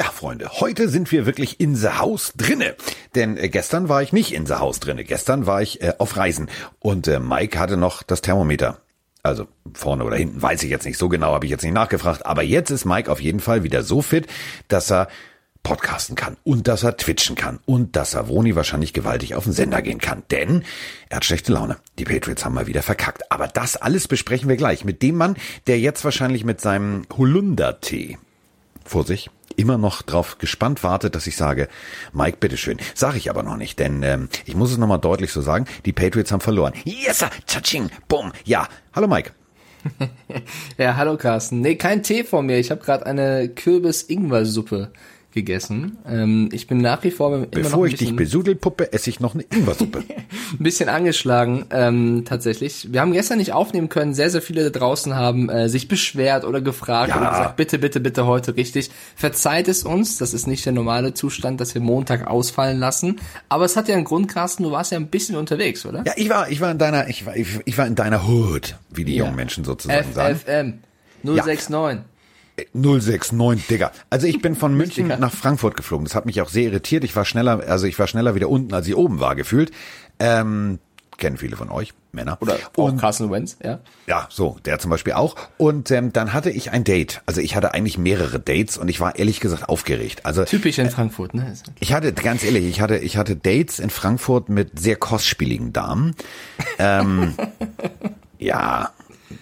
Ja, 0.00 0.06
Freunde, 0.06 0.48
heute 0.60 0.88
sind 0.88 1.12
wir 1.12 1.26
wirklich 1.26 1.60
in 1.60 1.76
the 1.76 1.88
Haus 1.88 2.32
drinne. 2.34 2.74
Denn 3.14 3.36
äh, 3.36 3.50
gestern 3.50 3.90
war 3.90 4.00
ich 4.00 4.14
nicht 4.14 4.32
in 4.32 4.46
the 4.46 4.54
Haus 4.54 4.80
drinne. 4.80 5.04
Gestern 5.04 5.44
war 5.44 5.60
ich 5.60 5.82
äh, 5.82 5.92
auf 5.98 6.16
Reisen 6.16 6.48
und 6.78 7.06
äh, 7.06 7.20
Mike 7.20 7.58
hatte 7.58 7.76
noch 7.76 8.02
das 8.02 8.22
Thermometer. 8.22 8.80
Also 9.22 9.46
vorne 9.74 10.04
oder 10.04 10.16
hinten 10.16 10.40
weiß 10.40 10.62
ich 10.62 10.70
jetzt 10.70 10.86
nicht 10.86 10.96
so 10.96 11.10
genau, 11.10 11.34
habe 11.34 11.44
ich 11.44 11.50
jetzt 11.50 11.64
nicht 11.64 11.74
nachgefragt. 11.74 12.24
Aber 12.24 12.42
jetzt 12.42 12.70
ist 12.70 12.86
Mike 12.86 13.12
auf 13.12 13.20
jeden 13.20 13.40
Fall 13.40 13.62
wieder 13.62 13.82
so 13.82 14.00
fit, 14.00 14.26
dass 14.68 14.90
er 14.90 15.08
podcasten 15.62 16.16
kann 16.16 16.38
und 16.44 16.66
dass 16.66 16.82
er 16.82 16.96
twitchen 16.96 17.36
kann 17.36 17.58
und 17.66 17.94
dass 17.94 18.14
er 18.14 18.26
Woni 18.26 18.56
wahrscheinlich 18.56 18.94
gewaltig 18.94 19.34
auf 19.34 19.44
den 19.44 19.52
Sender 19.52 19.82
gehen 19.82 19.98
kann. 19.98 20.22
Denn 20.30 20.64
er 21.10 21.16
hat 21.16 21.26
schlechte 21.26 21.52
Laune. 21.52 21.76
Die 21.98 22.04
Patriots 22.04 22.46
haben 22.46 22.54
mal 22.54 22.66
wieder 22.66 22.82
verkackt. 22.82 23.30
Aber 23.30 23.48
das 23.48 23.76
alles 23.76 24.08
besprechen 24.08 24.48
wir 24.48 24.56
gleich 24.56 24.82
mit 24.82 25.02
dem 25.02 25.16
Mann, 25.16 25.36
der 25.66 25.78
jetzt 25.78 26.04
wahrscheinlich 26.04 26.44
mit 26.44 26.62
seinem 26.62 27.02
Holundertee 27.18 28.16
vor 28.86 29.04
sich 29.04 29.28
immer 29.60 29.78
noch 29.78 30.02
drauf 30.02 30.38
gespannt 30.38 30.82
wartet, 30.82 31.14
dass 31.14 31.26
ich 31.26 31.36
sage, 31.36 31.68
Mike, 32.12 32.38
bitteschön. 32.40 32.78
Sage 32.94 33.18
ich 33.18 33.28
aber 33.28 33.42
noch 33.42 33.56
nicht, 33.56 33.78
denn 33.78 34.02
ähm, 34.02 34.28
ich 34.46 34.56
muss 34.56 34.72
es 34.72 34.78
nochmal 34.78 34.98
deutlich 34.98 35.32
so 35.32 35.42
sagen, 35.42 35.66
die 35.84 35.92
Patriots 35.92 36.32
haben 36.32 36.40
verloren. 36.40 36.72
Yes, 36.84 37.18
sir, 37.18 37.30
tsching, 37.46 37.90
bumm. 38.08 38.32
Ja, 38.44 38.66
hallo 38.94 39.06
Mike. 39.06 39.32
ja, 40.78 40.96
hallo 40.96 41.16
Carsten. 41.16 41.60
Nee, 41.60 41.76
kein 41.76 42.02
Tee 42.02 42.24
vor 42.24 42.42
mir. 42.42 42.58
Ich 42.58 42.70
habe 42.70 42.82
gerade 42.82 43.06
eine 43.06 43.48
Kürbis-Ingwer-Suppe 43.48 44.92
gegessen. 45.32 45.98
Ähm, 46.06 46.48
ich 46.52 46.66
bin 46.66 46.78
nach 46.78 47.02
wie 47.04 47.10
vor 47.10 47.34
immer 47.34 47.46
Bevor 47.46 47.86
ich 47.86 47.94
dich 47.96 48.14
besudelpuppe, 48.16 48.92
esse 48.92 49.10
ich 49.10 49.20
noch 49.20 49.34
eine 49.34 49.44
Ingwersuppe. 49.44 49.98
ein 50.52 50.58
bisschen 50.58 50.88
angeschlagen, 50.88 51.66
ähm, 51.70 52.24
tatsächlich. 52.24 52.88
Wir 52.92 53.00
haben 53.00 53.12
gestern 53.12 53.38
nicht 53.38 53.52
aufnehmen 53.52 53.88
können. 53.88 54.14
Sehr, 54.14 54.30
sehr 54.30 54.42
viele 54.42 54.70
da 54.70 54.78
draußen 54.78 55.14
haben 55.14 55.48
äh, 55.48 55.68
sich 55.68 55.88
beschwert 55.88 56.44
oder 56.44 56.60
gefragt 56.60 57.10
Ja. 57.10 57.20
oder 57.20 57.30
gesagt, 57.30 57.56
bitte, 57.56 57.78
bitte, 57.78 58.00
bitte 58.00 58.26
heute 58.26 58.56
richtig. 58.56 58.90
Verzeiht 59.16 59.68
es 59.68 59.82
uns. 59.84 60.18
Das 60.18 60.34
ist 60.34 60.46
nicht 60.46 60.64
der 60.66 60.72
normale 60.72 61.14
Zustand, 61.14 61.60
dass 61.60 61.74
wir 61.74 61.80
Montag 61.82 62.26
ausfallen 62.26 62.78
lassen. 62.78 63.20
Aber 63.48 63.64
es 63.64 63.76
hat 63.76 63.88
ja 63.88 63.94
einen 63.94 64.04
Grund, 64.04 64.28
Carsten. 64.28 64.64
Du 64.64 64.70
warst 64.72 64.92
ja 64.92 64.98
ein 64.98 65.08
bisschen 65.08 65.36
unterwegs, 65.36 65.86
oder? 65.86 66.02
ja, 66.06 66.12
ich 66.16 66.28
war, 66.28 66.50
ich 66.50 66.60
war 66.60 66.70
in 66.70 66.78
deiner, 66.78 67.08
ich 67.08 67.26
war, 67.26 67.36
ich, 67.36 67.46
ich 67.64 67.78
war 67.78 67.86
in 67.86 67.94
deiner 67.94 68.26
Hood, 68.28 68.76
wie 68.90 69.04
die 69.04 69.14
Ja. 69.16 69.24
jungen 69.24 69.36
Menschen 69.36 69.64
sozusagen 69.64 70.12
sagen. 70.12 70.36
FFM 70.36 70.74
069. 71.22 72.00
069, 72.74 73.66
Digga. 73.66 73.92
Also 74.10 74.26
ich 74.26 74.40
bin 74.40 74.54
von 74.54 74.74
München 74.76 75.08
nach 75.08 75.32
Frankfurt 75.32 75.76
geflogen. 75.76 76.04
Das 76.04 76.14
hat 76.14 76.26
mich 76.26 76.40
auch 76.40 76.48
sehr 76.48 76.64
irritiert. 76.64 77.04
Ich 77.04 77.14
war 77.16 77.24
schneller, 77.24 77.64
also 77.68 77.86
ich 77.86 77.98
war 77.98 78.06
schneller 78.06 78.34
wieder 78.34 78.48
unten, 78.48 78.74
als 78.74 78.86
ich 78.86 78.96
oben 78.96 79.20
war, 79.20 79.34
gefühlt. 79.34 79.70
Ähm, 80.18 80.78
kennen 81.20 81.36
viele 81.36 81.56
von 81.56 81.70
euch, 81.70 81.92
Männer. 82.10 82.38
Oder 82.40 82.56
auch 82.74 82.84
und 82.84 82.98
Carsten 82.98 83.30
Wentz, 83.30 83.56
ja. 83.62 83.78
ja, 84.08 84.26
so, 84.30 84.56
der 84.64 84.80
zum 84.80 84.90
Beispiel 84.90 85.12
auch. 85.12 85.36
Und 85.58 85.90
ähm, 85.92 86.12
dann 86.12 86.32
hatte 86.32 86.50
ich 86.50 86.72
ein 86.72 86.82
Date. 86.82 87.22
Also 87.26 87.40
ich 87.40 87.54
hatte 87.54 87.72
eigentlich 87.74 87.98
mehrere 87.98 88.40
Dates 88.40 88.76
und 88.76 88.88
ich 88.88 88.98
war 88.98 89.16
ehrlich 89.16 89.38
gesagt 89.38 89.68
aufgeregt. 89.68 90.26
Also 90.26 90.44
Typisch 90.44 90.78
in 90.78 90.90
Frankfurt, 90.90 91.34
ne? 91.34 91.54
ich 91.78 91.92
hatte, 91.92 92.12
ganz 92.12 92.42
ehrlich, 92.42 92.64
ich 92.64 92.80
hatte, 92.80 92.96
ich 92.96 93.16
hatte 93.16 93.36
Dates 93.36 93.78
in 93.78 93.90
Frankfurt 93.90 94.48
mit 94.48 94.80
sehr 94.80 94.96
kostspieligen 94.96 95.72
Damen. 95.72 96.16
Ähm, 96.78 97.34
ja, 98.38 98.90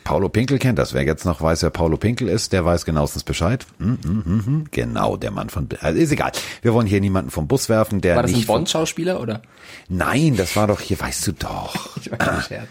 Paulo 0.09 0.31
Pinkel 0.31 0.59
kennt 0.59 0.79
das. 0.79 0.95
Wer 0.95 1.03
jetzt 1.05 1.27
noch 1.27 1.43
weiß, 1.43 1.63
wer 1.63 1.69
Paulo 1.69 1.99
Pinkel 1.99 2.29
ist, 2.29 2.55
der 2.55 2.65
weiß 2.65 2.87
genauestens 2.87 3.25
Bescheid. 3.25 3.67
Hm, 3.79 3.99
hm, 4.03 4.25
hm, 4.25 4.47
hm. 4.47 4.65
Genau, 4.71 5.19
der 5.19 5.31
Mann 5.31 5.51
von, 5.51 5.69
also 5.83 5.99
ist 6.01 6.11
egal. 6.11 6.33
Wir 6.63 6.73
wollen 6.73 6.87
hier 6.87 7.03
niemanden 7.03 7.31
vom 7.31 7.47
Bus 7.47 7.69
werfen, 7.69 8.01
der 8.01 8.17
War 8.17 8.23
das 8.23 8.31
ein 8.31 8.37
nicht. 8.37 8.47
von- 8.47 8.55
Bond-Schauspieler 8.61 9.21
oder? 9.21 9.43
Nein, 9.91 10.35
das 10.39 10.57
war 10.57 10.67
doch 10.67 10.81
hier, 10.81 10.99
weißt 10.99 11.27
du 11.27 11.33
doch. 11.33 11.97
Ich 12.01 12.11
war 12.11 12.17
kein 12.17 12.41
Scherz. 12.41 12.69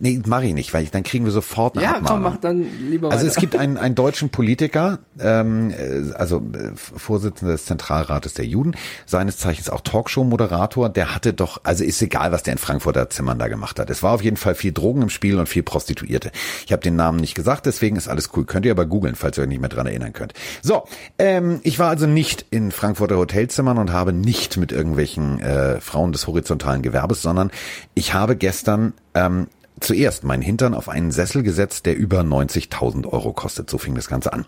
Nee, 0.00 0.20
mach 0.26 0.42
ich 0.42 0.54
nicht, 0.54 0.72
weil 0.74 0.82
ich, 0.84 0.90
dann 0.90 1.02
kriegen 1.02 1.24
wir 1.24 1.32
sofort 1.32 1.76
eine 1.76 1.84
Ja, 1.84 1.92
komm, 1.94 2.04
Abmahnung. 2.06 2.22
mach 2.22 2.36
dann 2.38 2.66
lieber 2.88 3.08
Also 3.10 3.20
weiter. 3.20 3.28
es 3.28 3.36
gibt 3.36 3.56
einen, 3.56 3.76
einen 3.76 3.94
deutschen 3.94 4.30
Politiker, 4.30 4.98
ähm, 5.20 5.70
äh, 5.70 6.12
also 6.14 6.38
äh, 6.38 6.72
Vorsitzender 6.74 7.52
des 7.52 7.66
Zentralrates 7.66 8.34
der 8.34 8.46
Juden, 8.46 8.74
seines 9.06 9.38
Zeichens 9.38 9.68
auch 9.70 9.80
Talkshow-Moderator, 9.82 10.88
der 10.88 11.14
hatte 11.14 11.32
doch, 11.32 11.60
also 11.64 11.84
ist 11.84 12.00
egal, 12.02 12.32
was 12.32 12.42
der 12.42 12.52
in 12.52 12.58
Frankfurter 12.58 13.10
Zimmern 13.10 13.38
da 13.38 13.48
gemacht 13.48 13.78
hat. 13.78 13.90
Es 13.90 14.02
war 14.02 14.12
auf 14.12 14.22
jeden 14.22 14.36
Fall 14.36 14.54
viel 14.54 14.72
Drogen 14.72 15.02
im 15.02 15.10
Spiel 15.10 15.38
und 15.38 15.48
viel 15.48 15.62
Prostituierte. 15.62 16.30
Ich 16.66 16.72
habe 16.72 16.82
den 16.82 16.96
Namen 16.96 17.18
nicht 17.20 17.34
gesagt, 17.34 17.66
deswegen 17.66 17.96
ist 17.96 18.08
alles 18.08 18.30
cool. 18.36 18.44
Könnt 18.44 18.66
ihr 18.66 18.72
aber 18.72 18.86
googeln, 18.86 19.14
falls 19.14 19.38
ihr 19.38 19.42
euch 19.42 19.48
nicht 19.48 19.60
mehr 19.60 19.68
dran 19.68 19.86
erinnern 19.86 20.12
könnt. 20.12 20.32
So, 20.62 20.84
ähm, 21.18 21.60
ich 21.62 21.78
war 21.78 21.88
also 21.90 22.06
nicht 22.06 22.46
in 22.50 22.72
Frankfurter 22.72 23.16
Hotelzimmern 23.16 23.78
und 23.78 23.92
habe 23.92 24.12
nicht 24.12 24.56
mit 24.56 24.72
irgendwelchen 24.72 25.40
äh, 25.40 25.80
Frauen 25.80 26.12
des 26.12 26.26
horizontalen 26.26 26.82
Gewerbes, 26.82 27.22
sondern 27.22 27.50
ich 27.94 28.14
habe 28.14 28.36
gestern 28.36 28.94
ähm, 29.14 29.48
zuerst 29.80 30.24
meinen 30.24 30.42
Hintern 30.42 30.74
auf 30.74 30.88
einen 30.88 31.10
Sessel 31.10 31.42
gesetzt, 31.42 31.86
der 31.86 31.96
über 31.96 32.20
90.000 32.20 33.06
Euro 33.06 33.32
kostet. 33.32 33.70
So 33.70 33.78
fing 33.78 33.94
das 33.94 34.08
Ganze 34.08 34.32
an. 34.32 34.44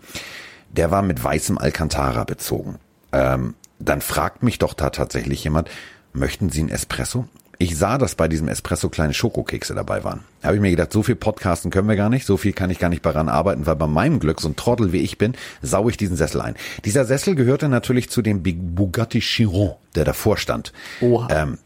Der 0.69 0.91
war 0.91 1.01
mit 1.01 1.23
weißem 1.23 1.57
Alcantara 1.57 2.23
bezogen. 2.23 2.77
Ähm, 3.11 3.55
dann 3.79 4.01
fragt 4.01 4.43
mich 4.43 4.59
doch 4.59 4.73
da 4.73 4.89
tatsächlich 4.89 5.43
jemand, 5.43 5.69
möchten 6.13 6.49
Sie 6.49 6.61
einen 6.61 6.69
Espresso? 6.69 7.27
Ich 7.57 7.77
sah, 7.77 7.99
dass 7.99 8.15
bei 8.15 8.27
diesem 8.27 8.47
Espresso 8.47 8.89
kleine 8.89 9.13
Schokokekse 9.13 9.75
dabei 9.75 10.03
waren. 10.03 10.21
Da 10.41 10.47
habe 10.47 10.55
ich 10.55 10.61
mir 10.61 10.71
gedacht, 10.71 10.91
so 10.91 11.03
viel 11.03 11.15
Podcasten 11.15 11.69
können 11.69 11.87
wir 11.87 11.95
gar 11.95 12.09
nicht, 12.09 12.25
so 12.25 12.35
viel 12.35 12.53
kann 12.53 12.71
ich 12.71 12.79
gar 12.79 12.89
nicht 12.89 13.05
daran 13.05 13.29
arbeiten, 13.29 13.67
weil 13.67 13.75
bei 13.75 13.85
meinem 13.85 14.19
Glück, 14.19 14.41
so 14.41 14.49
ein 14.49 14.55
Trottel 14.55 14.91
wie 14.93 15.01
ich 15.01 15.19
bin, 15.19 15.33
sau 15.61 15.87
ich 15.87 15.95
diesen 15.95 16.15
Sessel 16.15 16.41
ein. 16.41 16.55
Dieser 16.85 17.05
Sessel 17.05 17.35
gehörte 17.35 17.69
natürlich 17.69 18.09
zu 18.09 18.23
dem 18.23 18.41
Big 18.41 18.57
Bugatti 18.59 19.19
Chiron, 19.19 19.75
der 19.93 20.05
davor 20.05 20.37
stand. 20.37 20.73
Oha. 21.01 21.27
Ähm, 21.29 21.59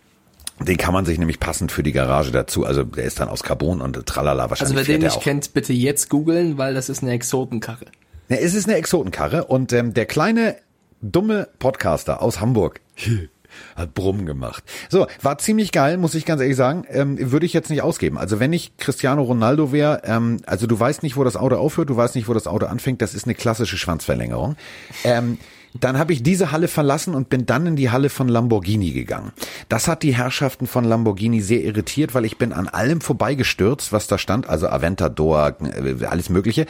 den 0.60 0.78
kann 0.78 0.94
man 0.94 1.06
sich 1.06 1.20
nämlich 1.20 1.40
passend 1.40 1.72
für 1.72 1.84
die 1.84 1.92
Garage 1.92 2.32
dazu, 2.32 2.66
also 2.66 2.84
der 2.84 3.04
ist 3.04 3.20
dann 3.20 3.28
aus 3.28 3.44
Carbon 3.44 3.82
und 3.82 4.06
tralala 4.06 4.44
Also 4.44 4.50
wahrscheinlich. 4.52 4.76
wer 4.78 4.86
fährt 4.86 5.02
den 5.02 5.06
nicht 5.08 5.22
kennt, 5.22 5.54
bitte 5.54 5.74
jetzt 5.74 6.10
googeln, 6.10 6.58
weil 6.58 6.74
das 6.74 6.90
ist 6.90 7.04
eine 7.04 7.12
Exotenkarre. 7.12 7.86
Ja, 8.30 8.38
es 8.38 8.54
ist 8.56 8.68
eine 8.68 8.78
Exotenkarre 8.78 9.46
und 9.46 9.74
ähm, 9.74 9.94
der 9.94 10.06
kleine 10.06 10.56
dumme 11.02 11.48
Podcaster 11.60 12.22
aus 12.22 12.40
Hamburg 12.40 12.80
hat 13.76 13.94
Brumm 13.94 14.26
gemacht. 14.26 14.64
So, 14.90 15.08
war 15.22 15.38
ziemlich 15.38 15.72
geil, 15.72 15.98
muss 15.98 16.16
ich 16.16 16.26
ganz 16.26 16.42
ehrlich 16.42 16.58
sagen. 16.58 16.86
Ähm, 16.90 17.32
würde 17.32 17.46
ich 17.46 17.54
jetzt 17.54 17.70
nicht 17.70 17.82
ausgeben. 17.82 18.18
Also 18.18 18.40
wenn 18.40 18.52
ich 18.54 18.76
Cristiano 18.78 19.22
Ronaldo 19.24 19.72
wäre, 19.72 20.02
ähm, 20.06 20.42
also 20.46 20.68
du 20.68 20.80
weißt 20.80 21.04
nicht, 21.04 21.16
wo 21.18 21.24
das 21.24 21.36
Auto 21.38 21.56
aufhört, 21.56 21.90
du 21.90 21.96
weißt 21.96 22.16
nicht, 22.16 22.28
wo 22.28 22.34
das 22.34 22.48
Auto 22.48 22.66
anfängt. 22.66 23.02
Das 23.02 23.14
ist 23.14 23.26
eine 23.26 23.36
klassische 23.36 23.78
Schwanzverlängerung. 23.78 24.56
Ähm, 25.04 25.38
dann 25.80 25.98
habe 25.98 26.14
ich 26.14 26.24
diese 26.24 26.52
Halle 26.52 26.68
verlassen 26.68 27.16
und 27.16 27.30
bin 27.30 27.46
dann 27.46 27.68
in 27.68 27.76
die 27.76 27.90
Halle 27.90 28.10
von 28.10 28.28
Lamborghini 28.28 28.92
gegangen. 28.92 29.32
Das 29.70 29.88
hat 29.88 30.04
die 30.04 30.16
Herrschaften 30.16 30.68
von 30.68 30.84
Lamborghini 30.84 31.42
sehr 31.42 31.64
irritiert, 31.64 32.14
weil 32.14 32.26
ich 32.26 32.38
bin 32.38 32.54
an 32.54 32.68
allem 32.68 33.02
vorbeigestürzt, 33.02 33.92
was 33.92 34.08
da 34.08 34.18
stand, 34.18 34.48
also 34.48 34.68
Aventador, 34.70 35.56
äh, 35.62 36.06
alles 36.06 36.30
Mögliche. 36.30 36.66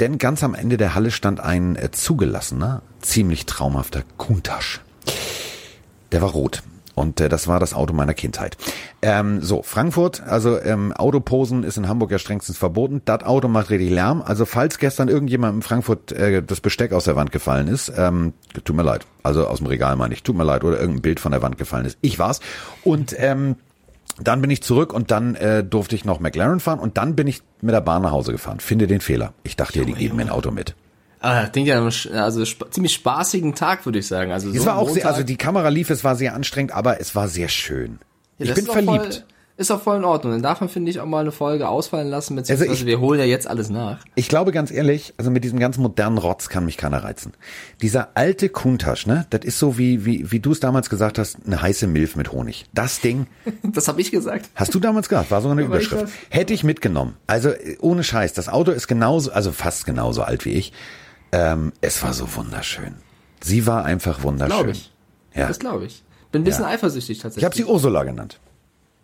Denn 0.00 0.18
ganz 0.18 0.42
am 0.42 0.54
Ende 0.54 0.76
der 0.76 0.94
Halle 0.94 1.10
stand 1.10 1.40
ein 1.40 1.76
äh, 1.76 1.90
zugelassener, 1.90 2.82
ziemlich 3.00 3.46
traumhafter 3.46 4.02
Countach. 4.18 4.80
Der 6.12 6.22
war 6.22 6.30
rot. 6.30 6.62
Und 6.96 7.20
äh, 7.20 7.28
das 7.28 7.46
war 7.46 7.60
das 7.60 7.74
Auto 7.74 7.92
meiner 7.92 8.14
Kindheit. 8.14 8.56
Ähm, 9.02 9.42
so, 9.42 9.62
Frankfurt, 9.62 10.22
also 10.22 10.58
ähm, 10.58 10.92
Autoposen 10.94 11.62
ist 11.62 11.76
in 11.76 11.88
Hamburg 11.88 12.10
ja 12.10 12.18
strengstens 12.18 12.56
verboten. 12.56 13.02
Das 13.04 13.22
Auto 13.22 13.48
macht 13.48 13.68
richtig 13.68 13.90
Lärm. 13.90 14.22
Also 14.22 14.46
falls 14.46 14.78
gestern 14.78 15.08
irgendjemand 15.08 15.56
in 15.56 15.62
Frankfurt 15.62 16.10
äh, 16.12 16.42
das 16.42 16.62
Besteck 16.62 16.92
aus 16.92 17.04
der 17.04 17.14
Wand 17.14 17.32
gefallen 17.32 17.68
ist, 17.68 17.92
ähm, 17.94 18.32
tut 18.64 18.74
mir 18.74 18.82
leid. 18.82 19.06
Also 19.22 19.46
aus 19.46 19.58
dem 19.58 19.66
Regal 19.66 19.94
meine 19.96 20.14
ich, 20.14 20.22
tut 20.22 20.36
mir 20.36 20.44
leid. 20.44 20.64
Oder 20.64 20.80
irgendein 20.80 21.02
Bild 21.02 21.20
von 21.20 21.32
der 21.32 21.42
Wand 21.42 21.58
gefallen 21.58 21.84
ist. 21.84 21.98
Ich 22.00 22.18
war's. 22.18 22.40
Und 22.82 23.14
ähm, 23.18 23.56
dann 24.18 24.40
bin 24.40 24.50
ich 24.50 24.62
zurück 24.62 24.94
und 24.94 25.10
dann 25.10 25.34
äh, 25.34 25.62
durfte 25.62 25.94
ich 25.94 26.06
noch 26.06 26.20
McLaren 26.20 26.60
fahren 26.60 26.78
und 26.78 26.96
dann 26.96 27.14
bin 27.14 27.26
ich 27.26 27.42
mit 27.60 27.74
der 27.74 27.82
Bahn 27.82 28.00
nach 28.00 28.12
Hause 28.12 28.32
gefahren. 28.32 28.60
Finde 28.60 28.86
den 28.86 29.02
Fehler. 29.02 29.34
Ich 29.42 29.56
dachte 29.56 29.80
ja, 29.80 29.84
die 29.84 29.92
geben 29.92 30.16
mir 30.16 30.22
ein 30.22 30.30
Auto 30.30 30.50
mit. 30.50 30.74
Ah, 31.20 31.42
das 31.42 31.52
klingt 31.52 31.68
ja 31.68 31.82
also 31.82 32.42
sp 32.44 32.68
ziemlich 32.70 32.92
spaßigen 32.94 33.54
Tag, 33.54 33.84
würde 33.86 33.98
ich 33.98 34.06
sagen. 34.06 34.32
Also 34.32 34.50
so 34.50 34.56
Es 34.58 34.66
war 34.66 34.74
ein 34.74 34.78
auch 34.80 34.88
sehr, 34.90 35.06
also 35.06 35.22
die 35.22 35.36
Kamera 35.36 35.68
lief, 35.68 35.90
es 35.90 36.04
war 36.04 36.14
sehr 36.16 36.34
anstrengend, 36.34 36.72
aber 36.72 37.00
es 37.00 37.14
war 37.14 37.28
sehr 37.28 37.48
schön. 37.48 37.98
Ja, 38.38 38.46
ich 38.46 38.54
bin 38.54 38.66
verliebt. 38.66 39.14
Voll, 39.14 39.22
ist 39.58 39.70
auch 39.70 39.80
voll 39.80 39.96
in 39.96 40.04
Ordnung. 40.04 40.34
Dann 40.34 40.42
darf 40.42 40.60
man, 40.60 40.68
finde 40.68 40.90
ich, 40.90 41.00
auch 41.00 41.06
mal 41.06 41.20
eine 41.20 41.32
Folge 41.32 41.66
ausfallen 41.66 42.08
lassen, 42.08 42.36
beziehungsweise 42.36 42.68
Also 42.70 42.82
ich- 42.82 42.86
wir 42.86 43.00
holen 43.00 43.18
ja 43.18 43.24
jetzt 43.24 43.46
alles 43.48 43.70
nach. 43.70 44.00
Ich 44.14 44.28
glaube 44.28 44.52
ganz 44.52 44.70
ehrlich, 44.70 45.14
also 45.16 45.30
mit 45.30 45.44
diesem 45.44 45.58
ganz 45.58 45.78
modernen 45.78 46.18
Rotz 46.18 46.50
kann 46.50 46.66
mich 46.66 46.76
keiner 46.76 47.02
reizen. 47.02 47.32
Dieser 47.80 48.10
alte 48.12 48.50
Kuntasch, 48.50 49.06
ne, 49.06 49.24
das 49.30 49.46
ist 49.46 49.58
so 49.58 49.78
wie, 49.78 50.04
wie, 50.04 50.30
wie 50.30 50.40
du 50.40 50.52
es 50.52 50.60
damals 50.60 50.90
gesagt 50.90 51.18
hast, 51.18 51.38
eine 51.46 51.62
heiße 51.62 51.86
Milf 51.86 52.16
mit 52.16 52.32
Honig. 52.32 52.66
Das 52.74 53.00
Ding, 53.00 53.26
Das 53.62 53.88
habe 53.88 53.98
ich 54.02 54.10
gesagt. 54.10 54.50
hast 54.54 54.74
du 54.74 54.78
damals 54.78 55.08
gesagt, 55.08 55.30
war 55.30 55.40
sogar 55.40 55.56
eine 55.56 55.64
Aber 55.66 55.80
ich 55.80 55.86
Überschrift. 55.86 56.12
das- 56.12 56.36
Hätte 56.36 56.52
ich 56.52 56.62
mitgenommen. 56.62 57.16
Also 57.26 57.48
äh, 57.48 57.78
ohne 57.80 58.04
Scheiß, 58.04 58.34
das 58.34 58.50
Auto 58.50 58.72
ist 58.72 58.88
genauso, 58.88 59.32
also 59.32 59.52
fast 59.52 59.86
genauso 59.86 60.22
alt 60.22 60.44
wie 60.44 60.50
ich. 60.52 60.74
Ähm, 61.32 61.72
es 61.80 62.02
war 62.02 62.12
so 62.12 62.34
wunderschön. 62.36 62.94
Sie 63.42 63.66
war 63.66 63.84
einfach 63.84 64.22
wunderschön. 64.22 64.56
Glaube 64.56 64.70
ich. 64.70 64.92
Ja. 65.34 65.48
Das 65.48 65.58
glaube 65.58 65.84
ich. 65.86 66.02
Bin 66.32 66.42
ein 66.42 66.44
bisschen 66.44 66.64
Ja. 66.64 66.70
eifersüchtig 66.70 67.18
tatsächlich. 67.18 67.42
Ich 67.42 67.44
habe 67.44 67.56
sie 67.56 67.64
Ursula 67.64 68.04
genannt. 68.04 68.38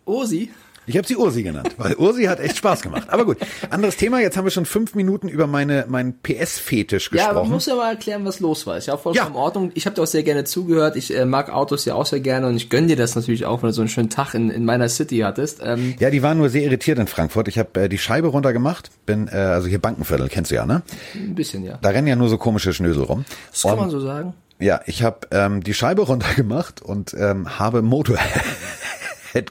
Osi. 0.05 0.51
Ich 0.85 0.97
habe 0.97 1.07
sie 1.07 1.15
Ursi 1.15 1.43
genannt, 1.43 1.75
weil 1.77 1.95
Ursi 1.95 2.23
hat 2.25 2.39
echt 2.39 2.57
Spaß 2.57 2.81
gemacht. 2.81 3.07
Aber 3.09 3.25
gut, 3.25 3.37
anderes 3.69 3.95
Thema. 3.95 4.19
Jetzt 4.19 4.35
haben 4.35 4.43
wir 4.45 4.51
schon 4.51 4.65
fünf 4.65 4.95
Minuten 4.95 5.29
über 5.29 5.47
meine 5.47 5.85
meinen 5.87 6.19
PS-Fetisch 6.21 7.09
Ja, 7.13 7.25
aber 7.29 7.33
gesprochen. 7.41 7.51
muss 7.51 7.65
ja 7.67 7.75
mal 7.75 7.89
erklären, 7.91 8.25
was 8.25 8.39
los 8.41 8.67
war. 8.67 8.77
Ist 8.77 8.87
ja 8.87 8.95
auch 8.95 8.99
vollkommen 9.01 9.25
Ja. 9.25 9.31
in 9.31 9.37
Ordnung. 9.37 9.71
Ich 9.75 9.85
habe 9.85 9.95
dir 9.95 10.01
auch 10.03 10.07
sehr 10.07 10.23
gerne 10.23 10.43
zugehört. 10.43 10.95
Ich 10.95 11.15
äh, 11.15 11.25
mag 11.25 11.49
Autos 11.51 11.85
ja 11.85 11.95
auch 11.95 12.05
sehr 12.05 12.19
gerne 12.19 12.47
und 12.47 12.55
ich 12.57 12.69
gönn 12.69 12.87
dir 12.87 12.95
das 12.97 13.15
natürlich 13.15 13.45
auch, 13.45 13.63
wenn 13.63 13.69
du 13.69 13.73
so 13.73 13.81
einen 13.81 13.89
schönen 13.89 14.09
Tag 14.09 14.33
in, 14.33 14.49
in 14.49 14.65
meiner 14.65 14.89
City 14.89 15.19
hattest. 15.19 15.61
Ähm, 15.63 15.95
ja, 15.99 16.09
die 16.09 16.21
waren 16.21 16.37
nur 16.37 16.49
sehr 16.49 16.63
irritiert 16.63 16.99
in 16.99 17.07
Frankfurt. 17.07 17.47
Ich 17.47 17.57
habe 17.57 17.83
äh, 17.83 17.89
die 17.89 17.97
Scheibe 17.97 18.27
runtergemacht. 18.27 18.89
Bin 19.05 19.27
äh, 19.29 19.35
also 19.37 19.67
hier 19.69 19.79
Bankenviertel, 19.79 20.27
kennst 20.27 20.51
du 20.51 20.55
ja, 20.55 20.65
ne? 20.65 20.81
ein 21.15 21.35
bisschen, 21.35 21.63
ja. 21.63 21.79
Da 21.81 21.89
rennen 21.89 22.07
ja 22.07 22.15
nur 22.15 22.27
so 22.29 22.37
komische 22.37 22.73
Schnösel 22.73 23.03
rum. 23.03 23.23
Das 23.51 23.61
kann 23.61 23.71
Und- 23.73 23.79
man 23.79 23.89
so 23.89 23.99
sagen. 24.01 24.33
Ja, 24.59 24.81
ich 24.85 25.03
habe 25.03 25.27
ähm, 25.31 25.61
die 25.63 25.73
Scheibe 25.73 26.01
runtergemacht 26.07 26.81
und 26.81 27.13
ähm, 27.15 27.57
habe 27.59 27.81
Motorhead 27.81 28.43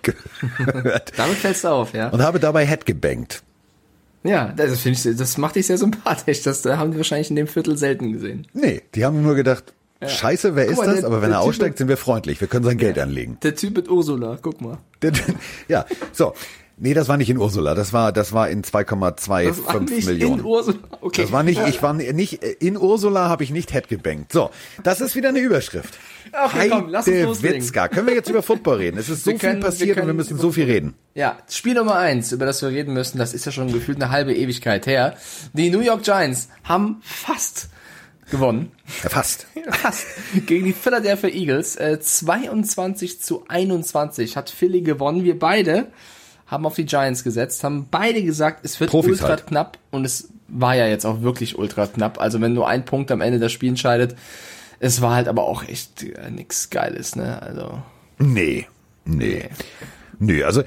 gehört. 0.02 1.12
Damit 1.16 1.36
fällst 1.38 1.64
du 1.64 1.68
auf, 1.68 1.92
ja. 1.94 2.08
Und 2.08 2.22
habe 2.22 2.38
dabei 2.40 2.66
Head 2.66 2.86
gebankt. 2.86 3.42
Ja, 4.24 4.52
das 4.56 4.80
finde 4.80 4.98
ich, 5.10 5.16
das 5.16 5.36
macht 5.38 5.56
dich 5.56 5.66
sehr 5.66 5.78
sympathisch. 5.78 6.42
Das 6.42 6.64
haben 6.64 6.92
die 6.92 6.96
wahrscheinlich 6.96 7.30
in 7.30 7.36
dem 7.36 7.48
Viertel 7.48 7.76
selten 7.76 8.12
gesehen. 8.12 8.46
Nee, 8.52 8.82
die 8.94 9.04
haben 9.04 9.20
nur 9.22 9.34
gedacht, 9.34 9.74
scheiße, 10.04 10.54
wer 10.54 10.64
Guck 10.66 10.72
ist 10.72 10.78
mal, 10.78 10.86
das? 10.86 10.96
der- 11.00 11.06
Aber 11.06 11.22
wenn 11.22 11.32
er 11.32 11.40
aussteigt, 11.40 11.72
mit- 11.72 11.78
sind 11.78 11.88
wir 11.88 11.96
freundlich. 11.96 12.40
Wir 12.40 12.46
können 12.48 12.64
sein 12.64 12.78
Geld 12.78 12.98
anlegen. 12.98 13.38
Der 13.42 13.56
Typ 13.56 13.76
mit 13.76 13.90
Ursula, 13.90 14.38
guck 14.40 14.60
mal. 14.60 14.78
Der- 15.02 15.12
ja, 15.68 15.84
so. 16.12 16.34
Nee, 16.84 16.94
das 16.94 17.06
war 17.06 17.16
nicht 17.16 17.30
in 17.30 17.38
Ursula, 17.38 17.74
das 17.76 17.92
war, 17.92 18.10
das 18.12 18.32
war 18.32 18.50
in 18.50 18.62
Das 18.62 18.72
war 18.74 18.82
2,25 18.82 19.90
nicht 19.90 20.06
Millionen. 20.06 20.40
in 20.40 20.44
Ursula. 20.44 20.78
Okay. 21.00 21.22
Das 21.22 21.30
war 21.30 21.44
nicht, 21.44 21.60
ich 21.68 21.80
war 21.80 21.92
nicht, 21.92 22.42
in 22.42 22.76
Ursula 22.76 23.28
habe 23.28 23.44
ich 23.44 23.50
nicht 23.50 23.70
Head 23.70 23.86
gebankt. 23.86 24.32
So, 24.32 24.50
das 24.82 25.00
ist 25.00 25.14
wieder 25.14 25.28
eine 25.28 25.38
Überschrift. 25.38 25.94
Okay, 26.32 26.68
komm, 26.70 26.88
lass 26.88 27.06
uns 27.06 27.22
loslegen. 27.22 27.58
Witzka. 27.58 27.86
Können 27.86 28.08
wir 28.08 28.14
jetzt 28.14 28.28
über 28.28 28.42
Football 28.42 28.78
reden? 28.78 28.98
Es 28.98 29.08
ist 29.08 29.22
so 29.22 29.30
Wir 29.30 29.38
können- 29.38 29.52
viel 29.54 29.62
wir 29.62 29.66
passiert 29.68 29.98
und 30.00 30.06
wir 30.08 30.14
müssen 30.14 30.38
so 30.38 30.50
viel 30.50 30.64
reden. 30.64 30.94
Ja, 31.14 31.38
Spiel 31.48 31.74
Nummer 31.74 31.96
eins, 31.96 32.32
über 32.32 32.46
das 32.46 32.60
wir 32.62 32.70
reden 32.70 32.94
müssen, 32.94 33.16
das 33.18 33.32
ist 33.32 33.46
ja 33.46 33.52
schon 33.52 33.72
gefühlt 33.72 34.02
eine 34.02 34.10
halbe 34.10 34.34
Ewigkeit 34.34 34.86
her. 34.86 35.14
Die 35.52 35.70
New 35.70 35.80
York 35.82 36.02
Giants 36.02 36.48
haben 36.64 37.00
fast 37.02 37.68
gewonnen. 38.30 38.72
Ja, 39.04 39.10
fast. 39.10 39.46
Fast. 39.70 40.04
Gegen 40.46 40.64
die 40.64 40.72
Philadelphia 40.72 41.30
Eagles. 41.30 41.76
Äh, 41.76 42.00
22 42.00 43.20
zu 43.20 43.44
21 43.46 44.36
hat 44.36 44.50
Philly 44.50 44.80
gewonnen. 44.80 45.22
Wir 45.22 45.38
beide 45.38 45.86
haben 46.52 46.66
auf 46.66 46.76
die 46.76 46.84
Giants 46.86 47.24
gesetzt, 47.24 47.64
haben 47.64 47.88
beide 47.90 48.22
gesagt, 48.22 48.64
es 48.64 48.78
wird 48.78 48.90
Profis 48.90 49.12
ultra 49.12 49.28
halt. 49.30 49.46
knapp 49.48 49.78
und 49.90 50.04
es 50.04 50.28
war 50.46 50.76
ja 50.76 50.86
jetzt 50.86 51.04
auch 51.06 51.22
wirklich 51.22 51.58
ultra 51.58 51.86
knapp. 51.86 52.20
Also 52.20 52.40
wenn 52.40 52.52
nur 52.52 52.68
ein 52.68 52.84
Punkt 52.84 53.10
am 53.10 53.20
Ende 53.20 53.38
das 53.40 53.50
Spiel 53.50 53.70
entscheidet, 53.70 54.14
es 54.78 55.00
war 55.00 55.14
halt 55.14 55.28
aber 55.28 55.44
auch 55.44 55.66
echt 55.66 56.02
äh, 56.02 56.30
nix 56.30 56.70
Geiles, 56.70 57.16
ne? 57.16 57.40
Also 57.42 57.82
Nee. 58.18 58.66
Nee. 59.04 59.48
Nee, 60.18 60.44
also 60.44 60.62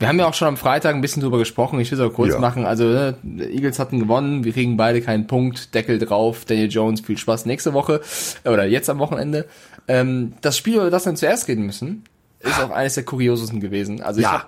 Wir 0.00 0.08
haben 0.08 0.18
ja 0.18 0.26
auch 0.26 0.34
schon 0.34 0.48
am 0.48 0.56
Freitag 0.56 0.94
ein 0.94 1.00
bisschen 1.00 1.22
drüber 1.22 1.38
gesprochen. 1.38 1.78
Ich 1.78 1.90
will 1.92 2.00
es 2.00 2.04
auch 2.04 2.12
kurz 2.12 2.32
Ja. 2.32 2.40
machen. 2.40 2.64
Also, 2.64 2.84
ne, 2.84 3.14
Eagles 3.38 3.78
hatten 3.78 4.00
gewonnen. 4.00 4.42
Wir 4.42 4.52
kriegen 4.52 4.76
beide 4.76 5.00
keinen 5.00 5.28
Punkt. 5.28 5.74
Deckel 5.74 5.98
drauf. 6.00 6.44
Daniel 6.44 6.68
Jones, 6.68 7.02
viel 7.02 7.18
Spaß 7.18 7.46
nächste 7.46 7.72
Woche. 7.74 8.00
äh, 8.42 8.48
Oder 8.48 8.64
jetzt 8.64 8.90
am 8.90 8.98
Wochenende. 8.98 9.46
Ähm, 9.86 10.32
das 10.40 10.56
Spiel, 10.56 10.74
über 10.76 10.90
das 10.90 11.06
wir 11.06 11.14
zuerst 11.14 11.46
reden 11.46 11.66
müssen, 11.66 12.02
ist 12.40 12.58
auch 12.60 12.70
eines 12.70 12.94
der 12.94 13.04
kuriosesten 13.04 13.60
gewesen. 13.60 14.02
Also, 14.02 14.18
ich 14.20 14.24
Ja. 14.24 14.32
habe 14.32 14.46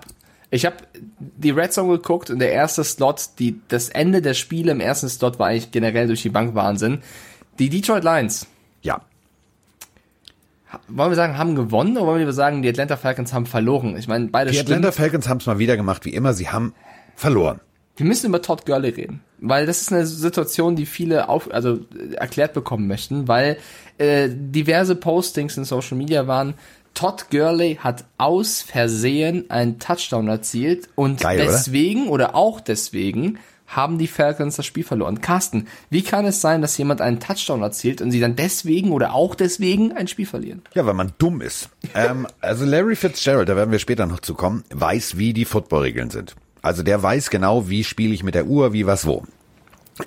ich 0.51 0.65
hab 0.65 0.85
die 1.17 1.49
Red 1.49 1.73
Zone 1.73 1.97
geguckt 1.97 2.29
und 2.29 2.39
der 2.39 2.51
erste 2.51 2.83
Slot, 2.83 3.29
die, 3.39 3.59
das 3.69 3.89
Ende 3.89 4.21
der 4.21 4.33
Spiele 4.33 4.73
im 4.73 4.81
ersten 4.81 5.07
Slot 5.07 5.39
war 5.39 5.47
eigentlich 5.47 5.71
generell 5.71 6.07
durch 6.07 6.21
die 6.21 6.29
Bank 6.29 6.53
Wahnsinn. 6.55 6.99
Die 7.57 7.69
Detroit 7.69 8.03
Lions, 8.03 8.47
ja. 8.81 9.01
wollen 10.89 11.11
wir 11.11 11.15
sagen, 11.15 11.37
haben 11.37 11.55
gewonnen 11.55 11.95
oder 11.97 12.07
wollen 12.07 12.25
wir 12.25 12.33
sagen, 12.33 12.61
die 12.61 12.69
Atlanta 12.69 12.97
Falcons 12.97 13.31
haben 13.33 13.45
verloren? 13.45 13.95
Ich 13.97 14.09
meine, 14.09 14.27
beide 14.27 14.51
Die 14.51 14.57
stimmen. 14.57 14.79
Atlanta 14.79 14.91
Falcons 14.91 15.29
haben 15.29 15.37
es 15.37 15.45
mal 15.45 15.57
wieder 15.57 15.77
gemacht, 15.77 16.03
wie 16.03 16.13
immer. 16.13 16.33
Sie 16.33 16.49
haben 16.49 16.73
verloren. 17.15 17.61
Wir 17.95 18.05
müssen 18.05 18.27
über 18.27 18.41
Todd 18.41 18.65
Gurley 18.65 18.89
reden, 18.89 19.21
weil 19.39 19.65
das 19.65 19.81
ist 19.81 19.93
eine 19.93 20.05
Situation, 20.05 20.75
die 20.75 20.85
viele 20.85 21.29
auf, 21.29 21.53
also 21.53 21.75
äh, 21.95 22.15
erklärt 22.15 22.53
bekommen 22.53 22.87
möchten, 22.87 23.27
weil 23.27 23.57
äh, 23.99 24.27
diverse 24.29 24.95
Postings 24.95 25.55
in 25.55 25.63
Social 25.63 25.97
Media 25.97 26.27
waren. 26.27 26.55
Todd 26.93 27.25
Gurley 27.31 27.79
hat 27.81 28.05
aus 28.17 28.61
Versehen 28.61 29.49
einen 29.49 29.79
Touchdown 29.79 30.27
erzielt 30.27 30.89
und 30.95 31.21
Geil, 31.21 31.41
oder? 31.41 31.51
deswegen 31.51 32.07
oder 32.07 32.35
auch 32.35 32.59
deswegen 32.61 33.39
haben 33.67 33.97
die 33.97 34.07
Falcons 34.07 34.57
das 34.57 34.65
Spiel 34.65 34.83
verloren. 34.83 35.21
Carsten, 35.21 35.67
wie 35.89 36.03
kann 36.03 36.25
es 36.25 36.41
sein, 36.41 36.61
dass 36.61 36.77
jemand 36.77 37.01
einen 37.01 37.19
Touchdown 37.19 37.61
erzielt 37.61 38.01
und 38.01 38.11
sie 38.11 38.19
dann 38.19 38.35
deswegen 38.35 38.91
oder 38.91 39.13
auch 39.13 39.33
deswegen 39.33 39.93
ein 39.93 40.07
Spiel 40.07 40.25
verlieren? 40.25 40.61
Ja, 40.73 40.85
weil 40.85 40.93
man 40.93 41.13
dumm 41.17 41.41
ist. 41.41 41.69
ähm, 41.95 42.27
also 42.41 42.65
Larry 42.65 42.95
Fitzgerald, 42.95 43.47
da 43.47 43.55
werden 43.55 43.71
wir 43.71 43.79
später 43.79 44.05
noch 44.05 44.19
zu 44.19 44.33
kommen, 44.33 44.63
weiß, 44.71 45.17
wie 45.17 45.33
die 45.33 45.45
Footballregeln 45.45 46.09
sind. 46.09 46.35
Also 46.61 46.83
der 46.83 47.01
weiß 47.01 47.29
genau, 47.29 47.69
wie 47.69 47.83
spiele 47.83 48.13
ich 48.13 48.23
mit 48.23 48.35
der 48.35 48.45
Uhr, 48.45 48.73
wie 48.73 48.85
was 48.85 49.05
wo. 49.05 49.23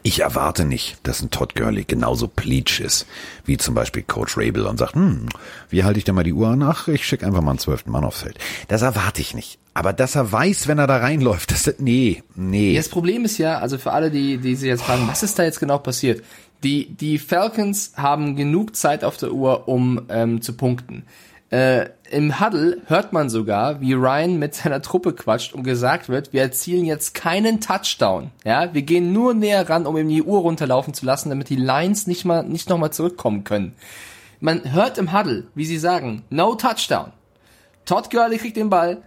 Ich 0.02 0.20
erwarte 0.20 0.64
nicht, 0.64 0.96
dass 1.02 1.22
ein 1.22 1.30
Todd 1.30 1.54
Gurley 1.54 1.84
genauso 1.84 2.26
pleatsch 2.26 2.80
ist, 2.80 3.06
wie 3.44 3.58
zum 3.58 3.74
Beispiel 3.74 4.02
Coach 4.02 4.36
Rabel 4.36 4.66
und 4.66 4.78
sagt, 4.78 4.94
hm, 4.94 5.28
wie 5.68 5.84
halte 5.84 5.98
ich 5.98 6.04
denn 6.04 6.14
mal 6.14 6.24
die 6.24 6.32
Uhr 6.32 6.48
an? 6.48 6.62
Ach, 6.62 6.88
ich 6.88 7.06
schicke 7.06 7.26
einfach 7.26 7.42
mal 7.42 7.50
einen 7.50 7.58
zwölften 7.58 7.90
Mann 7.90 8.04
aufs 8.04 8.22
Feld. 8.22 8.38
Das 8.68 8.82
erwarte 8.82 9.20
ich 9.20 9.34
nicht. 9.34 9.58
Aber 9.74 9.92
dass 9.92 10.14
er 10.14 10.30
weiß, 10.30 10.68
wenn 10.68 10.78
er 10.78 10.86
da 10.86 10.98
reinläuft, 10.98 11.50
dass 11.50 11.66
er, 11.66 11.74
nee, 11.78 12.22
nee. 12.34 12.76
Das 12.76 12.88
Problem 12.88 13.24
ist 13.24 13.38
ja, 13.38 13.58
also 13.58 13.76
für 13.76 13.92
alle, 13.92 14.10
die, 14.10 14.38
die 14.38 14.54
sich 14.54 14.68
jetzt 14.68 14.84
fragen, 14.84 15.06
was 15.06 15.22
ist 15.22 15.38
da 15.38 15.42
jetzt 15.42 15.60
genau 15.60 15.78
passiert? 15.78 16.24
Die, 16.62 16.94
die 16.94 17.18
Falcons 17.18 17.92
haben 17.96 18.36
genug 18.36 18.76
Zeit 18.76 19.04
auf 19.04 19.16
der 19.16 19.32
Uhr, 19.32 19.68
um 19.68 20.02
ähm, 20.08 20.40
zu 20.40 20.54
punkten. 20.54 21.04
Äh, 21.50 21.90
Im 22.10 22.40
Huddle 22.40 22.78
hört 22.86 23.12
man 23.12 23.28
sogar, 23.28 23.80
wie 23.80 23.92
Ryan 23.92 24.38
mit 24.38 24.54
seiner 24.54 24.82
Truppe 24.82 25.12
quatscht 25.12 25.52
und 25.52 25.62
gesagt 25.62 26.08
wird, 26.08 26.32
wir 26.32 26.42
erzielen 26.42 26.84
jetzt 26.84 27.14
keinen 27.14 27.60
Touchdown. 27.60 28.30
Ja, 28.44 28.72
wir 28.74 28.82
gehen 28.82 29.12
nur 29.12 29.34
näher 29.34 29.68
ran, 29.68 29.86
um 29.86 29.96
ihm 29.96 30.08
die 30.08 30.22
Uhr 30.22 30.40
runterlaufen 30.40 30.94
zu 30.94 31.06
lassen, 31.06 31.28
damit 31.28 31.50
die 31.50 31.56
Lions 31.56 32.06
nicht 32.06 32.24
mal 32.24 32.42
nicht 32.42 32.68
nochmal 32.68 32.92
zurückkommen 32.92 33.44
können. 33.44 33.74
Man 34.40 34.72
hört 34.72 34.98
im 34.98 35.12
Huddle, 35.12 35.46
wie 35.54 35.64
sie 35.64 35.78
sagen, 35.78 36.24
no 36.30 36.54
Touchdown. 36.54 37.12
Todd 37.84 38.10
Gurley 38.10 38.38
kriegt 38.38 38.56
den 38.56 38.70
Ball, 38.70 39.02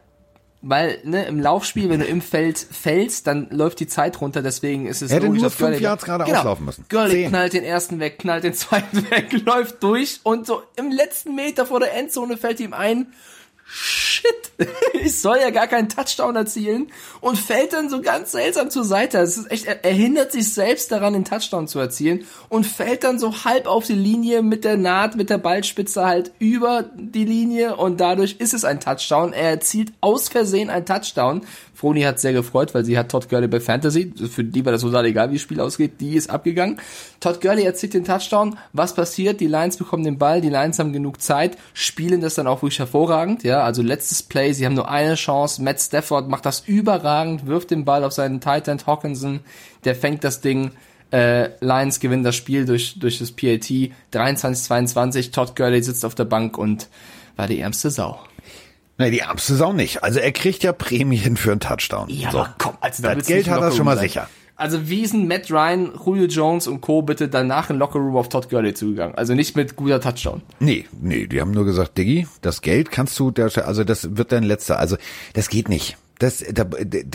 weil 0.62 1.00
ne, 1.04 1.26
im 1.26 1.40
Laufspiel, 1.40 1.90
wenn 1.90 2.00
du 2.00 2.06
im 2.06 2.22
Feld 2.22 2.58
fällst, 2.58 3.28
dann 3.28 3.48
läuft 3.52 3.80
die 3.80 3.88
Zeit 3.88 4.20
runter, 4.22 4.42
deswegen 4.42 4.88
ist 4.88 5.02
es 5.02 5.12
hätte 5.12 5.28
logisch, 5.28 5.42
nur 5.42 5.52
fünf 5.52 5.80
Yards 5.80 6.04
geradeaus 6.04 6.30
genau. 6.30 6.44
laufen 6.44 6.66
müssen. 6.66 6.86
Gurley 6.90 7.28
knallt 7.28 7.54
den 7.54 7.64
ersten 7.64 8.00
weg, 8.00 8.18
knallt 8.20 8.44
den 8.44 8.54
zweiten 8.54 9.10
weg, 9.12 9.32
läuft 9.46 9.84
durch 9.84 10.20
und 10.24 10.48
so 10.48 10.64
im 10.76 10.92
letzten 10.92 11.36
Meter 11.36 11.66
vor 11.66 11.80
der 11.80 11.94
Endzone 11.94 12.38
fällt 12.38 12.60
ihm 12.60 12.74
ein, 12.74 13.08
shit, 13.68 14.52
ich 14.94 15.20
soll 15.20 15.38
ja 15.40 15.50
gar 15.50 15.68
keinen 15.68 15.90
Touchdown 15.90 16.36
erzielen 16.36 16.92
und 17.22 17.38
fällt 17.38 17.74
dann 17.74 17.90
so 17.90 18.02
ganz 18.02 18.32
seltsam 18.32 18.70
zur 18.70 18.84
Seite. 18.84 19.20
Es 19.20 19.38
ist 19.38 19.52
echt, 19.52 19.66
er, 19.66 19.84
er 19.84 19.94
hindert 19.94 20.32
sich 20.32 20.54
selbst 20.54 20.92
daran, 20.92 21.14
den 21.14 21.26
Touchdown 21.26 21.68
zu 21.68 21.80
erzielen 21.80 22.26
und 22.50 22.66
fällt 22.66 23.04
dann 23.04 23.20
so 23.20 23.44
halb 23.44 23.68
auf 23.68 23.86
die 23.86 23.94
Linie 23.94 24.42
mit 24.42 24.64
der 24.64 24.78
Naht, 24.78 25.16
mit 25.16 25.30
der 25.30 25.38
Ballspitze 25.38 26.06
halt 26.06 26.32
über 26.40 26.86
die 26.96 27.26
Linie 27.26 27.76
und 27.76 28.00
dadurch 28.00 28.38
ist 28.40 28.54
es 28.54 28.66
ein 28.66 28.80
Touchdown. 28.80 29.34
Er 29.34 29.52
erzielt 29.52 29.94
aus 30.02 30.30
Versehen 30.30 30.70
einen 30.70 30.86
Touchdown. 30.86 31.42
Froni 31.78 32.02
hat 32.02 32.20
sehr 32.20 32.34
gefreut, 32.34 32.74
weil 32.74 32.84
sie 32.84 32.98
hat 32.98 33.12
Todd 33.12 33.30
Gurley 33.30 33.48
bei 33.48 33.60
Fantasy. 33.60 34.12
Für 34.32 34.44
die 34.44 34.66
war 34.66 34.72
das 34.72 34.82
total 34.82 35.06
egal, 35.06 35.30
wie 35.30 35.36
das 35.36 35.44
Spiel 35.44 35.62
ausgeht. 35.62 36.02
Die 36.02 36.16
ist 36.16 36.28
abgegangen. 36.28 36.80
Todd 37.20 37.40
Gurley 37.40 37.66
erzielt 37.66 37.94
den 37.94 38.04
Touchdown. 38.04 38.58
Was 38.74 38.96
passiert? 38.96 39.40
Die 39.42 39.46
Lions 39.46 39.78
bekommen 39.78 40.04
den 40.04 40.18
Ball. 40.18 40.42
Die 40.42 40.50
Lions 40.50 40.80
haben 40.80 40.92
genug 40.92 41.22
Zeit, 41.22 41.56
spielen 41.76 42.20
das 42.20 42.34
dann 42.34 42.48
auch 42.48 42.64
wirklich 42.64 42.80
hervorragend. 42.80 43.44
Ja, 43.44 43.62
also 43.62 43.84
letztes 43.84 44.24
Play. 44.24 44.54
Sie 44.54 44.66
haben 44.66 44.74
nur 44.74 44.90
eine 44.90 45.14
Chance. 45.14 45.62
Matt 45.62 45.80
Stafford 45.80 46.30
macht 46.30 46.48
das 46.48 46.64
überragend, 46.66 47.46
wirft 47.46 47.70
den 47.70 47.86
Ball 47.86 48.04
auf 48.04 48.12
seinen 48.12 48.42
Tight 48.42 48.68
End 48.68 48.88
Hawkinson. 48.88 49.42
Der 49.86 49.94
fängt 49.94 50.24
das 50.24 50.42
Ding. 50.42 50.72
Äh, 51.12 51.50
Lions 51.60 52.00
gewinnen 52.00 52.24
das 52.24 52.36
Spiel 52.36 52.66
durch, 52.66 52.98
durch 52.98 53.20
das 53.20 53.32
PAT 53.32 53.70
23-22. 54.12 55.32
Todd 55.32 55.56
Gurley 55.56 55.84
sitzt 55.84 56.04
auf 56.06 56.16
der 56.16 56.26
Bank 56.26 56.58
und 56.58 56.88
war 57.36 57.46
die 57.46 57.60
ärmste 57.60 57.92
Sau. 57.92 58.20
Nee, 58.98 59.12
die 59.12 59.22
Sau 59.38 59.74
nicht. 59.74 60.04
Also 60.04 60.20
er 60.20 60.32
kriegt 60.32 60.64
ja 60.64 60.74
Prämien 60.74 61.38
für 61.38 61.52
einen 61.52 61.60
Touchdown. 61.60 62.10
Ja, 62.10 62.32
so. 62.32 62.40
aber 62.40 62.56
komm, 62.58 62.78
also 62.82 63.04
da 63.04 63.16
Das 63.16 63.28
Geld 63.28 63.50
hat 63.50 63.62
er 63.62 63.72
schon 63.72 63.86
mal 63.86 63.98
sicher. 63.98 64.28
Also 64.56 64.90
wie 64.90 65.06
sind 65.06 65.28
Matt 65.28 65.52
Ryan, 65.52 65.92
Julio 66.04 66.26
Jones 66.26 66.66
und 66.68 66.82
Co. 66.82 67.04
bitte 67.04 67.30
danach 67.30 67.70
in 67.70 67.78
Lockerroom 67.78 68.18
auf 68.18 68.28
Todd 68.28 68.50
Gurley 68.50 68.74
zugegangen? 68.74 69.16
Also 69.16 69.36
nicht 69.36 69.56
mit 69.56 69.76
guter 69.76 70.02
Touchdown. 70.02 70.42
Nee, 70.60 70.86
nee, 71.00 71.28
die 71.28 71.40
haben 71.40 71.52
nur 71.52 71.64
gesagt, 71.64 71.96
Diggi, 71.96 72.28
das 72.42 72.62
Geld 72.62 72.90
kannst 72.90 73.20
du, 73.20 73.30
der, 73.30 73.52
also 73.68 73.84
das 73.84 74.18
wird 74.18 74.32
dein 74.32 74.42
letzter. 74.42 74.80
Also 74.80 74.98
das 75.34 75.50
geht 75.50 75.70
nicht. 75.70 75.96
Das, 76.18 76.44
da, 76.52 76.66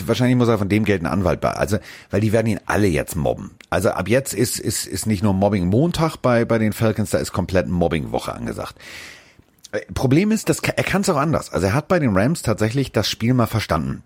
wahrscheinlich 0.05 0.37
muss 0.37 0.47
er 0.47 0.57
von 0.57 0.69
dem 0.69 0.85
Geld 0.85 1.01
einen 1.01 1.11
Anwalt 1.11 1.41
bei. 1.41 1.51
Also, 1.51 1.79
weil 2.09 2.21
die 2.21 2.31
werden 2.31 2.47
ihn 2.47 2.61
alle 2.65 2.87
jetzt 2.87 3.17
mobben. 3.17 3.51
Also 3.69 3.89
ab 3.89 4.07
jetzt 4.07 4.33
ist, 4.33 4.57
ist, 4.57 4.87
ist 4.87 5.05
nicht 5.05 5.21
nur 5.21 5.33
Mobbing 5.33 5.67
Montag 5.67 6.15
bei, 6.17 6.45
bei 6.45 6.57
den 6.57 6.71
Falcons, 6.71 7.09
da 7.09 7.17
ist 7.17 7.33
komplett 7.33 7.67
Mobbing 7.67 8.13
Woche 8.13 8.33
angesagt. 8.33 8.75
Äh, 9.73 9.81
Problem 9.93 10.31
ist, 10.31 10.47
dass 10.47 10.59
er 10.59 10.83
kann 10.83 11.01
es 11.01 11.09
auch 11.09 11.17
anders. 11.17 11.51
Also 11.51 11.67
er 11.67 11.73
hat 11.73 11.89
bei 11.89 11.99
den 11.99 12.15
Rams 12.15 12.41
tatsächlich 12.41 12.93
das 12.93 13.09
Spiel 13.09 13.33
mal 13.33 13.47
verstanden. 13.47 14.03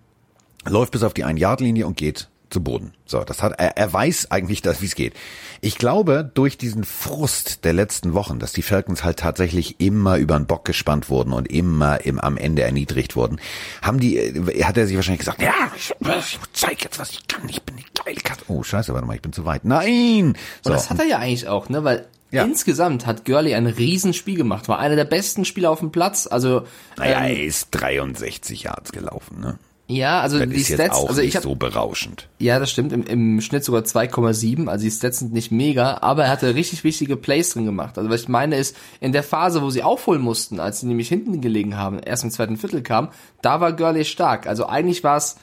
Läuft 0.66 0.94
bis 0.94 1.04
auf 1.04 1.14
die 1.14 1.24
Ein-Yard-Linie 1.24 1.86
und 1.86 1.96
geht 1.96 2.30
zu 2.50 2.62
Boden. 2.64 2.94
So, 3.06 3.24
das 3.24 3.44
hat 3.44 3.54
er, 3.60 3.78
er 3.78 3.92
weiß 3.92 4.32
eigentlich, 4.32 4.62
dass 4.62 4.82
wie 4.82 4.86
es 4.86 4.96
geht. 4.96 5.14
Ich 5.62 5.78
glaube, 5.78 6.30
durch 6.34 6.58
diesen 6.58 6.84
Frust 6.84 7.66
der 7.66 7.74
letzten 7.74 8.14
Wochen, 8.14 8.40
dass 8.40 8.54
die 8.54 8.62
Falcons 8.62 9.04
halt 9.04 9.20
tatsächlich 9.20 9.80
immer 9.80 10.18
über 10.18 10.38
den 10.38 10.46
Bock 10.46 10.66
gespannt 10.66 11.10
wurden 11.10 11.34
und 11.34 11.48
immer 11.50 12.06
im, 12.06 12.20
am 12.20 12.38
Ende 12.38 12.64
erniedrigt 12.64 13.16
wurden, 13.16 13.40
haben 13.82 14.00
die, 14.00 14.18
äh, 14.18 14.64
hat 14.64 14.78
er 14.78 14.88
sich 14.88 14.96
wahrscheinlich 14.96 15.20
gesagt, 15.20 15.42
ja, 15.42 15.54
ich, 15.76 15.94
ich 16.00 16.40
zeig 16.54 16.84
jetzt, 16.84 17.00
was 17.00 17.12
ich 17.12 17.28
kann. 17.28 17.48
Ich 17.50 17.62
bin 17.64 17.76
die 17.78 17.86
geile 18.04 18.16
Katze. 18.22 18.44
Oh, 18.48 18.64
scheiße, 18.64 18.94
warte 18.94 19.06
mal, 19.08 19.16
ich 19.16 19.22
bin 19.22 19.34
zu 19.34 19.46
weit. 19.46 19.66
Nein! 19.66 20.38
So. 20.64 20.70
Und 20.70 20.76
das 20.76 20.90
hat 20.90 21.00
er 21.00 21.06
ja 21.06 21.18
eigentlich 21.20 21.48
auch, 21.48 21.70
ne? 21.70 21.84
Weil 21.84 22.06
Ja. 22.32 22.44
insgesamt 22.44 23.06
hat 23.06 23.26
Gurley 23.26 23.56
ein 23.56 23.68
Riesenspiel 23.68 24.36
gemacht, 24.38 24.68
war 24.68 24.80
einer 24.80 24.96
der 24.96 25.06
besten 25.06 25.44
Spieler 25.46 25.72
auf 25.72 25.80
dem 25.80 25.92
Platz. 25.92 26.28
Also 26.28 26.64
naja, 26.98 27.20
ähm, 27.26 27.36
er 27.36 27.44
ist 27.44 27.70
63 27.72 28.64
Yards 28.64 28.92
gelaufen, 28.92 29.40
ne? 29.40 29.58
Ja, 29.90 30.20
also 30.20 30.38
Das 30.38 30.50
die 30.50 30.56
ist 30.56 30.68
jetzt 30.68 30.82
Stats, 30.82 30.98
auch 30.98 31.08
also 31.08 31.22
ich 31.22 31.28
nicht 31.28 31.36
hab, 31.38 31.44
so 31.44 31.56
berauschend. 31.56 32.28
ja, 32.40 32.60
das 32.60 32.70
stimmt, 32.70 32.92
im, 32.92 33.04
im 33.04 33.40
Schnitt 33.40 33.64
sogar 33.64 33.84
2,7, 33.84 34.68
also 34.68 34.84
die 34.84 34.92
Stats 34.92 35.20
sind 35.20 35.32
nicht 35.32 35.50
mega, 35.52 36.00
aber 36.02 36.26
er 36.26 36.30
hatte 36.30 36.56
richtig 36.56 36.84
wichtige 36.84 37.16
Plays 37.16 37.52
drin 37.52 37.66
gemacht. 37.66 37.98
Also 37.98 38.10
was 38.10 38.22
ich 38.24 38.28
meine 38.28 38.58
ist, 38.58 38.76
in 39.00 39.14
der 39.14 39.24
Phase, 39.24 39.62
wo 39.62 39.70
sie 39.70 39.84
aufholen 39.84 40.22
mussten, 40.22 40.60
als 40.60 40.82
sie 40.82 40.88
nämlich 40.88 41.08
hinten 41.08 41.40
gelegen 41.40 41.78
haben, 41.78 42.00
erst 42.00 42.26
im 42.26 42.32
zweiten 42.32 42.58
Viertel 42.58 42.82
kam, 42.82 43.10
da 43.42 43.62
war 43.62 43.72
Gurley 43.72 44.04
stark. 44.04 44.46
Also 44.46 44.66
eigentlich 44.68 45.06
war 45.06 45.16
es 45.18 45.38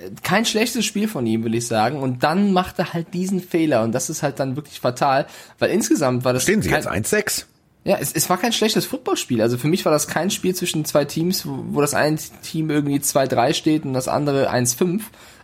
äh, 0.00 0.10
kein 0.22 0.44
schlechtes 0.44 0.84
Spiel 0.84 1.08
von 1.08 1.26
ihm, 1.26 1.42
will 1.42 1.56
ich 1.56 1.66
sagen. 1.66 1.98
Und 1.98 2.22
dann 2.22 2.52
macht 2.52 2.78
er 2.78 2.92
halt 2.92 3.12
diesen 3.12 3.40
Fehler 3.40 3.82
und 3.82 3.90
das 3.90 4.08
ist 4.08 4.22
halt 4.22 4.38
dann 4.38 4.54
wirklich 4.54 4.78
fatal, 4.78 5.26
weil 5.58 5.70
insgesamt 5.70 6.24
war 6.24 6.32
das 6.32 6.44
Stehen 6.44 6.62
Sie 6.62 6.70
jetzt 6.70 6.88
1-6? 6.88 7.46
Ja, 7.84 7.98
es, 8.00 8.12
es 8.12 8.30
war 8.30 8.38
kein 8.38 8.52
schlechtes 8.52 8.86
Footballspiel. 8.86 9.42
Also 9.42 9.58
für 9.58 9.68
mich 9.68 9.84
war 9.84 9.92
das 9.92 10.08
kein 10.08 10.30
Spiel 10.30 10.54
zwischen 10.54 10.86
zwei 10.86 11.04
Teams, 11.04 11.46
wo, 11.46 11.64
wo 11.68 11.80
das 11.82 11.92
eine 11.94 12.16
Team 12.42 12.70
irgendwie 12.70 12.96
2-3 12.96 13.52
steht 13.52 13.84
und 13.84 13.92
das 13.92 14.08
andere 14.08 14.50
1-5. 14.50 15.02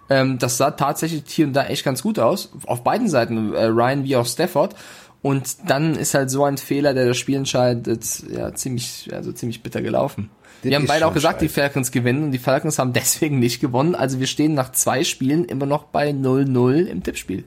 Ähm, 0.09 0.39
das 0.39 0.57
sah 0.57 0.71
tatsächlich 0.71 1.25
hier 1.27 1.47
und 1.47 1.53
da 1.53 1.67
echt 1.67 1.85
ganz 1.85 2.03
gut 2.03 2.19
aus. 2.19 2.51
Auf 2.67 2.83
beiden 2.83 3.09
Seiten, 3.09 3.55
äh, 3.55 3.67
Ryan 3.67 4.05
wie 4.05 4.17
auch 4.17 4.27
Stafford. 4.27 4.75
Und 5.23 5.69
dann 5.69 5.95
ist 5.95 6.15
halt 6.15 6.31
so 6.31 6.45
ein 6.45 6.57
Fehler, 6.57 6.95
der 6.95 7.07
das 7.07 7.19
Spiel 7.19 7.37
entscheidet, 7.37 8.05
ja, 8.31 8.55
ziemlich, 8.55 9.11
also 9.13 9.33
ziemlich 9.33 9.63
bitter 9.63 9.83
gelaufen. 9.83 10.31
Das 10.63 10.71
wir 10.71 10.77
haben 10.77 10.87
beide 10.87 11.07
auch 11.07 11.13
gesagt, 11.13 11.43
die 11.43 11.49
scheiße. 11.49 11.61
Falcons 11.61 11.91
gewinnen 11.91 12.25
und 12.25 12.33
die 12.33 12.39
Falcons 12.39 12.79
haben 12.79 12.93
deswegen 12.95 13.39
nicht 13.39 13.61
gewonnen. 13.61 13.95
Also 13.95 14.19
wir 14.19 14.27
stehen 14.27 14.55
nach 14.55 14.73
zwei 14.73 15.05
Spielen 15.05 15.45
immer 15.45 15.67
noch 15.67 15.85
bei 15.85 16.11
0-0 16.11 16.87
im 16.87 17.03
Tippspiel. 17.03 17.45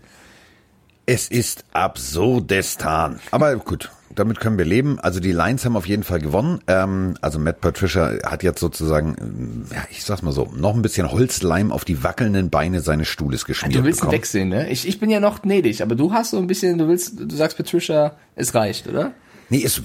Es 1.07 1.27
ist 1.27 1.65
absurdestan. 1.73 3.19
Aber 3.31 3.55
gut, 3.57 3.91
damit 4.15 4.39
können 4.39 4.57
wir 4.57 4.65
leben. 4.65 4.99
Also 4.99 5.19
die 5.19 5.31
Lions 5.31 5.65
haben 5.65 5.75
auf 5.75 5.87
jeden 5.87 6.03
Fall 6.03 6.19
gewonnen. 6.19 6.59
Ähm, 6.67 7.15
also 7.21 7.39
Matt 7.39 7.61
Patricia 7.61 8.11
hat 8.23 8.43
jetzt 8.43 8.59
sozusagen, 8.59 9.65
ja, 9.71 9.83
ich 9.91 10.03
sag's 10.03 10.21
mal 10.21 10.31
so, 10.31 10.51
noch 10.55 10.75
ein 10.75 10.81
bisschen 10.81 11.11
Holzleim 11.11 11.71
auf 11.71 11.85
die 11.85 12.03
wackelnden 12.03 12.49
Beine 12.49 12.81
seines 12.81 13.07
Stuhles 13.07 13.45
geschmiert 13.45 13.75
Du 13.75 13.83
willst 13.83 13.99
ihn 13.99 14.01
bekommen. 14.01 14.13
wegsehen, 14.13 14.49
ne? 14.49 14.69
Ich, 14.69 14.87
ich 14.87 14.99
bin 14.99 15.09
ja 15.09 15.19
noch 15.19 15.41
gnädig, 15.41 15.81
aber 15.81 15.95
du 15.95 16.13
hast 16.13 16.31
so 16.31 16.37
ein 16.37 16.47
bisschen, 16.47 16.77
du 16.77 16.87
willst, 16.87 17.19
du 17.19 17.35
sagst 17.35 17.57
Patricia, 17.57 18.15
es 18.35 18.53
reicht, 18.55 18.87
oder? 18.87 19.13
Nee, 19.49 19.63
es, 19.63 19.81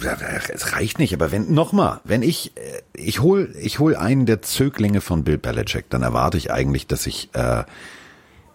es 0.54 0.72
reicht 0.72 0.98
nicht, 0.98 1.12
aber 1.12 1.32
wenn 1.32 1.52
nochmal, 1.52 2.00
wenn 2.04 2.22
ich 2.22 2.52
äh, 2.56 2.60
ich 2.94 3.20
hol 3.20 3.54
ich 3.60 3.78
hol 3.78 3.96
einen 3.96 4.24
der 4.24 4.40
Zöglinge 4.40 5.00
von 5.00 5.24
Bill 5.24 5.36
Belichick, 5.36 5.90
dann 5.90 6.02
erwarte 6.02 6.38
ich 6.38 6.50
eigentlich, 6.52 6.86
dass 6.86 7.06
ich 7.06 7.28
äh, 7.34 7.64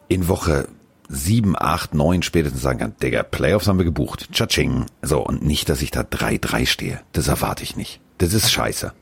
in 0.07 0.27
Woche 0.27 0.67
sieben, 1.13 1.55
acht, 1.57 1.93
neun 1.93 2.23
spätestens 2.23 2.61
sagen 2.61 2.79
kann, 2.79 2.95
Digga, 3.01 3.23
Playoffs 3.23 3.67
haben 3.67 3.77
wir 3.77 3.85
gebucht, 3.85 4.29
Tschatsching. 4.31 4.85
So, 5.01 5.25
und 5.25 5.45
nicht, 5.45 5.69
dass 5.69 5.81
ich 5.81 5.91
da 5.91 6.01
3-3 6.01 6.65
stehe. 6.65 7.01
Das 7.11 7.27
erwarte 7.27 7.63
ich 7.63 7.75
nicht. 7.75 7.99
Das 8.17 8.33
ist 8.33 8.51
scheiße. 8.51 8.93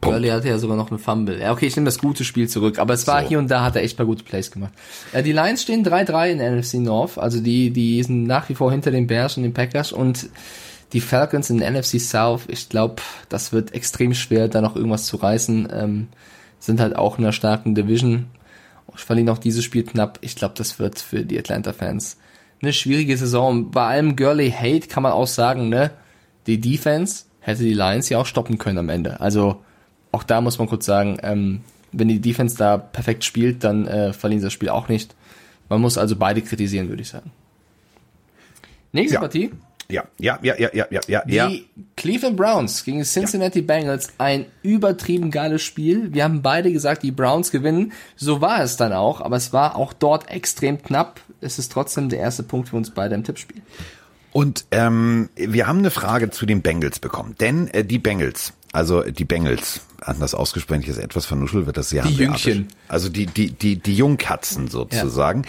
Punkt. 0.00 0.16
Gurley 0.16 0.28
hatte 0.28 0.48
ja 0.48 0.58
sogar 0.58 0.76
noch 0.76 0.90
einen 0.90 0.98
Fumble. 0.98 1.40
Ja, 1.40 1.52
okay, 1.52 1.66
ich 1.66 1.76
nehme 1.76 1.86
das 1.86 1.98
gute 1.98 2.24
Spiel 2.24 2.48
zurück, 2.48 2.78
aber 2.78 2.94
es 2.94 3.06
war 3.06 3.22
So. 3.22 3.28
hier 3.28 3.38
und 3.38 3.50
da 3.50 3.62
hat 3.62 3.76
er 3.76 3.82
echt 3.82 3.96
paar 3.96 4.06
gute 4.06 4.24
Plays 4.24 4.50
gemacht. 4.50 4.72
Äh, 5.12 5.22
die 5.22 5.32
Lions 5.32 5.62
stehen 5.62 5.84
3-3 5.84 6.30
in 6.30 6.38
der 6.38 6.52
NFC 6.52 6.74
North, 6.74 7.18
also 7.18 7.40
die, 7.40 7.70
die 7.70 8.02
sind 8.02 8.24
nach 8.24 8.48
wie 8.48 8.54
vor 8.54 8.70
hinter 8.70 8.90
den 8.90 9.06
Bears 9.06 9.36
und 9.36 9.44
den 9.44 9.54
Packers 9.54 9.92
und 9.92 10.28
die 10.92 11.00
Falcons 11.00 11.50
in 11.50 11.58
der 11.58 11.70
NFC 11.70 12.00
South, 12.00 12.42
ich 12.48 12.68
glaube, 12.68 12.96
das 13.28 13.52
wird 13.52 13.74
extrem 13.74 14.14
schwer, 14.14 14.48
da 14.48 14.60
noch 14.60 14.76
irgendwas 14.76 15.06
zu 15.06 15.16
reißen. 15.16 15.68
Ähm, 15.72 16.08
sind 16.60 16.80
halt 16.80 16.96
auch 16.96 17.18
in 17.18 17.24
einer 17.24 17.32
starken 17.32 17.74
Division. 17.74 18.26
Ich 18.94 19.02
verliere 19.02 19.26
noch 19.26 19.38
dieses 19.38 19.64
Spiel 19.64 19.84
knapp. 19.84 20.18
Ich 20.20 20.36
glaube, 20.36 20.54
das 20.56 20.78
wird 20.78 20.98
für 20.98 21.24
die 21.24 21.38
Atlanta-Fans 21.38 22.16
eine 22.62 22.72
schwierige 22.72 23.16
Saison. 23.16 23.70
Bei 23.70 23.86
allem 23.86 24.16
Gurley 24.16 24.50
Hate 24.50 24.88
kann 24.88 25.02
man 25.02 25.12
auch 25.12 25.26
sagen, 25.26 25.68
ne, 25.68 25.90
die 26.46 26.60
Defense 26.60 27.24
hätte 27.40 27.62
die 27.62 27.74
Lions 27.74 28.08
ja 28.08 28.18
auch 28.18 28.26
stoppen 28.26 28.58
können 28.58 28.78
am 28.78 28.88
Ende. 28.88 29.20
Also 29.20 29.62
auch 30.12 30.22
da 30.22 30.40
muss 30.40 30.58
man 30.58 30.68
kurz 30.68 30.86
sagen, 30.86 31.18
ähm, 31.22 31.60
wenn 31.92 32.08
die 32.08 32.20
Defense 32.20 32.56
da 32.56 32.78
perfekt 32.78 33.24
spielt, 33.24 33.64
dann 33.64 33.86
äh, 33.86 34.12
verlieren 34.12 34.40
sie 34.40 34.46
das 34.46 34.52
Spiel 34.52 34.68
auch 34.68 34.88
nicht. 34.88 35.14
Man 35.68 35.80
muss 35.80 35.98
also 35.98 36.16
beide 36.16 36.42
kritisieren, 36.42 36.88
würde 36.88 37.02
ich 37.02 37.08
sagen. 37.08 37.30
Nächste 38.92 39.14
Ja. 39.14 39.20
Partie. 39.20 39.50
Ja, 39.88 40.04
ja, 40.18 40.38
ja, 40.42 40.54
ja, 40.58 40.70
ja, 40.72 40.86
ja, 40.90 41.00
ja, 41.06 41.24
Die 41.24 41.34
ja. 41.34 41.50
Cleveland 41.96 42.36
Browns 42.36 42.84
gegen 42.84 42.98
die 42.98 43.04
Cincinnati 43.04 43.62
Bengals. 43.62 44.08
Ein 44.18 44.46
übertrieben 44.62 45.30
geiles 45.30 45.62
Spiel. 45.62 46.12
Wir 46.12 46.24
haben 46.24 46.42
beide 46.42 46.72
gesagt, 46.72 47.02
die 47.02 47.12
Browns 47.12 47.50
gewinnen. 47.50 47.92
So 48.16 48.40
war 48.40 48.62
es 48.62 48.76
dann 48.76 48.92
auch, 48.92 49.20
aber 49.20 49.36
es 49.36 49.52
war 49.52 49.76
auch 49.76 49.92
dort 49.92 50.30
extrem 50.30 50.82
knapp. 50.82 51.20
Es 51.40 51.58
ist 51.58 51.72
trotzdem 51.72 52.08
der 52.08 52.20
erste 52.20 52.42
Punkt 52.42 52.70
für 52.70 52.76
uns 52.76 52.90
beide 52.90 53.14
im 53.14 53.24
Tippspiel. 53.24 53.62
Und 54.32 54.64
ähm, 54.72 55.28
wir 55.36 55.68
haben 55.68 55.78
eine 55.78 55.92
Frage 55.92 56.30
zu 56.30 56.44
den 56.44 56.62
Bengals 56.62 56.98
bekommen. 56.98 57.36
Denn 57.38 57.68
äh, 57.68 57.84
die 57.84 57.98
Bengals, 57.98 58.52
also 58.72 59.02
die 59.02 59.24
Bengals, 59.24 59.82
anders 60.00 60.34
ausgesprochen, 60.34 60.80
ich 60.80 60.88
ist 60.88 60.98
etwas 60.98 61.24
vernuschelt, 61.24 61.66
wird 61.66 61.76
das 61.76 61.90
sehr 61.90 62.02
Die. 62.02 62.14
Jüngchen. 62.14 62.68
Also 62.88 63.08
die, 63.08 63.26
die, 63.26 63.52
die, 63.52 63.76
die 63.76 63.94
Jungkatzen 63.94 64.66
sozusagen. 64.66 65.44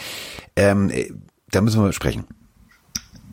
Ähm, 0.56 0.92
äh, 0.92 1.12
da 1.50 1.62
müssen 1.62 1.82
wir 1.82 1.92
sprechen. 1.94 2.26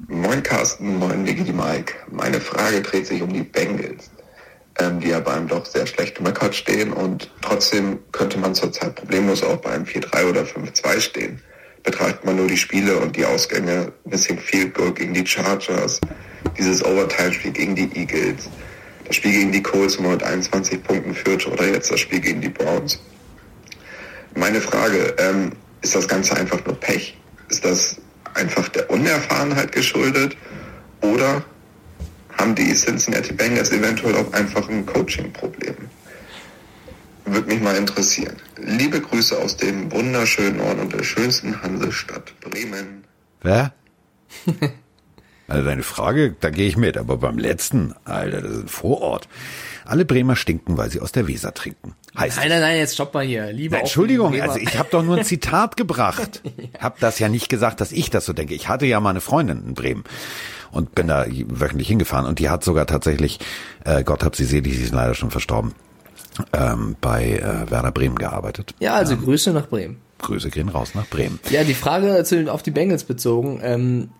Moin 0.08 0.42
Carsten, 0.42 0.98
moin 0.98 1.24
die 1.24 1.52
Mike. 1.52 1.94
Meine 2.10 2.40
Frage 2.40 2.82
dreht 2.82 3.06
sich 3.06 3.22
um 3.22 3.32
die 3.32 3.44
Bengals, 3.44 4.10
ähm, 4.80 4.98
die 4.98 5.10
ja 5.10 5.20
beim 5.20 5.46
doch 5.46 5.64
sehr 5.64 5.86
schlechten 5.86 6.26
Rekord 6.26 6.56
stehen 6.56 6.92
und 6.92 7.30
trotzdem 7.40 8.00
könnte 8.10 8.36
man 8.38 8.52
zurzeit 8.52 8.96
problemlos 8.96 9.44
auch 9.44 9.58
bei 9.58 9.70
einem 9.70 9.84
4-3 9.84 10.28
oder 10.28 10.42
5-2 10.42 11.00
stehen. 11.00 11.40
Betrachtet 11.84 12.24
man 12.24 12.34
nur 12.34 12.48
die 12.48 12.56
Spiele 12.56 12.98
und 12.98 13.14
die 13.14 13.24
Ausgänge, 13.24 13.92
Missing 14.04 14.38
Field 14.38 14.74
Goal 14.74 14.92
gegen 14.92 15.14
die 15.14 15.24
Chargers, 15.24 16.00
dieses 16.58 16.84
Overtime-Spiel 16.84 17.52
gegen 17.52 17.76
die 17.76 17.90
Eagles, 17.94 18.50
das 19.06 19.16
Spiel 19.16 19.32
gegen 19.32 19.52
die 19.52 19.62
Colts, 19.62 19.98
wo 19.98 20.02
man 20.02 20.12
mit 20.12 20.24
21 20.24 20.82
Punkten 20.82 21.14
führt 21.14 21.46
oder 21.46 21.66
jetzt 21.68 21.92
das 21.92 22.00
Spiel 22.00 22.20
gegen 22.20 22.40
die 22.40 22.48
Browns. 22.48 23.00
Meine 24.34 24.60
Frage, 24.60 25.14
ähm, 25.18 25.52
ist 25.80 25.94
das 25.94 26.08
Ganze 26.08 26.36
einfach 26.36 26.64
nur 26.64 26.74
Pech? 26.80 27.16
Ist 27.48 27.64
das 27.64 27.98
einfach 28.34 28.68
der 28.68 28.90
Unerfahrenheit 28.90 29.72
geschuldet? 29.72 30.36
Oder 31.00 31.44
haben 32.38 32.54
die 32.54 32.74
Cincinnati 32.74 33.32
Bengals 33.32 33.70
eventuell 33.70 34.16
auch 34.16 34.32
einfach 34.32 34.68
ein 34.68 34.86
Coaching-Problem? 34.86 35.76
Würde 37.24 37.48
mich 37.48 37.60
mal 37.60 37.76
interessieren. 37.76 38.36
Liebe 38.56 39.00
Grüße 39.00 39.38
aus 39.38 39.56
dem 39.56 39.90
wunderschönen 39.92 40.60
Ort 40.60 40.80
und 40.80 40.92
der 40.92 41.04
schönsten 41.04 41.62
Hansestadt 41.62 42.32
Bremen. 42.40 43.04
Wer? 43.42 43.72
Also 45.48 45.64
deine 45.64 45.82
Frage, 45.82 46.34
da 46.40 46.50
gehe 46.50 46.68
ich 46.68 46.76
mit, 46.76 46.96
aber 46.96 47.16
beim 47.16 47.38
letzten, 47.38 47.94
Alter, 48.04 48.42
das 48.42 48.50
ist 48.52 48.62
ein 48.62 48.68
Vorort. 48.68 49.28
Alle 49.84 50.04
Bremer 50.04 50.36
stinken, 50.36 50.76
weil 50.78 50.90
sie 50.90 51.00
aus 51.00 51.12
der 51.12 51.26
Weser 51.26 51.52
trinken. 51.52 51.94
Heißt 52.16 52.38
Nein, 52.38 52.48
nein, 52.50 52.60
nein, 52.60 52.78
jetzt 52.78 52.94
stopp 52.94 53.12
mal 53.14 53.24
hier. 53.24 53.52
Lieber 53.52 53.76
Na, 53.76 53.80
Entschuldigung, 53.80 54.40
also 54.40 54.58
ich 54.58 54.78
habe 54.78 54.88
doch 54.90 55.02
nur 55.02 55.18
ein 55.18 55.24
Zitat 55.26 55.76
gebracht. 55.76 56.42
Hab 56.78 57.00
das 57.00 57.18
ja 57.18 57.28
nicht 57.28 57.48
gesagt, 57.48 57.80
dass 57.80 57.90
ich 57.90 58.08
das 58.08 58.24
so 58.24 58.32
denke. 58.32 58.54
Ich 58.54 58.68
hatte 58.68 58.86
ja 58.86 59.00
mal 59.00 59.10
eine 59.10 59.20
Freundin 59.20 59.64
in 59.66 59.74
Bremen 59.74 60.04
und 60.70 60.94
bin 60.94 61.08
da 61.08 61.26
wöchentlich 61.28 61.88
hingefahren 61.88 62.26
und 62.26 62.38
die 62.38 62.48
hat 62.48 62.64
sogar 62.64 62.86
tatsächlich, 62.86 63.40
äh, 63.84 64.04
Gott 64.04 64.24
hab 64.24 64.36
sie 64.36 64.44
selig, 64.44 64.76
sie 64.76 64.84
ist 64.84 64.94
leider 64.94 65.14
schon 65.14 65.30
verstorben, 65.30 65.74
ähm, 66.52 66.96
bei 67.00 67.32
äh, 67.32 67.70
Werder 67.70 67.92
Bremen 67.92 68.16
gearbeitet. 68.16 68.74
Ja, 68.78 68.94
also 68.94 69.16
Grüße 69.16 69.52
nach 69.52 69.68
Bremen. 69.68 69.98
Grüße 70.22 70.50
gehen 70.50 70.68
raus 70.68 70.94
nach 70.94 71.06
Bremen. 71.06 71.40
Ja, 71.50 71.64
die 71.64 71.74
Frage 71.74 72.22
zu 72.24 72.36
den, 72.36 72.48
auf 72.48 72.62
die 72.62 72.70
Bengals 72.70 73.04
bezogen. 73.04 73.60
Ähm, 73.62 74.10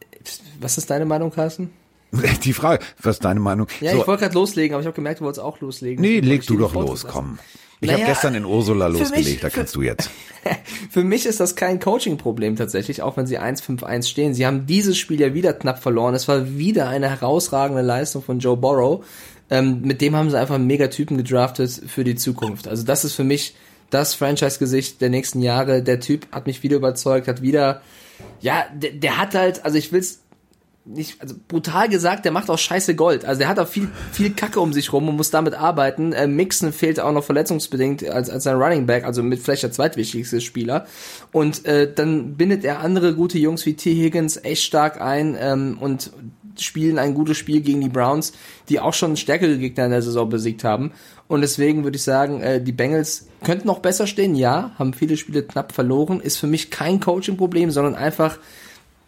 was 0.61 0.79
ist 0.79 0.91
deine 0.91 1.05
Meinung, 1.05 1.31
Carsten? 1.33 1.71
Die 2.45 2.53
Frage, 2.53 2.85
was 3.01 3.17
ist 3.17 3.25
deine 3.25 3.41
Meinung? 3.41 3.67
Ja, 3.81 3.93
so, 3.93 4.01
ich 4.03 4.07
wollte 4.07 4.23
gerade 4.25 4.35
loslegen, 4.35 4.75
aber 4.75 4.83
ich 4.83 4.87
habe 4.87 4.95
gemerkt, 4.95 5.21
du 5.21 5.25
wolltest 5.25 5.43
auch 5.45 5.61
loslegen. 5.61 6.03
nee, 6.03 6.21
leg 6.21 6.47
du 6.47 6.59
doch 6.59 6.75
los, 6.75 7.07
komm. 7.07 7.39
Ich 7.81 7.89
Naja, 7.89 8.05
habe 8.05 8.13
gestern 8.13 8.35
in 8.37 8.45
Ursula 8.45 8.89
mich- 8.89 9.01
losgelegt, 9.01 9.43
da 9.43 9.51
für- 9.51 9.57
kannst 9.57 9.75
du 9.75 9.83
jetzt. 9.83 10.09
Für 10.91 11.05
mich 11.05 11.25
ist 11.25 11.41
das 11.41 11.57
kein 11.57 11.81
Coaching-Problem 11.81 12.57
tatsächlich, 12.57 13.01
auch 13.03 13.17
wenn 13.17 13.27
sie 13.27 13.39
1-5-1 13.41 14.07
stehen. 14.09 14.35
Sie 14.35 14.45
haben 14.47 14.67
dieses 14.67 14.99
Spiel 14.99 15.21
ja 15.21 15.33
wieder 15.35 15.53
knapp 15.53 15.81
verloren. 15.83 16.15
Es 16.15 16.29
war 16.29 16.57
wieder 16.59 16.89
eine 16.89 17.09
herausragende 17.09 17.81
Leistung 17.83 18.23
von 18.23 18.41
Joe 18.41 18.57
Burrow. 18.57 19.05
Ähm, 19.51 19.81
mit 19.83 20.01
dem 20.01 20.15
haben 20.17 20.31
sie 20.31 20.39
einfach 20.39 20.57
einen 20.57 20.67
Megatypen 20.67 21.17
gedraftet 21.17 21.71
für 21.87 22.05
die 22.05 22.15
Zukunft. 22.17 22.69
Also 22.69 22.85
das 22.85 23.05
ist 23.05 23.15
für 23.15 23.25
mich 23.25 23.55
das 23.91 24.15
Franchise-Gesicht 24.15 25.01
der 25.01 25.11
nächsten 25.11 25.41
Jahre. 25.41 25.83
Der 25.83 25.99
Typ 26.01 26.27
hat 26.33 26.47
mich 26.47 26.63
wieder 26.63 26.77
überzeugt, 26.77 27.27
hat 27.29 27.41
wieder, 27.43 27.81
ja, 28.43 28.67
der, 28.75 28.93
der 28.93 29.19
hat 29.19 29.35
halt, 29.35 29.65
also 29.65 29.79
ich 29.79 29.93
will's 29.93 30.21
nicht, 30.85 31.21
also 31.21 31.37
brutal 31.47 31.89
gesagt, 31.89 32.25
der 32.25 32.33
macht 32.33 32.51
auch 32.51 32.59
scheiße 32.59 32.97
Gold. 32.97 33.25
Also 33.25 33.39
der 33.39 33.49
hat 33.49 33.59
auch 33.61 33.69
viel, 33.69 33.89
viel 34.13 34.31
Kacke 34.31 34.61
um 34.61 34.73
sich 34.73 34.93
rum 34.93 35.09
und 35.09 35.17
muss 35.17 35.31
damit 35.31 35.55
arbeiten. 35.55 36.13
Äh, 36.13 36.27
Mixon 36.27 36.73
fehlt 36.73 36.99
auch 36.99 37.13
noch 37.13 37.23
verletzungsbedingt 37.23 38.09
als, 38.09 38.29
als 38.29 38.45
sein 38.45 38.57
Running 38.57 38.87
Back, 38.87 39.05
also 39.05 39.23
mit 39.23 39.41
vielleicht 39.41 39.63
der 39.63 39.71
zweitwichtigste 39.71 40.41
Spieler. 40.41 40.87
Und 41.31 41.65
äh, 41.67 41.93
dann 41.93 42.35
bindet 42.37 42.65
er 42.65 42.81
andere 42.81 43.15
gute 43.15 43.39
Jungs 43.39 43.65
wie 43.65 43.75
T. 43.75 43.95
Higgins 43.95 44.39
echt 44.43 44.65
stark 44.65 45.01
ein 45.01 45.37
ähm, 45.39 45.79
und 45.81 46.11
spielen 46.59 46.99
ein 46.99 47.15
gutes 47.15 47.37
Spiel 47.37 47.61
gegen 47.61 47.81
die 47.81 47.89
Browns, 47.89 48.33
die 48.69 48.81
auch 48.81 48.95
schon 48.95 49.17
stärkere 49.17 49.59
Gegner 49.59 49.87
in 49.87 49.91
der 49.91 50.03
Saison 50.03 50.29
besiegt 50.29 50.65
haben. 50.65 50.93
Und 51.29 51.41
deswegen 51.41 51.85
würde 51.85 51.97
ich 51.97 52.03
sagen, 52.03 52.41
äh, 52.41 52.63
die 52.63 52.73
Bengals 52.73 53.27
könnten 53.43 53.67
noch 53.67 53.81
besser 53.81 54.07
stehen, 54.07 54.35
ja, 54.35 54.73
haben 54.79 54.93
viele 54.93 55.17
Spiele 55.17 55.43
knapp 55.43 55.73
verloren, 55.73 56.21
ist 56.21 56.37
für 56.37 56.47
mich 56.47 56.71
kein 56.71 57.01
Coaching-Problem, 57.01 57.71
sondern 57.71 57.95
einfach 57.95 58.39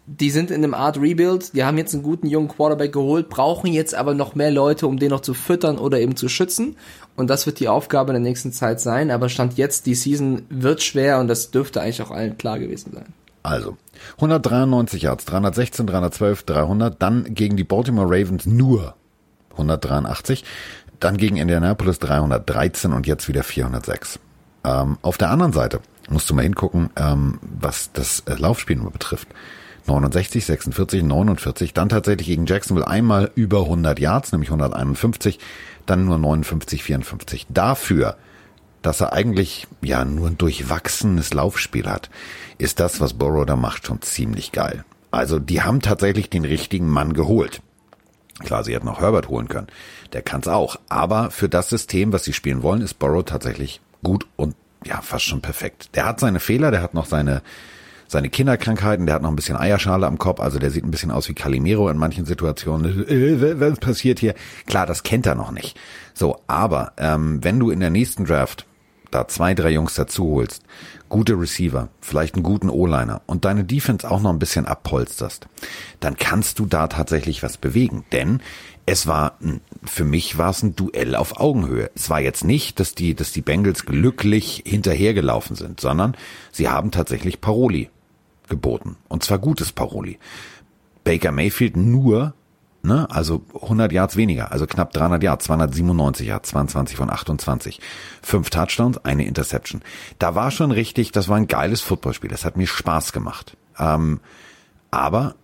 die 0.07 0.29
sind 0.29 0.51
in 0.51 0.63
einem 0.63 0.73
Art 0.73 0.97
Rebuild, 0.97 1.55
die 1.55 1.63
haben 1.63 1.77
jetzt 1.77 1.93
einen 1.93 2.03
guten 2.03 2.27
jungen 2.27 2.47
Quarterback 2.47 2.93
geholt, 2.93 3.29
brauchen 3.29 3.73
jetzt 3.73 3.95
aber 3.95 4.13
noch 4.13 4.35
mehr 4.35 4.51
Leute, 4.51 4.87
um 4.87 4.99
den 4.99 5.09
noch 5.09 5.21
zu 5.21 5.33
füttern 5.33 5.77
oder 5.79 5.99
eben 5.99 6.15
zu 6.15 6.29
schützen. 6.29 6.75
Und 7.15 7.29
das 7.29 7.45
wird 7.45 7.59
die 7.59 7.69
Aufgabe 7.69 8.11
in 8.11 8.21
der 8.21 8.29
nächsten 8.29 8.51
Zeit 8.51 8.79
sein. 8.79 9.09
Aber 9.09 9.29
Stand 9.29 9.57
jetzt, 9.57 9.85
die 9.87 9.95
Season 9.95 10.43
wird 10.49 10.83
schwer 10.83 11.19
und 11.19 11.27
das 11.27 11.49
dürfte 11.49 11.81
eigentlich 11.81 12.01
auch 12.03 12.11
allen 12.11 12.37
klar 12.37 12.59
gewesen 12.59 12.91
sein. 12.93 13.13
Also, 13.45 13.77
193 14.15 15.03
Yards, 15.03 15.25
316, 15.25 15.85
312, 15.85 16.43
300, 16.43 16.99
dann 16.99 17.35
gegen 17.35 17.55
die 17.55 17.63
Baltimore 17.63 18.07
Ravens 18.07 18.47
nur 18.47 18.95
183, 19.51 20.43
dann 20.99 21.17
gegen 21.17 21.37
Indianapolis 21.37 21.99
313 21.99 22.91
und 22.91 23.05
jetzt 23.05 23.27
wieder 23.27 23.43
406. 23.43 24.19
Ähm, 24.63 24.97
auf 25.03 25.19
der 25.19 25.29
anderen 25.29 25.53
Seite 25.53 25.81
musst 26.09 26.27
du 26.27 26.33
mal 26.33 26.41
hingucken, 26.41 26.89
ähm, 26.95 27.37
was 27.41 27.91
das 27.93 28.21
äh, 28.21 28.33
Laufspiel 28.33 28.77
nur 28.77 28.89
betrifft. 28.89 29.27
69, 29.85 30.43
46, 30.43 31.03
49, 31.03 31.73
dann 31.73 31.89
tatsächlich 31.89 32.25
gegen 32.25 32.47
Jacksonville 32.47 32.87
einmal 32.87 33.29
über 33.35 33.59
100 33.59 33.99
Yards, 33.99 34.31
nämlich 34.31 34.49
151, 34.49 35.37
dann 35.85 36.05
nur 36.05 36.17
59, 36.17 36.83
54. 36.83 37.45
Dafür, 37.49 38.17
dass 38.85 39.01
er 39.01 39.13
eigentlich 39.13 39.67
ja 39.81 40.05
nur 40.05 40.27
ein 40.27 40.37
durchwachsenes 40.37 41.33
Laufspiel 41.33 41.87
hat, 41.87 42.09
ist 42.57 42.79
das, 42.79 42.99
was 43.01 43.13
Burrow 43.13 43.45
da 43.45 43.55
macht, 43.55 43.87
schon 43.87 44.01
ziemlich 44.01 44.51
geil. 44.51 44.85
Also 45.11 45.39
die 45.39 45.61
haben 45.61 45.81
tatsächlich 45.81 46.29
den 46.29 46.45
richtigen 46.45 46.89
Mann 46.89 47.13
geholt. 47.13 47.61
Klar, 48.39 48.63
sie 48.63 48.75
hätten 48.75 48.89
auch 48.89 48.99
Herbert 48.99 49.29
holen 49.29 49.47
können. 49.47 49.67
Der 50.13 50.21
kann's 50.21 50.47
auch. 50.47 50.75
Aber 50.89 51.31
für 51.31 51.49
das 51.49 51.69
System, 51.69 52.11
was 52.13 52.25
sie 52.25 52.33
spielen 52.33 52.63
wollen, 52.63 52.81
ist 52.81 52.99
Burrow 52.99 53.23
tatsächlich 53.23 53.81
gut 54.03 54.27
und 54.35 54.55
ja, 54.85 55.01
fast 55.01 55.25
schon 55.25 55.41
perfekt. 55.41 55.95
Der 55.95 56.05
hat 56.05 56.19
seine 56.19 56.39
Fehler, 56.39 56.69
der 56.69 56.81
hat 56.81 56.93
noch 56.93 57.05
seine 57.05 57.41
seine 58.07 58.29
Kinderkrankheiten, 58.29 59.07
der 59.07 59.15
hat 59.15 59.23
noch 59.23 59.31
ein 59.31 59.35
bisschen 59.35 59.57
Eierschale 59.57 60.05
am 60.05 60.19
Kopf, 60.19 60.39
also 60.39 60.59
der 60.59 60.69
sieht 60.69 60.83
ein 60.83 60.91
bisschen 60.91 61.09
aus 61.09 61.27
wie 61.27 61.33
Calimero 61.33 61.89
in 61.89 61.97
manchen 61.97 62.25
Situationen. 62.25 63.05
Äh, 63.15 63.59
was 63.59 63.79
passiert 63.79 64.19
hier? 64.19 64.35
Klar, 64.67 64.85
das 64.85 65.01
kennt 65.01 65.25
er 65.25 65.33
noch 65.33 65.51
nicht. 65.51 65.77
So, 66.13 66.39
aber 66.47 66.93
ähm, 66.97 67.43
wenn 67.43 67.59
du 67.59 67.71
in 67.71 67.79
der 67.79 67.89
nächsten 67.89 68.25
Draft 68.25 68.67
da 69.15 69.27
zwei, 69.27 69.53
drei 69.53 69.71
Jungs 69.71 69.95
dazu 69.95 70.35
holst, 70.35 70.63
gute 71.09 71.39
Receiver, 71.39 71.89
vielleicht 72.01 72.35
einen 72.35 72.43
guten 72.43 72.69
O-Liner 72.69 73.21
und 73.25 73.45
deine 73.45 73.63
Defense 73.63 74.09
auch 74.09 74.21
noch 74.21 74.31
ein 74.31 74.39
bisschen 74.39 74.65
abpolsterst, 74.65 75.47
dann 76.01 76.17
kannst 76.17 76.59
du 76.59 76.65
da 76.65 76.87
tatsächlich 76.87 77.41
was 77.41 77.57
bewegen. 77.57 78.03
Denn 78.11 78.41
es 78.85 79.07
war, 79.07 79.37
für 79.85 80.03
mich 80.03 80.37
war 80.37 80.49
es 80.49 80.63
ein 80.63 80.75
Duell 80.75 81.15
auf 81.15 81.39
Augenhöhe. 81.39 81.89
Es 81.95 82.09
war 82.09 82.19
jetzt 82.19 82.43
nicht, 82.43 82.79
dass 82.79 82.93
die, 82.93 83.15
dass 83.15 83.31
die 83.31 83.41
Bengals 83.41 83.85
glücklich 83.85 84.63
hinterhergelaufen 84.65 85.55
sind, 85.55 85.79
sondern 85.79 86.15
sie 86.51 86.69
haben 86.69 86.91
tatsächlich 86.91 87.41
Paroli 87.41 87.89
geboten. 88.49 88.97
Und 89.07 89.23
zwar 89.23 89.39
gutes 89.39 89.71
Paroli. 89.71 90.19
Baker 91.03 91.31
Mayfield 91.31 91.77
nur, 91.77 92.33
ne, 92.85 93.09
also 93.09 93.43
100 93.53 93.91
Yards 93.91 94.15
weniger, 94.15 94.51
also 94.51 94.65
knapp 94.67 94.93
300 94.93 95.21
Yards, 95.23 95.45
297 95.45 96.27
Yards, 96.27 96.49
22 96.49 96.97
von 96.97 97.09
28. 97.09 97.81
Fünf 98.21 98.49
Touchdowns, 98.49 98.97
eine 98.99 99.25
Interception. 99.25 99.81
Da 100.19 100.35
war 100.35 100.51
schon 100.51 100.71
richtig, 100.71 101.11
das 101.11 101.27
war 101.27 101.37
ein 101.37 101.47
geiles 101.47 101.81
Footballspiel, 101.81 102.29
das 102.29 102.45
hat 102.45 102.57
mir 102.57 102.67
Spaß 102.67 103.11
gemacht. 103.11 103.57
Ähm, 103.77 104.19
aber 104.91 105.35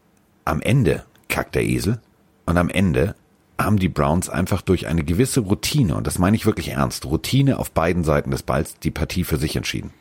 am 0.46 0.62
Ende 0.62 1.04
kackt 1.28 1.56
der 1.56 1.64
Esel 1.64 2.00
und 2.46 2.58
am 2.58 2.70
Ende 2.70 3.16
haben 3.58 3.78
die 3.78 3.90
Browns 3.90 4.30
einfach 4.30 4.62
durch 4.62 4.88
eine 4.88 5.04
gewisse 5.04 5.42
Routine, 5.42 5.96
und 5.96 6.08
das 6.08 6.20
meine 6.20 6.36
ich 6.36 6.46
wirklich 6.46 6.70
ernst, 6.70 7.06
Routine 7.06 7.60
auf 7.60 7.72
beiden 7.72 8.04
Seiten 8.04 8.32
des 8.32 8.44
Balls, 8.44 8.80
die 8.80 8.92
Partie 8.92 9.24
für 9.24 9.38
sich 9.38 9.56
entschieden. 9.56 9.92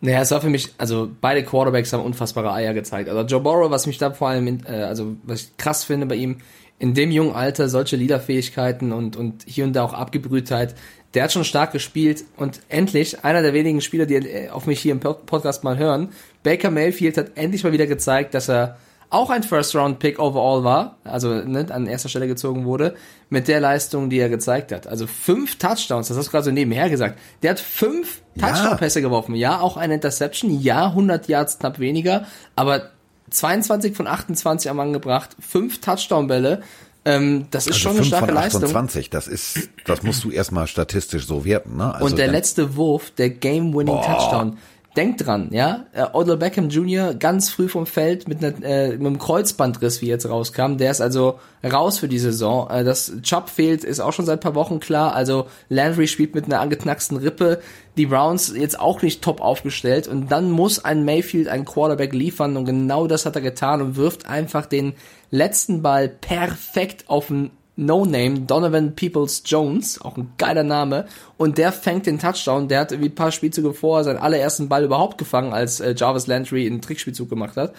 Naja, 0.00 0.20
es 0.20 0.30
war 0.30 0.40
für 0.40 0.50
mich, 0.50 0.72
also 0.78 1.10
beide 1.20 1.42
Quarterbacks 1.42 1.92
haben 1.92 2.04
unfassbare 2.04 2.52
Eier 2.52 2.74
gezeigt. 2.74 3.08
Also 3.08 3.22
Joe 3.22 3.40
Burrow, 3.40 3.70
was 3.70 3.86
mich 3.86 3.98
da 3.98 4.10
vor 4.10 4.28
allem, 4.28 4.46
in, 4.46 4.64
äh, 4.66 4.82
also 4.82 5.16
was 5.22 5.42
ich 5.42 5.56
krass 5.56 5.84
finde 5.84 6.06
bei 6.06 6.16
ihm, 6.16 6.38
in 6.78 6.92
dem 6.92 7.10
jungen 7.10 7.34
Alter 7.34 7.68
solche 7.68 7.96
Leaderfähigkeiten 7.96 8.92
und, 8.92 9.16
und 9.16 9.44
hier 9.46 9.64
und 9.64 9.72
da 9.72 9.82
auch 9.82 9.94
Abgebrühtheit, 9.94 10.74
der 11.14 11.24
hat 11.24 11.32
schon 11.32 11.44
stark 11.44 11.72
gespielt 11.72 12.24
und 12.36 12.60
endlich, 12.68 13.24
einer 13.24 13.40
der 13.40 13.54
wenigen 13.54 13.80
Spieler, 13.80 14.04
die 14.04 14.16
äh, 14.16 14.50
auf 14.50 14.66
mich 14.66 14.80
hier 14.80 14.92
im 14.92 15.00
Podcast 15.00 15.64
mal 15.64 15.78
hören, 15.78 16.10
Baker 16.42 16.70
Mayfield 16.70 17.16
hat 17.16 17.30
endlich 17.36 17.64
mal 17.64 17.72
wieder 17.72 17.86
gezeigt, 17.86 18.34
dass 18.34 18.50
er 18.50 18.76
auch 19.10 19.30
ein 19.30 19.42
First-Round-Pick 19.42 20.18
overall 20.18 20.64
war, 20.64 20.98
also 21.04 21.34
ne, 21.34 21.66
an 21.70 21.86
erster 21.86 22.08
Stelle 22.08 22.26
gezogen 22.26 22.64
wurde, 22.64 22.94
mit 23.30 23.48
der 23.48 23.60
Leistung, 23.60 24.10
die 24.10 24.18
er 24.18 24.28
gezeigt 24.28 24.72
hat. 24.72 24.86
Also 24.86 25.06
fünf 25.06 25.58
Touchdowns, 25.58 26.08
das 26.08 26.16
hast 26.16 26.26
du 26.26 26.30
gerade 26.30 26.44
so 26.44 26.50
nebenher 26.50 26.90
gesagt. 26.90 27.18
Der 27.42 27.50
hat 27.50 27.60
fünf 27.60 28.22
ja. 28.34 28.48
Touchdown-Pässe 28.48 29.02
geworfen. 29.02 29.34
Ja, 29.34 29.60
auch 29.60 29.76
eine 29.76 29.94
Interception, 29.94 30.60
ja, 30.60 30.86
100 30.86 31.28
Yards 31.28 31.58
knapp 31.58 31.78
weniger, 31.78 32.26
aber 32.56 32.90
22 33.30 33.96
von 33.96 34.06
28 34.06 34.70
am 34.70 34.76
Mann 34.76 34.92
gebracht, 34.92 35.36
fünf 35.40 35.80
Touchdown-Bälle. 35.80 36.62
Ähm, 37.04 37.46
das 37.52 37.68
ist 37.68 37.74
also 37.74 37.80
schon 37.80 37.96
eine 37.96 38.04
starke 38.04 38.26
von 38.26 38.36
28, 38.36 38.96
Leistung. 38.96 39.10
Das 39.12 39.28
ist, 39.28 39.68
das 39.84 40.02
musst 40.02 40.24
du 40.24 40.30
erstmal 40.30 40.66
statistisch 40.66 41.26
so 41.26 41.44
werten. 41.44 41.76
Ne? 41.76 41.94
Also 41.94 42.06
Und 42.06 42.18
der 42.18 42.26
letzte 42.26 42.76
Wurf, 42.76 43.12
der 43.12 43.30
Game-Winning-Touchdown, 43.30 44.58
Denkt 44.96 45.26
dran, 45.26 45.48
ja, 45.50 45.84
äh, 45.92 46.06
Odell 46.14 46.38
Beckham 46.38 46.70
Jr. 46.70 47.12
ganz 47.12 47.50
früh 47.50 47.68
vom 47.68 47.84
Feld 47.84 48.28
mit, 48.28 48.42
einer, 48.42 48.64
äh, 48.64 48.92
mit 48.92 49.06
einem 49.06 49.18
Kreuzbandriss, 49.18 50.00
wie 50.00 50.06
jetzt 50.06 50.26
rauskam. 50.26 50.78
Der 50.78 50.90
ist 50.90 51.02
also 51.02 51.38
raus 51.62 51.98
für 51.98 52.08
die 52.08 52.18
Saison. 52.18 52.70
Äh, 52.70 52.82
dass 52.82 53.12
Chubb 53.20 53.50
fehlt, 53.50 53.84
ist 53.84 54.00
auch 54.00 54.14
schon 54.14 54.24
seit 54.24 54.40
paar 54.40 54.54
Wochen 54.54 54.80
klar. 54.80 55.14
Also 55.14 55.48
Landry 55.68 56.08
spielt 56.08 56.34
mit 56.34 56.46
einer 56.46 56.60
angeknacksten 56.60 57.18
Rippe. 57.18 57.60
Die 57.98 58.06
Browns 58.06 58.54
jetzt 58.56 58.80
auch 58.80 59.02
nicht 59.02 59.20
top 59.20 59.42
aufgestellt. 59.42 60.08
Und 60.08 60.32
dann 60.32 60.50
muss 60.50 60.82
ein 60.82 61.04
Mayfield 61.04 61.48
ein 61.48 61.66
Quarterback 61.66 62.14
liefern. 62.14 62.56
Und 62.56 62.64
genau 62.64 63.06
das 63.06 63.26
hat 63.26 63.36
er 63.36 63.42
getan 63.42 63.82
und 63.82 63.96
wirft 63.96 64.26
einfach 64.26 64.64
den 64.64 64.94
letzten 65.30 65.82
Ball 65.82 66.08
perfekt 66.08 67.04
auf 67.08 67.26
den 67.26 67.50
No-Name, 67.76 68.40
Donovan 68.40 68.96
Peoples 68.96 69.42
Jones, 69.44 70.00
auch 70.00 70.16
ein 70.16 70.32
geiler 70.38 70.64
Name, 70.64 71.06
und 71.36 71.58
der 71.58 71.72
fängt 71.72 72.06
den 72.06 72.18
Touchdown, 72.18 72.68
der 72.68 72.80
hat 72.80 73.00
wie 73.00 73.06
ein 73.06 73.14
paar 73.14 73.32
Spielzüge 73.32 73.74
vorher 73.74 74.04
seinen 74.04 74.18
allerersten 74.18 74.68
Ball 74.68 74.84
überhaupt 74.84 75.18
gefangen, 75.18 75.52
als 75.52 75.80
äh, 75.80 75.94
Jarvis 75.96 76.26
Landry 76.26 76.66
einen 76.66 76.80
Trickspielzug 76.80 77.28
gemacht 77.28 77.56
hat. 77.56 77.74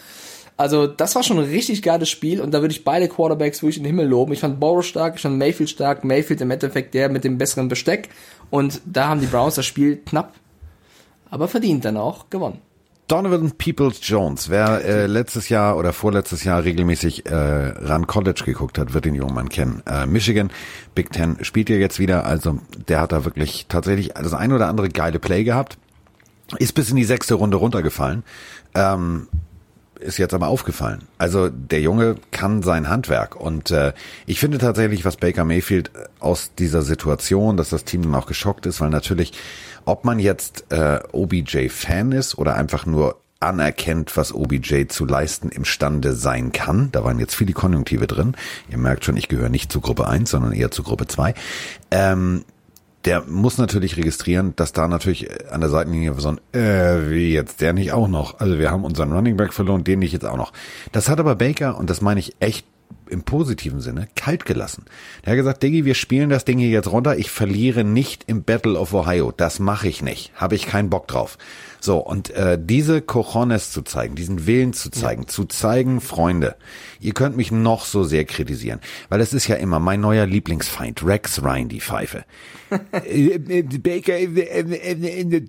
Also 0.56 0.88
das 0.88 1.14
war 1.16 1.22
schon 1.22 1.38
ein 1.38 1.46
richtig 1.46 1.84
geiles 1.84 2.10
Spiel 2.10 2.42
und 2.42 2.52
da 2.52 2.62
würde 2.62 2.72
ich 2.72 2.84
beide 2.84 3.08
Quarterbacks 3.08 3.62
wirklich 3.62 3.78
in 3.78 3.84
den 3.84 3.96
Himmel 3.96 4.08
loben. 4.08 4.34
Ich 4.34 4.40
fand 4.40 4.60
Borrow 4.60 4.84
stark, 4.84 5.16
ich 5.16 5.22
fand 5.22 5.38
Mayfield 5.38 5.70
stark, 5.70 6.04
Mayfield 6.04 6.42
im 6.42 6.50
Endeffekt 6.50 6.96
der 6.96 7.10
mit 7.10 7.24
dem 7.24 7.38
besseren 7.38 7.68
Besteck 7.68 8.10
und 8.50 8.82
da 8.86 9.08
haben 9.08 9.22
die 9.22 9.28
Browns 9.28 9.56
das 9.56 9.68
Spiel 9.68 9.98
knapp, 9.98 10.34
aber 11.30 11.48
verdient 11.48 11.86
dann 11.86 11.98
auch 11.98 12.32
gewonnen. 12.32 12.60
Donovan 13.08 13.52
Peoples 13.52 14.00
Jones, 14.02 14.50
wer 14.50 14.84
äh, 14.84 15.06
letztes 15.06 15.48
Jahr 15.48 15.78
oder 15.78 15.94
vorletztes 15.94 16.44
Jahr 16.44 16.66
regelmäßig 16.66 17.26
äh, 17.26 17.34
Run 17.36 18.06
College 18.06 18.42
geguckt 18.44 18.78
hat, 18.78 18.94
wird 18.94 19.06
den 19.06 19.16
jungen 19.16 19.34
Mann 19.34 19.48
kennen. 19.48 19.82
Äh, 19.86 20.06
Michigan, 20.06 20.52
Big 20.94 21.12
Ten 21.14 21.38
spielt 21.42 21.70
ja 21.70 21.78
jetzt 21.78 22.00
wieder, 22.00 22.26
also 22.26 22.60
der 22.90 23.00
hat 23.00 23.14
da 23.14 23.24
wirklich 23.24 23.68
tatsächlich 23.70 24.10
das 24.10 24.34
ein 24.34 24.52
oder 24.52 24.68
andere 24.68 24.90
geile 24.90 25.20
Play 25.20 25.46
gehabt. 25.46 25.78
Ist 26.60 26.74
bis 26.74 26.90
in 26.90 26.98
die 26.98 27.06
sechste 27.06 27.36
Runde 27.36 27.56
runtergefallen. 27.58 28.24
Ähm, 28.74 29.28
ist 30.00 30.18
jetzt 30.18 30.34
aber 30.34 30.48
aufgefallen. 30.48 31.04
Also 31.18 31.50
der 31.50 31.82
Junge 31.82 32.16
kann 32.32 32.62
sein 32.62 32.90
Handwerk 32.90 33.36
und 33.36 33.72
äh, 33.72 33.94
ich 34.26 34.40
finde 34.40 34.58
tatsächlich, 34.58 35.06
was 35.06 35.18
Baker 35.18 35.46
Mayfield 35.46 35.92
aus 36.20 36.52
dieser 36.60 36.82
Situation, 36.82 37.58
dass 37.58 37.70
das 37.70 37.86
Team 37.86 38.04
dann 38.04 38.16
auch 38.16 38.28
geschockt 38.28 38.66
ist, 38.66 38.82
weil 38.82 38.90
natürlich 38.90 39.34
ob 39.88 40.04
man 40.04 40.20
jetzt 40.20 40.66
äh, 40.70 41.00
OBJ-Fan 41.12 42.12
ist 42.12 42.38
oder 42.38 42.56
einfach 42.56 42.86
nur 42.86 43.22
anerkennt, 43.40 44.18
was 44.18 44.34
OBJ 44.34 44.88
zu 44.88 45.06
leisten 45.06 45.50
imstande 45.50 46.14
sein 46.14 46.52
kann. 46.52 46.90
Da 46.92 47.04
waren 47.04 47.20
jetzt 47.20 47.36
viele 47.36 47.54
Konjunktive 47.54 48.08
drin. 48.08 48.36
Ihr 48.70 48.80
merkt 48.80 49.06
schon, 49.06 49.16
ich 49.16 49.28
gehöre 49.28 49.50
nicht 49.50 49.72
zu 49.72 49.80
Gruppe 49.80 50.08
1, 50.08 50.30
sondern 50.30 50.52
eher 50.52 50.72
zu 50.72 50.84
Gruppe 50.84 51.08
2. 51.08 51.34
Ähm, 51.92 52.44
der 53.06 53.24
muss 53.28 53.58
natürlich 53.58 53.96
registrieren, 53.96 54.54
dass 54.58 54.74
da 54.74 54.88
natürlich 54.90 55.30
an 55.52 55.62
der 55.62 55.70
Seitenlinie 55.70 56.14
so 56.18 56.30
ein, 56.30 56.42
äh, 56.52 57.10
wie 57.10 57.32
jetzt, 57.32 57.62
der 57.62 57.72
nicht 57.72 57.94
auch 57.94 58.10
noch. 58.10 58.40
Also 58.40 58.60
wir 58.60 58.72
haben 58.72 58.84
unseren 58.84 59.14
Running 59.14 59.38
Back 59.38 59.54
verloren, 59.54 59.86
den 59.86 60.00
nicht 60.00 60.12
jetzt 60.12 60.26
auch 60.26 60.36
noch. 60.36 60.52
Das 60.92 61.08
hat 61.08 61.20
aber 61.20 61.36
Baker, 61.36 61.78
und 61.78 61.90
das 61.90 62.02
meine 62.02 62.20
ich 62.20 62.36
echt 62.42 62.66
im 63.10 63.24
positiven 63.24 63.80
Sinne 63.80 64.08
kalt 64.16 64.46
gelassen. 64.46 64.86
Der 65.26 65.32
hat 65.32 65.38
gesagt, 65.38 65.64
Diggi, 65.64 65.86
wir 65.86 65.96
spielen 65.96 66.30
das 66.30 66.46
Ding 66.46 66.60
hier 66.60 66.70
jetzt 66.70 66.92
runter. 66.92 67.18
Ich 67.18 67.32
verliere 67.32 67.84
nicht 67.84 68.24
im 68.28 68.44
Battle 68.44 68.78
of 68.78 68.94
Ohio. 68.94 69.32
Das 69.36 69.60
mache 69.60 69.88
ich 69.88 70.02
nicht. 70.02 70.32
Habe 70.36 70.56
ich 70.56 70.66
keinen 70.66 70.90
Bock 70.90 71.08
drauf. 71.08 71.38
So, 71.80 71.98
und 71.98 72.30
äh, 72.32 72.58
diese 72.62 73.02
Cojones 73.02 73.72
zu 73.72 73.82
zeigen, 73.82 74.16
diesen 74.16 74.48
Willen 74.48 74.74
zu 74.74 74.90
zeigen, 74.90 75.24
ja. 75.24 75.28
zu 75.28 75.46
zeigen, 75.46 76.02
Freunde, 76.02 76.56
ihr 77.00 77.14
könnt 77.14 77.38
mich 77.38 77.52
noch 77.52 77.86
so 77.86 78.04
sehr 78.04 78.26
kritisieren, 78.26 78.80
weil 79.10 79.22
es 79.22 79.34
ist 79.34 79.48
ja 79.48 79.56
immer 79.56 79.80
mein 79.80 80.02
neuer 80.02 80.26
Lieblingsfeind, 80.26 81.06
Rex 81.06 81.44
Ryan, 81.44 81.70
die 81.70 81.82
Pfeife. 81.82 82.26
Baker, 83.84 84.14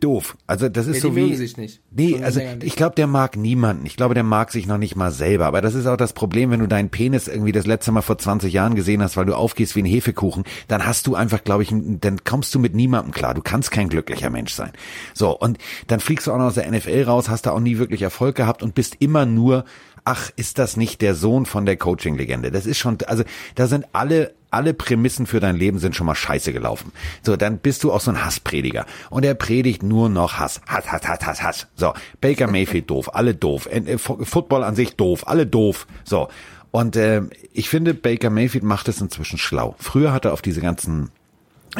doof. 0.00 0.36
Also 0.46 0.68
das 0.68 0.86
ist 0.86 0.94
nee, 0.94 1.00
so 1.00 1.16
wie. 1.16 1.34
Sich 1.34 1.56
nicht. 1.56 1.80
Nee, 1.90 2.22
also 2.22 2.40
ich 2.62 2.76
glaube, 2.76 2.94
der 2.94 3.06
mag 3.06 3.36
niemanden. 3.36 3.86
Ich 3.86 3.96
glaube, 3.96 4.14
der 4.14 4.22
mag 4.22 4.52
sich 4.52 4.66
noch 4.66 4.78
nicht 4.78 4.94
mal 4.96 5.10
selber. 5.10 5.46
Aber 5.46 5.60
das 5.60 5.74
ist 5.74 5.86
auch 5.86 5.96
das 5.96 6.12
Problem, 6.12 6.50
wenn 6.50 6.60
du 6.60 6.68
deinen 6.68 6.90
Penis 6.90 7.28
irgendwie 7.28 7.52
das 7.52 7.66
letzte 7.66 7.92
Mal 7.92 8.02
vor 8.02 8.18
20 8.18 8.52
Jahren 8.52 8.74
gesehen 8.74 9.02
hast, 9.02 9.16
weil 9.16 9.26
du 9.26 9.34
aufgehst 9.34 9.74
wie 9.74 9.82
ein 9.82 9.86
Hefekuchen, 9.86 10.44
dann 10.68 10.86
hast 10.86 11.06
du 11.06 11.14
einfach, 11.14 11.42
glaube 11.42 11.62
ich, 11.62 11.72
dann 11.72 12.24
kommst 12.24 12.54
du 12.54 12.58
mit 12.58 12.74
niemandem 12.74 13.12
klar. 13.12 13.34
Du 13.34 13.42
kannst 13.42 13.70
kein 13.70 13.88
glücklicher 13.88 14.30
Mensch 14.30 14.52
sein. 14.52 14.72
So, 15.14 15.36
und 15.36 15.58
dann 15.88 16.00
fliegst 16.18 16.26
du 16.26 16.32
auch 16.32 16.38
noch 16.38 16.46
aus 16.46 16.54
der 16.54 16.68
NFL 16.68 17.04
raus, 17.04 17.28
hast 17.28 17.46
da 17.46 17.52
auch 17.52 17.60
nie 17.60 17.78
wirklich 17.78 18.02
Erfolg 18.02 18.34
gehabt 18.34 18.64
und 18.64 18.74
bist 18.74 18.96
immer 18.98 19.24
nur 19.24 19.64
ach, 20.04 20.30
ist 20.36 20.58
das 20.58 20.78
nicht 20.78 21.02
der 21.02 21.14
Sohn 21.14 21.44
von 21.44 21.66
der 21.66 21.76
Coaching-Legende? 21.76 22.50
Das 22.50 22.64
ist 22.64 22.78
schon, 22.78 22.96
also 23.06 23.24
da 23.54 23.66
sind 23.66 23.86
alle 23.92 24.34
alle 24.50 24.72
Prämissen 24.72 25.26
für 25.26 25.40
dein 25.40 25.56
Leben 25.56 25.78
sind 25.78 25.94
schon 25.94 26.06
mal 26.06 26.14
scheiße 26.14 26.54
gelaufen. 26.54 26.92
So, 27.22 27.36
dann 27.36 27.58
bist 27.58 27.84
du 27.84 27.92
auch 27.92 28.00
so 28.00 28.10
ein 28.10 28.24
Hassprediger. 28.24 28.86
Und 29.10 29.26
er 29.26 29.34
predigt 29.34 29.82
nur 29.82 30.08
noch 30.08 30.38
Hass. 30.38 30.62
Hass, 30.66 30.90
Hass, 30.90 31.06
Hass, 31.06 31.26
Hass, 31.26 31.42
Hass. 31.42 31.66
So, 31.76 31.92
Baker 32.22 32.46
Mayfield 32.46 32.88
doof, 32.88 33.14
alle 33.14 33.34
doof. 33.34 33.68
Äh, 33.70 33.98
Football 33.98 34.64
an 34.64 34.74
sich 34.74 34.96
doof, 34.96 35.28
alle 35.28 35.46
doof. 35.46 35.86
So. 36.02 36.28
Und 36.70 36.96
äh, 36.96 37.22
ich 37.52 37.68
finde, 37.68 37.92
Baker 37.92 38.30
Mayfield 38.30 38.64
macht 38.64 38.88
es 38.88 39.02
inzwischen 39.02 39.36
schlau. 39.36 39.76
Früher 39.78 40.14
hat 40.14 40.24
er 40.24 40.32
auf 40.32 40.40
diese 40.40 40.62
ganzen 40.62 41.10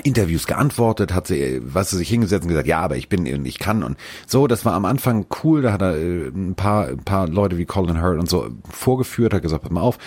Interviews 0.05 0.47
geantwortet, 0.47 1.15
hat 1.15 1.27
sie, 1.27 1.61
was 1.63 1.91
sie 1.91 1.97
sich 1.97 2.09
hingesetzt 2.09 2.43
und 2.43 2.49
gesagt, 2.49 2.69
ja, 2.69 2.81
aber 2.81 2.97
ich 2.97 3.09
bin 3.09 3.33
und 3.33 3.47
ich 3.47 3.59
kann 3.59 3.83
und 3.83 3.97
so, 4.27 4.47
das 4.47 4.65
war 4.65 4.75
am 4.75 4.85
Anfang 4.85 5.27
cool, 5.43 5.63
da 5.63 5.73
hat 5.73 5.83
er 5.83 5.97
äh, 5.97 6.29
ein 6.29 6.55
paar, 6.55 6.89
ein 6.89 7.05
paar 7.05 7.27
Leute 7.27 7.57
wie 7.57 7.65
Colin 7.65 8.03
Hurd 8.03 8.19
und 8.19 8.29
so 8.29 8.51
vorgeführt, 8.71 9.33
hat 9.33 9.43
gesagt, 9.43 9.63
pass 9.63 9.73
mal 9.73 9.81
auf, 9.81 9.99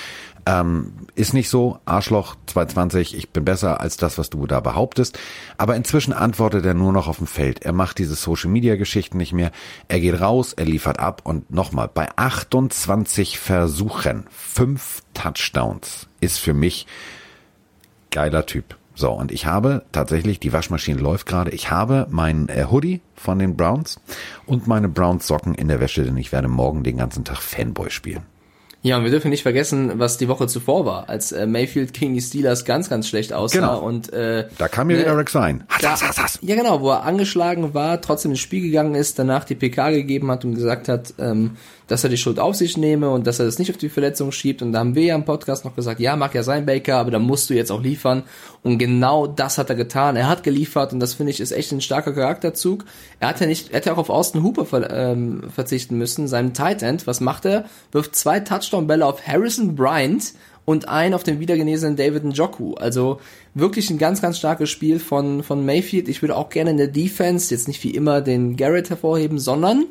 ähm, 0.45 0.93
ist 1.15 1.33
nicht 1.33 1.49
so, 1.49 1.79
Arschloch 1.85 2.35
220, 2.47 3.15
ich 3.15 3.29
bin 3.29 3.45
besser 3.45 3.81
als 3.81 3.97
das, 3.97 4.17
was 4.17 4.29
du 4.29 4.47
da 4.47 4.59
behauptest. 4.59 5.19
Aber 5.57 5.75
inzwischen 5.75 6.13
antwortet 6.13 6.65
er 6.65 6.73
nur 6.73 6.93
noch 6.93 7.07
auf 7.07 7.17
dem 7.17 7.27
Feld. 7.27 7.63
Er 7.63 7.73
macht 7.73 7.99
diese 7.99 8.15
Social-Media-Geschichten 8.15 9.17
nicht 9.17 9.33
mehr. 9.33 9.51
Er 9.87 9.99
geht 9.99 10.19
raus, 10.19 10.53
er 10.53 10.65
liefert 10.65 10.99
ab 10.99 11.21
und 11.23 11.51
nochmal, 11.51 11.89
bei 11.93 12.09
28 12.15 13.39
Versuchen, 13.39 14.25
fünf 14.31 15.01
Touchdowns, 15.13 16.07
ist 16.21 16.39
für 16.39 16.53
mich 16.53 16.87
geiler 18.09 18.45
Typ. 18.45 18.77
So, 19.01 19.09
und 19.13 19.31
ich 19.31 19.47
habe 19.47 19.81
tatsächlich, 19.91 20.39
die 20.39 20.53
Waschmaschine 20.53 21.01
läuft 21.01 21.25
gerade, 21.25 21.49
ich 21.49 21.71
habe 21.71 22.05
mein 22.11 22.49
äh, 22.49 22.67
Hoodie 22.69 23.01
von 23.15 23.39
den 23.39 23.57
Browns 23.57 23.99
und 24.45 24.67
meine 24.67 24.89
Browns 24.89 25.25
Socken 25.25 25.55
in 25.55 25.69
der 25.69 25.79
Wäsche, 25.79 26.03
denn 26.03 26.17
ich 26.17 26.31
werde 26.31 26.47
morgen 26.47 26.83
den 26.83 26.97
ganzen 26.97 27.23
Tag 27.23 27.41
Fanboy 27.41 27.89
spielen. 27.89 28.21
Ja, 28.83 28.97
und 28.97 29.03
wir 29.03 29.11
dürfen 29.11 29.29
nicht 29.29 29.43
vergessen, 29.43 29.99
was 29.99 30.17
die 30.17 30.27
Woche 30.27 30.47
zuvor 30.47 30.87
war, 30.87 31.07
als 31.07 31.31
äh, 31.31 31.45
Mayfield 31.45 31.93
gegen 31.93 32.15
die 32.15 32.21
Steelers 32.21 32.65
ganz, 32.65 32.89
ganz 32.89 33.07
schlecht 33.07 33.31
aussah. 33.31 33.59
Genau. 33.59 33.79
Und 33.79 34.11
äh, 34.11 34.47
da 34.57 34.67
kam 34.67 34.87
mir 34.87 34.97
ne, 34.97 35.01
wieder 35.03 35.15
Rex 35.15 35.35
rein. 35.35 35.63
Da, 35.81 35.95
ja, 36.41 36.55
genau, 36.55 36.81
wo 36.81 36.89
er 36.89 37.03
angeschlagen 37.03 37.75
war, 37.75 38.01
trotzdem 38.01 38.31
ins 38.31 38.39
Spiel 38.39 38.61
gegangen 38.63 38.95
ist, 38.95 39.19
danach 39.19 39.43
die 39.43 39.53
PK 39.53 39.91
gegeben 39.91 40.31
hat 40.31 40.45
und 40.45 40.55
gesagt 40.55 40.89
hat, 40.89 41.13
ähm, 41.19 41.57
dass 41.87 42.03
er 42.03 42.09
die 42.09 42.17
Schuld 42.17 42.39
auf 42.39 42.55
sich 42.55 42.75
nehme 42.75 43.11
und 43.11 43.27
dass 43.27 43.37
er 43.37 43.45
das 43.45 43.59
nicht 43.59 43.69
auf 43.69 43.77
die 43.77 43.89
Verletzung 43.89 44.31
schiebt. 44.31 44.63
Und 44.63 44.71
da 44.71 44.79
haben 44.79 44.95
wir 44.95 45.03
ja 45.03 45.15
im 45.15 45.25
Podcast 45.25 45.63
noch 45.63 45.75
gesagt, 45.75 45.99
ja, 45.99 46.15
mag 46.15 46.33
ja 46.33 46.41
sein, 46.41 46.65
Baker, 46.65 46.97
aber 46.97 47.11
da 47.11 47.19
musst 47.19 47.51
du 47.51 47.53
jetzt 47.53 47.71
auch 47.71 47.83
liefern. 47.83 48.23
Und 48.63 48.77
genau 48.77 49.25
das 49.25 49.57
hat 49.57 49.69
er 49.69 49.75
getan. 49.75 50.15
Er 50.15 50.27
hat 50.27 50.43
geliefert 50.43 50.93
und 50.93 50.99
das 50.99 51.15
finde 51.15 51.31
ich 51.31 51.39
ist 51.39 51.51
echt 51.51 51.71
ein 51.71 51.81
starker 51.81 52.13
Charakterzug. 52.13 52.85
Er 53.19 53.29
hat 53.29 53.39
ja 53.39 53.47
nicht, 53.47 53.69
er 53.69 53.77
hätte 53.77 53.91
auch 53.91 53.97
auf 53.97 54.11
Austin 54.11 54.43
Hooper 54.43 54.65
ver, 54.65 54.89
ähm, 54.91 55.49
verzichten 55.49 55.97
müssen, 55.97 56.27
seinem 56.27 56.53
Tight 56.53 56.83
End. 56.83 57.07
Was 57.07 57.21
macht 57.21 57.45
er? 57.45 57.65
Wirft 57.91 58.15
zwei 58.15 58.39
Touchdown-Bälle 58.39 59.05
auf 59.05 59.25
Harrison 59.25 59.75
Bryant 59.75 60.33
und 60.63 60.87
einen 60.87 61.15
auf 61.15 61.23
den 61.23 61.39
wiedergenesenen 61.39 61.95
David 61.95 62.23
Njoku. 62.23 62.75
Also 62.75 63.19
wirklich 63.55 63.89
ein 63.89 63.97
ganz, 63.97 64.21
ganz 64.21 64.37
starkes 64.37 64.69
Spiel 64.69 64.99
von, 64.99 65.41
von 65.41 65.65
Mayfield. 65.65 66.07
Ich 66.07 66.21
würde 66.21 66.37
auch 66.37 66.49
gerne 66.49 66.69
in 66.69 66.77
der 66.77 66.87
Defense 66.87 67.53
jetzt 67.53 67.67
nicht 67.67 67.83
wie 67.83 67.95
immer 67.95 68.21
den 68.21 68.57
Garrett 68.57 68.91
hervorheben, 68.91 69.39
sondern 69.39 69.85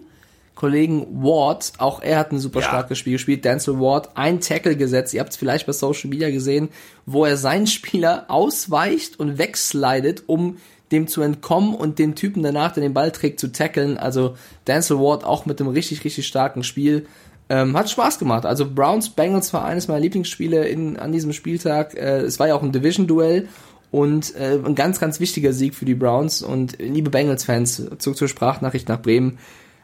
Kollegen 0.61 1.07
Ward, 1.23 1.73
auch 1.79 2.03
er 2.03 2.19
hat 2.19 2.33
ein 2.33 2.39
super 2.39 2.61
ja. 2.61 2.67
starkes 2.67 2.99
Spiel 2.99 3.15
gespielt, 3.15 3.47
Denzel 3.47 3.81
Ward, 3.81 4.11
ein 4.15 4.43
Tackle 4.43 4.77
gesetzt, 4.77 5.15
ihr 5.15 5.21
habt 5.21 5.31
es 5.31 5.39
vielleicht 5.39 5.67
bei 5.67 5.73
Social 5.73 6.11
Media 6.11 6.29
gesehen, 6.29 6.69
wo 7.07 7.25
er 7.25 7.39
seinen 7.39 7.67
Spieler 7.67 8.27
ausweicht 8.29 9.19
und 9.19 9.39
wegslidet, 9.39 10.25
um 10.27 10.59
dem 10.93 11.07
zu 11.07 11.23
entkommen 11.23 11.75
und 11.75 11.99
den 11.99 12.15
Typen 12.15 12.43
danach, 12.43 12.73
der 12.73 12.83
den 12.83 12.93
Ball 12.93 13.11
trägt, 13.11 13.41
zu 13.41 13.51
tackeln. 13.53 13.97
Also 13.97 14.37
Denzel 14.67 14.99
Ward 14.99 15.25
auch 15.25 15.47
mit 15.47 15.63
einem 15.63 15.71
richtig, 15.71 16.05
richtig 16.05 16.27
starken 16.27 16.63
Spiel. 16.63 17.07
Ähm, 17.49 17.75
hat 17.75 17.89
Spaß 17.89 18.19
gemacht. 18.19 18.45
Also 18.45 18.71
Browns 18.71 19.09
Bengals 19.09 19.55
war 19.55 19.65
eines 19.65 19.89
meiner 19.89 20.01
Lieblingsspiele 20.01 20.69
in, 20.69 20.99
an 20.99 21.11
diesem 21.11 21.33
Spieltag. 21.33 21.95
Äh, 21.95 22.19
es 22.19 22.39
war 22.39 22.49
ja 22.49 22.55
auch 22.55 22.63
ein 22.63 22.73
Division-Duell 22.73 23.49
und 23.91 24.37
äh, 24.37 24.59
ein 24.63 24.75
ganz, 24.75 25.01
ganz 25.01 25.21
wichtiger 25.21 25.55
Sieg 25.55 25.75
für 25.75 25.87
die 25.87 25.95
Browns. 25.95 26.43
Und 26.43 26.77
liebe 26.79 27.09
Bengals-Fans, 27.09 27.83
zurück 27.97 28.19
zur 28.19 28.29
Sprachnachricht 28.29 28.91
nach 28.91 29.01
Bremen 29.01 29.39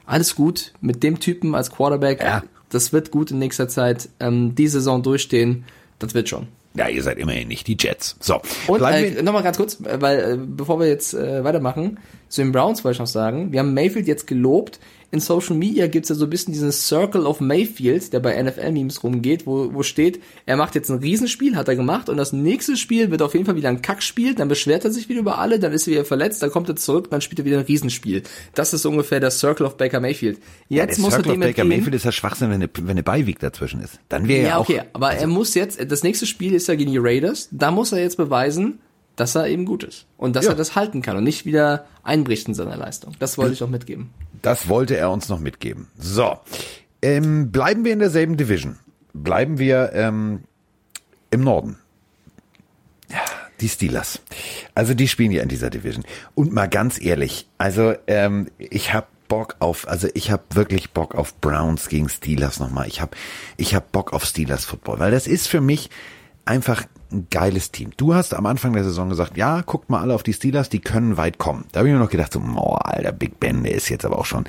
alles 0.07 0.35
gut 0.35 0.73
mit 0.81 1.03
dem 1.03 1.21
Typen 1.21 1.55
als 1.55 1.71
Quarterback. 1.71 2.23
Ja. 2.23 2.43
Das 2.71 2.93
wird 2.93 3.11
gut 3.11 3.31
in 3.31 3.39
nächster 3.39 3.69
Zeit. 3.69 4.09
Ähm, 4.21 4.55
die 4.55 4.69
Saison 4.69 5.03
durchstehen, 5.03 5.65
das 5.99 6.15
wird 6.15 6.29
schon. 6.29 6.49
Ja, 6.75 6.89
ihr 6.89 7.03
seid 7.03 7.19
immerhin 7.19 7.49
nicht 7.49 7.67
die 7.67 7.77
Jets. 7.79 8.17
So. 8.21 8.41
Und 8.67 8.83
äh, 8.83 9.23
nochmal 9.23 9.43
ganz 9.43 9.57
kurz, 9.57 9.79
weil 9.81 10.19
äh, 10.19 10.39
bevor 10.39 10.79
wir 10.79 10.87
jetzt 10.87 11.15
äh, 11.15 11.43
weitermachen, 11.43 11.99
zu 12.29 12.43
den 12.43 12.53
Browns 12.53 12.85
wollte 12.85 12.97
ich 12.97 13.01
noch 13.01 13.07
sagen, 13.07 13.51
wir 13.53 13.61
haben 13.61 13.73
Mayfield 13.73 14.07
jetzt 14.07 14.27
gelobt, 14.27 14.79
in 15.17 15.21
Social 15.21 15.57
Media 15.57 15.87
gibt's 15.87 16.09
ja 16.09 16.15
so 16.15 16.25
ein 16.25 16.31
bisschen 16.31 16.53
diesen 16.53 16.71
Circle 16.71 17.27
of 17.27 17.41
Mayfield, 17.41 18.13
der 18.13 18.21
bei 18.21 18.41
NFL-Memes 18.41 19.03
rumgeht, 19.03 19.47
wo, 19.47 19.73
wo 19.73 19.83
steht, 19.83 20.23
er 20.45 20.57
macht 20.57 20.75
jetzt 20.75 20.91
ein 20.91 20.99
Riesenspiel, 20.99 21.57
hat 21.57 21.69
er 21.69 21.77
gemacht, 21.77 22.09
und 22.09 22.17
das 22.17 22.33
nächste 22.33 22.77
Spiel 22.77 23.11
wird 23.11 23.23
auf 23.23 23.35
jeden 23.35 23.47
Fall 23.47 23.57
wieder 23.57 23.69
ein 23.69 23.83
Kackspiel, 23.83 24.35
dann 24.35 24.49
beschwert 24.49 24.85
er 24.85 24.91
sich 24.91 25.09
wieder 25.09 25.21
über 25.21 25.39
alle, 25.39 25.59
dann 25.59 25.73
ist 25.73 25.87
er 25.87 25.93
wieder 25.93 26.05
verletzt, 26.05 26.43
dann 26.43 26.51
kommt 26.51 26.69
er 26.69 26.77
zurück, 26.77 27.09
dann 27.11 27.21
spielt 27.21 27.41
er 27.41 27.45
wieder 27.45 27.59
ein 27.59 27.65
Riesenspiel. 27.65 28.23
Das 28.55 28.73
ist 28.73 28.85
ungefähr 28.87 29.21
der 29.21 29.31
Circle 29.31 29.67
of 29.67 29.77
Baker 29.77 30.01
Mayfield. 30.01 30.39
Jetzt 30.69 30.99
ja, 30.99 31.03
muss 31.03 31.15
Circle 31.15 31.33
er 31.33 31.35
dem 31.35 31.43
of 31.43 31.49
Baker 31.49 31.65
Mayfield 31.65 31.95
ist 31.95 32.05
ja 32.05 32.13
Schwachsinn, 32.13 32.51
wenn 32.51 32.63
eine, 32.63 32.71
wenn 32.75 32.91
eine 32.91 33.03
Beiweg 33.03 33.39
dazwischen 33.39 33.81
ist. 33.81 33.99
Dann 34.09 34.29
wäre 34.29 34.43
ja, 34.43 34.49
ja 34.49 34.57
auch. 34.59 34.69
okay, 34.69 34.83
aber 34.93 35.09
also 35.09 35.21
er 35.23 35.27
muss 35.27 35.55
jetzt, 35.55 35.81
das 35.91 36.03
nächste 36.03 36.27
Spiel 36.27 36.55
ist 36.55 36.69
ja 36.69 36.75
gegen 36.75 36.93
die 36.93 36.99
Raiders, 36.99 37.49
da 37.51 37.71
muss 37.71 37.93
er 37.93 38.01
jetzt 38.01 38.17
beweisen, 38.17 38.81
dass 39.17 39.35
er 39.35 39.49
eben 39.49 39.65
gut 39.65 39.83
ist 39.83 40.07
und 40.19 40.37
dass 40.37 40.45
ja. 40.45 40.53
er 40.53 40.57
das 40.57 40.77
halten 40.77 41.03
kann 41.03 41.17
und 41.17 41.25
nicht 41.25 41.47
wieder 41.47 41.87
einbricht 42.03 42.47
in 42.49 42.55
seiner 42.55 42.77
Leistung. 42.77 43.15
Das 43.19 43.39
wollte 43.39 43.55
ich 43.55 43.63
auch 43.63 43.69
mitgeben. 43.69 44.11
Das 44.43 44.69
wollte 44.69 44.97
er 44.97 45.11
uns 45.11 45.29
noch 45.29 45.41
mitgeben. 45.41 45.89
So, 45.99 46.39
ähm, 47.03 47.51
bleiben 47.51 47.85
wir 47.85 47.93
in 47.93 47.99
derselben 47.99 48.37
Division. 48.37 48.79
Bleiben 49.13 49.59
wir 49.59 49.93
ähm, 49.95 50.45
im 51.31 51.43
Norden. 51.43 51.79
Ja, 53.09 53.25
die 53.61 53.69
Steelers. 53.69 54.21
Also 54.75 54.95
die 54.95 55.09
spielen 55.09 55.31
ja 55.31 55.43
in 55.43 55.49
dieser 55.49 55.71
Division. 55.71 56.05
Und 56.35 56.53
mal 56.53 56.69
ganz 56.69 57.01
ehrlich, 57.01 57.49
also 57.59 57.95
ähm, 58.07 58.49
ich 58.59 58.93
habe 58.93 59.07
Bock 59.29 59.57
auf, 59.59 59.89
also 59.89 60.09
ich 60.15 60.31
habe 60.31 60.43
wirklich 60.51 60.93
Bock 60.93 61.15
auf 61.15 61.41
Browns 61.41 61.89
gegen 61.89 62.09
Steelers 62.09 62.61
nochmal. 62.61 62.87
Ich 62.87 63.01
habe 63.01 63.17
ich 63.57 63.75
hab 63.75 63.93
Bock 63.93 64.13
auf 64.13 64.25
Steelers 64.25 64.65
Football, 64.65 64.99
weil 64.99 65.11
das 65.11 65.27
ist 65.27 65.49
für 65.49 65.61
mich 65.61 65.91
einfach 66.45 66.85
ein 67.13 67.29
geiles 67.31 67.71
Team. 67.71 67.91
Du 67.97 68.15
hast 68.15 68.35
am 68.35 68.47
Anfang 68.47 68.73
der 68.73 68.85
Saison 68.85 69.09
gesagt, 69.09 69.37
ja, 69.37 69.61
guckt 69.63 69.91
mal 69.91 70.01
alle 70.01 70.15
auf 70.15 70.23
die 70.23 70.33
Steelers, 70.33 70.69
die 70.69 70.81
können 70.81 71.17
weit 71.17 71.39
kommen. 71.39 71.65
Da 71.73 71.79
habe 71.79 71.89
ich 71.89 71.95
mir 71.95 72.01
noch 72.01 72.11
gedacht, 72.11 72.33
so, 72.33 72.41
oh, 72.41 72.75
alter, 72.75 73.13
Big 73.13 73.39
Ben, 73.39 73.63
der 73.63 73.75
ist 73.75 73.89
jetzt 73.89 74.05
aber 74.05 74.19
auch 74.19 74.27
schon 74.27 74.45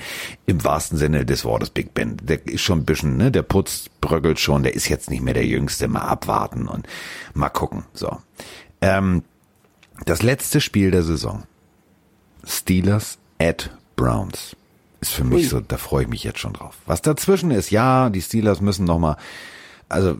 im 0.46 0.64
wahrsten 0.64 0.98
Sinne 0.98 1.24
des 1.24 1.44
Wortes 1.44 1.70
Big 1.70 1.94
Ben. 1.94 2.16
Der 2.22 2.46
ist 2.46 2.62
schon 2.62 2.80
ein 2.80 2.84
bisschen, 2.84 3.16
ne, 3.16 3.30
der 3.30 3.42
Putz 3.42 3.86
bröckelt 4.00 4.40
schon, 4.40 4.62
der 4.62 4.74
ist 4.74 4.88
jetzt 4.88 5.10
nicht 5.10 5.22
mehr 5.22 5.34
der 5.34 5.46
Jüngste. 5.46 5.88
Mal 5.88 6.00
abwarten 6.00 6.66
und 6.68 6.86
mal 7.34 7.48
gucken. 7.48 7.84
So. 7.94 8.18
Ähm, 8.80 9.22
das 10.04 10.22
letzte 10.22 10.60
Spiel 10.60 10.90
der 10.90 11.02
Saison. 11.02 11.44
Steelers 12.44 13.18
at 13.38 13.70
Browns. 13.96 14.56
Ist 15.00 15.12
für 15.12 15.24
mich 15.24 15.48
so, 15.48 15.60
da 15.60 15.76
freue 15.76 16.02
ich 16.02 16.08
mich 16.08 16.24
jetzt 16.24 16.40
schon 16.40 16.54
drauf. 16.54 16.76
Was 16.86 17.02
dazwischen 17.02 17.52
ist, 17.52 17.70
ja, 17.70 18.10
die 18.10 18.22
Steelers 18.22 18.60
müssen 18.60 18.84
noch 18.84 18.98
mal, 18.98 19.16
also 19.88 20.16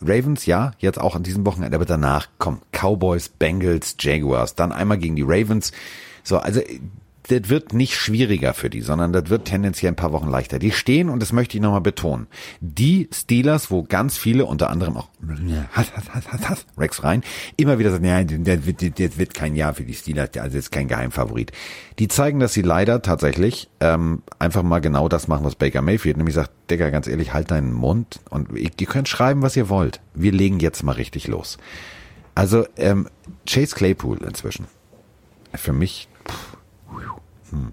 Ravens, 0.00 0.46
ja, 0.46 0.72
jetzt 0.78 1.00
auch 1.00 1.16
an 1.16 1.22
diesem 1.22 1.44
Wochenende, 1.44 1.76
aber 1.76 1.84
danach 1.84 2.28
kommen 2.38 2.60
Cowboys, 2.72 3.28
Bengals, 3.28 3.96
Jaguars, 3.98 4.54
dann 4.54 4.72
einmal 4.72 4.98
gegen 4.98 5.16
die 5.16 5.24
Ravens. 5.26 5.72
So, 6.22 6.38
also 6.38 6.60
das 7.28 7.48
wird 7.48 7.72
nicht 7.72 7.94
schwieriger 7.94 8.54
für 8.54 8.70
die, 8.70 8.80
sondern 8.80 9.12
das 9.12 9.30
wird 9.30 9.44
tendenziell 9.44 9.92
ein 9.92 9.96
paar 9.96 10.12
Wochen 10.12 10.28
leichter. 10.28 10.58
Die 10.58 10.72
stehen, 10.72 11.08
und 11.08 11.20
das 11.20 11.32
möchte 11.32 11.56
ich 11.56 11.62
nochmal 11.62 11.80
betonen, 11.80 12.26
die 12.60 13.08
Steelers, 13.12 13.70
wo 13.70 13.82
ganz 13.82 14.18
viele, 14.18 14.46
unter 14.46 14.70
anderem 14.70 14.96
auch 14.96 15.08
Rex 16.78 17.04
rein, 17.04 17.22
immer 17.56 17.78
wieder 17.78 17.90
sagen, 17.90 18.04
ja, 18.04 18.22
das 18.24 18.66
wird, 18.66 18.98
das 18.98 19.18
wird 19.18 19.34
kein 19.34 19.54
Jahr 19.54 19.74
für 19.74 19.84
die 19.84 19.94
Steelers, 19.94 20.30
also 20.38 20.58
ist 20.58 20.72
kein 20.72 20.88
Geheimfavorit. 20.88 21.52
Die 21.98 22.08
zeigen, 22.08 22.40
dass 22.40 22.52
sie 22.52 22.62
leider 22.62 23.02
tatsächlich 23.02 23.68
ähm, 23.80 24.22
einfach 24.38 24.62
mal 24.62 24.80
genau 24.80 25.08
das 25.08 25.28
machen, 25.28 25.44
was 25.44 25.54
Baker 25.54 25.82
Mayfield, 25.82 26.16
nämlich 26.16 26.34
sagt, 26.34 26.50
Digga, 26.70 26.90
ganz 26.90 27.06
ehrlich, 27.06 27.32
halt 27.32 27.50
deinen 27.50 27.72
Mund 27.72 28.20
und 28.30 28.52
ihr 28.56 28.86
könnt 28.86 29.08
schreiben, 29.08 29.42
was 29.42 29.56
ihr 29.56 29.68
wollt. 29.68 30.00
Wir 30.14 30.32
legen 30.32 30.60
jetzt 30.60 30.82
mal 30.82 30.92
richtig 30.92 31.28
los. 31.28 31.58
Also 32.34 32.66
ähm, 32.76 33.08
Chase 33.46 33.74
Claypool 33.74 34.18
inzwischen. 34.18 34.66
Für 35.54 35.72
mich 35.72 36.08
hm. 37.50 37.72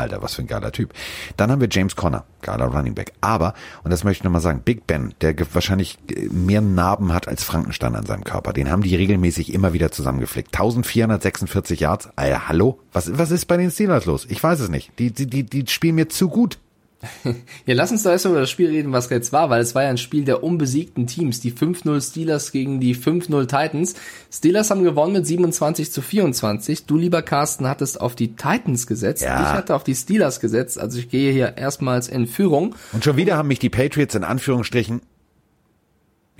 Alter, 0.00 0.22
was 0.22 0.34
für 0.34 0.42
ein 0.42 0.46
geiler 0.46 0.72
Typ. 0.72 0.94
Dann 1.36 1.50
haben 1.50 1.60
wir 1.60 1.68
James 1.70 1.94
Conner, 1.94 2.24
geiler 2.40 2.66
Running 2.66 2.94
Back. 2.94 3.12
Aber, 3.20 3.54
und 3.84 3.90
das 3.90 4.02
möchte 4.02 4.20
ich 4.20 4.24
nochmal 4.24 4.40
sagen, 4.40 4.62
Big 4.64 4.86
Ben, 4.86 5.14
der 5.20 5.34
wahrscheinlich 5.54 5.98
mehr 6.30 6.62
Narben 6.62 7.12
hat 7.12 7.28
als 7.28 7.44
Frankenstein 7.44 7.94
an 7.94 8.06
seinem 8.06 8.24
Körper. 8.24 8.52
Den 8.52 8.70
haben 8.70 8.82
die 8.82 8.96
regelmäßig 8.96 9.52
immer 9.52 9.72
wieder 9.72 9.92
zusammengeflickt. 9.92 10.54
1446 10.54 11.80
Yards. 11.80 12.08
Alter, 12.16 12.48
hallo? 12.48 12.80
Was, 12.92 13.16
was 13.18 13.30
ist 13.30 13.44
bei 13.44 13.58
den 13.58 13.70
Steelers 13.70 14.06
los? 14.06 14.26
Ich 14.28 14.42
weiß 14.42 14.60
es 14.60 14.70
nicht. 14.70 14.90
Die, 14.98 15.12
die, 15.12 15.26
die, 15.26 15.44
die 15.44 15.66
spielen 15.66 15.96
mir 15.96 16.08
zu 16.08 16.28
gut. 16.28 16.58
Ja, 17.66 17.74
lass 17.74 17.90
uns 17.90 18.02
da 18.02 18.12
erst 18.12 18.24
mal 18.24 18.32
über 18.32 18.40
das 18.40 18.50
Spiel 18.50 18.68
reden, 18.68 18.92
was 18.92 19.08
jetzt 19.10 19.32
war, 19.32 19.50
weil 19.50 19.60
es 19.60 19.74
war 19.74 19.82
ja 19.82 19.90
ein 19.90 19.98
Spiel 19.98 20.24
der 20.24 20.42
unbesiegten 20.42 21.06
Teams. 21.06 21.40
Die 21.40 21.52
5-0 21.52 22.00
Steelers 22.00 22.52
gegen 22.52 22.80
die 22.80 22.96
5-0 22.96 23.46
Titans. 23.46 23.94
Steelers 24.30 24.70
haben 24.70 24.82
gewonnen 24.82 25.12
mit 25.12 25.26
27 25.26 25.90
zu 25.90 26.02
24. 26.02 26.86
Du, 26.86 26.96
lieber 26.96 27.22
Carsten, 27.22 27.68
hattest 27.68 28.00
auf 28.00 28.14
die 28.14 28.36
Titans 28.36 28.86
gesetzt. 28.86 29.22
Ja. 29.22 29.42
Ich 29.42 29.48
hatte 29.48 29.74
auf 29.74 29.84
die 29.84 29.94
Steelers 29.94 30.40
gesetzt. 30.40 30.78
Also 30.78 30.98
ich 30.98 31.08
gehe 31.08 31.32
hier 31.32 31.56
erstmals 31.56 32.08
in 32.08 32.26
Führung. 32.26 32.74
Und 32.92 33.04
schon 33.04 33.16
wieder 33.16 33.36
haben 33.36 33.48
mich 33.48 33.58
die 33.58 33.70
Patriots 33.70 34.14
in 34.14 34.24
Anführungsstrichen, 34.24 35.02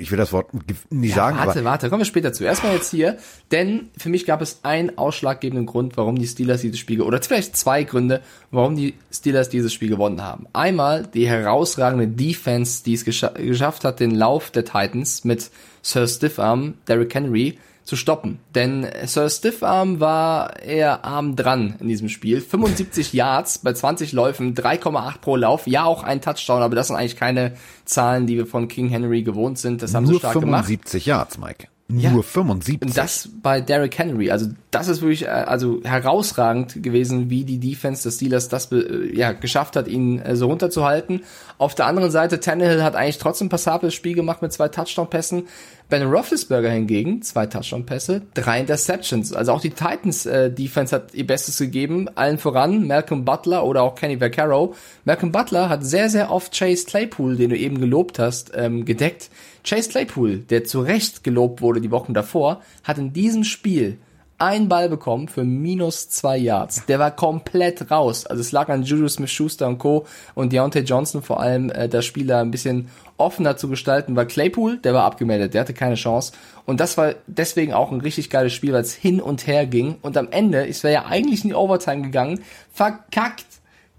ich 0.01 0.11
will 0.11 0.19
das 0.19 0.33
Wort 0.33 0.49
nicht 0.91 1.15
sagen, 1.15 1.37
warte, 1.39 1.65
warte, 1.65 1.89
kommen 1.91 2.01
wir 2.01 2.07
später 2.07 2.33
zu. 2.33 2.45
Erstmal 2.45 2.75
jetzt 2.75 2.91
hier, 2.91 3.19
denn 3.53 3.91
für 3.97 4.09
mich 4.09 4.25
gab 4.25 4.41
es 4.41 4.61
einen 4.63 4.97
ausschlaggebenden 4.97 5.67
Grund, 5.67 5.97
warum 5.97 6.17
die 6.17 6.27
Steelers 6.27 6.63
dieses 6.63 6.79
Spiel, 6.79 7.03
oder 7.03 7.21
vielleicht 7.23 7.57
zwei 7.57 7.85
Gründe, 7.85 8.23
warum 8.51 8.77
die 8.77 8.95
Steelers 9.13 9.51
dieses 9.51 9.73
Spiel 9.73 9.91
gewonnen 9.91 10.23
haben. 10.23 10.47
Einmal 10.53 11.07
die 11.07 11.29
herausragende 11.29 12.09
Defense, 12.09 12.83
die 12.83 12.95
es 12.95 13.05
gescha 13.05 13.29
geschafft 13.29 13.85
hat, 13.85 14.01
den 14.01 14.13
Lauf 14.13 14.51
der 14.51 14.65
Titans 14.65 15.25
mit 15.25 15.51
Sir 15.83 16.09
Stiffarm, 16.09 16.75
Derrick 16.89 17.15
Henry, 17.15 17.59
zu 17.91 17.97
stoppen. 17.97 18.39
Denn 18.55 18.87
Sir 19.07 19.29
Stiffarm 19.29 19.99
war 19.99 20.63
eher 20.63 21.05
arm 21.05 21.35
dran 21.35 21.75
in 21.81 21.89
diesem 21.89 22.09
Spiel. 22.09 22.41
75 22.41 23.13
Yards 23.13 23.59
bei 23.59 23.73
20 23.73 24.13
Läufen, 24.13 24.55
3,8 24.55 25.19
pro 25.21 25.35
Lauf. 25.35 25.67
Ja, 25.67 25.87
auch 25.87 26.05
ein 26.05 26.21
Touchdown, 26.21 26.63
aber 26.63 26.77
das 26.77 26.87
sind 26.87 26.95
eigentlich 26.95 27.17
keine 27.17 27.55
Zahlen, 27.85 28.29
die 28.29 28.37
wir 28.37 28.47
von 28.47 28.69
King 28.69 28.91
Henry 28.91 29.25
gewohnt 29.25 29.59
sind. 29.59 29.83
Das 29.83 29.93
haben 29.93 30.07
sie 30.07 30.13
nur 30.13 30.21
stark 30.21 30.35
gemacht. 30.35 30.67
75 30.67 31.05
Yards, 31.05 31.39
Mike. 31.39 31.67
Ja. 31.93 32.13
Nur 32.13 32.23
75. 32.23 32.83
Und 32.83 32.97
das 32.97 33.29
bei 33.43 33.61
Derrick 33.61 33.99
Henry. 33.99 34.31
Also 34.31 34.47
das 34.71 34.87
ist 34.87 35.01
wirklich 35.01 35.25
äh, 35.25 35.31
also 35.31 35.81
herausragend 35.83 36.83
gewesen, 36.83 37.31
wie 37.31 37.45
die 37.45 37.59
Defense 37.59 38.05
des 38.05 38.17
Steelers 38.17 38.49
das 38.49 38.71
äh, 38.71 39.11
ja 39.13 39.33
geschafft 39.33 39.75
hat, 39.75 39.89
ihn 39.89 40.21
äh, 40.21 40.37
so 40.37 40.47
runterzuhalten. 40.47 41.25
Auf 41.59 41.75
der 41.75 41.87
anderen 41.87 42.13
Seite 42.13 42.39
Tannehill 42.39 42.85
hat 42.85 42.95
eigentlich 42.95 43.19
trotzdem 43.19 43.47
ein 43.47 43.51
passables 43.51 43.95
Spiel 43.95 44.15
gemacht 44.15 44.43
mit 44.43 44.53
zwei 44.53 44.69
Touchdown-Pässen. 44.69 45.49
Ben 45.91 46.03
Roethlisberger 46.05 46.71
hingegen 46.71 47.21
zwei 47.23 47.47
Touchdown-Pässe, 47.47 48.23
drei 48.35 48.61
Interceptions. 48.61 49.33
Also 49.33 49.53
auch 49.53 49.61
die 49.61 49.71
Titans 49.71 50.25
äh, 50.25 50.51
hat 50.93 51.15
ihr 51.15 51.27
Bestes 51.27 51.59
gegeben. 51.59 52.09
Allen 52.15 52.39
voran 52.39 52.87
Malcolm 52.87 53.25
Butler 53.25 53.65
oder 53.65 53.83
auch 53.83 53.97
Kenny 53.97 54.21
Vaccaro. 54.21 54.75
Malcolm 55.05 55.33
Butler 55.33 55.69
hat 55.69 55.85
sehr 55.85 56.09
sehr 56.09 56.31
oft 56.31 56.57
Chase 56.57 56.87
Claypool, 56.87 57.37
den 57.37 57.51
du 57.51 57.57
eben 57.57 57.81
gelobt 57.81 58.19
hast, 58.19 58.53
ähm, 58.55 58.85
gedeckt. 58.85 59.31
Chase 59.65 59.91
Claypool, 59.91 60.39
der 60.39 60.65
zu 60.65 60.81
Recht 60.81 61.25
gelobt 61.25 61.61
wurde 61.61 61.81
die 61.81 61.91
Wochen 61.91 62.15
davor, 62.15 62.63
hat 62.85 62.99
in 62.99 63.13
diesem 63.13 63.45
Spiel 63.45 63.99
einen 64.41 64.69
Ball 64.69 64.89
bekommen 64.89 65.29
für 65.29 65.45
minus 65.45 66.09
zwei 66.09 66.39
Yards. 66.39 66.87
Der 66.87 66.99
war 66.99 67.11
komplett 67.11 67.91
raus. 67.91 68.27
Also 68.27 68.41
es 68.41 68.53
lag 68.53 68.71
an 68.71 68.85
Juju 68.85 69.07
Smith-Schuster 69.07 69.69
und 69.69 69.79
Co. 69.79 70.07
und 70.35 70.53
Deontay 70.53 70.81
Johnson 70.81 71.23
vor 71.23 71.41
allem, 71.41 71.71
äh, 71.71 71.89
das 71.89 72.07
Spiel 72.07 72.27
da 72.27 72.41
ein 72.41 72.51
bisschen 72.51 72.89
offener 73.21 73.57
zu 73.57 73.69
gestalten, 73.69 74.17
weil 74.17 74.27
Claypool, 74.27 74.79
der 74.79 74.95
war 74.95 75.05
abgemeldet, 75.05 75.55
der 75.55 75.63
hatte 75.63 75.75
keine 75.75 75.95
Chance. 75.95 76.33
Und 76.67 76.81
das 76.81 76.97
war 76.99 77.15
deswegen 77.27 77.73
auch 77.73 77.93
ein 77.93 78.01
richtig 78.01 78.31
geiles 78.31 78.53
Spiel, 78.53 78.73
weil 78.73 78.83
es 78.83 78.95
hin 78.95 79.21
und 79.21 79.47
her 79.47 79.67
ging. 79.67 79.97
Und 80.03 80.17
am 80.17 80.29
Ende, 80.31 80.67
es 80.67 80.83
wäre 80.83 80.95
ja 80.95 81.05
eigentlich 81.07 81.45
in 81.45 81.51
die 81.51 81.57
Overtime 81.57 82.03
gegangen, 82.03 82.41
verkackt 82.73 83.47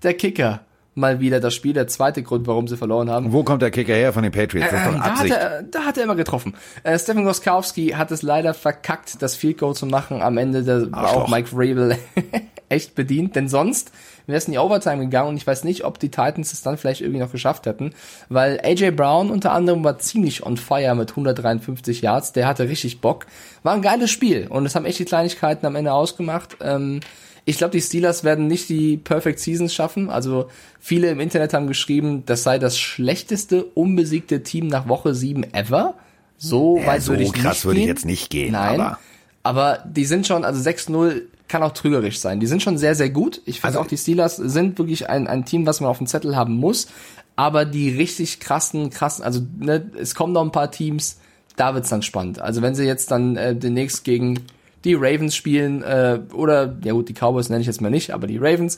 der 0.03 0.15
Kicker 0.15 0.61
mal 0.95 1.19
wieder 1.19 1.39
das 1.39 1.53
Spiel. 1.53 1.73
Der 1.73 1.87
zweite 1.87 2.23
Grund, 2.23 2.47
warum 2.47 2.67
sie 2.67 2.77
verloren 2.77 3.09
haben. 3.09 3.31
Wo 3.31 3.43
kommt 3.43 3.61
der 3.61 3.71
Kicker 3.71 3.93
her 3.93 4.13
von 4.13 4.23
den 4.23 4.31
Patriots? 4.31 4.71
Doch 4.71 4.93
Ähm, 4.93 4.99
da, 4.99 5.15
hat 5.17 5.29
er, 5.29 5.63
da 5.63 5.85
hat 5.85 5.97
er 5.97 6.03
immer 6.03 6.15
getroffen. 6.15 6.53
Äh, 6.83 6.97
Stephen 6.99 7.23
Goskowski 7.23 7.89
hat 7.89 8.11
es 8.11 8.21
leider 8.21 8.53
verkackt, 8.53 9.21
das 9.21 9.35
Field 9.35 9.57
Goal 9.57 9.75
zu 9.75 9.85
machen. 9.85 10.21
Am 10.21 10.37
Ende 10.37 10.63
da 10.63 10.91
war 10.91 11.03
Arschloch. 11.03 11.23
auch 11.23 11.29
Mike 11.29 11.49
Vrabel 11.49 11.97
echt 12.69 12.95
bedient, 12.95 13.35
denn 13.35 13.47
sonst 13.47 13.91
wäre 14.27 14.37
es 14.37 14.45
in 14.45 14.53
die 14.53 14.59
Overtime 14.59 14.99
gegangen 15.03 15.29
und 15.29 15.37
ich 15.37 15.45
weiß 15.47 15.63
nicht, 15.63 15.83
ob 15.85 15.99
die 15.99 16.09
Titans 16.09 16.53
es 16.53 16.61
dann 16.61 16.77
vielleicht 16.77 17.01
irgendwie 17.01 17.19
noch 17.19 17.31
geschafft 17.31 17.65
hätten, 17.65 17.91
weil 18.29 18.59
AJ 18.63 18.91
Brown 18.91 19.29
unter 19.29 19.51
anderem 19.51 19.83
war 19.83 19.99
ziemlich 19.99 20.45
on 20.45 20.57
fire 20.57 20.95
mit 20.95 21.09
153 21.11 22.01
Yards, 22.01 22.33
der 22.33 22.47
hatte 22.47 22.67
richtig 22.69 23.01
Bock. 23.01 23.25
War 23.63 23.73
ein 23.73 23.81
geiles 23.81 24.11
Spiel 24.11 24.47
und 24.47 24.65
es 24.65 24.75
haben 24.75 24.85
echt 24.85 24.99
die 24.99 25.05
Kleinigkeiten 25.05 25.65
am 25.65 25.75
Ende 25.75 25.93
ausgemacht. 25.93 26.57
Ähm, 26.61 26.99
ich 27.45 27.57
glaube, 27.57 27.71
die 27.71 27.81
Steelers 27.81 28.23
werden 28.23 28.45
nicht 28.47 28.69
die 28.69 28.97
Perfect 28.97 29.39
Seasons 29.39 29.73
schaffen. 29.73 30.11
Also 30.11 30.47
viele 30.79 31.09
im 31.09 31.19
Internet 31.19 31.53
haben 31.55 31.65
geschrieben, 31.65 32.21
das 32.27 32.43
sei 32.43 32.59
das 32.59 32.77
schlechteste 32.77 33.63
unbesiegte 33.65 34.43
Team 34.43 34.67
nach 34.67 34.87
Woche 34.87 35.15
7 35.15 35.51
ever. 35.53 35.95
So 36.37 36.77
Ja, 36.77 36.85
weit 36.87 37.01
so 37.01 37.11
würde 37.13 37.23
ich 37.23 37.33
krass 37.33 37.55
nicht 37.57 37.65
würde 37.65 37.79
ich 37.79 37.85
gehen. 37.85 37.95
jetzt 37.95 38.05
nicht 38.05 38.29
gehen, 38.29 38.51
Nein, 38.53 38.79
aber- 38.79 38.99
aber, 39.43 39.79
die 39.85 40.05
sind 40.05 40.27
schon, 40.27 40.45
also 40.45 40.61
6-0 40.61 41.23
kann 41.51 41.61
auch 41.61 41.73
trügerisch 41.73 42.19
sein. 42.19 42.39
Die 42.39 42.47
sind 42.47 42.63
schon 42.63 42.77
sehr, 42.79 42.95
sehr 42.95 43.09
gut. 43.11 43.41
Ich 43.45 43.57
finde 43.61 43.67
Also- 43.77 43.79
auch, 43.81 43.87
die 43.87 43.97
Steelers 43.97 44.37
sind 44.37 44.79
wirklich 44.79 45.09
ein, 45.09 45.27
ein 45.27 45.45
Team, 45.45 45.65
was 45.67 45.81
man 45.81 45.89
auf 45.89 45.99
dem 45.99 46.07
Zettel 46.07 46.35
haben 46.35 46.55
muss. 46.55 46.87
Aber 47.35 47.65
die 47.65 47.89
richtig 47.95 48.39
krassen, 48.39 48.89
krassen, 48.89 49.23
also 49.23 49.41
ne, 49.59 49.89
es 49.99 50.15
kommen 50.15 50.33
noch 50.33 50.41
ein 50.41 50.51
paar 50.51 50.71
Teams, 50.71 51.19
da 51.55 51.73
wird's 51.75 51.89
dann 51.89 52.01
spannend. 52.01 52.39
Also 52.41 52.61
wenn 52.61 52.73
sie 52.75 52.85
jetzt 52.85 53.11
dann 53.11 53.35
äh, 53.37 53.55
demnächst 53.55 54.03
gegen 54.03 54.39
die 54.83 54.95
Ravens 54.95 55.35
spielen 55.35 55.83
äh, 55.83 56.19
oder, 56.33 56.75
ja 56.83 56.93
gut, 56.93 57.07
die 57.09 57.13
Cowboys 57.13 57.49
nenne 57.49 57.61
ich 57.61 57.67
jetzt 57.67 57.81
mal 57.81 57.91
nicht, 57.91 58.11
aber 58.13 58.25
die 58.27 58.37
Ravens, 58.37 58.77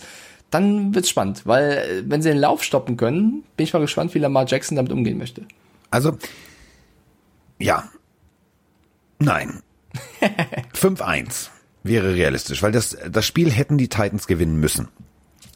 dann 0.52 0.94
wird's 0.94 1.10
spannend. 1.10 1.46
Weil 1.46 1.72
äh, 1.72 2.04
wenn 2.06 2.22
sie 2.22 2.30
den 2.30 2.38
Lauf 2.40 2.64
stoppen 2.64 2.98
können, 2.98 3.44
bin 3.58 3.64
ich 3.66 3.74
mal 3.74 3.80
gespannt, 3.80 4.14
wie 4.14 4.20
Lamar 4.20 4.46
Jackson 4.48 4.76
damit 4.76 4.92
umgehen 4.92 5.18
möchte. 5.18 5.44
Also, 5.90 6.18
ja. 7.60 7.84
Nein. 9.20 9.62
5-1 10.76 11.50
wäre 11.84 12.14
realistisch, 12.16 12.64
weil 12.64 12.72
das, 12.72 12.98
das 13.12 13.26
Spiel 13.26 13.52
hätten 13.52 13.78
die 13.78 13.90
Titans 13.90 14.28
gewinnen 14.28 14.60
müssen. 14.60 14.88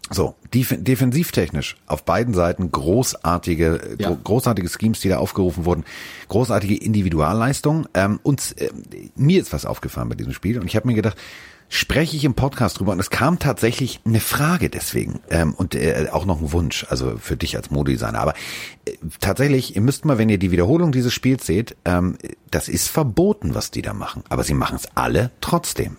So, 0.09 0.35
def 0.53 0.73
defensivtechnisch 0.77 1.75
auf 1.85 2.05
beiden 2.05 2.33
Seiten 2.33 2.71
großartige, 2.71 3.97
Ja. 3.99 4.07
gro 4.09 4.15
großartige 4.23 4.69
Schemes, 4.69 5.01
die 5.01 5.09
da 5.09 5.17
aufgerufen 5.17 5.65
wurden, 5.65 5.83
großartige 6.29 6.75
Individualleistungen. 6.77 7.87
Ähm, 7.93 8.19
und 8.23 8.55
äh, 8.57 8.69
mir 9.15 9.41
ist 9.41 9.51
was 9.51 9.65
aufgefallen 9.65 10.07
bei 10.07 10.15
diesem 10.15 10.31
Spiel 10.33 10.59
und 10.59 10.67
ich 10.67 10.77
habe 10.77 10.87
mir 10.87 10.93
gedacht, 10.93 11.17
spreche 11.69 12.15
ich 12.15 12.23
im 12.23 12.33
Podcast 12.35 12.79
drüber 12.79 12.93
und 12.93 12.99
es 13.01 13.09
kam 13.09 13.39
tatsächlich 13.39 13.99
eine 14.05 14.21
Frage 14.21 14.69
deswegen 14.69 15.19
ähm, 15.29 15.53
und 15.53 15.75
äh, 15.75 16.07
auch 16.13 16.23
noch 16.25 16.39
ein 16.39 16.53
Wunsch, 16.53 16.85
also 16.89 17.17
für 17.17 17.35
dich 17.35 17.57
als 17.57 17.69
Modedesigner. 17.71 18.19
Aber 18.19 18.33
äh, 18.85 18.93
tatsächlich, 19.19 19.75
ihr 19.75 19.81
müsst 19.81 20.05
mal, 20.05 20.17
wenn 20.17 20.29
ihr 20.29 20.37
die 20.37 20.51
Wiederholung 20.51 20.93
dieses 20.93 21.13
Spiels 21.13 21.45
seht, 21.45 21.75
ähm, 21.83 22.17
das 22.49 22.69
ist 22.69 22.87
verboten, 22.87 23.53
was 23.55 23.71
die 23.71 23.81
da 23.81 23.93
machen. 23.93 24.23
Aber 24.29 24.45
sie 24.45 24.53
machen 24.53 24.77
es 24.77 24.87
alle 24.95 25.31
trotzdem. 25.41 25.97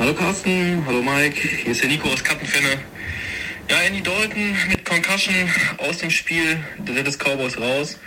Hallo 0.00 0.14
Carsten, 0.14 0.82
hallo 0.86 1.02
Mike, 1.02 1.46
hier 1.46 1.72
ist 1.72 1.82
der 1.82 1.90
Nico 1.90 2.08
aus 2.08 2.24
Kappenfenne. 2.24 2.78
Ja, 3.68 3.82
Andy 3.82 4.02
Dalton 4.02 4.56
mit 4.70 4.82
Concussion 4.82 5.34
aus 5.76 5.98
dem 5.98 6.08
Spiel, 6.08 6.56
des 6.78 7.18
Cowboys 7.18 7.58
raus. 7.58 7.98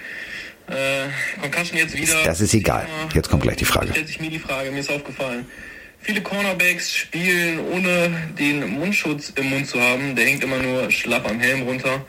Äh, 0.66 1.10
Concussion 1.40 1.78
jetzt 1.78 1.96
wieder. 1.96 2.24
Das 2.24 2.42
ist 2.42 2.56
egal. 2.56 2.88
Jetzt 3.14 3.30
kommt 3.30 3.44
gleich 3.44 3.58
die 3.58 3.66
Frage. 3.66 3.92
Stellt 3.92 4.08
sich 4.08 4.20
mir 4.20 4.32
die 4.32 4.40
Frage, 4.40 4.72
mir 4.72 4.80
ist 4.80 4.90
aufgefallen. 4.90 5.46
Viele 6.00 6.22
Cornerbacks 6.22 6.96
spielen 6.96 7.60
ohne 7.60 8.10
den 8.40 8.68
Mundschutz 8.72 9.32
im 9.36 9.52
Mund 9.52 9.68
zu 9.68 9.80
haben. 9.80 10.16
Der 10.16 10.26
hängt 10.26 10.44
immer 10.44 10.58
nur 10.58 10.90
schlapp 10.90 11.30
am 11.30 11.40
Helm 11.40 11.62
runter. 11.62 12.04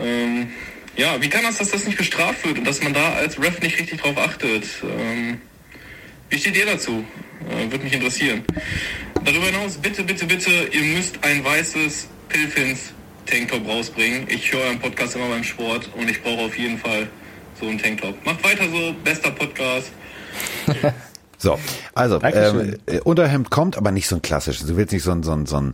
Ähm, 0.00 0.52
ja, 0.94 1.20
wie 1.20 1.28
kann 1.28 1.42
das, 1.42 1.58
dass 1.58 1.72
das 1.72 1.86
nicht 1.86 1.98
bestraft 1.98 2.46
wird 2.46 2.56
und 2.56 2.64
dass 2.64 2.80
man 2.80 2.94
da 2.94 3.14
als 3.14 3.36
Ref 3.42 3.60
nicht 3.62 3.80
richtig 3.80 4.00
drauf 4.00 4.16
achtet? 4.16 4.64
Ähm, 4.84 5.40
wie 6.32 6.38
steht 6.38 6.56
ihr 6.56 6.64
dazu? 6.64 7.04
Äh, 7.50 7.70
Würde 7.70 7.84
mich 7.84 7.92
interessieren. 7.92 8.42
Darüber 9.22 9.44
hinaus, 9.46 9.76
bitte, 9.76 10.02
bitte, 10.02 10.24
bitte, 10.24 10.50
ihr 10.72 10.96
müsst 10.96 11.22
ein 11.22 11.44
weißes 11.44 12.08
Pilfins 12.30 12.92
Tanktop 13.26 13.68
rausbringen. 13.68 14.26
Ich 14.28 14.50
höre 14.50 14.62
euren 14.62 14.80
Podcast 14.80 15.14
immer 15.14 15.28
beim 15.28 15.44
Sport 15.44 15.90
und 15.96 16.10
ich 16.10 16.22
brauche 16.22 16.46
auf 16.46 16.58
jeden 16.58 16.78
Fall 16.78 17.06
so 17.60 17.66
einen 17.66 17.78
Tanktop. 17.78 18.14
Macht 18.24 18.42
weiter 18.42 18.64
so, 18.64 18.94
bester 19.04 19.30
Podcast. 19.30 19.92
So, 21.38 21.58
also 21.92 22.22
ähm, 22.22 22.76
äh, 22.86 23.00
Unterhemd 23.00 23.50
kommt, 23.50 23.76
aber 23.76 23.90
nicht 23.90 24.06
so 24.06 24.14
ein 24.14 24.22
klassisches. 24.22 24.64
Du 24.64 24.76
willst 24.76 24.92
nicht 24.92 25.02
so 25.02 25.10
ein 25.10 25.24
so 25.24 25.32
ein 25.32 25.44
so 25.44 25.56
ein, 25.56 25.72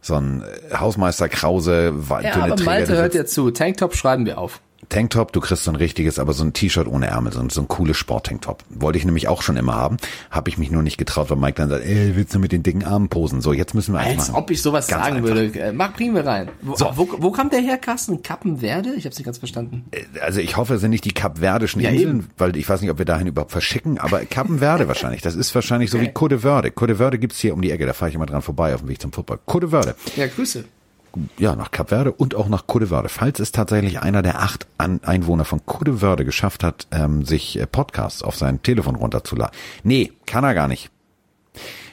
so 0.00 0.14
ein 0.14 0.42
äh, 0.42 0.76
Hausmeister 0.76 1.28
Krause 1.28 1.92
Ja, 2.08 2.20
dünne 2.20 2.34
aber 2.44 2.56
Träger. 2.56 2.64
Malte 2.64 2.96
hört 2.96 3.12
dir 3.12 3.26
zu. 3.26 3.50
Tanktop 3.50 3.94
schreiben 3.96 4.24
wir 4.24 4.38
auf. 4.38 4.62
Tanktop, 4.88 5.32
du 5.32 5.40
kriegst 5.40 5.64
so 5.64 5.70
ein 5.70 5.76
richtiges, 5.76 6.18
aber 6.18 6.32
so 6.32 6.44
ein 6.44 6.52
T-Shirt 6.52 6.86
ohne 6.86 7.06
Ärmel, 7.06 7.32
so 7.32 7.40
ein, 7.40 7.50
so 7.50 7.60
ein 7.60 7.68
cooles 7.68 7.96
Sport-Tanktop. 7.96 8.62
Wollte 8.70 8.98
ich 8.98 9.04
nämlich 9.04 9.28
auch 9.28 9.42
schon 9.42 9.56
immer 9.56 9.74
haben. 9.74 9.96
Habe 10.30 10.48
ich 10.50 10.58
mich 10.58 10.70
nur 10.70 10.82
nicht 10.82 10.98
getraut, 10.98 11.30
weil 11.30 11.36
Mike 11.36 11.54
dann 11.56 11.68
sagt, 11.70 11.84
ey, 11.84 12.16
willst 12.16 12.34
du 12.34 12.38
mit 12.38 12.52
den 12.52 12.62
dicken 12.62 12.84
Armen 12.84 13.08
posen? 13.08 13.40
So, 13.40 13.52
jetzt 13.52 13.74
müssen 13.74 13.92
wir 13.94 14.00
eins 14.00 14.20
Als 14.20 14.28
machen. 14.30 14.42
ob 14.42 14.50
ich 14.50 14.62
sowas 14.62 14.86
Ganz 14.88 15.04
sagen 15.04 15.16
einfach. 15.18 15.28
würde. 15.34 15.58
Äh, 15.60 15.72
Mach, 15.72 15.98
wir 15.98 16.26
rein. 16.26 16.48
Wo, 16.62 16.76
So. 16.76 16.90
wo, 16.94 17.08
wo 17.18 17.30
kam 17.30 17.50
der 17.50 17.60
her, 17.60 17.78
Carsten? 17.78 18.22
Kappenwerde? 18.22 18.94
Ich 18.94 19.04
hab's 19.06 19.16
nicht 19.18 19.26
ganz 19.26 19.38
verstanden. 19.38 19.84
Also 20.20 20.40
ich 20.40 20.56
hoffe, 20.56 20.74
es 20.74 20.80
sind 20.80 20.90
nicht 20.90 21.04
die 21.04 21.12
Kapverdischen 21.12 21.80
Ja, 21.80 21.90
Inseln, 21.90 22.08
eben. 22.18 22.28
weil 22.38 22.56
ich 22.56 22.68
weiß 22.68 22.80
nicht, 22.80 22.90
ob 22.90 22.98
wir 22.98 23.04
dahin 23.04 23.26
überhaupt 23.26 23.52
verschicken, 23.52 23.98
aber 23.98 24.20
Kappenverde 24.24 24.88
wahrscheinlich. 24.88 25.22
Das 25.22 25.34
ist 25.34 25.54
wahrscheinlich 25.54 25.90
so 25.90 26.00
wie 26.00 26.08
Code 26.12 26.40
Verde. 26.40 26.70
Code 26.70 26.96
Verde 26.96 27.18
gibt's 27.18 27.38
hier 27.38 27.54
um 27.54 27.62
die 27.62 27.70
Ecke, 27.70 27.86
da 27.86 27.92
fahre 27.92 28.08
ich 28.10 28.14
immer 28.14 28.26
dran 28.26 28.42
vorbei 28.42 28.74
auf 28.74 28.80
dem 28.80 28.88
Weg 28.88 29.00
zum 29.00 29.12
Football. 29.12 29.38
Code 29.46 29.68
Verde. 29.68 29.94
Ja, 30.16 30.26
Grüße. 30.26 30.64
Ja, 31.38 31.56
nach 31.56 31.70
Kap 31.70 31.88
Verde 31.88 32.12
und 32.12 32.34
auch 32.34 32.48
nach 32.48 32.64
Verde. 32.66 33.08
Falls 33.08 33.40
es 33.40 33.52
tatsächlich 33.52 34.00
einer 34.00 34.22
der 34.22 34.40
acht 34.40 34.66
An 34.78 35.00
Einwohner 35.04 35.44
von 35.44 35.60
Verde 35.66 36.24
geschafft 36.24 36.64
hat, 36.64 36.86
ähm, 36.90 37.24
sich 37.24 37.58
äh, 37.58 37.66
Podcasts 37.66 38.22
auf 38.22 38.36
sein 38.36 38.62
Telefon 38.62 38.94
runterzuladen. 38.94 39.54
Nee, 39.82 40.12
kann 40.26 40.44
er 40.44 40.54
gar 40.54 40.68
nicht. 40.68 40.90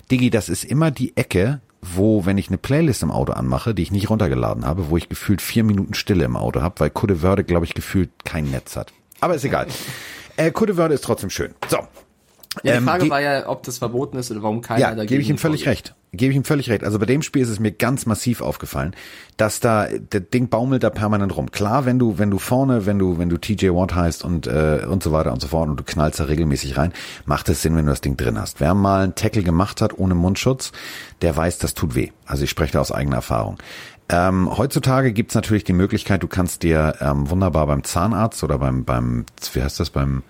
Digi, 0.10 0.30
das 0.30 0.50
ist 0.50 0.64
immer 0.64 0.92
die 0.92 1.16
Ecke 1.16 1.62
wo, 1.82 2.26
wenn 2.26 2.38
ich 2.38 2.48
eine 2.48 2.58
Playlist 2.58 3.04
im 3.04 3.12
Auto 3.12 3.34
anmache, 3.34 3.74
die 3.74 3.82
ich 3.82 3.92
nicht 3.92 4.10
runtergeladen 4.10 4.66
habe, 4.66 4.90
wo 4.90 4.98
ich 4.98 5.10
gefühlt 5.10 5.42
vier 5.42 5.64
Minuten 5.64 5.94
Stille 5.94 6.24
im 6.24 6.38
Auto 6.38 6.62
habe, 6.62 6.80
weil 6.80 6.90
Kudevörde, 6.92 7.44
glaube 7.44 7.66
ich, 7.66 7.74
gefühlt 7.74 8.12
kein 8.24 8.52
Netz 8.52 8.76
hat. 8.76 8.94
Aber 9.20 9.36
ist 9.36 9.44
egal. 9.44 9.68
Äh, 10.38 10.52
Kudevörde 10.52 10.94
ist 10.94 11.04
trotzdem 11.04 11.30
schön. 11.30 11.54
So. 11.68 11.80
Ja, 12.64 12.74
die 12.74 12.78
Ähm, 12.80 12.84
Frage 12.84 13.04
ge- 13.04 13.10
war 13.12 13.22
ja, 13.22 13.48
ob 13.48 13.64
das 13.64 13.78
verboten 13.78 14.18
ist 14.18 14.30
oder 14.30 14.44
warum 14.44 14.62
keiner 14.62 14.80
Ja, 14.82 14.90
dagegen 14.90 15.08
gebe 15.08 15.22
ich 15.22 15.30
ihm 15.30 15.38
völlig 15.38 15.64
vorgeht. 15.64 15.80
recht. 15.86 15.96
Gebe 16.14 16.32
ich 16.32 16.36
ihm 16.36 16.44
völlig 16.44 16.70
recht. 16.70 16.84
Also 16.84 17.00
bei 17.00 17.06
dem 17.06 17.22
Spiel 17.22 17.42
ist 17.42 17.48
es 17.48 17.60
mir 17.62 17.72
ganz 17.72 18.06
massiv 18.06 18.42
aufgefallen, 18.42 18.94
dass 19.38 19.62
da 19.62 19.88
der 19.88 20.20
Ding 20.20 20.50
baumelt 20.50 20.84
da 20.84 20.90
permanent 20.90 21.38
rum. 21.38 21.50
Klar, 21.52 21.86
wenn 21.86 21.98
du 21.98 22.18
wenn 22.18 22.30
du 22.30 22.38
vorne, 22.40 22.86
wenn 22.86 23.00
du 23.00 23.18
wenn 23.18 23.30
du 23.30 23.38
TJ 23.38 23.70
Watt 23.70 23.96
heißt 23.96 24.26
und 24.26 24.48
äh, 24.48 24.86
und 24.90 25.02
so 25.02 25.14
weiter 25.14 25.32
und 25.32 25.42
so 25.42 25.48
fort 25.48 25.70
und 25.70 25.78
du 25.80 25.84
knallst 25.86 26.20
da 26.20 26.26
regelmäßig 26.26 26.76
rein, 26.76 26.92
macht 27.26 27.48
es 27.48 27.62
Sinn, 27.62 27.78
wenn 27.78 27.86
du 27.86 27.92
das 27.92 28.02
Ding 28.02 28.18
drin 28.18 28.38
hast. 28.38 28.60
Wer 28.60 28.74
mal 28.74 29.04
einen 29.06 29.16
Tackle 29.16 29.44
gemacht 29.44 29.80
hat 29.82 29.98
ohne 29.98 30.14
Mundschutz, 30.16 30.74
der 31.22 31.38
weiß, 31.38 31.60
das 31.60 31.74
tut 31.74 31.96
weh. 31.96 32.10
Also 32.26 32.44
ich 32.44 32.50
spreche 32.50 32.74
da 32.74 32.82
aus 32.82 32.92
eigener 32.92 33.16
Erfahrung. 33.18 33.58
Ähm, 34.10 34.58
heutzutage 34.58 35.14
gibt's 35.14 35.36
natürlich 35.36 35.64
die 35.64 35.72
Möglichkeit, 35.72 36.22
du 36.22 36.28
kannst 36.28 36.64
dir 36.64 36.96
ähm, 37.00 37.30
wunderbar 37.30 37.66
beim 37.68 37.86
Zahnarzt 37.86 38.44
oder 38.44 38.58
beim 38.58 38.84
beim 38.84 39.26
wie 39.54 39.64
heißt 39.64 39.80
das 39.80 39.90
beim 39.90 40.24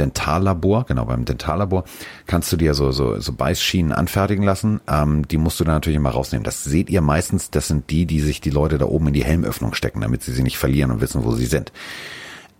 Dentallabor, 0.00 0.86
genau, 0.86 1.04
beim 1.04 1.24
Dentallabor 1.24 1.84
kannst 2.26 2.50
du 2.52 2.56
dir 2.56 2.74
so, 2.74 2.90
so, 2.90 3.20
so 3.20 3.32
Beißschienen 3.32 3.92
anfertigen 3.92 4.42
lassen. 4.42 4.80
Ähm, 4.88 5.28
die 5.28 5.36
musst 5.36 5.60
du 5.60 5.64
dann 5.64 5.74
natürlich 5.74 5.96
immer 5.96 6.10
rausnehmen. 6.10 6.44
Das 6.44 6.64
seht 6.64 6.90
ihr 6.90 7.02
meistens, 7.02 7.50
das 7.50 7.68
sind 7.68 7.90
die, 7.90 8.06
die 8.06 8.20
sich 8.20 8.40
die 8.40 8.50
Leute 8.50 8.78
da 8.78 8.86
oben 8.86 9.08
in 9.08 9.14
die 9.14 9.24
Helmöffnung 9.24 9.74
stecken, 9.74 10.00
damit 10.00 10.22
sie 10.22 10.32
sie 10.32 10.42
nicht 10.42 10.58
verlieren 10.58 10.90
und 10.90 11.00
wissen, 11.00 11.24
wo 11.24 11.32
sie 11.32 11.46
sind. 11.46 11.72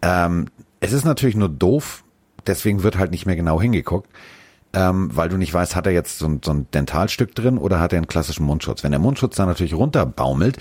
Ähm, 0.02 0.46
es 0.80 0.92
ist 0.92 1.04
natürlich 1.04 1.36
nur 1.36 1.48
doof, 1.48 2.04
deswegen 2.46 2.82
wird 2.82 2.98
halt 2.98 3.10
nicht 3.10 3.26
mehr 3.26 3.36
genau 3.36 3.60
hingeguckt, 3.60 4.08
ähm, 4.72 5.10
weil 5.14 5.28
du 5.28 5.36
nicht 5.36 5.52
weißt, 5.52 5.74
hat 5.74 5.86
er 5.86 5.92
jetzt 5.92 6.18
so 6.18 6.38
so 6.44 6.52
ein 6.52 6.66
Dentalstück 6.72 7.34
drin 7.34 7.58
oder 7.58 7.80
hat 7.80 7.92
er 7.92 7.98
einen 7.98 8.06
klassischen 8.06 8.46
Mundschutz. 8.46 8.84
Wenn 8.84 8.92
der 8.92 9.00
Mundschutz 9.00 9.36
dann 9.36 9.48
natürlich 9.48 9.74
runterbaumelt, 9.74 10.58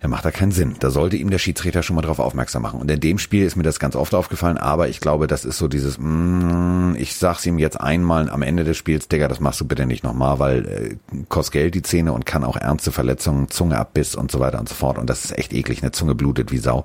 dann 0.00 0.10
macht 0.10 0.24
da 0.24 0.30
keinen 0.30 0.50
Sinn. 0.50 0.76
Da 0.80 0.90
sollte 0.90 1.16
ihm 1.16 1.30
der 1.30 1.38
Schiedsrichter 1.38 1.82
schon 1.82 1.94
mal 1.94 2.02
drauf 2.02 2.18
aufmerksam 2.18 2.62
machen. 2.62 2.80
Und 2.80 2.90
in 2.90 3.00
dem 3.00 3.18
Spiel 3.18 3.44
ist 3.44 3.56
mir 3.56 3.62
das 3.62 3.78
ganz 3.78 3.96
oft 3.96 4.14
aufgefallen, 4.14 4.56
aber 4.56 4.88
ich 4.88 5.00
glaube, 5.00 5.26
das 5.26 5.44
ist 5.44 5.58
so 5.58 5.68
dieses, 5.68 5.98
mm, 5.98 6.94
ich 6.96 7.16
sag's 7.16 7.44
ihm 7.44 7.58
jetzt 7.58 7.78
einmal 7.78 8.30
am 8.30 8.40
Ende 8.40 8.64
des 8.64 8.78
Spiels, 8.78 9.08
Digga, 9.08 9.28
das 9.28 9.40
machst 9.40 9.60
du 9.60 9.66
bitte 9.66 9.84
nicht 9.84 10.02
nochmal, 10.02 10.38
weil 10.38 10.66
äh, 10.66 10.96
kostet 11.28 11.52
Geld 11.52 11.74
die 11.74 11.82
Zähne 11.82 12.12
und 12.14 12.24
kann 12.24 12.44
auch 12.44 12.56
ernste 12.56 12.92
Verletzungen, 12.92 13.50
Zungeabbiss 13.50 14.14
und 14.14 14.30
so 14.30 14.40
weiter 14.40 14.58
und 14.58 14.68
so 14.68 14.74
fort. 14.74 14.96
Und 14.96 15.10
das 15.10 15.26
ist 15.26 15.38
echt 15.38 15.52
eklig, 15.52 15.82
eine 15.82 15.92
Zunge 15.92 16.14
blutet 16.14 16.50
wie 16.50 16.58
Sau. 16.58 16.84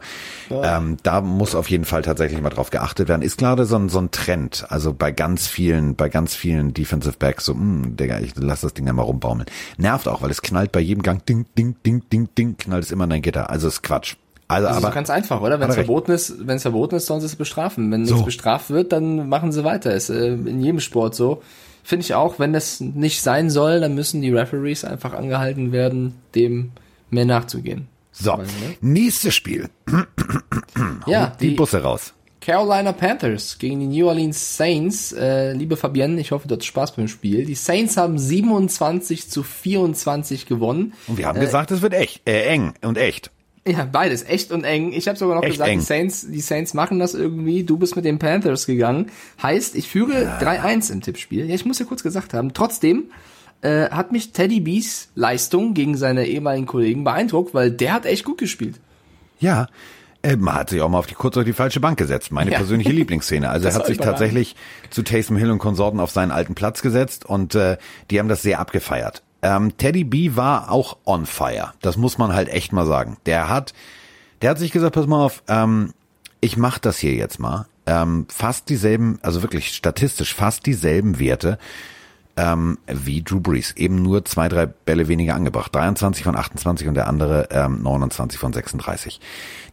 Ähm, 0.49 0.97
da 1.03 1.21
muss 1.21 1.55
auf 1.55 1.69
jeden 1.69 1.85
Fall 1.85 2.01
tatsächlich 2.01 2.41
mal 2.41 2.49
drauf 2.49 2.69
geachtet 2.69 3.07
werden. 3.07 3.21
Ist 3.21 3.37
gerade 3.37 3.65
so 3.65 3.77
ein, 3.77 3.87
so 3.87 3.99
ein 3.99 4.11
Trend, 4.11 4.65
also 4.69 4.93
bei 4.93 5.11
ganz 5.11 5.47
vielen, 5.47 5.95
bei 5.95 6.09
ganz 6.09 6.35
vielen 6.35 6.73
Defensive 6.73 7.15
Backs 7.17 7.45
so, 7.45 7.53
mm, 7.53 7.95
Digga, 7.95 8.19
ich 8.19 8.33
lass 8.35 8.61
das 8.61 8.73
Ding 8.73 8.87
ja 8.87 8.93
mal 8.93 9.03
rumbaumeln. 9.03 9.47
Nervt 9.77 10.09
auch, 10.09 10.21
weil 10.21 10.31
es 10.31 10.41
knallt 10.41 10.73
bei 10.73 10.81
jedem 10.81 11.01
Gang, 11.01 11.25
ding, 11.25 11.45
ding, 11.57 11.75
ding, 11.85 12.03
ding, 12.11 12.27
ding, 12.37 12.57
knallt 12.57 12.83
es 12.83 12.91
immer 12.91 13.04
in 13.05 13.09
dein 13.11 13.21
Gitter. 13.21 13.49
Also 13.49 13.67
ist 13.69 13.81
Quatsch. 13.81 14.15
Also, 14.47 14.67
Das 14.67 14.73
ist 14.77 14.83
aber 14.83 14.89
doch 14.89 14.95
ganz 14.95 15.09
einfach, 15.09 15.41
oder? 15.41 15.59
Wenn 15.59 15.69
es 15.69 15.75
er 15.77 15.85
verboten 15.85 16.11
ist, 16.11 16.47
wenn 16.47 16.57
es 16.57 16.61
verboten 16.61 16.95
ist, 16.95 17.07
sollen 17.07 17.19
sie 17.19 17.25
es 17.25 17.35
bestrafen. 17.35 17.89
Wenn 17.91 18.05
So. 18.05 18.13
nichts 18.13 18.25
bestraft 18.25 18.69
wird, 18.69 18.91
dann 18.91 19.27
machen 19.27 19.51
sie 19.51 19.63
weiter. 19.63 19.93
Ist 19.95 20.09
äh, 20.11 20.33
in 20.33 20.61
jedem 20.61 20.79
Sport 20.79 21.15
so. 21.15 21.41
Finde 21.83 22.03
ich 22.03 22.13
auch, 22.13 22.37
wenn 22.39 22.53
das 22.53 22.79
nicht 22.79 23.21
sein 23.21 23.49
soll, 23.49 23.79
dann 23.79 23.95
müssen 23.95 24.21
die 24.21 24.31
Referees 24.31 24.83
einfach 24.85 25.13
angehalten 25.13 25.71
werden, 25.71 26.15
dem 26.35 26.71
mehr 27.09 27.25
nachzugehen. 27.25 27.87
so, 28.11 28.31
Weil, 28.33 28.45
ne? 28.45 28.75
nächstes 28.81 29.33
Spiel. 29.35 29.69
Ja, 31.05 31.33
Die, 31.39 31.49
die 31.49 31.55
Busse 31.55 31.81
raus. 31.83 32.13
Carolina 32.45 32.91
Panthers 32.91 33.57
gegen 33.57 33.79
die 33.79 33.87
New 33.87 34.07
Orleans 34.07 34.55
Saints. 34.55 35.11
Äh, 35.13 35.53
liebe 35.53 35.77
Fabienne, 35.77 36.21
ich 36.21 36.31
hoffe, 36.31 36.47
du 36.47 36.53
hattest 36.53 36.67
Spaß 36.67 36.95
beim 36.95 37.07
Spiel. 37.07 37.43
Die 37.43 37.55
Saints 37.55 37.97
haben 37.97 38.19
27 38.19 39.31
zu 39.31 39.41
24 39.41 40.45
gewonnen. 40.45 40.93
Und 41.07 41.17
wir 41.17 41.25
haben 41.25 41.39
gesagt, 41.39 41.71
es 41.71 41.81
wird 41.81 41.95
echt, 41.95 42.29
äh, 42.29 42.43
eng 42.43 42.75
und 42.83 42.99
echt. 42.99 43.31
Ja, 43.67 43.85
beides, 43.85 44.21
echt 44.21 44.51
und 44.51 44.63
eng. 44.63 44.93
Ich 44.93 45.07
habe 45.07 45.17
sogar 45.17 45.37
noch 45.37 45.43
Echt 45.43 45.53
gesagt, 45.53 45.71
eng. 45.71 45.79
die 45.79 45.85
Saints, 45.85 46.27
die 46.29 46.39
Saints 46.39 46.75
machen 46.75 46.99
das 46.99 47.15
irgendwie. 47.15 47.63
Du 47.63 47.77
bist 47.77 47.95
mit 47.95 48.05
den 48.05 48.19
Panthers 48.19 48.67
gegangen. 48.67 49.09
Heißt, 49.41 49.75
ich 49.75 49.87
führe 49.87 50.37
3-1 50.39 50.91
im 50.91 51.01
Tippspiel. 51.01 51.49
Ja, 51.49 51.55
ich 51.55 51.65
muss 51.65 51.79
ja 51.79 51.85
kurz 51.85 52.03
gesagt 52.03 52.35
haben. 52.35 52.53
Trotzdem 52.53 53.05
äh, 53.61 53.89
hat 53.89 54.11
mich 54.11 54.33
Teddy 54.33 54.59
B's 54.59 55.09
Leistung 55.15 55.73
gegen 55.73 55.97
seine 55.97 56.27
ehemaligen 56.27 56.67
Kollegen 56.67 57.03
beeindruckt, 57.03 57.55
weil 57.55 57.71
der 57.71 57.93
hat 57.93 58.05
echt 58.05 58.23
gut 58.23 58.37
gespielt. 58.37 58.79
Ja, 59.39 59.63
äh, 59.63 59.67
man 60.37 60.53
hat 60.55 60.69
sich 60.69 60.81
auch 60.81 60.89
mal 60.89 60.99
auf 60.99 61.07
die 61.07 61.13
kurz 61.15 61.37
auf 61.37 61.43
die 61.43 61.53
falsche 61.53 61.79
Bank 61.79 61.97
gesetzt. 61.97 62.31
Meine 62.31 62.51
Ja. 62.51 62.57
persönliche 62.57 62.91
Lieblingsszene. 62.93 63.49
Also 63.49 63.67
er 63.67 63.75
hat 63.75 63.85
sich 63.85 63.95
überragend. 63.97 64.19
tatsächlich 64.19 64.55
zu 64.89 65.03
Taysom 65.03 65.37
Hill 65.37 65.51
und 65.51 65.59
Konsorten 65.59 65.99
auf 65.99 66.11
seinen 66.11 66.31
alten 66.31 66.55
Platz 66.55 66.81
gesetzt 66.81 67.25
und 67.25 67.55
äh, 67.55 67.77
die 68.11 68.19
haben 68.19 68.27
das 68.29 68.41
sehr 68.41 68.59
abgefeiert. 68.59 69.23
Ähm, 69.41 69.77
Teddy 69.77 70.03
B 70.03 70.35
war 70.35 70.71
auch 70.71 70.97
on 71.05 71.25
fire. 71.25 71.73
Das 71.81 71.97
muss 71.97 72.17
man 72.17 72.33
halt 72.33 72.49
echt 72.49 72.73
mal 72.73 72.85
sagen. 72.85 73.17
Der 73.25 73.49
hat, 73.49 73.73
der 74.41 74.49
hat 74.51 74.59
sich 74.59 74.71
gesagt, 74.71 74.95
pass 74.95 75.07
mal 75.07 75.23
auf, 75.23 75.43
ähm, 75.47 75.93
ich 76.41 76.57
mach 76.57 76.79
das 76.79 76.97
hier 76.97 77.13
jetzt 77.13 77.39
mal. 77.39 77.67
Ähm, 77.87 78.25
fast 78.29 78.69
dieselben, 78.69 79.19
also 79.21 79.43
wirklich 79.43 79.67
statistisch 79.75 80.33
fast 80.33 80.65
dieselben 80.65 81.19
Werte 81.19 81.59
ähm, 82.37 82.77
wie 82.87 83.23
Drew 83.23 83.39
Brees. 83.39 83.73
Eben 83.77 84.01
nur 84.01 84.25
zwei, 84.25 84.49
drei 84.49 84.65
Bälle 84.65 85.07
weniger 85.07 85.35
angebracht. 85.35 85.73
23 85.73 86.23
von 86.23 86.35
28 86.35 86.87
und 86.87 86.95
der 86.95 87.07
andere 87.07 87.49
ähm, 87.51 87.81
29 87.81 88.39
von 88.39 88.53
36. 88.53 89.19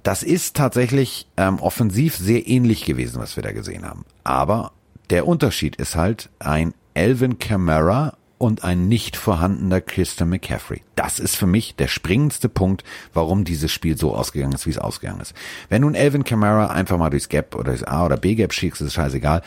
Das 0.03 0.23
ist 0.23 0.57
tatsächlich 0.57 1.27
ähm, 1.37 1.59
offensiv 1.59 2.17
sehr 2.17 2.47
ähnlich 2.49 2.85
gewesen, 2.85 3.21
was 3.21 3.37
wir 3.37 3.43
da 3.43 3.53
gesehen 3.53 3.87
haben. 3.87 4.05
Aber 4.25 4.73
der 5.11 5.27
Unterschied 5.27 5.77
ist 5.77 5.97
halt 5.97 6.31
ein 6.39 6.75
Alvin 6.95 7.39
Kamara 7.39 8.15
und 8.43 8.65
ein 8.65 8.89
nicht 8.89 9.17
vorhandener 9.17 9.81
Christian 9.81 10.29
McCaffrey. 10.29 10.83
Das 10.97 11.21
ist 11.21 11.37
für 11.37 11.47
mich 11.47 11.77
der 11.77 11.87
springendste 11.87 12.49
Punkt, 12.49 12.83
warum 13.15 13.45
dieses 13.45 13.71
Spiel 13.71 13.97
so 13.97 14.17
ausgegangen 14.17 14.55
ist, 14.55 14.67
wie 14.67 14.71
es 14.71 14.79
ausgegangen 14.79 15.21
ist. 15.21 15.33
Wenn 15.69 15.83
nun 15.83 15.95
Alvin 15.95 16.25
Kamara 16.25 16.67
einfach 16.67 16.99
mal 16.99 17.11
durchs 17.11 17.29
Gap 17.29 17.55
oder 17.55 17.71
durchs 17.71 17.85
A 17.85 18.05
oder 18.05 18.17
B 18.17 18.35
Gap 18.35 18.53
schickst, 18.53 18.81
ist 18.83 18.95
scheißegal. 18.95 19.43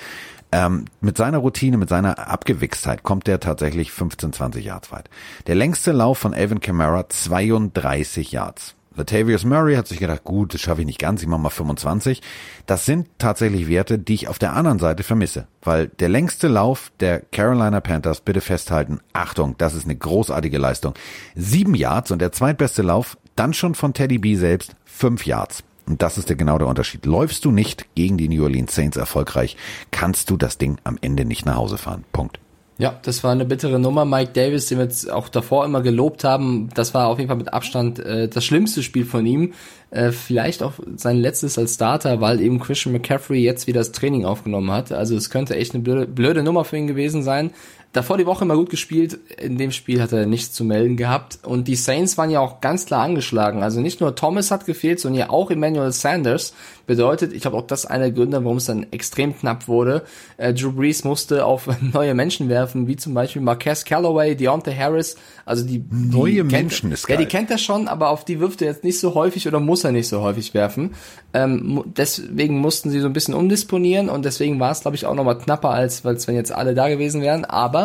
Ähm, 0.56 0.86
mit 1.02 1.18
seiner 1.18 1.40
Routine, 1.40 1.76
mit 1.76 1.90
seiner 1.90 2.30
Abgewichstheit 2.30 3.04
kommt 3.04 3.28
der 3.28 3.42
tatsächlich 3.42 3.92
15, 3.92 4.32
20 4.32 4.64
Yards 4.64 4.90
weit. 4.90 5.10
Der 5.48 5.56
längste 5.56 5.92
Lauf 5.92 6.18
von 6.18 6.34
Alvin 6.34 6.62
Kamara 6.62 7.10
32 7.10 8.32
Yards. 8.32 8.74
Latavius 8.96 9.44
Murray 9.44 9.76
hat 9.76 9.90
sich 9.90 10.00
gedacht, 10.00 10.24
gut, 10.24 10.54
das 10.54 10.62
schaffe 10.62 10.80
ich 10.80 10.88
nicht 10.88 11.00
ganz, 11.00 11.22
ich 11.22 11.28
mache 11.28 11.42
mal 11.42 11.50
25. 11.50 12.22
Das 12.68 12.86
sind 12.86 13.10
tatsächlich 13.18 13.68
Werte, 13.68 14.00
die 14.00 14.14
ich 14.14 14.30
auf 14.30 14.40
der 14.40 14.54
anderen 14.54 14.80
Seite 14.80 15.04
vermisse. 15.04 15.48
Weil 15.62 15.90
der 15.90 16.08
längste 16.08 16.48
Lauf 16.48 16.90
der 17.02 17.20
Carolina 17.20 17.82
Panthers, 17.82 18.22
bitte 18.22 18.40
festhalten, 18.40 19.02
Achtung, 19.12 19.56
das 19.58 19.74
ist 19.74 19.84
eine 19.84 19.98
großartige 19.98 20.58
Leistung. 20.58 20.94
Sieben 21.36 21.76
Yards 21.76 22.12
und 22.12 22.20
der 22.20 22.32
zweitbeste 22.32 22.82
Lauf, 22.82 23.18
dann 23.36 23.54
schon 23.54 23.76
von 23.76 23.94
Teddy 23.94 24.20
B 24.20 24.38
selbst, 24.38 24.78
fünf 24.86 25.26
Yards. 25.26 25.66
Und 25.88 26.02
das 26.02 26.18
ist 26.18 26.30
der, 26.30 26.36
genau 26.36 26.58
der 26.58 26.68
Unterschied. 26.68 27.06
Läufst 27.06 27.46
du 27.46 27.52
nicht 27.52 27.86
gegen 27.96 28.18
die 28.18 28.28
New 28.28 28.44
Orleans 28.44 28.74
Saints 28.74 28.98
erfolgreich, 28.98 29.56
kannst 29.92 30.30
du 30.30 30.38
das 30.38 30.58
Ding 30.58 30.78
am 30.84 30.98
Ende 31.02 31.26
nicht 31.26 31.46
nach 31.46 31.56
Hause 31.56 31.78
fahren. 31.78 32.04
Punkt. 32.12 32.40
Ja, 32.78 33.00
das 33.04 33.24
war 33.24 33.32
eine 33.32 33.46
bittere 33.46 33.80
Nummer. 33.80 34.04
Mike 34.04 34.32
Davis, 34.34 34.66
den 34.66 34.80
wir 34.80 34.86
jetzt 34.86 35.10
auch 35.10 35.30
davor 35.30 35.64
immer 35.64 35.82
gelobt 35.82 36.26
haben, 36.26 36.70
das 36.74 36.94
war 36.94 37.08
auf 37.08 37.20
jeden 37.20 37.30
Fall 37.30 37.38
mit 37.38 37.54
Abstand 37.54 38.00
äh, 38.00 38.28
das 38.28 38.44
schlimmste 38.44 38.84
Spiel 38.84 39.06
von 39.06 39.26
ihm. 39.26 39.54
Äh, 39.92 40.12
vielleicht 40.12 40.62
auch 40.62 40.74
sein 40.98 41.16
letztes 41.16 41.58
als 41.58 41.76
Starter, 41.76 42.20
weil 42.20 42.42
eben 42.42 42.60
Christian 42.60 42.92
McCaffrey 42.92 43.40
jetzt 43.40 43.68
wieder 43.68 43.80
das 43.80 43.94
Training 43.94 44.26
aufgenommen 44.26 44.72
hat. 44.72 44.92
Also 44.92 45.16
es 45.16 45.30
könnte 45.30 45.56
echt 45.56 45.74
eine 45.74 45.84
blöde, 45.84 46.06
blöde 46.06 46.44
Nummer 46.44 46.66
für 46.66 46.76
ihn 46.76 46.88
gewesen 46.88 47.24
sein. 47.24 47.52
Davor 47.96 48.18
die 48.18 48.26
Woche 48.26 48.44
immer 48.44 48.56
gut 48.56 48.70
gespielt. 48.70 49.18
In 49.42 49.58
dem 49.58 49.72
Spiel 49.72 50.02
hat 50.02 50.12
er 50.12 50.26
nichts 50.26 50.52
zu 50.54 50.66
melden 50.66 50.98
gehabt. 50.98 51.40
Und 51.44 51.68
die 51.70 51.76
Saints 51.78 52.18
waren 52.18 52.30
ja 52.30 52.42
auch 52.42 52.60
ganz 52.60 52.86
klar 52.86 53.04
angeschlagen. 53.04 53.64
Also 53.64 53.80
nicht 53.80 54.02
nur 54.02 54.16
Thomas 54.16 54.52
hat 54.52 54.66
gefehlt, 54.66 55.00
sondern 55.00 55.20
ja 55.20 55.30
auch 55.30 55.50
Emmanuel 55.50 55.92
Sanders. 55.94 56.54
Bedeutet, 56.88 57.34
ich 57.34 57.42
glaube 57.42 57.58
auch 57.58 57.66
das 57.66 57.86
einer 57.88 58.04
der 58.04 58.12
Gründe, 58.12 58.44
warum 58.44 58.58
es 58.58 58.66
dann 58.66 58.86
extrem 58.92 59.36
knapp 59.36 59.68
wurde. 59.68 60.04
Äh, 60.38 60.54
Drew 60.54 60.72
Brees 60.72 61.04
musste 61.04 61.46
auf 61.46 61.68
neue 61.82 62.14
Menschen 62.14 62.48
werfen, 62.50 62.88
wie 62.88 62.96
zum 62.98 63.14
Beispiel 63.16 63.42
Marquez 63.42 63.86
Callaway, 63.86 64.36
Deontay 64.36 64.76
Harris. 64.76 65.16
Also 65.46 65.66
die, 65.66 65.80
die 65.80 66.16
Neue 66.16 66.34
kennt- 66.42 66.52
Menschen 66.52 66.92
ist 66.92 67.08
Ja, 67.10 67.16
die 67.16 67.24
geil. 67.24 67.32
kennt 67.32 67.50
er 67.52 67.58
schon, 67.58 67.88
aber 67.88 68.10
auf 68.10 68.26
die 68.26 68.40
wirft 68.40 68.62
er 68.62 68.68
jetzt 68.68 68.84
nicht 68.84 69.00
so 69.00 69.16
häufig 69.16 69.48
oder 69.48 69.60
muss 69.60 69.84
er 69.84 69.94
nicht 69.94 70.08
so 70.10 70.22
häufig 70.22 70.54
werfen. 70.54 70.94
Ähm, 71.34 71.84
deswegen 71.98 72.60
mussten 72.60 72.90
sie 72.92 73.00
so 73.00 73.08
ein 73.08 73.14
bisschen 73.14 73.34
umdisponieren 73.34 74.10
und 74.10 74.24
deswegen 74.26 74.60
war 74.60 74.72
es, 74.72 74.82
glaube 74.82 74.96
ich, 74.96 75.06
auch 75.06 75.16
nochmal 75.16 75.38
knapper, 75.38 75.70
als, 75.72 76.06
als 76.06 76.28
wenn 76.28 76.36
jetzt 76.36 76.52
alle 76.52 76.74
da 76.76 76.88
gewesen 76.90 77.22
wären. 77.22 77.46
Aber 77.46 77.85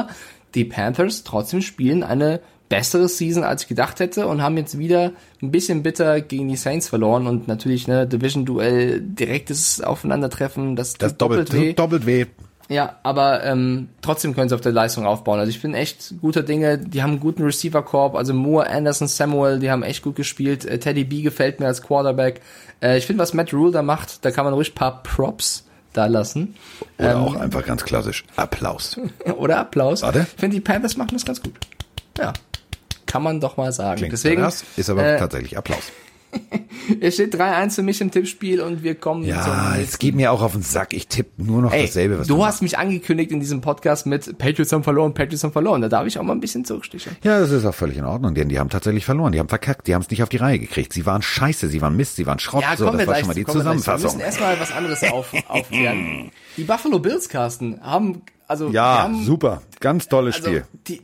die 0.55 0.65
Panthers 0.65 1.25
trotzdem 1.25 1.63
spielen 1.63 2.03
eine 2.03 2.41
bessere 2.69 3.09
Season, 3.09 3.43
als 3.43 3.63
ich 3.63 3.69
gedacht 3.69 3.99
hätte 4.01 4.27
und 4.29 4.43
haben 4.43 4.57
jetzt 4.57 4.79
wieder 4.79 5.13
ein 5.43 5.51
bisschen 5.51 5.83
bitter 5.83 6.21
gegen 6.21 6.49
die 6.49 6.57
Saints 6.57 6.89
verloren 6.89 7.27
und 7.27 7.49
natürlich 7.49 7.89
ne 7.89 8.07
Division-Duell, 8.07 9.01
direktes 9.01 9.81
Aufeinandertreffen, 9.81 10.77
das, 10.77 10.95
Das 10.95 11.17
doppelt 11.17 11.49
doppelt, 11.49 11.63
weh. 11.63 11.73
doppelt 11.73 12.07
weh. 12.07 12.27
Ja, 12.69 13.01
aber 13.03 13.43
ähm, 13.43 13.89
trotzdem 14.01 14.33
können 14.37 14.49
sie 14.49 14.55
auf 14.55 14.61
der 14.61 14.71
Leistung 14.71 15.05
aufbauen. 15.05 15.41
Also 15.41 15.51
ich 15.51 15.61
bin 15.61 15.75
echt 15.75 16.15
guter 16.21 16.45
Dinge. 16.45 16.79
Die 16.79 17.03
haben 17.03 17.11
einen 17.11 17.21
guten 17.21 17.43
Receiver-Korb. 17.43 18.15
Also 18.15 18.33
Moore, 18.33 18.71
Anderson, 18.71 19.09
Samuel, 19.09 19.59
die 19.59 19.73
haben 19.73 19.83
echt 19.83 20.05
gut 20.05 20.15
gespielt. 20.15 20.65
Äh, 20.65 20.79
Teddy 20.79 21.03
B 21.03 21.23
gefällt 21.23 21.59
mir 21.59 21.67
als 21.67 21.83
Quarterback. 21.83 22.41
Äh, 22.81 22.99
ich 22.99 23.07
finde, 23.07 23.25
was 23.25 23.35
Matt 23.35 23.53
Rule 23.53 23.73
da 23.73 23.83
macht, 23.83 24.25
da 24.25 24.31
kann 24.31 24.45
man 24.45 24.55
ruhig 24.55 24.71
ein 24.71 24.75
paar 24.77 25.03
Props 25.03 25.67
da 25.93 26.07
lassen. 26.07 26.55
Oder 26.99 27.13
Ähm, 27.13 27.19
auch 27.19 27.37
einfach 27.37 27.65
ganz 27.65 27.85
klassisch 27.85 28.25
Applaus. 28.37 28.99
Oder 29.37 29.59
Applaus. 29.59 30.03
Warte. 30.03 30.27
Ich 30.35 30.41
finde, 30.41 30.57
die 30.57 30.61
Panthers 30.61 30.97
machen 30.97 31.11
das 31.13 31.25
ganz 31.25 31.43
gut. 31.43 31.55
Ja. 32.19 32.33
Kann 33.07 33.23
man 33.23 33.41
doch 33.41 33.57
mal 33.57 33.73
sagen. 33.73 33.97
Klingt 33.99 34.13
Deswegen, 34.13 34.43
das 34.43 34.65
ist 34.77 34.89
aber 34.89 35.05
äh, 35.05 35.19
tatsächlich 35.19 35.59
Applaus. 35.59 35.91
es 37.01 37.15
steht 37.15 37.35
3-1 37.35 37.75
für 37.77 37.83
mich 37.83 38.01
im 38.01 38.11
Tippspiel 38.11 38.61
und 38.61 38.83
wir 38.83 38.95
kommen 38.95 39.25
Ja, 39.25 39.43
zum 39.43 39.83
es 39.83 39.99
geht 39.99 40.15
mir 40.15 40.33
auch 40.33 40.43
auf 40.43 40.53
den 40.53 40.63
Sack. 40.63 40.93
Ich 40.93 41.09
tippe 41.09 41.43
nur 41.43 41.63
noch 41.63 41.73
Ey, 41.73 41.83
dasselbe, 41.87 42.19
was 42.19 42.27
du 42.27 42.37
du 42.37 42.45
hast 42.45 42.63
mich 42.63 42.79
angekündigt 42.79 43.31
in 43.33 43.41
diesem 43.41 43.61
Podcast 43.61 44.07
mit 44.07 44.39
Patriots 44.39 44.73
haben 44.73 44.85
verloren, 44.85 45.13
Patriots 45.15 45.43
haben 45.45 45.53
verloren. 45.53 45.81
Da 45.83 45.89
darf 45.89 46.07
ich 46.07 46.19
auch 46.19 46.23
mal 46.23 46.33
ein 46.33 46.41
bisschen 46.41 46.65
zurückstechen. 46.65 47.17
Ja, 47.23 47.41
das 47.41 47.51
ist 47.51 47.65
auch 47.65 47.75
völlig 47.75 47.97
in 47.97 48.05
Ordnung, 48.05 48.35
denn 48.35 48.49
die 48.49 48.59
haben 48.59 48.71
tatsächlich 48.71 49.05
verloren. 49.05 49.33
Die 49.33 49.39
haben 49.39 49.49
verkackt, 49.49 49.87
die 49.89 49.95
haben 49.95 50.03
es 50.03 50.11
nicht 50.11 50.23
auf 50.23 50.29
die 50.29 50.37
Reihe 50.39 50.59
gekriegt. 50.59 50.93
Sie 50.93 51.07
waren 51.07 51.23
scheiße, 51.23 51.69
sie 51.69 51.81
waren 51.83 51.97
Mist, 51.97 52.17
sie 52.17 52.27
waren 52.27 52.39
Schrott. 52.39 52.63
Ja, 52.63 52.77
so, 52.77 52.87
das 52.87 52.95
war 52.97 53.05
gleich 53.05 53.19
schon 53.21 53.29
mal 53.29 53.35
die 53.35 53.41
zu, 53.41 53.47
kommen 53.47 53.59
wir 53.59 53.63
Zusammenfassung. 53.63 54.05
müssen 54.05 54.21
erstmal 54.21 54.61
was 54.61 54.73
anderes 54.73 55.03
auf, 55.05 55.33
aufklären. 55.49 56.31
Die 56.57 56.65
Buffalo 56.65 56.99
Bills, 56.99 57.29
Carsten, 57.29 57.81
haben, 57.83 58.23
also, 58.47 58.69
Ja, 58.71 59.03
haben, 59.05 59.25
super. 59.25 59.63
Ganz 59.81 60.09
tolles 60.09 60.37
also, 60.37 60.49
Spiel. 60.49 60.65
die, 60.87 61.01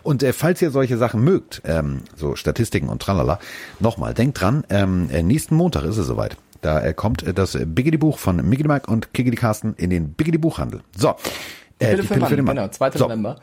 Und 0.03 0.22
äh, 0.22 0.33
falls 0.33 0.62
ihr 0.62 0.70
solche 0.70 0.97
Sachen 0.97 1.22
mögt, 1.22 1.62
ähm, 1.64 2.03
so 2.14 2.37
Statistiken 2.37 2.89
und 2.89 3.03
tralala, 3.03 3.41
nochmal, 3.81 4.14
denkt 4.14 4.41
dran, 4.41 4.64
ähm, 4.70 5.09
äh, 5.11 5.22
nächsten 5.22 5.57
Montag 5.57 5.85
ist 5.85 5.97
es 5.97 6.07
soweit. 6.07 6.37
Da 6.61 6.81
äh, 6.83 6.95
kommt 6.95 7.22
äh, 7.22 7.35
das 7.35 7.59
Biggity-Buch 7.61 8.18
von 8.18 8.37
Miggity 8.37 8.68
Mike 8.68 8.91
und 8.91 9.12
Kiggity 9.14 9.37
Carsten 9.37 9.74
in 9.76 9.91
den 9.91 10.12
Biggity-Buchhandel. 10.12 10.83
So. 10.97 11.16
Äh, 11.78 11.97
Pille 11.97 12.03
für, 12.05 12.18
Mann, 12.43 12.57
genau, 12.57 12.68
2. 12.68 12.91
So. 12.93 13.05
November. 13.05 13.37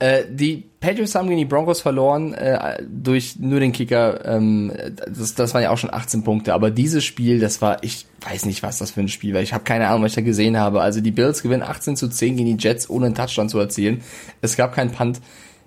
Äh, 0.00 0.24
die 0.28 0.64
Patriots 0.80 1.14
haben 1.14 1.28
gegen 1.28 1.38
die 1.38 1.44
Broncos 1.44 1.80
verloren 1.80 2.34
äh, 2.34 2.82
durch 2.88 3.36
nur 3.38 3.60
den 3.60 3.72
Kicker. 3.72 4.24
Ähm, 4.26 4.72
das, 5.08 5.34
das 5.34 5.54
waren 5.54 5.62
ja 5.62 5.70
auch 5.70 5.78
schon 5.78 5.92
18 5.94 6.24
Punkte. 6.24 6.52
Aber 6.52 6.70
dieses 6.70 7.04
Spiel, 7.04 7.38
das 7.38 7.62
war, 7.62 7.82
ich 7.82 8.06
weiß 8.28 8.44
nicht, 8.46 8.62
was 8.62 8.78
das 8.78 8.90
für 8.90 9.00
ein 9.00 9.08
Spiel 9.08 9.34
war. 9.34 9.40
Ich 9.40 9.52
habe 9.54 9.64
keine 9.64 9.86
Ahnung, 9.88 10.02
was 10.02 10.12
ich 10.12 10.16
da 10.16 10.20
gesehen 10.22 10.58
habe. 10.58 10.80
Also 10.82 11.00
die 11.00 11.12
Bills 11.12 11.42
gewinnen 11.42 11.62
18 11.62 11.96
zu 11.96 12.08
10 12.08 12.36
gegen 12.36 12.56
die 12.58 12.62
Jets, 12.62 12.90
ohne 12.90 13.06
einen 13.06 13.14
Touchdown 13.14 13.48
zu 13.48 13.58
erzielen. 13.58 14.02
Es 14.40 14.56
gab 14.56 14.74
keinen 14.74 14.90
Punt. 14.90 15.20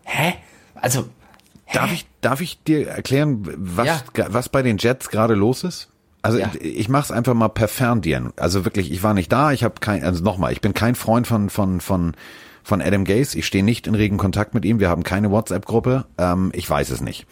Hä? 0.04 0.34
Also, 0.76 1.06
Darf 1.74 1.92
ich, 1.92 2.06
darf 2.22 2.40
ich 2.40 2.64
dir 2.64 2.88
erklären, 2.88 3.44
was, 3.58 3.88
Ja. 3.88 4.02
was 4.30 4.48
bei 4.50 4.62
den 4.62 4.78
Jets 4.78 5.10
gerade 5.10 5.34
los 5.34 5.64
ist? 5.66 5.90
Also 6.22 6.40
Ja. 6.40 6.52
ich, 6.60 6.80
ich 6.80 6.90
mach's 6.90 7.12
einfach 7.12 7.34
mal 7.34 7.50
per 7.50 7.68
Ferndienen. 7.68 8.32
Also 8.38 8.66
wirklich, 8.66 8.92
ich 8.92 9.04
war 9.04 9.14
nicht 9.14 9.32
da, 9.32 9.52
ich 9.52 9.64
habe 9.64 9.76
kein, 9.82 10.04
also 10.04 10.24
nochmal, 10.24 10.52
ich 10.54 10.62
bin 10.62 10.74
kein 10.74 10.96
Freund 10.96 11.28
von 11.28 11.50
von 11.50 11.82
von 11.82 12.14
von 12.68 12.82
Adam 12.82 13.05
Gase. 13.05 13.38
Ich 13.38 13.45
stehe 13.45 13.63
nicht 13.63 13.88
in 13.88 13.95
regen 13.95 14.18
Kontakt 14.18 14.53
mit 14.53 14.65
ihm. 14.65 14.82
Wir 14.82 14.89
haben 14.89 15.03
keine 15.03 15.32
WhatsApp-Gruppe. 15.32 16.05
Ähm, 16.18 16.51
ich 16.53 16.70
weiß 16.70 16.89
es 16.89 16.99
nicht. 16.99 17.26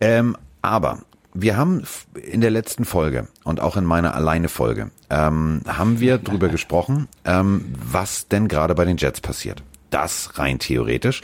Ähm, 0.00 0.36
aber 0.62 1.02
wir 1.34 1.58
haben 1.58 1.82
in 2.14 2.40
der 2.40 2.50
letzten 2.50 2.86
Folge 2.86 3.28
und 3.44 3.60
auch 3.60 3.76
in 3.76 3.84
meiner 3.84 4.14
Alleine-Folge 4.14 4.90
ähm, 5.10 5.60
haben 5.66 6.00
wir 6.00 6.16
drüber 6.16 6.48
gesprochen, 6.48 7.08
ähm, 7.26 7.66
was 7.74 8.28
denn 8.28 8.48
gerade 8.48 8.74
bei 8.74 8.86
den 8.86 8.96
Jets 8.96 9.20
passiert. 9.20 9.62
Das 9.90 10.38
rein 10.38 10.58
theoretisch 10.58 11.20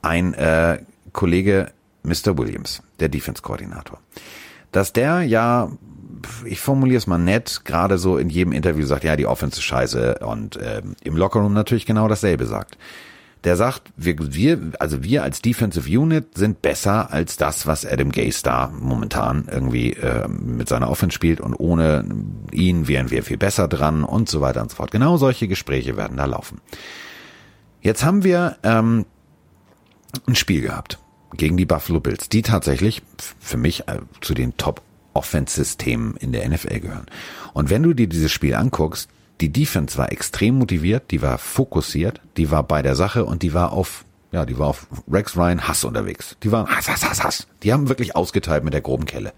ein 0.00 0.32
äh, 0.32 0.78
Kollege 1.12 1.72
Mr. 2.04 2.38
Williams, 2.38 2.82
der 3.00 3.10
Defense-Koordinator, 3.10 4.00
dass 4.72 4.92
der 4.92 5.22
ja, 5.22 5.70
ich 6.44 6.60
formuliere 6.60 6.98
es 6.98 7.06
mal 7.06 7.18
nett, 7.18 7.62
gerade 7.64 7.98
so 7.98 8.16
in 8.16 8.28
jedem 8.28 8.52
Interview 8.52 8.86
sagt, 8.86 9.04
ja, 9.04 9.16
die 9.16 9.26
Offense 9.26 9.58
ist 9.58 9.64
scheiße 9.64 10.18
und 10.20 10.58
ähm, 10.62 10.94
im 11.02 11.16
Lockerroom 11.16 11.52
natürlich 11.52 11.86
genau 11.86 12.08
dasselbe 12.08 12.46
sagt 12.46 12.76
der 13.44 13.56
sagt, 13.56 13.92
wir, 13.96 14.16
wir, 14.34 14.72
also 14.78 15.02
wir 15.02 15.22
als 15.22 15.42
Defensive 15.42 15.88
Unit 15.98 16.36
sind 16.38 16.62
besser 16.62 17.12
als 17.12 17.36
das, 17.36 17.66
was 17.66 17.84
Adam 17.84 18.12
Gase 18.12 18.42
da 18.42 18.72
momentan 18.72 19.48
irgendwie 19.50 19.94
äh, 19.94 20.28
mit 20.28 20.68
seiner 20.68 20.88
Offense 20.88 21.14
spielt 21.14 21.40
und 21.40 21.54
ohne 21.54 22.04
ihn 22.52 22.86
wären 22.86 23.10
wir 23.10 23.24
viel 23.24 23.38
besser 23.38 23.66
dran 23.66 24.04
und 24.04 24.28
so 24.28 24.40
weiter 24.40 24.62
und 24.62 24.70
so 24.70 24.76
fort. 24.76 24.92
Genau 24.92 25.16
solche 25.16 25.48
Gespräche 25.48 25.96
werden 25.96 26.16
da 26.16 26.24
laufen. 26.26 26.60
Jetzt 27.80 28.04
haben 28.04 28.22
wir 28.22 28.58
ähm, 28.62 29.06
ein 30.26 30.36
Spiel 30.36 30.60
gehabt 30.60 30.98
gegen 31.36 31.56
die 31.56 31.66
Buffalo 31.66 32.00
Bills, 32.00 32.28
die 32.28 32.42
tatsächlich 32.42 33.02
für 33.40 33.56
mich 33.56 33.88
äh, 33.88 33.98
zu 34.20 34.34
den 34.34 34.56
Top 34.56 34.82
Offense-Systemen 35.14 36.16
in 36.16 36.32
der 36.32 36.48
NFL 36.48 36.80
gehören. 36.80 37.06
Und 37.52 37.70
wenn 37.70 37.82
du 37.82 37.92
dir 37.92 38.06
dieses 38.06 38.32
Spiel 38.32 38.54
anguckst, 38.54 39.08
die 39.40 39.50
Defense 39.50 39.98
war 39.98 40.12
extrem 40.12 40.58
motiviert, 40.58 41.10
die 41.10 41.22
war 41.22 41.38
fokussiert, 41.38 42.20
die 42.36 42.50
war 42.50 42.62
bei 42.62 42.82
der 42.82 42.94
Sache 42.94 43.24
und 43.24 43.42
die 43.42 43.54
war 43.54 43.72
auf, 43.72 44.04
ja, 44.30 44.46
die 44.46 44.58
war 44.58 44.68
auf 44.68 44.86
Rex 45.10 45.36
Ryan 45.36 45.66
Hass 45.66 45.84
unterwegs. 45.84 46.36
Die 46.42 46.52
waren 46.52 46.68
Hass, 46.68 46.88
Hass, 46.88 47.08
Hass, 47.08 47.22
Hass. 47.22 47.46
Die 47.62 47.72
haben 47.72 47.88
wirklich 47.88 48.14
ausgeteilt 48.16 48.64
mit 48.64 48.72
der 48.72 48.80
groben 48.80 49.04
Kelle. 49.04 49.32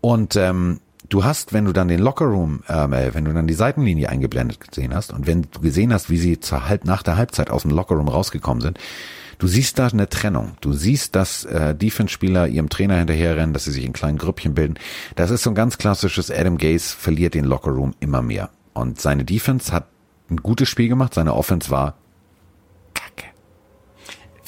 Und 0.00 0.36
ähm, 0.36 0.80
du 1.08 1.24
hast, 1.24 1.52
wenn 1.52 1.64
du 1.64 1.72
dann 1.72 1.88
den 1.88 2.00
Lockerroom, 2.00 2.62
ähm, 2.68 2.92
äh, 2.92 3.14
wenn 3.14 3.24
du 3.24 3.32
dann 3.32 3.46
die 3.46 3.54
Seitenlinie 3.54 4.08
eingeblendet 4.08 4.60
gesehen 4.60 4.94
hast 4.94 5.12
und 5.12 5.26
wenn 5.26 5.48
du 5.50 5.60
gesehen 5.60 5.92
hast, 5.92 6.10
wie 6.10 6.18
sie 6.18 6.38
zur 6.38 6.68
halb 6.68 6.84
nach 6.84 7.02
der 7.02 7.16
Halbzeit 7.16 7.50
aus 7.50 7.62
dem 7.62 7.70
Lockerroom 7.70 8.08
rausgekommen 8.08 8.60
sind, 8.60 8.78
du 9.38 9.46
siehst 9.46 9.78
da 9.78 9.88
eine 9.88 10.08
Trennung. 10.08 10.56
Du 10.60 10.72
siehst, 10.72 11.14
dass 11.14 11.44
äh, 11.44 11.74
Defense-Spieler 11.74 12.48
ihrem 12.48 12.68
Trainer 12.68 12.96
hinterherrennen, 12.96 13.52
dass 13.52 13.64
sie 13.64 13.72
sich 13.72 13.84
in 13.84 13.92
kleinen 13.92 14.18
Grüppchen 14.18 14.54
bilden. 14.54 14.74
Das 15.14 15.30
ist 15.30 15.42
so 15.42 15.50
ein 15.50 15.54
ganz 15.54 15.78
klassisches 15.78 16.30
Adam 16.30 16.58
Gase 16.58 16.94
verliert 16.96 17.34
den 17.34 17.44
Lockerroom 17.44 17.94
immer 18.00 18.22
mehr. 18.22 18.50
Und 18.74 19.00
seine 19.00 19.24
Defense 19.24 19.72
hat 19.72 19.86
ein 20.30 20.38
gutes 20.38 20.68
Spiel 20.68 20.88
gemacht, 20.88 21.14
seine 21.14 21.34
Offense 21.34 21.70
war. 21.70 21.96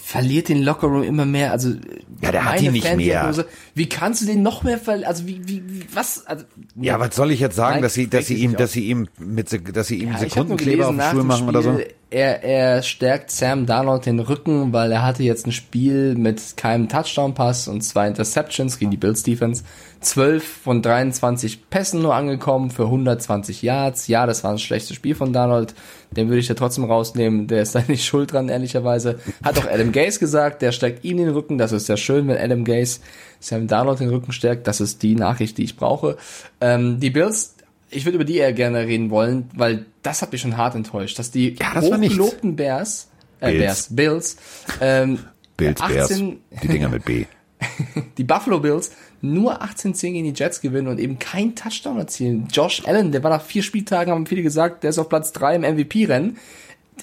Verliert 0.09 0.49
den 0.49 0.63
Lockerroom 0.63 1.03
immer 1.03 1.27
mehr. 1.27 1.53
Also 1.53 1.75
Ja, 2.23 2.33
der 2.33 2.47
hat 2.47 2.63
ihn 2.63 2.73
nicht 2.73 2.97
mehr. 2.97 3.45
Wie 3.75 3.91
kannst 3.91 4.23
du 4.23 4.27
den 4.27 4.43
noch 4.43 4.63
mehr 4.63 4.79
verlieren? 4.79 5.07
Also 5.07 5.27
wie, 5.27 5.47
wie, 5.47 5.63
wie 5.69 5.85
was? 5.93 6.27
Also, 6.27 6.47
Ja, 6.81 6.99
was 6.99 7.15
soll 7.15 7.31
ich 7.31 7.41
jetzt 7.41 7.57
sagen, 7.57 7.75
Nein, 7.75 7.83
dass 7.83 7.93
sie, 7.93 8.09
dass 8.09 8.27
sie 8.27 8.37
ihm, 8.37 8.57
dass 8.57 8.73
sie 8.73 8.89
ihm 8.89 9.09
mit, 9.19 9.77
dass 9.77 9.87
sie 9.87 9.97
ihm 9.97 10.13
Ja, 10.13 10.19
Sekundenkleber 10.19 10.89
auf 10.89 11.11
Schuhe 11.11 11.25
machen 11.25 11.47
oder 11.47 11.61
so? 11.61 11.75
Spiel, 11.75 11.89
Er, 12.09 12.43
er 12.43 12.83
stärkt 12.83 13.31
Sam 13.31 13.67
Darnold 13.67 14.07
den 14.07 14.19
Rücken, 14.19 14.73
weil 14.73 14.93
er 14.93 15.03
hatte 15.03 15.25
jetzt 15.25 15.47
ein 15.47 15.53
Spiel 15.53 16.15
mit 16.15 16.57
keinem 16.57 16.89
Touchdown-Pass 16.89 17.69
und 17.69 17.83
zwei 17.83 18.09
Interceptions 18.09 18.79
gegen 18.79 18.91
die 18.91 18.97
Bills 18.97 19.25
Defense. 19.25 19.63
12 20.01 20.44
von 20.44 20.82
23 20.82 21.70
Pässen 21.70 22.03
nur 22.03 22.14
angekommen 22.14 22.70
für 22.70 22.84
120 22.84 23.62
Yards. 23.62 24.07
Ja, 24.07 24.26
das 24.26 24.44
war 24.44 24.53
ein 24.53 24.59
schlechtes 24.59 24.96
Spiel 24.96 25.14
von 25.14 25.32
Darnold. 25.32 25.74
Den 26.11 26.28
würde 26.28 26.40
ich 26.40 26.49
ja 26.49 26.55
trotzdem 26.55 26.84
rausnehmen. 26.84 27.49
Der 27.49 27.62
ist 27.62 27.74
da 27.74 27.82
nicht 27.86 28.05
schuld 28.07 28.32
dran, 28.32 28.49
ehrlicherweise. 28.49 29.18
Hat 29.42 29.59
auch 29.59 29.66
Adam 29.70 29.92
Gase 29.92 30.18
gesagt, 30.18 30.62
der 30.62 30.72
stärkt 30.72 31.05
ihm 31.05 31.16
den 31.16 31.30
Rücken. 31.30 31.59
Das 31.59 31.72
ist 31.72 31.88
ja 31.88 31.96
schön, 31.96 32.28
wenn 32.28 32.38
Adam 32.38 32.64
Gase 32.64 33.01
Sam 33.40 33.66
Darnold 33.66 34.01
den 34.01 34.09
Rücken 34.09 34.32
stärkt. 34.32 34.66
Das 34.66 34.80
ist 34.80 35.03
die 35.03 35.14
Nachricht, 35.14 35.59
die 35.59 35.64
ich 35.64 35.76
brauche. 35.76 36.16
Ähm, 36.61 37.01
die 37.01 37.11
Bills 37.11 37.55
ich 37.90 38.05
würde 38.05 38.16
über 38.16 38.24
die 38.24 38.36
eher 38.36 38.53
gerne 38.53 38.86
reden 38.86 39.11
wollen, 39.11 39.51
weil 39.55 39.86
das 40.03 40.22
hat 40.22 40.32
mich 40.32 40.40
schon 40.40 40.57
hart 40.57 40.74
enttäuscht, 40.74 41.18
dass 41.18 41.30
die 41.30 41.57
Ja, 41.59 41.74
das 41.74 41.84
hochgelobten 41.84 42.57
Bears, 42.57 43.09
äh, 43.40 43.53
Bills. 43.53 43.62
Bears, 43.62 43.88
Bills, 43.90 44.36
ähm, 44.80 45.18
Bills, 45.57 45.80
Bears, 45.80 46.11
18, 46.11 46.40
die 46.62 46.68
Dinger 46.68 46.88
mit 46.88 47.05
B. 47.05 47.24
die 48.18 48.24
Buffalo 48.24 48.61
Bills 48.61 48.92
nur 49.21 49.62
18-10 49.62 50.12
gegen 50.12 50.33
die 50.33 50.39
Jets 50.39 50.61
gewinnen 50.61 50.89
und 50.89 50.99
eben 50.99 51.19
kein 51.19 51.55
Touchdown 51.55 51.99
erzielen. 51.99 52.49
Josh 52.53 52.87
Allen, 52.87 53.12
der 53.12 53.23
war 53.23 53.31
nach 53.31 53.43
vier 53.43 53.62
Spieltagen, 53.62 54.12
haben 54.12 54.27
viele 54.27 54.43
gesagt, 54.43 54.83
der 54.83 54.91
ist 54.91 54.99
auf 54.99 55.09
Platz 55.09 55.33
drei 55.33 55.57
im 55.57 55.62
MVP-Rennen. 55.62 56.39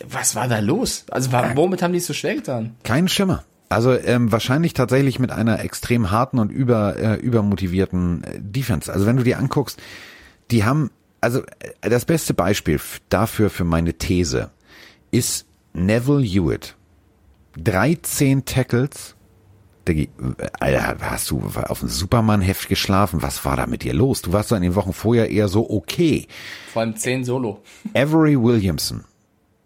Was 0.07 0.35
war 0.35 0.47
da 0.47 0.59
los? 0.59 1.05
Also 1.09 1.31
womit 1.31 1.81
haben 1.81 1.93
die 1.93 1.99
es 1.99 2.05
so 2.05 2.13
schwer 2.13 2.35
getan? 2.35 2.75
Kein 2.83 3.07
Schimmer. 3.07 3.43
Also 3.69 3.97
ähm, 3.97 4.31
wahrscheinlich 4.31 4.73
tatsächlich 4.73 5.19
mit 5.19 5.31
einer 5.31 5.59
extrem 5.61 6.11
harten 6.11 6.39
und 6.39 6.51
über 6.51 6.95
äh, 6.97 7.15
übermotivierten 7.15 8.23
äh, 8.23 8.39
Defense. 8.39 8.91
Also 8.91 9.05
wenn 9.05 9.17
du 9.17 9.23
dir 9.23 9.39
anguckst, 9.39 9.81
die 10.51 10.63
haben 10.63 10.91
also 11.21 11.41
äh, 11.81 11.89
das 11.89 12.05
beste 12.05 12.33
Beispiel 12.33 12.79
dafür 13.09 13.49
für 13.49 13.63
meine 13.63 13.93
These 13.93 14.51
ist 15.11 15.45
Neville 15.73 16.23
Hewitt. 16.23 16.75
13 17.57 18.45
Tackles. 18.45 19.14
Diggi, 19.87 20.09
Alter, 20.59 20.97
hast 21.01 21.29
du 21.29 21.41
auf 21.41 21.79
dem 21.79 21.89
Superman-Heft 21.89 22.67
geschlafen? 22.67 23.21
Was 23.21 23.45
war 23.45 23.55
da 23.55 23.67
mit 23.67 23.83
dir 23.83 23.93
los? 23.93 24.21
Du 24.21 24.33
warst 24.33 24.51
doch 24.51 24.57
in 24.57 24.63
den 24.63 24.75
Wochen 24.75 24.93
vorher 24.93 25.29
eher 25.29 25.47
so 25.47 25.69
okay. 25.69 26.27
Vor 26.73 26.81
allem 26.81 26.95
10 26.95 27.23
Solo. 27.23 27.61
Avery 27.93 28.41
Williamson. 28.41 29.03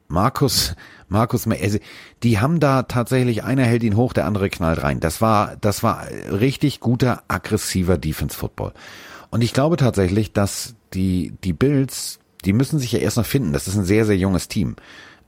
Markus, 0.09 0.75
Markus, 1.07 1.47
also 1.47 1.77
die 2.23 2.39
haben 2.39 2.59
da 2.59 2.83
tatsächlich, 2.83 3.43
einer 3.43 3.63
hält 3.63 3.83
ihn 3.83 3.95
hoch, 3.95 4.11
der 4.11 4.25
andere 4.25 4.49
knallt 4.49 4.81
rein. 4.81 4.99
Das 4.99 5.21
war, 5.21 5.55
das 5.61 5.83
war 5.83 6.07
richtig 6.31 6.79
guter, 6.79 7.23
aggressiver 7.27 7.97
Defense 7.97 8.35
Football. 8.35 8.73
Und 9.29 9.43
ich 9.43 9.53
glaube 9.53 9.77
tatsächlich, 9.77 10.33
dass 10.33 10.75
die, 10.93 11.33
die 11.43 11.53
Bills, 11.53 12.19
die 12.43 12.53
müssen 12.53 12.79
sich 12.79 12.91
ja 12.91 12.99
erst 12.99 13.17
noch 13.17 13.25
finden. 13.25 13.53
Das 13.53 13.67
ist 13.67 13.75
ein 13.75 13.85
sehr, 13.85 14.05
sehr 14.05 14.17
junges 14.17 14.47
Team. 14.47 14.75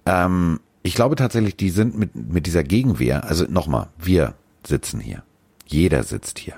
Ähm, 0.07 0.59
ich 0.81 0.95
glaube 0.95 1.15
tatsächlich, 1.15 1.55
die 1.55 1.69
sind 1.69 1.95
mit, 1.95 2.15
mit 2.15 2.47
dieser 2.47 2.63
Gegenwehr, 2.63 3.25
also 3.25 3.45
nochmal, 3.47 3.89
wir 3.99 4.33
sitzen 4.65 4.99
hier. 4.99 5.23
Jeder 5.65 6.03
sitzt 6.03 6.39
hier. 6.39 6.55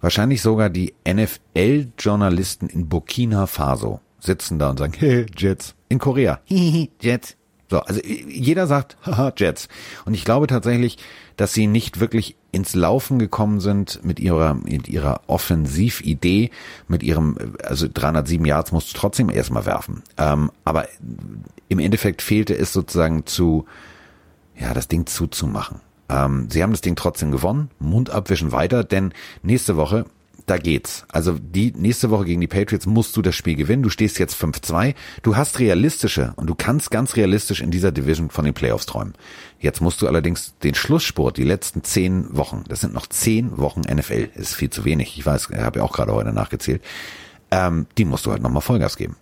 Wahrscheinlich 0.00 0.42
sogar 0.42 0.70
die 0.70 0.94
NFL-Journalisten 1.08 2.68
in 2.68 2.88
Burkina 2.88 3.46
Faso 3.46 4.00
sitzen 4.20 4.58
da 4.58 4.70
und 4.70 4.78
sagen, 4.78 4.94
hey, 4.96 5.26
Jets. 5.36 5.74
In 5.88 5.98
Korea, 5.98 6.40
hihi, 6.44 6.90
Jets. 7.00 7.36
So, 7.70 7.80
also 7.80 8.00
jeder 8.02 8.66
sagt, 8.66 8.96
haha, 9.06 9.32
Jets. 9.36 9.68
Und 10.04 10.14
ich 10.14 10.24
glaube 10.24 10.46
tatsächlich, 10.46 10.98
dass 11.36 11.52
sie 11.52 11.66
nicht 11.66 12.00
wirklich 12.00 12.36
ins 12.52 12.74
Laufen 12.74 13.18
gekommen 13.18 13.60
sind 13.60 14.04
mit 14.04 14.20
ihrer, 14.20 14.54
mit 14.54 14.88
ihrer 14.88 15.22
Offensividee, 15.26 16.50
mit 16.86 17.02
ihrem, 17.02 17.36
also 17.62 17.88
307 17.92 18.44
Yards 18.44 18.72
musst 18.72 18.94
du 18.94 18.98
trotzdem 18.98 19.30
erstmal 19.30 19.66
werfen. 19.66 20.02
Ähm, 20.18 20.50
aber 20.64 20.86
im 21.68 21.78
Endeffekt 21.78 22.22
fehlte 22.22 22.56
es 22.56 22.72
sozusagen 22.72 23.26
zu, 23.26 23.64
ja, 24.56 24.74
das 24.74 24.86
Ding 24.86 25.06
zuzumachen. 25.06 25.80
Ähm, 26.08 26.48
sie 26.50 26.62
haben 26.62 26.72
das 26.72 26.80
Ding 26.80 26.96
trotzdem 26.96 27.30
gewonnen, 27.30 27.70
Mund 27.78 28.10
abwischen 28.10 28.52
weiter, 28.52 28.84
denn 28.84 29.12
nächste 29.42 29.76
Woche 29.76 30.06
da 30.46 30.58
geht's. 30.58 31.06
Also 31.10 31.38
die 31.38 31.72
nächste 31.74 32.10
Woche 32.10 32.26
gegen 32.26 32.40
die 32.40 32.46
Patriots 32.46 32.86
musst 32.86 33.16
du 33.16 33.22
das 33.22 33.34
Spiel 33.34 33.54
gewinnen. 33.54 33.82
Du 33.82 33.88
stehst 33.88 34.18
jetzt 34.18 34.34
5-2. 34.34 34.94
Du 35.22 35.36
hast 35.36 35.58
realistische 35.58 36.34
und 36.36 36.48
du 36.48 36.54
kannst 36.54 36.90
ganz 36.90 37.16
realistisch 37.16 37.62
in 37.62 37.70
dieser 37.70 37.92
Division 37.92 38.28
von 38.28 38.44
den 38.44 38.52
Playoffs 38.52 38.86
träumen. 38.86 39.14
Jetzt 39.58 39.80
musst 39.80 40.02
du 40.02 40.06
allerdings 40.06 40.54
den 40.62 40.74
Schlusssport, 40.74 41.38
die 41.38 41.44
letzten 41.44 41.82
zehn 41.82 42.36
Wochen, 42.36 42.64
das 42.68 42.82
sind 42.82 42.92
noch 42.92 43.06
zehn 43.06 43.56
Wochen 43.56 43.80
NFL, 43.80 44.28
ist 44.34 44.54
viel 44.54 44.70
zu 44.70 44.84
wenig. 44.84 45.16
Ich 45.16 45.24
weiß, 45.24 45.48
ich 45.50 45.56
habe 45.56 45.78
ja 45.78 45.84
auch 45.84 45.92
gerade 45.92 46.12
heute 46.12 46.32
nachgezählt. 46.32 46.82
Ähm, 47.50 47.86
die 47.96 48.04
musst 48.04 48.26
du 48.26 48.30
halt 48.30 48.42
nochmal 48.42 48.62
Vollgas 48.62 48.96
geben. 48.96 49.16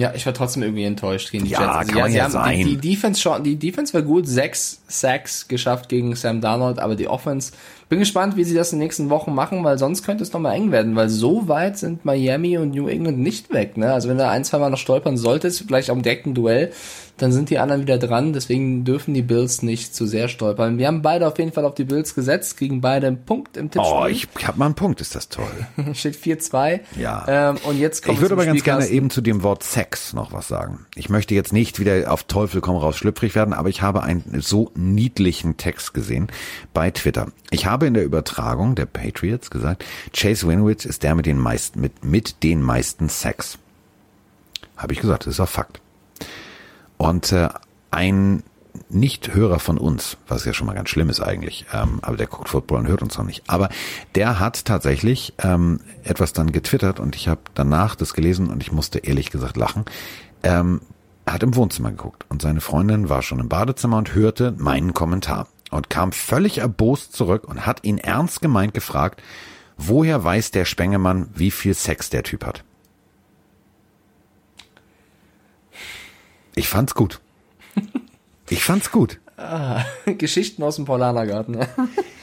Ja, 0.00 0.12
ich 0.14 0.24
war 0.24 0.32
trotzdem 0.32 0.62
irgendwie 0.62 0.84
enttäuscht 0.84 1.30
gegen 1.30 1.44
die 1.44 1.50
ja, 1.50 1.60
Jets. 1.60 1.76
Also, 1.76 1.92
kann 1.92 2.10
ja, 2.10 2.18
ja 2.18 2.30
sein. 2.30 2.58
Die, 2.58 2.76
die, 2.76 2.90
Defense 2.94 3.20
schon, 3.20 3.44
die 3.44 3.56
Defense 3.56 3.92
war 3.92 4.00
gut, 4.00 4.26
sechs 4.26 4.80
Sacks 4.88 5.46
geschafft 5.46 5.90
gegen 5.90 6.16
Sam 6.16 6.40
Darnold, 6.40 6.78
aber 6.78 6.96
die 6.96 7.06
Offense 7.06 7.52
bin 7.90 7.98
gespannt, 7.98 8.36
wie 8.36 8.44
sie 8.44 8.54
das 8.54 8.72
in 8.72 8.78
den 8.78 8.84
nächsten 8.84 9.10
Wochen 9.10 9.34
machen, 9.34 9.62
weil 9.62 9.76
sonst 9.76 10.02
könnte 10.02 10.22
es 10.22 10.32
nochmal 10.32 10.54
eng 10.54 10.72
werden, 10.72 10.96
weil 10.96 11.10
so 11.10 11.48
weit 11.48 11.76
sind 11.76 12.04
Miami 12.04 12.56
und 12.56 12.70
New 12.70 12.88
England 12.88 13.18
nicht 13.18 13.52
weg. 13.52 13.76
Ne? 13.76 13.92
Also 13.92 14.08
wenn 14.08 14.16
du 14.16 14.26
ein, 14.26 14.44
zwei 14.44 14.58
Mal 14.58 14.70
noch 14.70 14.78
stolpern 14.78 15.18
solltest, 15.18 15.64
vielleicht 15.66 15.90
auch 15.90 15.96
im 15.96 16.02
direkten 16.02 16.32
Duell, 16.32 16.72
dann 17.20 17.32
sind 17.32 17.50
die 17.50 17.58
anderen 17.58 17.82
wieder 17.82 17.98
dran. 17.98 18.32
Deswegen 18.32 18.84
dürfen 18.84 19.12
die 19.12 19.22
Bills 19.22 19.62
nicht 19.62 19.94
zu 19.94 20.06
sehr 20.06 20.28
stolpern. 20.28 20.78
Wir 20.78 20.86
haben 20.86 21.02
beide 21.02 21.26
auf 21.26 21.38
jeden 21.38 21.52
Fall 21.52 21.66
auf 21.66 21.74
die 21.74 21.84
Bills 21.84 22.14
gesetzt, 22.14 22.56
kriegen 22.56 22.80
beide 22.80 23.08
einen 23.08 23.24
Punkt 23.24 23.58
im 23.58 23.70
Tippspiel. 23.70 23.94
Oh, 23.94 24.06
ich 24.06 24.26
hab 24.46 24.56
mal 24.56 24.64
einen 24.66 24.74
Punkt, 24.74 25.02
ist 25.02 25.14
das 25.14 25.28
toll. 25.28 25.44
Steht 25.92 26.16
4-2. 26.16 26.80
Ja. 26.96 27.24
Ähm, 27.28 27.58
und 27.64 27.78
jetzt 27.78 28.02
kommt 28.02 28.16
Ich 28.16 28.22
würde 28.22 28.34
aber 28.34 28.46
ganz 28.46 28.64
gerne 28.64 28.86
eben 28.86 29.10
zu 29.10 29.20
dem 29.20 29.42
Wort 29.42 29.62
Sex 29.62 30.14
noch 30.14 30.32
was 30.32 30.48
sagen. 30.48 30.86
Ich 30.94 31.10
möchte 31.10 31.34
jetzt 31.34 31.52
nicht 31.52 31.78
wieder 31.78 32.10
auf 32.10 32.24
Teufel 32.24 32.62
komm 32.62 32.76
raus 32.76 32.96
schlüpfrig 32.96 33.34
werden, 33.34 33.52
aber 33.52 33.68
ich 33.68 33.82
habe 33.82 34.02
einen 34.02 34.40
so 34.40 34.70
niedlichen 34.74 35.58
Text 35.58 35.92
gesehen 35.92 36.28
bei 36.72 36.90
Twitter. 36.90 37.28
Ich 37.50 37.66
habe 37.66 37.86
in 37.86 37.94
der 37.94 38.04
Übertragung 38.04 38.74
der 38.74 38.86
Patriots 38.86 39.50
gesagt, 39.50 39.84
Chase 40.16 40.48
Winwich 40.48 40.86
ist 40.86 41.02
der 41.02 41.14
mit 41.14 41.26
den 41.26 41.38
meisten, 41.38 41.80
mit, 41.80 42.02
mit 42.02 42.42
den 42.42 42.62
meisten 42.62 43.10
Sex. 43.10 43.58
Habe 44.76 44.94
ich 44.94 45.00
gesagt, 45.00 45.26
das 45.26 45.34
ist 45.34 45.40
auch 45.40 45.48
Fakt. 45.48 45.82
Und 47.00 47.32
äh, 47.32 47.48
ein 47.90 48.42
Nicht-Hörer 48.90 49.58
von 49.58 49.78
uns, 49.78 50.18
was 50.28 50.44
ja 50.44 50.52
schon 50.52 50.66
mal 50.66 50.74
ganz 50.74 50.90
schlimm 50.90 51.08
ist 51.08 51.20
eigentlich, 51.20 51.64
ähm, 51.72 51.98
aber 52.02 52.18
der 52.18 52.26
guckt 52.26 52.50
Football 52.50 52.80
und 52.80 52.88
hört 52.88 53.00
uns 53.00 53.16
noch 53.16 53.24
nicht, 53.24 53.42
aber 53.46 53.70
der 54.16 54.38
hat 54.38 54.66
tatsächlich 54.66 55.32
ähm, 55.42 55.80
etwas 56.04 56.34
dann 56.34 56.52
getwittert 56.52 57.00
und 57.00 57.16
ich 57.16 57.26
habe 57.26 57.40
danach 57.54 57.94
das 57.94 58.12
gelesen 58.12 58.48
und 58.50 58.62
ich 58.62 58.70
musste 58.70 58.98
ehrlich 58.98 59.30
gesagt 59.30 59.56
lachen. 59.56 59.86
Ähm, 60.42 60.82
er 61.24 61.32
hat 61.32 61.42
im 61.42 61.56
Wohnzimmer 61.56 61.90
geguckt 61.90 62.26
und 62.28 62.42
seine 62.42 62.60
Freundin 62.60 63.08
war 63.08 63.22
schon 63.22 63.40
im 63.40 63.48
Badezimmer 63.48 63.96
und 63.96 64.14
hörte 64.14 64.52
meinen 64.58 64.92
Kommentar 64.92 65.48
und 65.70 65.88
kam 65.88 66.12
völlig 66.12 66.58
erbost 66.58 67.14
zurück 67.14 67.48
und 67.48 67.64
hat 67.64 67.82
ihn 67.82 67.96
ernst 67.96 68.42
gemeint 68.42 68.74
gefragt, 68.74 69.22
woher 69.78 70.22
weiß 70.22 70.50
der 70.50 70.66
Spengemann, 70.66 71.30
wie 71.34 71.50
viel 71.50 71.72
Sex 71.72 72.10
der 72.10 72.24
Typ 72.24 72.44
hat? 72.44 72.62
Ich 76.60 76.68
fand's 76.68 76.94
gut. 76.94 77.20
Ich 78.50 78.62
fand's 78.62 78.90
gut. 78.90 79.18
Ah, 79.38 79.82
Geschichten 80.18 80.62
aus 80.62 80.76
dem 80.76 80.84
Paulanergarten. 80.84 81.56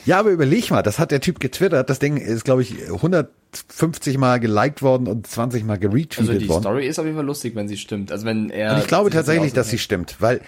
ja, 0.05 0.19
aber 0.19 0.29
überleg 0.29 0.69
mal, 0.69 0.83
das 0.83 0.99
hat 0.99 1.09
der 1.09 1.21
Typ 1.21 1.39
getwittert. 1.39 1.89
Das 1.89 1.97
Ding 1.97 2.17
ist, 2.17 2.45
glaube 2.45 2.61
ich, 2.61 2.75
150 2.87 4.19
Mal 4.19 4.39
geliked 4.39 4.83
worden 4.83 5.07
und 5.07 5.25
20 5.25 5.63
Mal 5.63 5.79
geretweetet 5.79 6.17
worden. 6.19 6.29
Also 6.29 6.39
die 6.39 6.49
worden. 6.49 6.61
Story 6.61 6.87
ist 6.87 6.99
auf 6.99 7.05
jeden 7.05 7.17
Fall 7.17 7.25
lustig, 7.25 7.55
wenn 7.55 7.67
sie 7.67 7.77
stimmt. 7.77 8.11
Also 8.11 8.27
wenn 8.27 8.51
er. 8.51 8.75
Und 8.75 8.81
ich 8.81 8.87
glaube 8.87 9.09
tatsächlich, 9.09 9.53
dass 9.53 9.71
sie 9.71 9.79
stimmt, 9.79 10.17
weil 10.19 10.41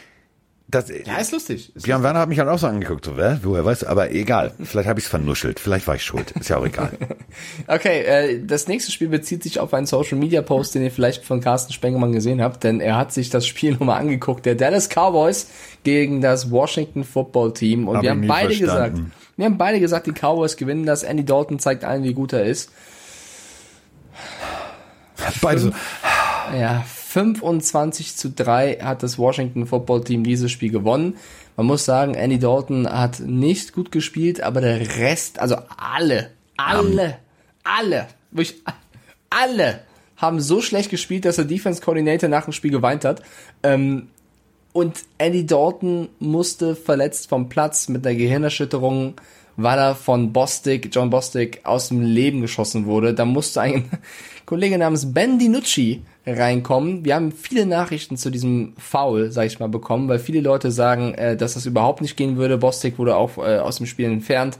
das, 0.69 0.89
ja, 0.89 1.17
ist 1.17 1.31
lustig. 1.31 1.75
Ist 1.75 1.83
Björn 1.83 2.03
Werner 2.03 2.19
hat 2.19 2.29
mich 2.29 2.37
halt 2.37 2.47
auch 2.47 2.59
so 2.59 2.67
angeguckt, 2.67 3.03
so, 3.03 3.17
wer? 3.17 3.39
woher 3.41 3.65
weißt 3.65 3.83
du, 3.83 3.87
aber 3.87 4.11
egal. 4.11 4.53
Vielleicht 4.63 4.87
habe 4.87 4.99
ich 4.99 5.05
es 5.05 5.09
vernuschelt, 5.09 5.59
vielleicht 5.59 5.87
war 5.87 5.95
ich 5.95 6.03
schuld, 6.03 6.31
ist 6.31 6.49
ja 6.49 6.57
auch 6.57 6.65
egal. 6.65 6.91
okay, 7.67 8.01
äh, 8.01 8.45
das 8.45 8.67
nächste 8.67 8.91
Spiel 8.91 9.07
bezieht 9.07 9.41
sich 9.41 9.59
auf 9.59 9.73
einen 9.73 9.87
Social 9.87 10.19
Media 10.19 10.43
Post, 10.43 10.75
den 10.75 10.83
ihr 10.83 10.91
vielleicht 10.91 11.25
von 11.25 11.41
Carsten 11.41 11.73
Spengemann 11.73 12.11
gesehen 12.11 12.41
habt, 12.41 12.63
denn 12.63 12.81
er 12.81 12.97
hat 12.97 13.11
sich 13.11 13.31
das 13.31 13.47
Spiel 13.47 13.71
nochmal 13.79 13.99
angeguckt, 13.99 14.45
der 14.45 14.53
Dallas 14.53 14.89
Cowboys 14.89 15.49
gegen 15.83 16.21
das 16.21 16.51
Washington 16.51 17.03
Football 17.03 17.53
Team 17.53 17.87
und 17.87 17.97
hab 17.97 18.03
wir 18.03 18.11
haben 18.11 18.27
beide 18.27 18.53
verstanden. 18.53 18.93
gesagt, 18.93 19.13
wir 19.37 19.45
haben 19.45 19.57
beide 19.57 19.79
gesagt, 19.79 20.05
die 20.05 20.11
Cowboys 20.11 20.55
gewinnen 20.55 20.85
das, 20.85 21.01
Andy 21.01 21.25
Dalton 21.25 21.57
zeigt 21.57 21.83
allen, 21.83 22.03
wie 22.03 22.13
gut 22.13 22.33
er 22.33 22.45
ist. 22.45 22.71
Beide 25.41 25.59
so. 25.59 25.71
Ja, 26.55 26.85
25 27.09 28.15
zu 28.15 28.29
3 28.29 28.81
hat 28.83 29.01
das 29.01 29.17
Washington 29.17 29.65
Football 29.65 30.03
Team 30.03 30.23
dieses 30.23 30.51
Spiel 30.51 30.69
gewonnen. 30.69 31.17
Man 31.57 31.65
muss 31.65 31.83
sagen, 31.83 32.13
Andy 32.13 32.37
Dalton 32.37 32.87
hat 32.87 33.19
nicht 33.19 33.73
gut 33.73 33.91
gespielt, 33.91 34.41
aber 34.41 34.61
der 34.61 34.97
Rest, 34.97 35.39
also 35.39 35.55
alle, 35.75 36.29
alle, 36.55 37.17
alle, 37.63 38.07
wirklich 38.29 38.61
alle 39.31 39.79
haben 40.17 40.39
so 40.39 40.61
schlecht 40.61 40.91
gespielt, 40.91 41.25
dass 41.25 41.37
der 41.37 41.45
Defense 41.45 41.81
Coordinator 41.81 42.29
nach 42.29 42.43
dem 42.43 42.53
Spiel 42.53 42.69
geweint 42.69 43.05
hat. 43.05 43.23
Ähm, 43.63 44.09
und 44.71 44.99
Andy 45.17 45.47
Dalton 45.47 46.09
musste 46.19 46.75
verletzt 46.75 47.27
vom 47.27 47.49
Platz 47.49 47.89
mit 47.89 48.05
einer 48.05 48.15
Gehirnerschütterung, 48.15 49.15
weil 49.61 49.77
er 49.77 49.95
von 49.95 50.31
Bostic, 50.31 50.89
John 50.91 51.09
Bostic, 51.09 51.61
aus 51.63 51.89
dem 51.89 52.01
Leben 52.01 52.41
geschossen 52.41 52.85
wurde. 52.85 53.13
Da 53.13 53.25
musste 53.25 53.61
ein 53.61 53.89
Kollege 54.45 54.77
namens 54.77 55.13
Ben 55.13 55.37
DiNucci 55.37 56.01
reinkommen. 56.25 57.03
Wir 57.03 57.15
haben 57.15 57.31
viele 57.31 57.65
Nachrichten 57.65 58.15
zu 58.15 58.29
diesem 58.29 58.73
Foul, 58.77 59.31
sag 59.31 59.47
ich 59.47 59.59
mal, 59.59 59.67
bekommen, 59.67 60.07
weil 60.07 60.19
viele 60.19 60.39
Leute 60.39 60.71
sagen, 60.71 61.13
äh, 61.13 61.35
dass 61.35 61.55
das 61.55 61.65
überhaupt 61.65 62.01
nicht 62.01 62.15
gehen 62.15 62.37
würde. 62.37 62.57
Bostic 62.57 62.97
wurde 62.97 63.15
auch 63.15 63.37
äh, 63.37 63.57
aus 63.57 63.77
dem 63.77 63.85
Spiel 63.85 64.05
entfernt. 64.05 64.57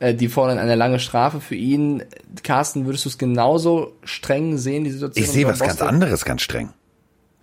Äh, 0.00 0.14
die 0.14 0.28
fordern 0.28 0.58
eine 0.58 0.74
lange 0.74 0.98
Strafe 0.98 1.40
für 1.40 1.54
ihn. 1.54 2.02
Carsten, 2.42 2.84
würdest 2.84 3.06
du 3.06 3.08
es 3.08 3.18
genauso 3.18 3.94
streng 4.04 4.58
sehen, 4.58 4.84
die 4.84 4.90
Situation? 4.90 5.24
Ich 5.24 5.30
sehe 5.30 5.46
was 5.46 5.60
Bostic? 5.60 5.78
ganz 5.78 5.90
anderes 5.90 6.24
ganz 6.24 6.42
streng. 6.42 6.70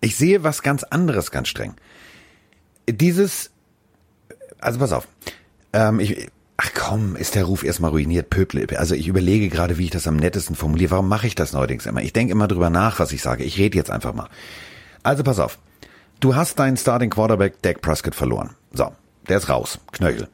Ich 0.02 0.16
sehe 0.16 0.44
was 0.44 0.62
ganz 0.62 0.84
anderes 0.84 1.32
ganz 1.32 1.48
streng. 1.48 1.74
Dieses, 2.88 3.52
also 4.60 4.80
pass 4.80 4.94
auf, 4.94 5.08
ähm, 5.74 6.00
ich, 6.00 6.30
Ach 6.62 6.72
komm, 6.76 7.16
ist 7.16 7.36
der 7.36 7.46
Ruf 7.46 7.64
erstmal 7.64 7.92
ruiniert, 7.92 8.30
Pöble. 8.30 8.68
Also 8.78 8.94
ich 8.94 9.08
überlege 9.08 9.48
gerade, 9.48 9.78
wie 9.78 9.86
ich 9.86 9.92
das 9.92 10.08
am 10.08 10.18
nettesten 10.18 10.58
formuliere. 10.58 10.92
Warum 10.92 11.08
mache 11.08 11.26
ich 11.26 11.34
das 11.34 11.54
neuerdings 11.54 11.86
immer? 11.86 12.02
Ich 12.02 12.12
denke 12.12 12.34
immer 12.34 12.50
drüber 12.50 12.70
nach, 12.70 13.00
was 13.00 13.14
ich 13.14 13.22
sage. 13.22 13.46
Ich 13.46 13.58
rede 13.58 13.78
jetzt 13.78 13.90
einfach 13.90 14.14
mal. 14.14 14.28
Also 15.02 15.24
pass 15.24 15.40
auf. 15.40 15.58
Du 16.20 16.36
hast 16.36 16.60
deinen 16.60 16.76
Starting 16.76 17.12
Quarterback 17.12 17.62
Dak 17.62 17.82
Prescott 17.82 18.14
verloren. 18.14 18.58
So, 18.74 18.92
der 19.30 19.38
ist 19.38 19.48
raus. 19.48 19.80
Knöchel. 19.94 20.28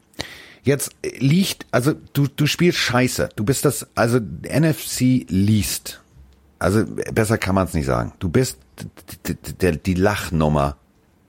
Jetzt 0.64 0.96
liegt, 1.20 1.68
also 1.70 1.94
du, 2.14 2.26
du 2.26 2.48
spielst 2.48 2.80
scheiße. 2.80 3.30
Du 3.36 3.44
bist 3.44 3.64
das, 3.64 3.86
also 3.94 4.18
NFC 4.18 5.28
liest. 5.30 6.02
Also 6.58 6.86
besser 7.14 7.38
kann 7.38 7.54
man 7.54 7.68
es 7.68 7.76
nicht 7.76 7.86
sagen. 7.86 8.14
Du 8.18 8.30
bist 8.30 8.58
die, 9.28 9.78
die 9.78 9.94
Lachnummer 9.94 10.78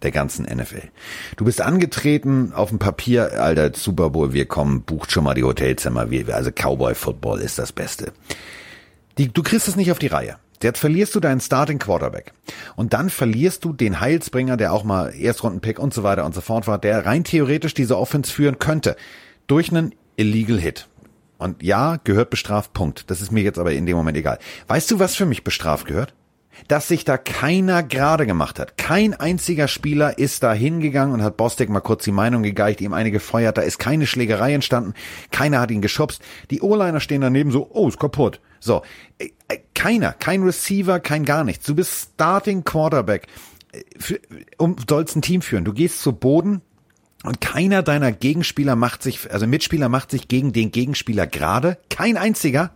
der 0.07 0.13
ganzen 0.13 0.45
NFL. 0.45 0.89
Du 1.37 1.45
bist 1.45 1.61
angetreten 1.61 2.53
auf 2.55 2.69
dem 2.69 2.79
Papier, 2.79 3.43
Alter, 3.43 3.73
Super 3.75 4.11
Bowl, 4.11 4.33
wir 4.33 4.47
kommen, 4.47 4.83
bucht 4.83 5.11
schon 5.11 5.25
mal 5.25 5.35
die 5.35 5.43
Hotelzimmer, 5.43 6.11
wir, 6.11 6.33
also 6.33 6.53
Cowboy 6.53 6.95
Football 6.95 7.41
ist 7.41 7.59
das 7.59 7.73
Beste. 7.73 8.13
Die, 9.19 9.33
du 9.33 9.43
kriegst 9.43 9.67
es 9.67 9.75
nicht 9.75 9.91
auf 9.91 9.99
die 9.99 10.07
Reihe. 10.07 10.37
Jetzt 10.63 10.79
verlierst 10.79 11.15
du 11.17 11.21
deinen 11.21 11.41
Starting 11.41 11.81
Quarterback. 11.81 12.33
Und 12.77 12.93
dann 12.93 13.11
verlierst 13.11 13.65
du 13.65 13.73
den 13.73 14.01
Heilsbringer, 14.01 14.57
der 14.57 14.73
auch 14.73 14.85
mal 14.85 15.13
Erstrundenpick 15.13 15.81
und 15.81 15.93
so 15.93 16.05
weiter 16.05 16.25
und 16.25 16.35
so 16.35 16.41
fort 16.41 16.69
war, 16.69 16.79
der 16.79 17.05
rein 17.05 17.25
theoretisch 17.25 17.75
diese 17.75 17.99
Offense 17.99 18.33
führen 18.33 18.61
könnte. 18.61 18.97
Durch 19.49 19.71
einen 19.71 19.93
Illegal 20.15 20.59
Hit. 20.59 20.87
Und 21.39 21.63
ja, 21.63 21.99
gehört 22.05 22.31
bestraft, 22.31 22.73
Punkt. 22.73 23.11
Das 23.11 23.21
ist 23.21 23.33
mir 23.33 23.43
jetzt 23.43 23.59
aber 23.59 23.73
in 23.73 23.87
dem 23.87 23.97
Moment 23.97 24.17
egal. 24.17 24.39
Weißt 24.69 24.89
du, 24.91 25.01
was 25.01 25.17
für 25.17 25.27
mich 25.27 25.45
bestraft 25.45 25.87
gehört? 25.87 26.15
Dass 26.69 26.89
sich 26.89 27.05
da 27.05 27.19
keiner 27.19 27.83
gerade 27.83 28.27
gemacht 28.27 28.59
hat. 28.59 28.77
Kein 28.77 29.15
einziger 29.15 29.69
Spieler 29.69 30.19
ist 30.19 30.43
da 30.43 30.53
hingegangen 30.53 31.15
und 31.15 31.23
hat 31.23 31.37
Bostic 31.37 31.69
mal 31.69 31.81
kurz 31.81 32.05
die 32.05 32.13
Meinung 32.13 32.43
gegeicht, 32.43 32.81
ihm 32.81 32.93
eine 32.93 33.11
gefeuert. 33.11 33.59
Da 33.59 33.63
ist 33.63 33.79
keine 33.79 34.07
Schlägerei 34.07 34.55
entstanden. 34.55 34.95
Keiner 35.31 35.61
hat 35.61 35.71
ihn 35.71 35.83
geschubst. 35.83 36.23
Die 36.51 36.63
O-Liner 36.63 37.01
stehen 37.01 37.21
daneben 37.21 37.51
so, 37.51 37.69
oh, 37.73 37.89
ist 37.89 37.99
kaputt. 37.99 38.41
So, 38.61 38.83
äh, 39.19 39.31
äh, 39.49 39.59
keiner, 39.75 40.13
kein 40.13 40.43
Receiver, 40.43 41.01
kein 41.01 41.25
gar 41.25 41.45
nichts. 41.45 41.67
Du 41.67 41.75
bist 41.75 42.11
Starting 42.15 42.65
Quarterback. 42.65 43.27
Äh, 43.73 43.81
um, 44.59 44.77
sollst 44.89 45.17
ein 45.17 45.23
Team 45.23 45.43
führen. 45.43 45.65
Du 45.65 45.73
gehst 45.73 46.01
zu 46.01 46.13
Boden, 46.13 46.63
und 47.25 47.41
keiner 47.41 47.83
deiner 47.83 48.13
Gegenspieler 48.13 48.77
macht 48.77 49.03
sich, 49.03 49.33
also 49.33 49.49
Mitspieler 49.49 49.89
macht 49.89 50.13
sich 50.13 50.29
gegen 50.29 50.53
den 50.53 50.71
Gegenspieler 50.71 51.27
gerade. 51.27 51.77
Kein 51.91 52.17
einziger. 52.17 52.71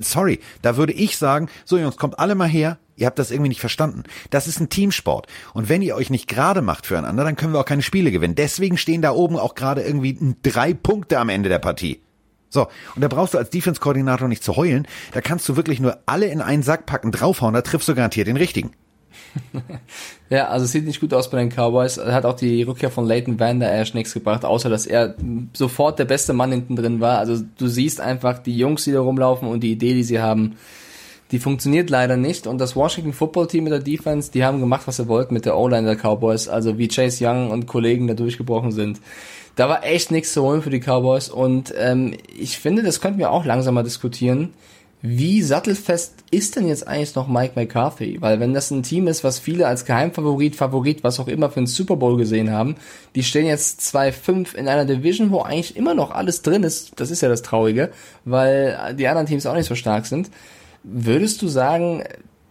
Sorry, 0.00 0.40
da 0.62 0.76
würde 0.76 0.92
ich 0.92 1.16
sagen, 1.16 1.48
so 1.64 1.78
Jungs, 1.78 1.96
kommt 1.96 2.18
alle 2.18 2.34
mal 2.34 2.48
her. 2.48 2.78
Ihr 2.96 3.06
habt 3.06 3.18
das 3.18 3.30
irgendwie 3.30 3.50
nicht 3.50 3.60
verstanden. 3.60 4.04
Das 4.30 4.46
ist 4.46 4.58
ein 4.58 4.70
Teamsport. 4.70 5.26
Und 5.52 5.68
wenn 5.68 5.82
ihr 5.82 5.96
euch 5.96 6.08
nicht 6.08 6.28
gerade 6.28 6.62
macht 6.62 6.86
füreinander, 6.86 7.24
dann 7.24 7.36
können 7.36 7.52
wir 7.52 7.60
auch 7.60 7.66
keine 7.66 7.82
Spiele 7.82 8.10
gewinnen. 8.10 8.34
Deswegen 8.34 8.78
stehen 8.78 9.02
da 9.02 9.12
oben 9.12 9.36
auch 9.36 9.54
gerade 9.54 9.82
irgendwie 9.82 10.18
drei 10.42 10.72
Punkte 10.72 11.18
am 11.18 11.28
Ende 11.28 11.50
der 11.50 11.58
Partie. 11.58 12.00
So, 12.48 12.68
und 12.94 13.02
da 13.02 13.08
brauchst 13.08 13.34
du 13.34 13.38
als 13.38 13.50
Defense-Koordinator 13.50 14.28
nicht 14.28 14.42
zu 14.42 14.56
heulen. 14.56 14.88
Da 15.12 15.20
kannst 15.20 15.48
du 15.48 15.56
wirklich 15.56 15.78
nur 15.78 15.98
alle 16.06 16.26
in 16.26 16.40
einen 16.40 16.62
Sack 16.62 16.86
packen, 16.86 17.12
draufhauen, 17.12 17.52
da 17.52 17.60
triffst 17.60 17.88
du 17.88 17.94
garantiert 17.94 18.28
den 18.28 18.38
richtigen. 18.38 18.70
ja, 20.30 20.48
also 20.48 20.66
sieht 20.66 20.84
nicht 20.84 21.00
gut 21.00 21.12
aus 21.14 21.30
bei 21.30 21.38
den 21.38 21.50
Cowboys. 21.50 21.98
Hat 21.98 22.24
auch 22.24 22.36
die 22.36 22.62
Rückkehr 22.62 22.90
von 22.90 23.06
Leighton 23.06 23.38
Vander 23.38 23.72
Ash 23.72 23.94
nichts 23.94 24.12
gebracht, 24.12 24.44
außer 24.44 24.68
dass 24.68 24.86
er 24.86 25.14
sofort 25.52 25.98
der 25.98 26.04
beste 26.04 26.32
Mann 26.32 26.52
hinten 26.52 26.76
drin 26.76 27.00
war. 27.00 27.18
Also 27.18 27.42
du 27.58 27.68
siehst 27.68 28.00
einfach 28.00 28.38
die 28.38 28.56
Jungs, 28.56 28.84
die 28.84 28.92
da 28.92 29.00
rumlaufen 29.00 29.48
und 29.48 29.60
die 29.60 29.72
Idee, 29.72 29.94
die 29.94 30.02
sie 30.02 30.20
haben, 30.20 30.56
die 31.32 31.38
funktioniert 31.38 31.90
leider 31.90 32.16
nicht. 32.16 32.46
Und 32.46 32.58
das 32.58 32.76
Washington 32.76 33.12
Football 33.12 33.48
Team 33.48 33.64
mit 33.64 33.72
der 33.72 33.80
Defense, 33.80 34.30
die 34.30 34.44
haben 34.44 34.60
gemacht, 34.60 34.86
was 34.86 34.96
sie 34.96 35.08
wollten 35.08 35.34
mit 35.34 35.44
der 35.44 35.56
O-Line 35.56 35.86
der 35.86 35.96
Cowboys. 35.96 36.48
Also 36.48 36.78
wie 36.78 36.88
Chase 36.88 37.26
Young 37.26 37.50
und 37.50 37.66
Kollegen 37.66 38.06
da 38.06 38.14
durchgebrochen 38.14 38.72
sind. 38.72 39.00
Da 39.56 39.68
war 39.68 39.84
echt 39.84 40.10
nichts 40.10 40.32
zu 40.34 40.42
holen 40.42 40.62
für 40.62 40.70
die 40.70 40.80
Cowboys. 40.80 41.28
Und 41.28 41.74
ähm, 41.76 42.14
ich 42.38 42.58
finde, 42.58 42.82
das 42.82 43.00
könnten 43.00 43.18
wir 43.18 43.30
auch 43.30 43.44
langsam 43.44 43.74
mal 43.74 43.82
diskutieren 43.82 44.52
wie 45.08 45.42
sattelfest 45.42 46.14
ist 46.30 46.56
denn 46.56 46.66
jetzt 46.66 46.88
eigentlich 46.88 47.14
noch 47.14 47.28
Mike 47.28 47.52
McCarthy? 47.54 48.20
Weil 48.20 48.40
wenn 48.40 48.54
das 48.54 48.70
ein 48.70 48.82
Team 48.82 49.06
ist, 49.06 49.22
was 49.22 49.38
viele 49.38 49.66
als 49.66 49.84
Geheimfavorit, 49.84 50.56
Favorit, 50.56 51.04
was 51.04 51.20
auch 51.20 51.28
immer 51.28 51.50
für 51.50 51.58
einen 51.58 51.66
Super 51.66 51.96
Bowl 51.96 52.16
gesehen 52.16 52.50
haben, 52.50 52.76
die 53.14 53.22
stehen 53.22 53.46
jetzt 53.46 53.80
2-5 53.80 54.54
in 54.54 54.68
einer 54.68 54.84
Division, 54.84 55.30
wo 55.30 55.42
eigentlich 55.42 55.76
immer 55.76 55.94
noch 55.94 56.10
alles 56.10 56.42
drin 56.42 56.62
ist. 56.64 56.98
Das 57.00 57.10
ist 57.10 57.22
ja 57.22 57.28
das 57.28 57.42
Traurige, 57.42 57.90
weil 58.24 58.94
die 58.98 59.06
anderen 59.06 59.26
Teams 59.26 59.46
auch 59.46 59.54
nicht 59.54 59.68
so 59.68 59.74
stark 59.74 60.06
sind. 60.06 60.30
Würdest 60.82 61.40
du 61.42 61.48
sagen, 61.48 62.02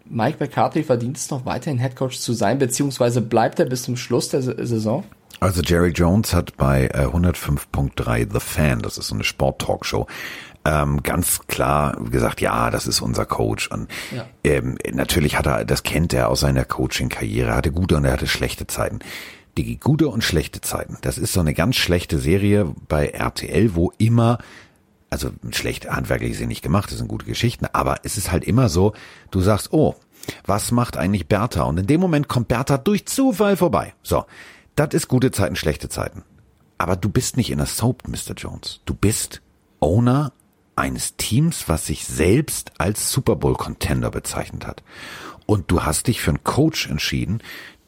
Mike 0.06 0.38
McCarthy 0.40 0.84
verdient 0.84 1.18
es 1.18 1.30
noch 1.30 1.46
weiterhin 1.46 1.80
Headcoach 1.80 2.20
zu 2.20 2.34
sein, 2.34 2.60
beziehungsweise 2.60 3.22
bleibt 3.22 3.60
er 3.60 3.66
bis 3.66 3.84
zum 3.84 3.98
Schluss 3.98 4.30
der 4.30 4.42
Saison? 4.42 5.04
Also 5.40 5.62
Jerry 5.62 5.90
Jones 5.90 6.34
hat 6.34 6.56
bei 6.56 6.90
105.3 6.92 8.18
äh, 8.18 8.28
The 8.32 8.40
Fan, 8.40 8.80
das 8.80 8.98
ist 8.98 9.08
so 9.08 9.16
eine 9.16 9.24
Sport-Talkshow, 9.24 10.08
ähm, 10.66 11.04
ganz 11.04 11.42
klar 11.48 11.96
gesagt, 12.10 12.42
ja, 12.42 12.72
das 12.72 12.88
ist 12.88 13.00
unser 13.00 13.26
Coach. 13.26 13.70
Und 13.70 13.90
ja. 14.14 14.26
ähm, 14.44 14.78
natürlich 14.92 15.38
hat 15.38 15.46
er, 15.46 15.64
das 15.64 15.84
kennt 15.84 16.14
er 16.14 16.30
aus 16.30 16.42
seiner 16.42 16.66
Coaching-Karriere, 16.66 17.50
er 17.50 17.56
hatte 17.56 17.72
gute 17.72 17.96
und 17.96 18.06
er 18.06 18.14
hatte 18.14 18.28
schlechte 18.28 18.68
Zeiten. 18.68 19.00
Die 19.58 19.80
gute 19.80 20.10
und 20.10 20.24
schlechte 20.24 20.60
Zeiten. 20.60 20.98
Das 21.02 21.18
ist 21.18 21.32
so 21.32 21.40
eine 21.40 21.54
ganz 21.54 21.78
schlechte 21.78 22.18
Serie 22.18 22.74
bei 22.90 23.08
RTL, 23.08 23.76
wo 23.76 23.94
immer, 23.98 24.40
also 25.10 25.30
schlecht 25.52 25.90
handwerklich 25.90 26.32
ist 26.32 26.40
sie 26.40 26.48
nicht 26.48 26.64
gemacht, 26.64 26.92
das 26.92 26.98
sind 26.98 27.08
gute 27.08 27.26
Geschichten, 27.26 27.68
aber 27.72 28.00
es 28.04 28.18
ist 28.18 28.32
halt 28.32 28.44
immer 28.44 28.68
so, 28.68 28.94
du 29.32 29.40
sagst, 29.40 29.72
oh, 29.72 29.96
was 30.46 30.72
macht 30.72 30.98
eigentlich 30.98 31.28
Bertha? 31.28 31.64
Und 31.64 31.78
in 31.78 31.88
dem 31.88 32.02
Moment 32.02 32.28
kommt 32.28 32.48
Bertha 32.48 32.78
durch 32.78 33.06
Zufall 33.06 33.56
vorbei. 33.56 33.94
So, 34.02 34.26
das 34.76 34.90
ist 34.94 35.08
gute 35.08 35.32
Zeiten, 35.32 35.56
schlechte 35.56 35.88
Zeiten. 35.88 36.24
Aber 36.78 36.96
du 36.96 37.08
bist 37.08 37.38
nicht 37.38 37.52
in 37.52 37.60
der 37.60 37.68
Soap, 37.68 38.08
Mr. 38.08 38.34
Jones. 38.36 38.82
Du 38.86 38.94
bist 38.94 39.42
Owner 39.80 40.34
eines 40.76 41.16
Teams, 41.18 41.68
was 41.68 41.86
sich 41.86 42.06
selbst 42.06 42.72
als 42.78 43.12
Super 43.12 43.36
Bowl 43.36 43.56
Contender 43.56 44.12
bezeichnet 44.12 44.68
hat. 44.68 44.84
Und 45.46 45.72
du 45.72 45.84
hast 45.84 46.08
dich 46.08 46.22
für 46.22 46.32
einen 46.32 46.44
Coach 46.44 46.90
entschieden, 46.90 47.42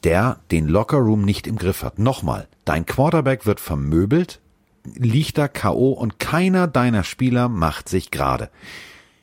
der 0.04 0.38
den 0.50 0.68
Locker 0.68 0.98
Room 0.98 1.24
nicht 1.24 1.46
im 1.46 1.56
Griff 1.56 1.82
hat. 1.82 1.98
Nochmal, 1.98 2.48
dein 2.64 2.86
Quarterback 2.86 3.46
wird 3.46 3.60
vermöbelt, 3.60 4.40
liegt 4.84 5.38
da 5.38 5.48
K.O. 5.48 5.90
und 5.90 6.18
keiner 6.18 6.66
deiner 6.66 7.04
Spieler 7.04 7.48
macht 7.48 7.88
sich 7.88 8.10
gerade. 8.10 8.50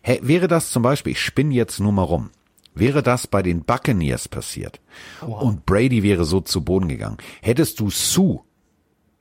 Hey, 0.02 0.20
wäre 0.22 0.48
das 0.48 0.70
zum 0.70 0.84
Beispiel, 0.84 1.14
ich 1.14 1.22
spinne 1.22 1.54
jetzt 1.54 1.80
nur 1.80 1.92
mal 1.92 2.04
rum, 2.04 2.30
wäre 2.76 3.02
das 3.02 3.26
bei 3.26 3.42
den 3.42 3.64
Buccaneers 3.64 4.28
passiert 4.28 4.80
wow. 5.22 5.42
und 5.42 5.66
Brady 5.66 6.04
wäre 6.04 6.26
so 6.26 6.42
zu 6.42 6.64
Boden 6.64 6.90
gegangen, 6.90 7.18
hättest 7.42 7.80
du 7.80 7.90
Sue 7.90 8.42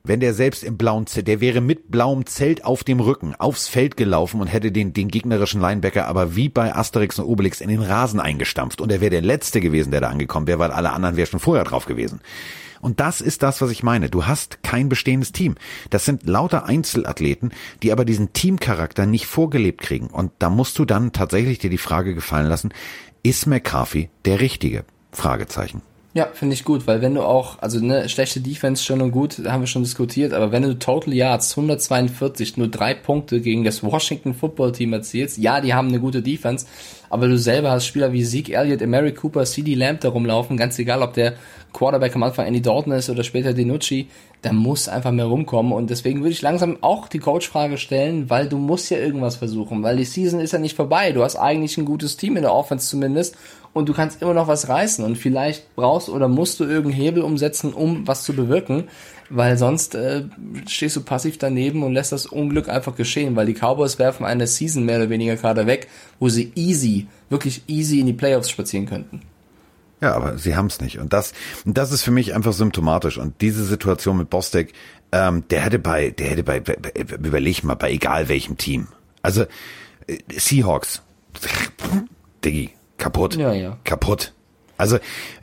wenn 0.06 0.20
der 0.20 0.34
selbst 0.34 0.62
im 0.62 0.76
blauen 0.76 1.06
Zelt, 1.06 1.26
der 1.26 1.40
wäre 1.40 1.62
mit 1.62 1.90
blauem 1.90 2.26
Zelt 2.26 2.64
auf 2.64 2.84
dem 2.84 3.00
Rücken 3.00 3.34
aufs 3.34 3.68
Feld 3.68 3.96
gelaufen 3.96 4.42
und 4.42 4.48
hätte 4.48 4.70
den, 4.70 4.92
den 4.92 5.08
gegnerischen 5.08 5.62
Linebacker 5.62 6.06
aber 6.06 6.36
wie 6.36 6.50
bei 6.50 6.74
Asterix 6.74 7.18
und 7.18 7.24
Obelix 7.24 7.62
in 7.62 7.70
den 7.70 7.80
Rasen 7.80 8.20
eingestampft 8.20 8.82
und 8.82 8.92
er 8.92 9.00
wäre 9.00 9.10
der 9.10 9.22
Letzte 9.22 9.62
gewesen, 9.62 9.90
der 9.92 10.02
da 10.02 10.10
angekommen 10.10 10.46
wäre, 10.46 10.58
weil 10.58 10.72
alle 10.72 10.92
anderen 10.92 11.16
wären 11.16 11.26
schon 11.26 11.40
vorher 11.40 11.64
drauf 11.64 11.86
gewesen. 11.86 12.20
Und 12.82 13.00
das 13.00 13.22
ist 13.22 13.42
das, 13.42 13.62
was 13.62 13.70
ich 13.70 13.82
meine. 13.82 14.10
Du 14.10 14.26
hast 14.26 14.62
kein 14.62 14.90
bestehendes 14.90 15.32
Team. 15.32 15.54
Das 15.88 16.04
sind 16.04 16.26
lauter 16.26 16.66
Einzelathleten, 16.66 17.52
die 17.82 17.90
aber 17.90 18.04
diesen 18.04 18.34
Teamcharakter 18.34 19.06
nicht 19.06 19.24
vorgelebt 19.24 19.80
kriegen. 19.80 20.08
Und 20.08 20.32
da 20.38 20.50
musst 20.50 20.78
du 20.78 20.84
dann 20.84 21.12
tatsächlich 21.12 21.58
dir 21.58 21.70
die 21.70 21.78
Frage 21.78 22.14
gefallen 22.14 22.46
lassen, 22.46 22.74
ist 23.22 23.46
McCarthy 23.46 24.10
der 24.26 24.40
Richtige? 24.40 24.84
Fragezeichen. 25.12 25.80
Ja, 26.16 26.28
finde 26.32 26.54
ich 26.54 26.62
gut, 26.62 26.86
weil 26.86 27.02
wenn 27.02 27.16
du 27.16 27.22
auch, 27.22 27.58
also 27.60 27.84
ne, 27.84 28.08
schlechte 28.08 28.38
Defense 28.38 28.84
schon 28.84 29.02
und 29.02 29.10
gut, 29.10 29.42
haben 29.48 29.62
wir 29.62 29.66
schon 29.66 29.82
diskutiert, 29.82 30.32
aber 30.32 30.52
wenn 30.52 30.62
du 30.62 30.78
Total 30.78 31.12
Yards 31.12 31.58
142 31.58 32.56
nur 32.56 32.68
drei 32.68 32.94
Punkte 32.94 33.40
gegen 33.40 33.64
das 33.64 33.82
Washington 33.82 34.32
Football 34.32 34.70
Team 34.70 34.92
erzielst, 34.92 35.38
ja, 35.38 35.60
die 35.60 35.74
haben 35.74 35.88
eine 35.88 35.98
gute 35.98 36.22
Defense, 36.22 36.66
aber 37.10 37.26
du 37.26 37.36
selber 37.36 37.72
hast 37.72 37.86
Spieler 37.86 38.12
wie 38.12 38.22
Zeke 38.22 38.54
Elliott, 38.54 38.80
Emery 38.80 39.12
Cooper, 39.12 39.44
CD 39.44 39.74
Lamb 39.74 40.02
da 40.02 40.10
rumlaufen, 40.10 40.56
ganz 40.56 40.78
egal, 40.78 41.02
ob 41.02 41.14
der 41.14 41.34
Quarterback 41.72 42.14
am 42.14 42.22
Anfang 42.22 42.46
Andy 42.46 42.62
Dalton 42.62 42.92
ist 42.92 43.10
oder 43.10 43.24
später 43.24 43.52
Denucci, 43.52 44.08
da 44.42 44.52
muss 44.52 44.88
einfach 44.88 45.10
mehr 45.10 45.24
rumkommen 45.24 45.72
und 45.72 45.90
deswegen 45.90 46.20
würde 46.20 46.30
ich 46.30 46.42
langsam 46.42 46.78
auch 46.80 47.08
die 47.08 47.18
Coach-Frage 47.18 47.76
stellen, 47.76 48.30
weil 48.30 48.48
du 48.48 48.58
musst 48.58 48.88
ja 48.88 48.98
irgendwas 48.98 49.34
versuchen, 49.34 49.82
weil 49.82 49.96
die 49.96 50.04
Season 50.04 50.38
ist 50.38 50.52
ja 50.52 50.60
nicht 50.60 50.76
vorbei, 50.76 51.10
du 51.10 51.24
hast 51.24 51.34
eigentlich 51.34 51.76
ein 51.76 51.84
gutes 51.84 52.16
Team 52.16 52.36
in 52.36 52.42
der 52.42 52.54
Offense 52.54 52.88
zumindest 52.88 53.36
und 53.74 53.88
du 53.88 53.92
kannst 53.92 54.22
immer 54.22 54.32
noch 54.32 54.48
was 54.48 54.68
reißen 54.68 55.04
und 55.04 55.18
vielleicht 55.18 55.74
brauchst 55.74 56.08
oder 56.08 56.28
musst 56.28 56.60
du 56.60 56.64
irgendeinen 56.64 56.94
Hebel 56.94 57.22
umsetzen, 57.22 57.74
um 57.74 58.06
was 58.06 58.22
zu 58.22 58.32
bewirken, 58.32 58.84
weil 59.28 59.58
sonst 59.58 59.94
äh, 59.94 60.24
stehst 60.66 60.96
du 60.96 61.02
passiv 61.02 61.38
daneben 61.38 61.82
und 61.82 61.92
lässt 61.92 62.12
das 62.12 62.24
Unglück 62.24 62.68
einfach 62.68 62.94
geschehen, 62.94 63.36
weil 63.36 63.46
die 63.46 63.54
Cowboys 63.54 63.98
werfen 63.98 64.24
eine 64.24 64.46
Season 64.46 64.84
mehr 64.84 64.98
oder 64.98 65.10
weniger 65.10 65.36
gerade 65.36 65.66
weg, 65.66 65.88
wo 66.20 66.28
sie 66.28 66.52
easy, 66.54 67.08
wirklich 67.28 67.62
easy 67.66 68.00
in 68.00 68.06
die 68.06 68.12
Playoffs 68.12 68.48
spazieren 68.48 68.86
könnten. 68.86 69.22
Ja, 70.00 70.14
aber 70.14 70.38
sie 70.38 70.54
haben 70.54 70.66
es 70.66 70.80
nicht. 70.80 70.98
Und 70.98 71.12
das, 71.12 71.32
das 71.64 71.90
ist 71.90 72.02
für 72.02 72.10
mich 72.10 72.34
einfach 72.34 72.52
symptomatisch. 72.52 73.18
Und 73.18 73.40
diese 73.40 73.64
Situation 73.64 74.18
mit 74.18 74.28
Bostek, 74.28 74.72
ähm, 75.12 75.44
der 75.48 75.62
hätte 75.62 75.78
bei, 75.78 76.10
der 76.10 76.28
hätte 76.28 76.44
bei, 76.44 76.60
bei, 76.60 76.76
überleg 77.22 77.64
mal, 77.64 77.74
bei 77.74 77.90
egal 77.90 78.28
welchem 78.28 78.58
Team. 78.58 78.88
Also 79.22 79.44
äh, 80.06 80.18
Seahawks, 80.30 81.02
Diggi, 82.44 82.72
kaputt. 82.98 83.36
Ja, 83.36 83.52
ja. 83.52 83.78
Kaputt. 83.84 84.32
Also 84.76 84.98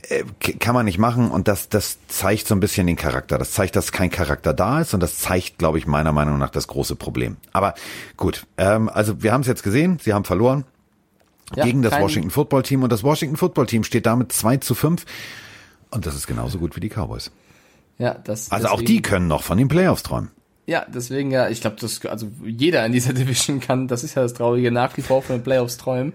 äh, 0.09 0.23
kann 0.59 0.75
man 0.75 0.85
nicht 0.85 0.97
machen 0.97 1.31
und 1.31 1.47
das, 1.47 1.69
das 1.69 1.99
zeigt 2.07 2.47
so 2.47 2.55
ein 2.55 2.59
bisschen 2.59 2.87
den 2.87 2.97
Charakter. 2.97 3.37
Das 3.37 3.51
zeigt, 3.51 3.75
dass 3.75 3.91
kein 3.91 4.09
Charakter 4.09 4.53
da 4.53 4.81
ist 4.81 4.93
und 4.93 4.99
das 5.01 5.19
zeigt, 5.19 5.57
glaube 5.57 5.77
ich, 5.77 5.87
meiner 5.87 6.11
Meinung 6.11 6.37
nach 6.37 6.49
das 6.49 6.67
große 6.67 6.95
Problem. 6.95 7.37
Aber 7.53 7.73
gut, 8.17 8.45
ähm, 8.57 8.89
also 8.89 9.23
wir 9.23 9.31
haben 9.31 9.41
es 9.41 9.47
jetzt 9.47 9.63
gesehen, 9.63 9.99
sie 10.01 10.13
haben 10.13 10.25
verloren 10.25 10.65
ja, 11.55 11.63
gegen 11.63 11.81
das 11.81 11.99
Washington 11.99 12.29
Football 12.29 12.63
Team 12.63 12.83
und 12.83 12.91
das 12.91 13.03
Washington 13.03 13.37
Football 13.37 13.67
Team 13.67 13.83
steht 13.83 14.05
damit 14.05 14.33
2 14.33 14.57
zu 14.57 14.75
5 14.75 15.05
und 15.91 16.05
das 16.05 16.15
ist 16.15 16.27
genauso 16.27 16.57
gut 16.57 16.75
wie 16.75 16.81
die 16.81 16.89
Cowboys. 16.89 17.31
Ja, 17.97 18.15
das. 18.15 18.51
Also 18.51 18.67
deswegen, 18.67 18.81
auch 18.81 18.85
die 18.85 19.01
können 19.01 19.27
noch 19.27 19.43
von 19.43 19.57
den 19.57 19.67
Playoffs 19.67 20.03
träumen. 20.03 20.31
Ja, 20.65 20.85
deswegen 20.87 21.31
ja, 21.31 21.49
ich 21.49 21.61
glaube, 21.61 21.77
das 21.79 22.05
also 22.05 22.27
jeder 22.43 22.85
in 22.85 22.91
dieser 22.91 23.13
Division 23.13 23.59
kann, 23.59 23.87
das 23.87 24.03
ist 24.03 24.15
ja 24.15 24.23
das 24.23 24.33
Traurige, 24.33 24.71
nach 24.71 24.97
wie 24.97 25.01
vor 25.01 25.21
von 25.21 25.37
den 25.37 25.43
Playoffs 25.43 25.77
träumen. 25.77 26.13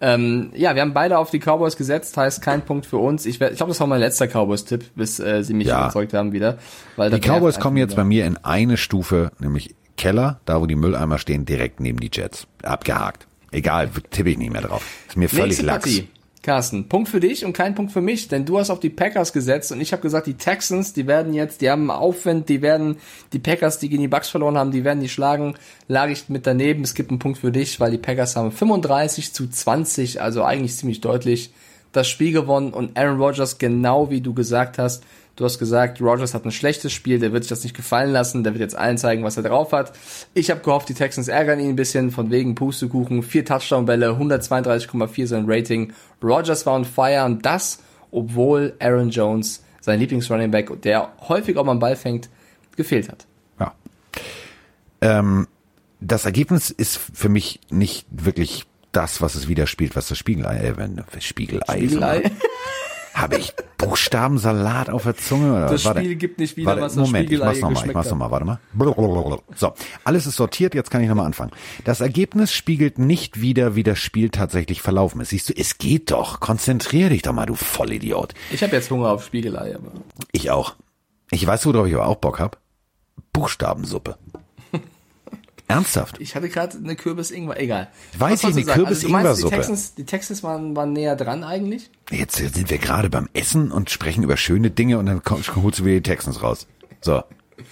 Ähm, 0.00 0.50
ja, 0.54 0.74
wir 0.74 0.82
haben 0.82 0.94
beide 0.94 1.18
auf 1.18 1.30
die 1.30 1.40
Cowboys 1.40 1.76
gesetzt, 1.76 2.16
heißt 2.16 2.40
kein 2.40 2.62
Punkt 2.62 2.86
für 2.86 2.98
uns. 2.98 3.26
Ich, 3.26 3.40
ich 3.40 3.56
glaube, 3.56 3.70
das 3.70 3.80
war 3.80 3.86
mein 3.86 4.00
letzter 4.00 4.26
Cowboys-Tipp, 4.28 4.94
bis 4.94 5.18
äh, 5.18 5.42
sie 5.42 5.54
mich 5.54 5.66
ja. 5.66 5.80
überzeugt 5.80 6.14
haben 6.14 6.32
wieder. 6.32 6.58
Weil 6.96 7.10
die 7.10 7.20
Cowboys 7.20 7.58
kommen 7.58 7.76
jetzt 7.76 7.96
bei 7.96 8.04
mir 8.04 8.26
in 8.26 8.36
eine 8.38 8.76
Stufe, 8.76 9.32
nämlich 9.40 9.74
Keller, 9.96 10.40
da 10.44 10.60
wo 10.60 10.66
die 10.66 10.76
Mülleimer 10.76 11.18
stehen, 11.18 11.44
direkt 11.44 11.80
neben 11.80 11.98
die 11.98 12.10
Jets. 12.12 12.46
Abgehakt. 12.62 13.26
Egal, 13.50 13.90
tippe 14.10 14.30
ich 14.30 14.38
nicht 14.38 14.52
mehr 14.52 14.62
drauf. 14.62 14.84
Ist 15.08 15.16
mir 15.16 15.28
völlig 15.28 15.60
lax. 15.62 16.02
Carsten, 16.42 16.88
Punkt 16.88 17.08
für 17.08 17.20
dich 17.20 17.44
und 17.44 17.52
kein 17.52 17.74
Punkt 17.74 17.92
für 17.92 18.00
mich, 18.00 18.28
denn 18.28 18.44
du 18.44 18.58
hast 18.58 18.70
auf 18.70 18.80
die 18.80 18.90
Packers 18.90 19.32
gesetzt 19.32 19.72
und 19.72 19.80
ich 19.80 19.92
habe 19.92 20.02
gesagt, 20.02 20.26
die 20.26 20.34
Texans, 20.34 20.92
die 20.92 21.06
werden 21.06 21.34
jetzt, 21.34 21.60
die 21.60 21.70
haben 21.70 21.90
Aufwind, 21.90 22.48
die 22.48 22.62
werden, 22.62 22.96
die 23.32 23.38
Packers, 23.38 23.78
die 23.78 23.88
gegen 23.88 24.02
die 24.02 24.08
Bucks 24.08 24.28
verloren 24.28 24.56
haben, 24.56 24.70
die 24.70 24.84
werden 24.84 25.00
die 25.00 25.08
schlagen, 25.08 25.54
lag 25.88 26.08
ich 26.08 26.28
mit 26.28 26.46
daneben, 26.46 26.84
es 26.84 26.94
gibt 26.94 27.10
einen 27.10 27.18
Punkt 27.18 27.38
für 27.38 27.52
dich, 27.52 27.80
weil 27.80 27.90
die 27.90 27.98
Packers 27.98 28.36
haben 28.36 28.52
35 28.52 29.32
zu 29.32 29.48
20, 29.48 30.22
also 30.22 30.44
eigentlich 30.44 30.76
ziemlich 30.76 31.00
deutlich 31.00 31.52
das 31.92 32.08
Spiel 32.08 32.32
gewonnen 32.32 32.72
und 32.72 32.96
Aaron 32.96 33.20
Rodgers, 33.20 33.58
genau 33.58 34.10
wie 34.10 34.20
du 34.20 34.34
gesagt 34.34 34.78
hast, 34.78 35.04
Du 35.38 35.44
hast 35.44 35.60
gesagt, 35.60 36.00
Rogers 36.00 36.34
hat 36.34 36.44
ein 36.44 36.50
schlechtes 36.50 36.92
Spiel, 36.92 37.20
der 37.20 37.32
wird 37.32 37.44
sich 37.44 37.50
das 37.50 37.62
nicht 37.62 37.76
gefallen 37.76 38.10
lassen, 38.10 38.42
der 38.42 38.54
wird 38.54 38.60
jetzt 38.60 38.74
allen 38.74 38.98
zeigen, 38.98 39.22
was 39.22 39.36
er 39.36 39.44
drauf 39.44 39.70
hat. 39.70 39.92
Ich 40.34 40.50
habe 40.50 40.62
gehofft, 40.62 40.88
die 40.88 40.94
Texans 40.94 41.28
ärgern 41.28 41.60
ihn 41.60 41.68
ein 41.68 41.76
bisschen, 41.76 42.10
von 42.10 42.32
wegen 42.32 42.56
Pustekuchen, 42.56 43.22
vier 43.22 43.44
Touchdown-Bälle, 43.44 44.18
132,4 44.18 45.26
sein 45.28 45.44
Rating. 45.46 45.92
Rogers 46.20 46.66
war 46.66 46.74
on 46.74 46.84
fire 46.84 47.24
und 47.24 47.46
das, 47.46 47.78
obwohl 48.10 48.74
Aaron 48.80 49.10
Jones, 49.10 49.62
sein 49.80 50.00
Lieblingsrunning 50.00 50.50
Back, 50.50 50.82
der 50.82 51.12
häufig 51.28 51.56
auch 51.56 51.64
mal 51.64 51.70
einen 51.70 51.80
Ball 51.80 51.94
fängt, 51.94 52.28
gefehlt 52.74 53.08
hat. 53.08 53.24
Ja. 53.60 53.74
Ähm, 55.02 55.46
das 56.00 56.24
Ergebnis 56.24 56.70
ist 56.70 56.98
für 57.14 57.28
mich 57.28 57.60
nicht 57.70 58.08
wirklich 58.10 58.66
das, 58.90 59.22
was 59.22 59.36
es 59.36 59.46
widerspiegelt, 59.46 59.94
was 59.94 60.08
das 60.08 60.18
Spiegelei, 60.18 60.56
äh, 60.56 61.20
Spiegelei, 61.20 61.76
Spiegelei. 61.76 62.32
Habe 63.18 63.36
ich 63.36 63.52
Buchstabensalat 63.78 64.90
auf 64.90 65.02
der 65.02 65.16
Zunge? 65.16 65.50
Oder? 65.50 65.66
Das 65.66 65.84
warte, 65.84 66.00
Spiel 66.00 66.14
gibt 66.14 66.38
nicht 66.38 66.56
wieder, 66.56 66.68
warte, 66.68 66.82
was 66.82 66.94
das 66.94 67.06
Moment, 67.06 67.30
ich 67.32 67.38
mach's 67.40 67.60
nochmal, 67.60 67.86
ich 67.88 67.94
mach's 67.94 68.10
nochmal, 68.10 68.30
warte 68.30 68.44
mal. 68.44 68.60
So, 69.56 69.74
alles 70.04 70.26
ist 70.26 70.36
sortiert, 70.36 70.74
jetzt 70.74 70.90
kann 70.90 71.02
ich 71.02 71.08
nochmal 71.08 71.26
anfangen. 71.26 71.50
Das 71.84 72.00
Ergebnis 72.00 72.52
spiegelt 72.52 72.98
nicht 72.98 73.40
wieder, 73.40 73.74
wie 73.74 73.82
das 73.82 73.98
Spiel 73.98 74.30
tatsächlich 74.30 74.82
verlaufen 74.82 75.20
ist. 75.20 75.30
Siehst 75.30 75.48
du, 75.48 75.52
es 75.56 75.78
geht 75.78 76.12
doch. 76.12 76.38
Konzentrier 76.38 77.08
dich 77.08 77.22
doch 77.22 77.32
mal, 77.32 77.46
du 77.46 77.56
Vollidiot. 77.56 78.34
Ich 78.52 78.62
habe 78.62 78.76
jetzt 78.76 78.88
Hunger 78.90 79.10
auf 79.10 79.24
Spiegelei, 79.24 79.74
aber. 79.74 79.90
Ich 80.30 80.50
auch. 80.52 80.76
Ich 81.32 81.44
weiß, 81.44 81.66
worauf 81.66 81.88
ich 81.88 81.94
aber 81.94 82.06
auch 82.06 82.16
Bock 82.16 82.38
hab. 82.38 82.58
Buchstabensuppe. 83.32 84.16
Ernsthaft? 85.68 86.20
Ich 86.20 86.34
hatte 86.34 86.48
gerade 86.48 86.78
eine 86.78 86.96
Kürbis-Ingwer, 86.96 87.60
egal. 87.60 87.88
Weiß 88.18 88.42
ich, 88.44 88.56
eine 88.56 88.64
Kürbis-Ingwer-Suppe. 88.64 89.28
Also, 89.28 89.48
die 89.48 89.54
Texans, 89.54 89.94
die 89.94 90.04
Texans 90.04 90.42
waren, 90.42 90.74
waren 90.74 90.92
näher 90.94 91.14
dran 91.14 91.44
eigentlich? 91.44 91.90
Jetzt 92.10 92.36
sind 92.36 92.70
wir 92.70 92.78
gerade 92.78 93.10
beim 93.10 93.28
Essen 93.34 93.70
und 93.70 93.90
sprechen 93.90 94.24
über 94.24 94.36
schöne 94.36 94.70
Dinge 94.70 94.98
und 94.98 95.06
dann 95.06 95.20
holst 95.28 95.80
du 95.80 95.84
wieder 95.84 95.96
die 95.96 96.02
Texans 96.02 96.42
raus. 96.42 96.66
So. 97.00 97.22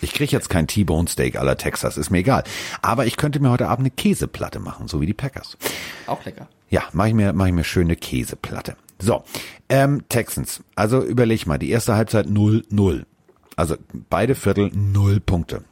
Ich 0.00 0.12
krieg 0.12 0.32
jetzt 0.32 0.50
kein 0.50 0.66
T-Bone 0.66 1.08
Steak 1.08 1.36
aller 1.36 1.56
Texas, 1.56 1.96
ist 1.96 2.10
mir 2.10 2.18
egal. 2.18 2.44
Aber 2.82 3.06
ich 3.06 3.16
könnte 3.16 3.40
mir 3.40 3.50
heute 3.50 3.68
Abend 3.68 3.84
eine 3.84 3.90
Käseplatte 3.90 4.58
machen, 4.58 4.88
so 4.88 5.00
wie 5.00 5.06
die 5.06 5.14
Packers. 5.14 5.56
Auch 6.06 6.24
lecker. 6.24 6.48
Ja, 6.68 6.82
mache 6.92 7.08
ich 7.08 7.14
mir, 7.14 7.32
mache 7.32 7.48
ich 7.48 7.54
mir 7.54 7.64
schöne 7.64 7.96
Käseplatte. 7.96 8.76
So, 8.98 9.22
ähm, 9.68 10.02
Texans. 10.08 10.62
Also 10.74 11.02
überleg 11.02 11.46
mal, 11.46 11.58
die 11.58 11.70
erste 11.70 11.94
Halbzeit 11.94 12.26
0-0. 12.26 13.04
Also 13.54 13.76
beide 14.10 14.34
Viertel 14.34 14.70
0 14.74 15.20
Punkte. 15.20 15.64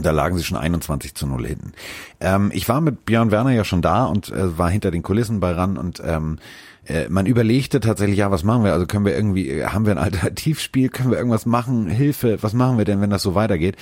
Da 0.00 0.10
lagen 0.10 0.36
sie 0.36 0.44
schon 0.44 0.58
21 0.58 1.14
zu 1.14 1.26
0 1.26 1.46
hinten. 1.46 1.72
Ähm, 2.20 2.50
ich 2.52 2.68
war 2.68 2.80
mit 2.80 3.06
Björn 3.06 3.30
Werner 3.30 3.50
ja 3.50 3.64
schon 3.64 3.82
da 3.82 4.04
und 4.04 4.30
äh, 4.30 4.58
war 4.58 4.70
hinter 4.70 4.90
den 4.90 5.02
Kulissen 5.02 5.40
bei 5.40 5.52
RAN 5.52 5.76
und 5.78 6.02
ähm, 6.04 6.38
äh, 6.86 7.08
man 7.08 7.26
überlegte 7.26 7.80
tatsächlich, 7.80 8.18
ja, 8.18 8.30
was 8.30 8.44
machen 8.44 8.64
wir? 8.64 8.72
Also 8.72 8.86
können 8.86 9.04
wir 9.04 9.14
irgendwie, 9.14 9.48
äh, 9.48 9.66
haben 9.66 9.86
wir 9.86 9.92
ein 9.92 9.98
Alternativspiel, 9.98 10.88
können 10.88 11.10
wir 11.10 11.18
irgendwas 11.18 11.46
machen? 11.46 11.88
Hilfe, 11.88 12.42
was 12.42 12.52
machen 12.52 12.78
wir 12.78 12.84
denn, 12.84 13.00
wenn 13.00 13.10
das 13.10 13.22
so 13.22 13.34
weitergeht? 13.34 13.76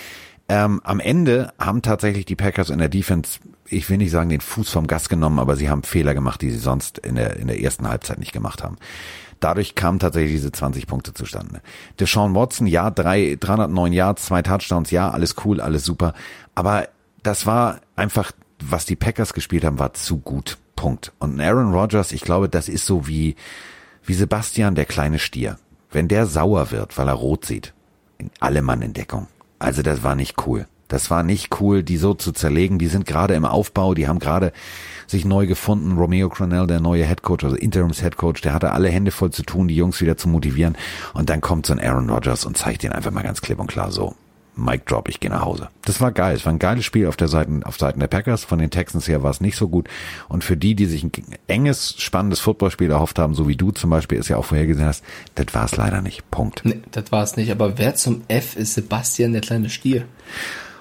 Ähm, 0.49 0.81
am 0.85 1.01
Ende 1.01 1.53
haben 1.59 1.83
tatsächlich 1.83 2.27
die 2.27 2.37
Packers 2.37 2.69
in 2.69 2.79
der 2.79 2.91
Defense, 2.91 3.41
ich 3.67 3.89
will 3.89 3.97
nicht 3.97 4.11
sagen, 4.11 4.29
den 4.29 4.43
Fuß 4.43 4.71
vom 4.71 4.87
Gas 4.87 5.09
genommen, 5.09 5.39
aber 5.39 5.57
sie 5.57 5.71
haben 5.71 5.83
Fehler 5.83 6.13
gemacht, 6.13 6.43
die 6.43 6.51
sie 6.51 6.59
sonst 6.59 6.99
in 6.99 7.15
der, 7.15 7.37
in 7.37 7.47
der 7.47 7.63
ersten 7.63 7.89
Halbzeit 7.89 8.19
nicht 8.19 8.33
gemacht 8.33 8.63
haben. 8.63 8.77
Dadurch 9.41 9.75
kamen 9.75 9.99
tatsächlich 9.99 10.33
diese 10.33 10.53
20 10.53 10.87
Punkte 10.87 11.15
zustande. 11.15 11.61
Deshaun 11.99 12.35
Watson, 12.35 12.67
ja, 12.67 12.91
drei, 12.91 13.37
309 13.39 13.93
Yards, 13.93 14.27
zwei 14.27 14.43
Touchdowns, 14.43 14.91
ja, 14.91 15.11
alles 15.11 15.37
cool, 15.45 15.61
alles 15.61 15.85
super. 15.85 16.15
Aber 16.55 16.89
das 17.23 17.47
war 17.47 17.81
einfach, 17.97 18.33
was 18.63 18.87
die 18.87 18.97
Packers 18.97 19.35
gespielt 19.35 19.65
haben, 19.65 19.79
war 19.79 19.95
zu 19.95 20.19
gut. 20.19 20.59
Punkt. 20.77 21.13
Und 21.19 21.41
Aaron 21.41 21.73
Rodgers, 21.73 22.13
ich 22.13 22.23
glaube, 22.23 22.49
das 22.49 22.69
ist 22.69 22.87
so 22.87 23.07
wie, 23.07 23.37
wie 24.05 24.15
Sebastian, 24.15 24.75
der 24.75 24.85
kleine 24.85 25.19
Stier. 25.19 25.59
Wenn 25.91 26.09
der 26.09 26.27
sauer 26.27 26.71
wird, 26.71 26.99
weil 26.99 27.09
er 27.09 27.15
rot 27.15 27.45
sieht, 27.45 27.73
alle 28.41 28.63
Mann 28.63 28.83
in 28.83 28.93
Deckung. 28.93 29.29
Also 29.59 29.83
das 29.83 30.03
war 30.03 30.15
nicht 30.15 30.47
cool. 30.47 30.67
Das 30.89 31.11
war 31.11 31.23
nicht 31.23 31.61
cool, 31.61 31.83
die 31.83 31.97
so 31.97 32.15
zu 32.15 32.33
zerlegen. 32.33 32.79
Die 32.79 32.89
sind 32.89 33.07
gerade 33.07 33.35
im 33.35 33.45
Aufbau, 33.45 33.95
die 33.95 34.07
haben 34.09 34.19
gerade 34.19 34.53
sich 35.07 35.25
neu 35.25 35.47
gefunden. 35.47 35.97
Romeo 35.97 36.29
Cronell, 36.29 36.67
der 36.67 36.81
neue 36.81 37.05
Headcoach, 37.05 37.45
also 37.45 37.57
Interims 37.57 38.03
Headcoach, 38.03 38.41
der 38.43 38.53
hatte 38.53 38.73
alle 38.73 38.89
Hände 38.89 39.11
voll 39.11 39.31
zu 39.31 39.43
tun, 39.43 39.69
die 39.69 39.77
Jungs 39.77 40.01
wieder 40.01 40.17
zu 40.17 40.29
motivieren. 40.29 40.77
Und 41.13 41.31
dann 41.31 41.41
kommt 41.41 41.67
so 41.67 41.73
ein 41.73 41.81
Aaron 41.81 42.11
Rodgers 42.11 42.45
und 42.45 42.57
zeigt 42.57 42.85
ihnen 42.85 42.93
einfach 42.93 43.11
mal 43.11 43.23
ganz 43.23 43.41
klipp 43.41 43.59
und 43.61 43.69
klar 43.69 43.91
so. 43.91 44.15
Mic 44.57 44.85
Drop, 44.87 45.09
ich 45.09 45.21
gehe 45.21 45.31
nach 45.31 45.45
Hause. 45.45 45.69
Das 45.85 46.01
war 46.01 46.13
geil. 46.13 46.37
Es 46.37 46.45
war 46.45 46.53
ein 46.53 46.59
geiles 46.59 46.85
Spiel 46.85 47.07
auf 47.07 47.17
der 47.17 47.29
Seite, 47.29 47.61
auf 47.65 47.77
Seiten 47.77 48.01
der 48.01 48.07
Packers. 48.07 48.45
Von 48.45 48.59
den 48.59 48.71
Texans 48.71 49.09
her 49.09 49.23
war 49.23 49.31
es 49.31 49.41
nicht 49.41 49.57
so 49.57 49.69
gut. 49.69 49.89
Und 50.29 50.45
für 50.45 50.57
die, 50.57 50.75
die 50.75 50.87
sich 50.87 51.03
ein 51.03 51.11
enges, 51.47 51.97
spannendes 51.99 52.41
Footballspiel 52.41 52.91
erhofft 52.91 53.19
haben, 53.19 53.35
so 53.35 53.49
wie 53.49 53.57
du 53.57 53.73
zum 53.73 53.91
Beispiel 53.91 54.19
es 54.19 54.29
ja 54.29 54.37
auch 54.37 54.45
vorhergesehen 54.45 54.87
hast, 54.87 55.05
das 55.35 55.47
war 55.55 55.65
es 55.65 55.77
leider 55.77 56.03
nicht. 56.03 56.31
Punkt. 56.31 56.63
Nee, 56.65 56.81
das 56.93 57.11
war 57.11 57.25
es 57.25 57.37
nicht. 57.37 57.51
Aber 57.51 57.79
wer 57.79 57.95
zum 57.95 58.23
F 58.29 58.57
ist 58.57 58.75
Sebastian, 58.75 59.33
der 59.33 59.41
kleine 59.41 59.71
Stier? 59.71 60.05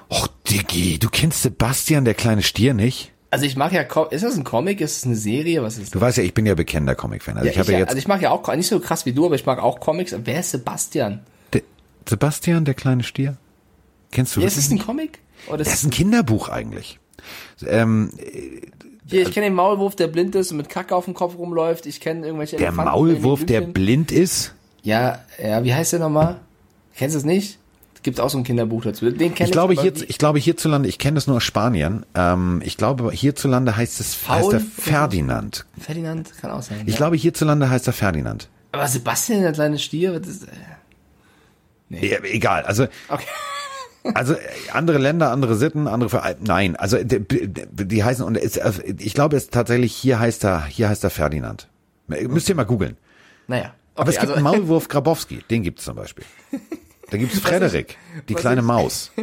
Och, 0.09 0.27
Diggi, 0.47 0.99
du 0.99 1.09
kennst 1.09 1.41
Sebastian, 1.41 2.05
der 2.05 2.13
kleine 2.13 2.43
Stier, 2.43 2.73
nicht? 2.73 3.12
Also 3.33 3.47
ich 3.47 3.55
mag 3.55 3.71
ja, 3.71 3.81
ist 3.81 4.23
das 4.23 4.37
ein 4.37 4.43
Comic, 4.43 4.79
ist 4.79 4.97
es 4.97 5.05
eine 5.05 5.15
Serie, 5.15 5.63
was 5.63 5.79
ist 5.79 5.85
das? 5.85 5.89
Du 5.89 5.99
weißt 5.99 6.19
ja, 6.19 6.23
ich 6.23 6.35
bin 6.35 6.45
ja 6.45 6.53
bekennender 6.53 6.93
Comic-Fan. 6.93 7.35
Also 7.35 7.47
ja, 7.47 7.51
ich, 7.51 7.57
habe 7.57 7.71
ja, 7.71 7.79
jetzt 7.79 7.87
also 7.87 7.97
ich 7.97 8.07
mag 8.07 8.21
ja 8.21 8.29
auch, 8.29 8.55
nicht 8.55 8.67
so 8.67 8.79
krass 8.79 9.07
wie 9.07 9.11
du, 9.11 9.25
aber 9.25 9.33
ich 9.33 9.47
mag 9.47 9.57
auch 9.57 9.79
Comics. 9.79 10.15
Wer 10.23 10.39
ist 10.41 10.51
Sebastian? 10.51 11.21
De, 11.51 11.63
Sebastian, 12.07 12.63
der 12.63 12.75
kleine 12.75 13.01
Stier? 13.01 13.37
Kennst 14.11 14.35
du 14.35 14.39
ja, 14.39 14.45
das? 14.45 14.55
Ist 14.55 14.65
es 14.65 14.71
ein 14.71 14.77
Comic? 14.77 15.17
Oder 15.47 15.57
das 15.57 15.73
ist 15.73 15.83
ein 15.83 15.89
Kinderbuch 15.89 16.49
eigentlich. 16.49 16.99
Ähm, 17.65 18.11
hier, 19.07 19.23
ich 19.23 19.31
kenne 19.31 19.47
den 19.47 19.55
Maulwurf, 19.55 19.95
der 19.95 20.09
blind 20.09 20.35
ist 20.35 20.51
und 20.51 20.57
mit 20.57 20.69
Kacke 20.69 20.95
auf 20.95 21.05
dem 21.05 21.15
Kopf 21.15 21.35
rumläuft. 21.35 21.87
Ich 21.87 22.01
kenne 22.01 22.27
irgendwelche 22.27 22.57
Der 22.57 22.67
Elefanten 22.67 22.91
Maulwurf, 22.91 23.47
der 23.47 23.61
blind 23.61 24.11
ist? 24.11 24.53
Ja, 24.83 25.23
ja, 25.43 25.63
wie 25.63 25.73
heißt 25.73 25.93
der 25.93 26.01
nochmal? 26.01 26.39
Kennst 26.95 27.15
du 27.15 27.17
es 27.17 27.25
nicht? 27.25 27.57
Gibt 28.03 28.19
auch 28.19 28.29
so 28.29 28.37
ein 28.37 28.43
Kinderbuch 28.43 28.83
dazu. 28.83 29.09
Den 29.09 29.33
kenn 29.33 29.47
ich, 29.47 29.51
glaube, 29.51 29.73
hier, 29.73 29.93
ich 29.95 30.17
glaube 30.17 30.37
hierzulande, 30.37 30.89
ich 30.89 30.99
kenne 30.99 31.15
das 31.15 31.25
nur 31.25 31.37
aus 31.37 31.43
Spanien. 31.43 32.05
Ähm, 32.13 32.61
ich 32.63 32.75
glaube, 32.75 33.11
hierzulande 33.11 33.75
heißt 33.77 33.99
es 34.01 34.15
Paul, 34.15 34.37
heißt 34.37 34.53
er 34.53 34.59
Ferdinand. 34.59 35.65
Ferdinand 35.79 36.31
kann 36.41 36.51
auch 36.51 36.61
sein. 36.61 36.81
Ich 36.85 36.93
ja. 36.93 36.97
glaube, 36.97 37.15
hierzulande 37.15 37.69
heißt 37.69 37.87
er 37.87 37.93
Ferdinand. 37.93 38.49
Aber 38.73 38.87
Sebastian, 38.87 39.41
der 39.41 39.53
kleine 39.53 39.79
Stier, 39.79 40.19
das 40.19 40.27
ist, 40.29 40.43
äh, 40.43 40.51
nee. 41.89 42.07
ja, 42.07 42.17
egal. 42.23 42.63
Also 42.63 42.87
okay. 43.09 43.25
Also 44.15 44.35
andere 44.73 44.97
Länder, 44.97 45.31
andere 45.31 45.55
Sitten, 45.55 45.87
andere 45.87 46.09
Ver 46.09 46.35
nein, 46.41 46.75
also 46.75 47.01
die, 47.01 47.23
die 47.25 48.03
heißen 48.03 48.25
und 48.25 48.35
es, 48.35 48.59
ich 48.97 49.13
glaube 49.13 49.37
es 49.37 49.47
tatsächlich 49.47 49.95
hier 49.95 50.19
heißt 50.19 50.43
er 50.43 50.65
hier 50.65 50.89
heißt 50.89 51.05
er 51.05 51.09
Ferdinand. 51.09 51.69
Müsst 52.07 52.49
ihr 52.49 52.55
mal 52.55 52.65
googeln. 52.65 52.97
Naja. 53.47 53.73
Okay, 53.95 54.01
Aber 54.01 54.09
es 54.09 54.15
gibt 54.15 54.31
also, 54.31 54.33
einen 54.33 54.43
Maulwurf 54.43 54.89
Grabowski, 54.89 55.43
den 55.49 55.63
gibt's 55.63 55.85
zum 55.85 55.95
Beispiel. 55.95 56.25
Da 57.13 57.19
gibt's 57.19 57.37
Frederik, 57.37 57.99
die 58.27 58.33
kleine 58.33 58.61
ich, 58.61 58.67
Maus. 58.67 59.11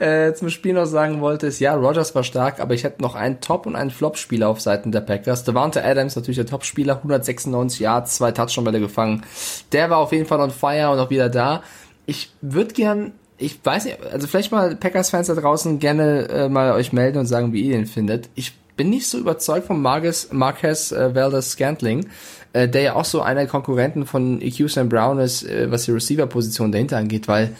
Äh, 0.00 0.34
zum 0.34 0.50
Spiel 0.50 0.72
noch 0.72 0.86
sagen 0.86 1.20
wollte, 1.20 1.46
ist 1.46 1.60
ja, 1.60 1.72
Rogers 1.74 2.16
war 2.16 2.24
stark, 2.24 2.58
aber 2.58 2.74
ich 2.74 2.82
hätte 2.82 3.00
noch 3.00 3.14
einen 3.14 3.40
Top- 3.40 3.64
und 3.64 3.76
einen 3.76 3.90
Flop-Spieler 3.90 4.48
auf 4.48 4.60
Seiten 4.60 4.90
der 4.90 5.02
Packers. 5.02 5.44
Devante 5.44 5.84
Adams, 5.84 6.16
natürlich 6.16 6.36
der 6.36 6.46
Top-Spieler, 6.46 6.96
196 6.96 7.78
Yards, 7.78 8.16
zwei 8.16 8.32
Touchdown-Bälle 8.32 8.80
gefangen. 8.80 9.22
Der 9.70 9.88
war 9.88 9.98
auf 9.98 10.10
jeden 10.10 10.26
Fall 10.26 10.40
on 10.40 10.50
fire 10.50 10.90
und 10.90 10.98
auch 10.98 11.10
wieder 11.10 11.28
da. 11.28 11.62
Ich 12.06 12.32
würde 12.40 12.74
gern, 12.74 13.12
ich 13.38 13.64
weiß 13.64 13.84
nicht, 13.84 13.98
also 14.02 14.26
vielleicht 14.26 14.50
mal 14.50 14.74
Packers-Fans 14.74 15.28
da 15.28 15.34
draußen 15.34 15.78
gerne 15.78 16.28
äh, 16.28 16.48
mal 16.48 16.72
euch 16.72 16.92
melden 16.92 17.18
und 17.18 17.26
sagen, 17.26 17.52
wie 17.52 17.62
ihr 17.62 17.76
den 17.76 17.86
findet. 17.86 18.30
Ich 18.34 18.54
bin 18.76 18.90
nicht 18.90 19.08
so 19.08 19.18
überzeugt 19.18 19.66
von 19.66 19.80
Marcus, 19.80 20.28
Marquez 20.32 20.92
äh, 20.92 21.14
Valdez 21.14 21.52
Scantling, 21.52 22.06
äh, 22.52 22.68
der 22.68 22.82
ja 22.82 22.94
auch 22.94 23.04
so 23.04 23.20
einer 23.22 23.40
der 23.40 23.48
Konkurrenten 23.48 24.06
von 24.06 24.40
EQ 24.40 24.70
Sam 24.70 24.88
Brown 24.88 25.18
ist, 25.18 25.44
äh, 25.44 25.70
was 25.70 25.84
die 25.84 25.92
Receiver-Position 25.92 26.72
dahinter 26.72 26.96
angeht, 26.96 27.28
weil 27.28 27.54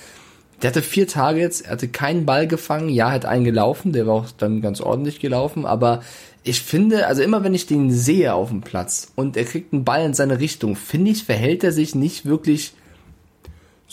der 0.63 0.71
hatte 0.71 0.83
vier 0.83 1.09
Targets, 1.09 1.61
er 1.61 1.73
hatte 1.73 1.89
keinen 1.89 2.25
Ball 2.25 2.47
gefangen, 2.47 2.89
ja, 2.89 3.11
hat 3.11 3.25
einen 3.25 3.45
gelaufen, 3.45 3.93
der 3.93 4.07
war 4.07 4.15
auch 4.15 4.31
dann 4.31 4.61
ganz 4.61 4.81
ordentlich 4.81 5.19
gelaufen, 5.19 5.67
aber 5.67 6.03
ich 6.45 6.63
finde, 6.63 7.07
also 7.07 7.23
immer 7.23 7.45
wenn 7.45 7.55
ich 7.55 7.67
den 7.67 7.91
sehe 7.91 8.35
auf 8.35 8.49
dem 8.49 8.63
Platz 8.63 9.13
und 9.17 9.37
er 9.37 9.45
kriegt 9.45 9.73
einen 9.73 9.85
Ball 9.85 10.05
in 10.05 10.15
seine 10.15 10.41
Richtung, 10.41 10.77
finde 10.77 11.11
ich, 11.11 11.25
verhält 11.25 11.65
er 11.65 11.73
sich 11.73 11.95
nicht 11.95 12.27
wirklich 12.27 12.75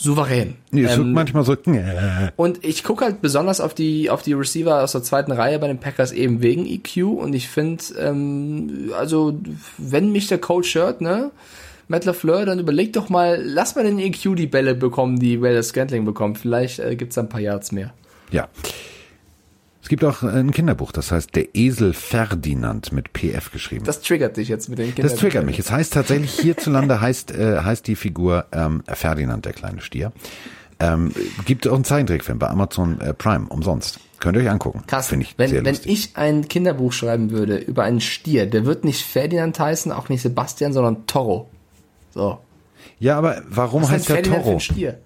souverän. 0.00 0.54
Nee, 0.70 0.84
es 0.84 0.92
Ähm, 0.92 1.14
wirkt 1.14 1.34
manchmal 1.34 1.44
so. 1.44 1.56
und 2.36 2.64
ich 2.64 2.84
gucke 2.84 3.04
halt 3.04 3.20
besonders 3.20 3.60
auf 3.60 3.74
die, 3.74 4.08
auf 4.08 4.22
die 4.22 4.32
Receiver 4.32 4.82
aus 4.82 4.92
der 4.92 5.02
zweiten 5.02 5.30
Reihe 5.32 5.58
bei 5.58 5.68
den 5.68 5.78
Packers 5.78 6.12
eben 6.12 6.42
wegen 6.42 6.66
EQ 6.66 7.04
und 7.04 7.34
ich 7.34 7.48
finde, 7.48 7.84
ähm, 7.98 8.90
also 8.98 9.38
wenn 9.76 10.10
mich 10.10 10.26
der 10.28 10.38
Coach 10.38 10.74
hört, 10.74 11.00
ne, 11.02 11.30
Matt 11.88 12.04
LaFleur, 12.04 12.46
dann 12.46 12.58
überleg 12.60 12.92
doch 12.92 13.08
mal, 13.08 13.42
lass 13.44 13.74
mal 13.74 13.84
den 13.84 13.98
EQ 13.98 14.36
die 14.36 14.46
Bälle 14.46 14.74
bekommen, 14.74 15.18
die 15.18 15.42
Wales 15.42 15.68
Scantling 15.68 16.04
bekommt. 16.04 16.38
Vielleicht 16.38 16.78
äh, 16.78 16.94
gibt's 16.96 17.16
da 17.16 17.22
ein 17.22 17.28
paar 17.28 17.40
Yards 17.40 17.72
mehr. 17.72 17.92
Ja. 18.30 18.48
Es 19.82 19.88
gibt 19.88 20.04
auch 20.04 20.22
ein 20.22 20.50
Kinderbuch, 20.50 20.92
das 20.92 21.10
heißt 21.10 21.34
Der 21.34 21.54
Esel 21.54 21.94
Ferdinand 21.94 22.92
mit 22.92 23.12
PF 23.12 23.50
geschrieben. 23.50 23.84
Das 23.84 24.02
triggert 24.02 24.36
dich 24.36 24.48
jetzt 24.48 24.68
mit 24.68 24.78
den 24.78 24.94
Kindern. 24.94 25.10
Das 25.10 25.18
triggert 25.18 25.44
mich. 25.44 25.58
Es 25.58 25.70
heißt 25.70 25.92
tatsächlich 25.94 26.32
hierzulande 26.32 27.00
heißt 27.00 27.30
äh, 27.32 27.60
heißt 27.60 27.86
die 27.86 27.96
Figur 27.96 28.46
ähm, 28.52 28.82
Ferdinand 28.86 29.44
der 29.46 29.52
kleine 29.52 29.80
Stier. 29.80 30.12
Ähm, 30.78 31.12
gibt 31.44 31.66
auch 31.68 31.74
einen 31.74 31.84
Zeichentrickfilm 31.84 32.38
bei 32.38 32.48
Amazon 32.48 33.00
äh, 33.00 33.12
Prime 33.14 33.46
umsonst. 33.48 34.00
Könnt 34.18 34.36
ihr 34.36 34.42
euch 34.42 34.50
angucken. 34.50 34.82
Krass. 34.86 35.08
Finde 35.08 35.24
ich 35.24 35.38
wenn, 35.38 35.48
sehr 35.50 35.64
wenn 35.64 35.74
lustig. 35.74 35.92
ich 35.92 36.16
ein 36.16 36.46
Kinderbuch 36.48 36.92
schreiben 36.92 37.30
würde 37.30 37.56
über 37.56 37.84
einen 37.84 38.00
Stier, 38.00 38.46
der 38.46 38.66
wird 38.66 38.84
nicht 38.84 39.02
Ferdinand 39.02 39.58
heißen, 39.58 39.92
auch 39.92 40.08
nicht 40.10 40.20
Sebastian, 40.22 40.72
sondern 40.74 41.06
Toro. 41.06 41.48
So. 42.12 42.38
ja, 42.98 43.16
aber 43.16 43.42
warum 43.48 43.82
Was 43.82 43.90
heißt 43.90 44.08
der 44.08 44.16
Ferdinand 44.16 44.40
für 44.42 44.44
Toro? 44.44 44.56
ein 44.56 44.60
Stier? 44.60 44.98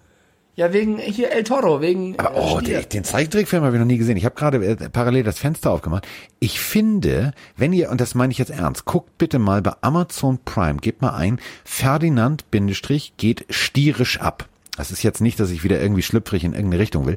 Ja, 0.56 0.72
wegen 0.72 0.98
hier 0.98 1.32
El 1.32 1.42
Toro, 1.42 1.80
wegen 1.80 2.16
Aber, 2.18 2.36
äh, 2.36 2.40
oh, 2.40 2.60
den, 2.60 2.88
den 2.88 3.02
Zeichentrickfilm 3.02 3.64
habe 3.64 3.74
ich 3.74 3.80
noch 3.80 3.86
nie 3.86 3.98
gesehen. 3.98 4.16
Ich 4.16 4.24
habe 4.24 4.36
gerade 4.36 4.64
äh, 4.64 4.76
parallel 4.88 5.24
das 5.24 5.38
Fenster 5.38 5.72
aufgemacht. 5.72 6.06
Ich 6.38 6.60
finde, 6.60 7.32
wenn 7.56 7.72
ihr, 7.72 7.90
und 7.90 8.00
das 8.00 8.14
meine 8.14 8.30
ich 8.30 8.38
jetzt 8.38 8.50
ernst, 8.52 8.84
guckt 8.84 9.18
bitte 9.18 9.40
mal 9.40 9.62
bei 9.62 9.72
Amazon 9.80 10.38
Prime, 10.44 10.76
gebt 10.76 11.02
mal 11.02 11.14
ein, 11.14 11.40
Ferdinand, 11.64 12.48
Bindestrich, 12.52 13.14
geht 13.16 13.44
stierisch 13.50 14.20
ab. 14.20 14.48
Das 14.76 14.92
ist 14.92 15.02
jetzt 15.02 15.20
nicht, 15.20 15.40
dass 15.40 15.50
ich 15.50 15.64
wieder 15.64 15.80
irgendwie 15.80 16.02
schlüpfrig 16.02 16.44
in 16.44 16.52
irgendeine 16.52 16.82
Richtung 16.82 17.06
will, 17.06 17.16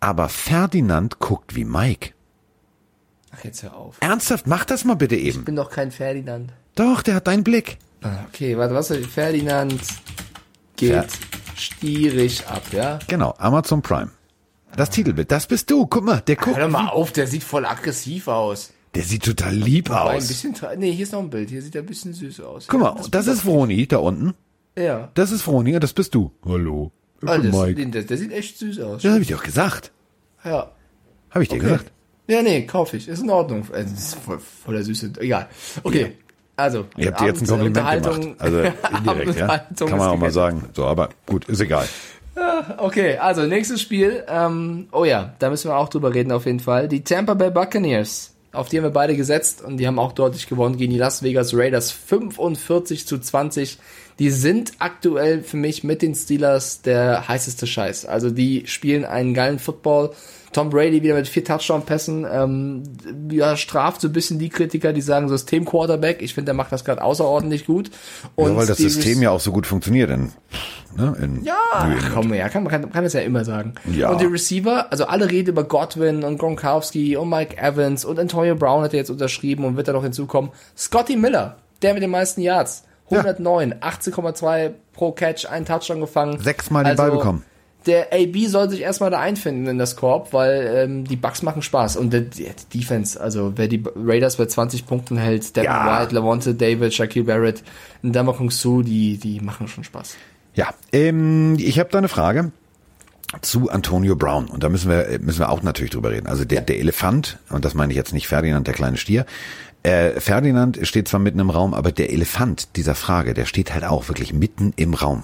aber 0.00 0.28
Ferdinand 0.30 1.18
guckt 1.18 1.54
wie 1.54 1.64
Mike. 1.66 2.10
Ach, 3.34 3.44
jetzt 3.44 3.62
hör 3.62 3.76
auf. 3.76 3.96
Ernsthaft, 4.00 4.46
mach 4.46 4.64
das 4.64 4.84
mal 4.84 4.94
bitte 4.94 5.14
Ich 5.16 5.34
eben. 5.34 5.44
bin 5.44 5.56
doch 5.56 5.70
kein 5.70 5.90
Ferdinand. 5.90 6.52
Doch, 6.74 7.02
der 7.02 7.16
hat 7.16 7.26
deinen 7.26 7.44
Blick. 7.44 7.76
Ah, 8.02 8.24
Okay, 8.28 8.56
warte, 8.56 8.74
was? 8.74 8.88
Ferdinand 9.12 9.80
geht 10.76 10.92
Fer- 10.94 11.06
stierig 11.60 12.46
ab, 12.46 12.62
ja? 12.72 12.98
Genau, 13.08 13.34
Amazon 13.38 13.82
Prime. 13.82 14.10
Das 14.76 14.90
Titelbild, 14.90 15.30
das 15.30 15.46
bist 15.46 15.70
du. 15.70 15.86
Guck 15.86 16.04
mal, 16.04 16.20
der 16.20 16.36
guckt, 16.36 16.56
Hör 16.56 16.66
doch 16.66 16.72
mal 16.72 16.88
auf, 16.88 17.12
der 17.12 17.26
sieht 17.26 17.42
voll 17.42 17.64
aggressiv 17.66 18.28
aus. 18.28 18.72
der 18.94 19.02
sieht 19.02 19.24
total 19.24 19.54
lieb 19.54 19.90
ein 19.90 20.16
aus. 20.16 20.28
bisschen, 20.28 20.54
tra- 20.54 20.76
nee, 20.76 20.92
hier 20.92 21.04
ist 21.04 21.12
noch 21.12 21.20
ein 21.20 21.30
Bild. 21.30 21.48
Hier 21.50 21.62
sieht 21.62 21.74
er 21.74 21.82
ein 21.82 21.86
bisschen 21.86 22.12
süß 22.12 22.40
aus. 22.40 22.66
Guck 22.68 22.80
Ja, 22.82 22.92
mal, 22.94 23.02
das 23.10 23.26
ist 23.26 23.44
Vroni 23.44 23.86
da 23.86 23.98
unten. 23.98 24.34
Ja. 24.78 25.10
Das 25.14 25.30
ist 25.32 25.42
Vroni 25.42 25.74
und 25.74 25.82
das 25.82 25.92
bist 25.92 26.14
du. 26.14 26.32
Hallo. 26.44 26.92
Ich 27.22 27.28
Ah, 27.28 27.38
bin 27.38 27.50
das, 27.50 27.60
Mike. 27.60 27.86
der, 27.88 28.02
der 28.02 28.16
sieht 28.16 28.32
echt 28.32 28.58
süß 28.58 28.78
aus. 28.80 29.02
Das 29.02 29.10
habe 29.12 29.22
ich 29.22 29.28
dir 29.28 29.36
auch 29.38 29.42
gesagt. 29.42 29.90
Ja. 30.44 30.70
Habe 31.30 31.42
ich 31.42 31.48
dir 31.48 31.58
gesagt. 31.58 31.90
Ja, 32.28 32.42
nee, 32.42 32.64
kauf 32.66 32.92
ich. 32.94 33.08
Ist 33.08 33.22
in 33.22 33.30
Ordnung. 33.30 33.66
Das 33.72 33.90
ist 33.90 34.14
voll, 34.16 34.38
voller 34.38 34.82
Süße. 34.82 35.12
Egal. 35.18 35.48
Okay. 35.82 36.16
Also. 36.58 36.86
Ich 36.96 37.06
habe 37.06 37.16
dir 37.18 37.26
jetzt 37.26 37.40
ein 37.40 37.46
Kompliment 37.46 37.76
gemacht. 37.76 38.34
Also 38.38 38.58
indirekt, 38.98 39.38
ja. 39.38 39.58
Kann 39.78 39.90
man 39.90 40.08
auch 40.08 40.16
mal 40.16 40.32
sagen. 40.32 40.64
So, 40.74 40.86
aber 40.86 41.10
gut, 41.24 41.44
ist 41.44 41.60
egal. 41.60 41.86
Okay, 42.76 43.16
also 43.18 43.42
nächstes 43.42 43.80
Spiel. 43.80 44.24
Ähm, 44.28 44.88
oh 44.92 45.04
ja, 45.04 45.34
da 45.38 45.50
müssen 45.50 45.70
wir 45.70 45.76
auch 45.76 45.88
drüber 45.88 46.14
reden 46.14 46.32
auf 46.32 46.46
jeden 46.46 46.60
Fall. 46.60 46.88
Die 46.88 47.02
Tampa 47.04 47.34
Bay 47.34 47.50
Buccaneers. 47.50 48.34
Auf 48.52 48.68
die 48.68 48.78
haben 48.78 48.84
wir 48.84 48.90
beide 48.90 49.14
gesetzt 49.14 49.62
und 49.62 49.76
die 49.76 49.86
haben 49.86 49.98
auch 49.98 50.12
deutlich 50.12 50.48
gewonnen 50.48 50.76
gegen 50.78 50.92
die 50.92 50.98
Las 50.98 51.22
Vegas 51.22 51.54
Raiders 51.54 51.92
45 51.92 53.06
zu 53.06 53.18
20. 53.18 53.78
Die 54.18 54.30
sind 54.30 54.72
aktuell 54.78 55.42
für 55.42 55.58
mich 55.58 55.84
mit 55.84 56.02
den 56.02 56.14
Steelers 56.14 56.82
der 56.82 57.28
heißeste 57.28 57.66
Scheiß. 57.66 58.06
Also 58.06 58.30
die 58.30 58.66
spielen 58.66 59.04
einen 59.04 59.34
geilen 59.34 59.58
Football. 59.58 60.10
Tom 60.52 60.70
Brady 60.70 61.02
wieder 61.02 61.14
mit 61.14 61.28
vier 61.28 61.44
Touchdown-Pässen. 61.44 62.26
Ähm, 62.30 62.82
ja, 63.30 63.56
straft 63.56 64.00
so 64.00 64.08
ein 64.08 64.12
bisschen 64.12 64.38
die 64.38 64.48
Kritiker, 64.48 64.92
die 64.92 65.00
sagen 65.00 65.28
System-Quarterback. 65.28 66.22
Ich 66.22 66.34
finde, 66.34 66.46
der 66.46 66.54
macht 66.54 66.72
das 66.72 66.84
gerade 66.84 67.02
außerordentlich 67.02 67.66
gut. 67.66 67.90
Und 68.34 68.52
Ja, 68.52 68.56
weil 68.56 68.66
das 68.66 68.78
System 68.78 69.22
ja 69.22 69.30
auch 69.30 69.40
so 69.40 69.52
gut 69.52 69.66
funktioniert 69.66 70.10
in, 70.10 70.32
ne, 70.96 71.16
in 71.22 71.44
ja, 71.44 71.54
ach, 71.72 72.10
komm, 72.14 72.32
ja, 72.34 72.48
kann, 72.48 72.62
man 72.62 72.72
kann, 72.72 72.90
kann 72.90 73.04
das 73.04 73.12
ja 73.12 73.20
immer 73.20 73.44
sagen. 73.44 73.74
Ja. 73.90 74.10
Und 74.10 74.20
die 74.20 74.26
Receiver, 74.26 74.90
also 74.90 75.04
alle 75.04 75.30
reden 75.30 75.50
über 75.50 75.64
Godwin 75.64 76.24
und 76.24 76.38
Gronkowski 76.38 77.16
und 77.16 77.28
Mike 77.28 77.58
Evans 77.58 78.04
und 78.04 78.18
Antonio 78.18 78.54
Brown 78.54 78.82
hat 78.82 78.94
er 78.94 79.00
jetzt 79.00 79.10
unterschrieben 79.10 79.64
und 79.64 79.76
wird 79.76 79.88
da 79.88 79.92
noch 79.92 80.02
hinzukommen. 80.02 80.50
Scotty 80.76 81.16
Miller, 81.16 81.58
der 81.82 81.94
mit 81.94 82.02
den 82.02 82.10
meisten 82.10 82.40
Yards. 82.40 82.84
109, 83.10 83.74
18,2 83.80 84.72
pro 84.92 85.12
Catch, 85.12 85.46
einen 85.46 85.64
Touchdown 85.64 86.00
gefangen. 86.00 86.38
Sechsmal 86.40 86.84
den 86.84 86.96
Ball 86.96 87.10
bekommen. 87.10 87.44
Der 87.88 88.12
AB 88.12 88.46
soll 88.46 88.70
sich 88.70 88.82
erstmal 88.82 89.10
da 89.10 89.18
einfinden 89.18 89.66
in 89.66 89.78
das 89.78 89.96
Korb, 89.96 90.32
weil 90.32 90.72
ähm, 90.76 91.04
die 91.04 91.16
Bucks 91.16 91.42
machen 91.42 91.62
Spaß. 91.62 91.96
Und 91.96 92.12
die, 92.12 92.28
die 92.28 92.78
Defense, 92.78 93.20
also 93.20 93.54
wer 93.56 93.66
die 93.66 93.82
Raiders 93.96 94.36
bei 94.36 94.46
20 94.46 94.86
Punkten 94.86 95.16
hält, 95.16 95.56
Devin 95.56 95.64
Ja. 95.64 96.02
White, 96.02 96.14
Lavonte 96.14 96.54
David, 96.54 96.92
Shaquille 96.92 97.24
Barrett, 97.24 97.64
Ndamukong 98.02 98.50
Su, 98.50 98.82
die, 98.82 99.16
die 99.16 99.40
machen 99.40 99.66
schon 99.68 99.84
Spaß. 99.84 100.16
Ja, 100.54 100.68
ähm, 100.92 101.56
ich 101.58 101.78
habe 101.78 101.88
da 101.90 101.98
eine 101.98 102.08
Frage 102.08 102.52
zu 103.42 103.70
Antonio 103.70 104.16
Brown 104.16 104.46
und 104.46 104.62
da 104.62 104.68
müssen 104.68 104.90
wir 104.90 105.18
müssen 105.20 105.40
wir 105.40 105.50
auch 105.50 105.62
natürlich 105.62 105.90
drüber 105.90 106.10
reden. 106.10 106.26
Also 106.26 106.44
der 106.44 106.62
der 106.62 106.78
Elefant 106.78 107.38
und 107.50 107.64
das 107.64 107.74
meine 107.74 107.92
ich 107.92 107.96
jetzt 107.96 108.12
nicht 108.12 108.26
Ferdinand 108.26 108.66
der 108.66 108.74
kleine 108.74 108.96
Stier. 108.96 109.26
Äh, 109.82 110.20
Ferdinand 110.20 110.78
steht 110.82 111.08
zwar 111.08 111.20
mitten 111.20 111.38
im 111.38 111.50
Raum, 111.50 111.74
aber 111.74 111.92
der 111.92 112.10
Elefant 112.12 112.76
dieser 112.76 112.94
Frage, 112.94 113.34
der 113.34 113.44
steht 113.44 113.72
halt 113.72 113.84
auch 113.84 114.08
wirklich 114.08 114.32
mitten 114.32 114.72
im 114.76 114.94
Raum. 114.94 115.22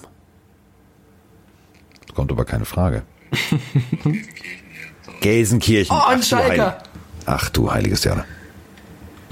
Kommt 2.15 2.31
aber 2.31 2.45
keine 2.45 2.65
Frage. 2.65 3.03
Gelsenkirchen. 5.21 5.95
Oh, 5.95 5.99
ein 5.99 6.15
Ach, 6.15 6.19
du 6.19 6.25
Schalker. 6.25 6.83
Ach 7.25 7.49
du 7.49 7.71
heiliges 7.71 8.03
Jahr. 8.05 8.25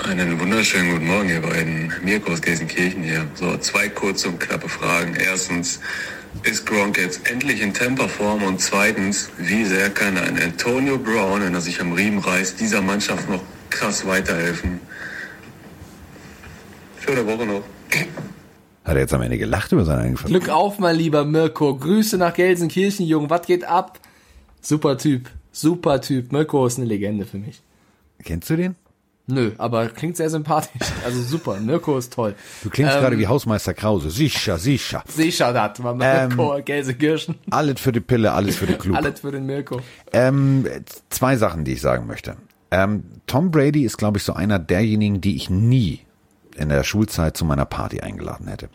Einen 0.04 0.40
wunderschönen 0.40 0.92
guten 0.92 1.08
Morgen, 1.08 1.30
ihr 1.30 1.42
beiden. 1.42 1.94
Mirko 2.04 2.34
aus 2.34 2.42
Gelsenkirchen 2.42 3.04
hier. 3.04 3.26
So, 3.36 3.56
zwei 3.58 3.88
kurze 3.88 4.28
und 4.28 4.40
knappe 4.40 4.68
Fragen. 4.68 5.16
Erstens, 5.16 5.80
ist 6.42 6.66
Gronk 6.66 6.98
jetzt 6.98 7.30
endlich 7.30 7.62
in 7.62 7.74
Temperform? 7.74 8.44
Und 8.44 8.60
zweitens, 8.60 9.30
wie 9.38 9.64
sehr 9.64 9.90
kann 9.90 10.18
ein 10.18 10.38
Antonio 10.42 10.98
Brown, 10.98 11.42
wenn 11.42 11.54
er 11.54 11.62
sich 11.62 11.80
am 11.80 11.94
Riemen 11.94 12.20
reißt, 12.20 12.60
dieser 12.60 12.82
Mannschaft 12.82 13.30
noch 13.30 13.44
krass 13.70 14.06
weiterhelfen? 14.06 14.82
Schöne 17.06 17.26
Woche 17.26 17.46
noch. 17.46 17.64
Hat 18.84 18.96
er 18.96 19.02
jetzt 19.02 19.14
am 19.14 19.22
Ende 19.22 19.38
gelacht 19.38 19.72
über 19.72 19.86
seinen 19.86 20.00
eigenen 20.00 20.16
Glück 20.26 20.50
auf, 20.50 20.78
mein 20.80 20.96
lieber 20.98 21.24
Mirko. 21.24 21.76
Grüße 21.76 22.18
nach 22.18 22.34
Gelsenkirchen, 22.34 23.06
Jung. 23.06 23.30
Was 23.30 23.46
geht 23.48 23.64
ab? 23.64 24.00
Super 24.62 24.98
Typ. 24.98 25.30
Super 25.52 26.02
Typ. 26.02 26.32
Mirko 26.32 26.66
ist 26.66 26.78
eine 26.78 26.88
Legende 26.88 27.26
für 27.26 27.38
mich. 27.38 27.62
Kennst 28.24 28.50
du 28.50 28.58
den? 28.58 28.76
Nö, 29.26 29.52
aber 29.58 29.88
klingt 29.88 30.18
sehr 30.18 30.30
sympathisch. 30.30 30.86
Also 31.06 31.22
super. 31.22 31.58
Mirko 31.62 31.98
ist 31.98 32.12
toll. 32.12 32.36
Du 32.62 32.70
klingst 32.70 32.94
Ähm, 32.94 33.02
gerade 33.02 33.18
wie 33.18 33.28
Hausmeister 33.28 33.74
Krause. 33.74 34.10
Sicher, 34.10 34.58
sicher. 34.58 35.02
Sicher 35.08 35.54
das, 35.54 35.82
war 35.82 35.96
Mirko, 35.96 36.60
Gelsenkirchen. 36.64 37.36
Alles 37.50 37.80
für 37.80 37.94
die 37.94 38.02
Pille, 38.02 38.34
alles 38.34 38.58
für 38.58 38.68
die 38.68 38.74
Klub. 38.74 38.98
Alles 38.98 39.22
für 39.22 39.32
den 39.32 39.46
Mirko. 39.46 39.80
Ähm, 40.12 40.66
zwei 41.10 41.38
Sachen, 41.38 41.64
die 41.64 41.74
ich 41.74 41.82
sagen 41.82 42.06
möchte. 42.06 42.36
Ähm, 42.70 43.04
Tom 43.26 43.50
Brady 43.50 43.86
ist, 43.86 43.98
glaube 43.98 44.18
ich, 44.18 44.24
so 44.26 44.34
einer 44.34 44.60
derjenigen, 44.60 45.22
die 45.22 45.38
ich 45.38 45.50
nie 45.50 46.02
in 46.56 46.70
der 46.70 46.84
Schulzeit 46.84 47.36
zu 47.38 47.46
meiner 47.46 47.66
Party 47.66 48.02
eingeladen 48.02 48.48
hätte. 48.48 48.70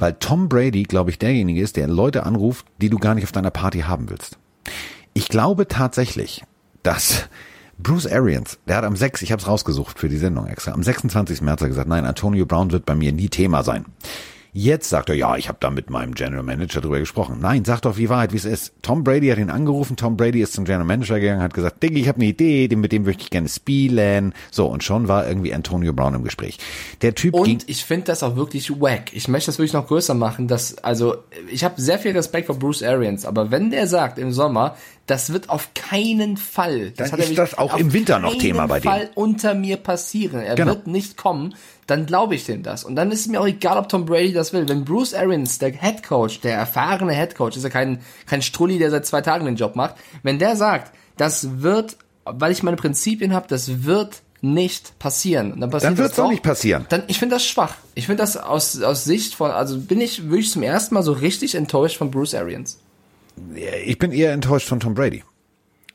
Weil 0.00 0.14
Tom 0.14 0.48
Brady, 0.48 0.82
glaube 0.84 1.10
ich, 1.10 1.18
derjenige 1.18 1.60
ist, 1.60 1.76
der 1.76 1.88
Leute 1.88 2.24
anruft, 2.24 2.66
die 2.80 2.90
du 2.90 2.98
gar 2.98 3.14
nicht 3.14 3.24
auf 3.24 3.32
deiner 3.32 3.50
Party 3.50 3.80
haben 3.80 4.08
willst. 4.10 4.38
Ich 5.14 5.28
glaube 5.28 5.68
tatsächlich, 5.68 6.44
dass 6.82 7.28
Bruce 7.78 8.06
Arians, 8.06 8.58
der 8.66 8.76
hat 8.76 8.84
am 8.84 8.96
6, 8.96 9.22
ich 9.22 9.32
habe 9.32 9.40
es 9.40 9.48
rausgesucht 9.48 9.98
für 9.98 10.08
die 10.08 10.16
Sendung 10.16 10.46
extra, 10.46 10.72
am 10.72 10.82
26. 10.82 11.42
März 11.42 11.62
hat 11.62 11.68
gesagt, 11.68 11.88
nein, 11.88 12.04
Antonio 12.04 12.44
Brown 12.44 12.72
wird 12.72 12.86
bei 12.86 12.94
mir 12.94 13.12
nie 13.12 13.28
Thema 13.28 13.62
sein. 13.62 13.84
Jetzt 14.52 14.88
sagt 14.88 15.08
er, 15.10 15.14
ja, 15.14 15.36
ich 15.36 15.48
habe 15.48 15.58
da 15.60 15.70
mit 15.70 15.90
meinem 15.90 16.14
General 16.14 16.42
Manager 16.42 16.80
drüber 16.80 16.98
gesprochen. 16.98 17.38
Nein, 17.40 17.64
sag 17.64 17.80
doch 17.82 17.96
die 17.96 18.08
Wahrheit, 18.08 18.32
wie 18.32 18.38
es 18.38 18.44
ist. 18.44 18.72
Tom 18.82 19.04
Brady 19.04 19.28
hat 19.28 19.38
ihn 19.38 19.50
angerufen, 19.50 19.96
Tom 19.96 20.16
Brady 20.16 20.40
ist 20.40 20.54
zum 20.54 20.64
General 20.64 20.86
Manager 20.86 21.20
gegangen, 21.20 21.42
hat 21.42 21.54
gesagt, 21.54 21.82
Diggi, 21.82 22.00
ich 22.00 22.08
habe 22.08 22.16
eine 22.16 22.26
Idee, 22.26 22.68
mit 22.74 22.92
dem 22.92 23.04
möchte 23.04 23.22
ich 23.22 23.30
gerne 23.30 23.48
spielen. 23.48 24.34
So, 24.50 24.66
und 24.66 24.82
schon 24.82 25.06
war 25.08 25.28
irgendwie 25.28 25.52
Antonio 25.52 25.92
Brown 25.92 26.14
im 26.14 26.24
Gespräch. 26.24 26.58
Der 27.02 27.14
Typ 27.14 27.34
ging... 27.34 27.56
Und 27.56 27.68
ich 27.68 27.84
finde 27.84 28.06
das 28.06 28.22
auch 28.22 28.36
wirklich 28.36 28.70
wack. 28.80 29.12
Ich 29.12 29.28
möchte 29.28 29.48
das 29.48 29.58
wirklich 29.58 29.74
noch 29.74 29.86
größer 29.86 30.14
machen. 30.14 30.48
Dass, 30.48 30.78
also, 30.78 31.16
ich 31.50 31.64
habe 31.64 31.80
sehr 31.80 31.98
viel 31.98 32.12
Respekt 32.12 32.46
vor 32.46 32.58
Bruce 32.58 32.82
Arians, 32.82 33.26
aber 33.26 33.50
wenn 33.50 33.70
der 33.70 33.86
sagt 33.86 34.18
im 34.18 34.32
Sommer, 34.32 34.76
das 35.06 35.32
wird 35.32 35.48
auf 35.50 35.70
keinen 35.74 36.36
Fall, 36.36 36.90
das 36.90 37.10
Dann 37.10 37.20
ist 37.20 37.36
das 37.38 37.56
auch 37.56 37.76
im 37.78 37.92
Winter 37.92 38.18
noch 38.18 38.36
Thema 38.36 38.66
bei 38.66 38.80
dem. 38.80 38.90
Fall 38.90 39.10
unter 39.14 39.54
mir 39.54 39.76
passieren. 39.78 40.40
Er 40.40 40.54
Genau. 40.54 40.72
wird 40.72 40.86
nicht 40.86 41.16
kommen. 41.16 41.54
Dann 41.88 42.04
glaube 42.04 42.34
ich 42.34 42.44
dem 42.44 42.62
das. 42.62 42.84
Und 42.84 42.96
dann 42.96 43.10
ist 43.10 43.20
es 43.20 43.28
mir 43.28 43.40
auch 43.40 43.46
egal, 43.46 43.78
ob 43.78 43.88
Tom 43.88 44.04
Brady 44.04 44.34
das 44.34 44.52
will. 44.52 44.68
Wenn 44.68 44.84
Bruce 44.84 45.14
Arians, 45.14 45.58
der 45.58 45.72
Head 45.72 46.02
Coach, 46.02 46.40
der 46.42 46.54
erfahrene 46.54 47.14
Head 47.14 47.34
Coach, 47.34 47.56
ist 47.56 47.62
ja 47.62 47.70
kein, 47.70 48.00
kein 48.26 48.42
Strulli, 48.42 48.78
der 48.78 48.90
seit 48.90 49.06
zwei 49.06 49.22
Tagen 49.22 49.46
den 49.46 49.56
Job 49.56 49.74
macht, 49.74 49.94
wenn 50.22 50.38
der 50.38 50.54
sagt, 50.54 50.92
das 51.16 51.62
wird, 51.62 51.96
weil 52.26 52.52
ich 52.52 52.62
meine 52.62 52.76
Prinzipien 52.76 53.32
habe, 53.32 53.48
das 53.48 53.84
wird 53.84 54.20
nicht 54.42 54.98
passieren. 54.98 55.58
Dann, 55.58 55.70
passiert 55.70 55.88
Dann 55.90 55.96
das 55.96 56.04
wird's 56.04 56.18
auch 56.18 56.24
doch. 56.24 56.30
nicht 56.30 56.42
passieren. 56.42 56.84
Dann, 56.90 57.04
ich 57.06 57.18
finde 57.18 57.36
das 57.36 57.46
schwach. 57.46 57.74
Ich 57.94 58.04
finde 58.04 58.22
das 58.22 58.36
aus, 58.36 58.80
aus 58.82 59.04
Sicht 59.04 59.34
von, 59.34 59.50
also 59.50 59.78
bin 59.80 60.02
ich 60.02 60.24
wirklich 60.24 60.52
zum 60.52 60.62
ersten 60.62 60.94
Mal 60.94 61.02
so 61.02 61.12
richtig 61.12 61.54
enttäuscht 61.54 61.96
von 61.96 62.10
Bruce 62.10 62.34
Arians. 62.34 62.78
Ich 63.86 63.98
bin 63.98 64.12
eher 64.12 64.32
enttäuscht 64.32 64.68
von 64.68 64.78
Tom 64.78 64.94
Brady. 64.94 65.24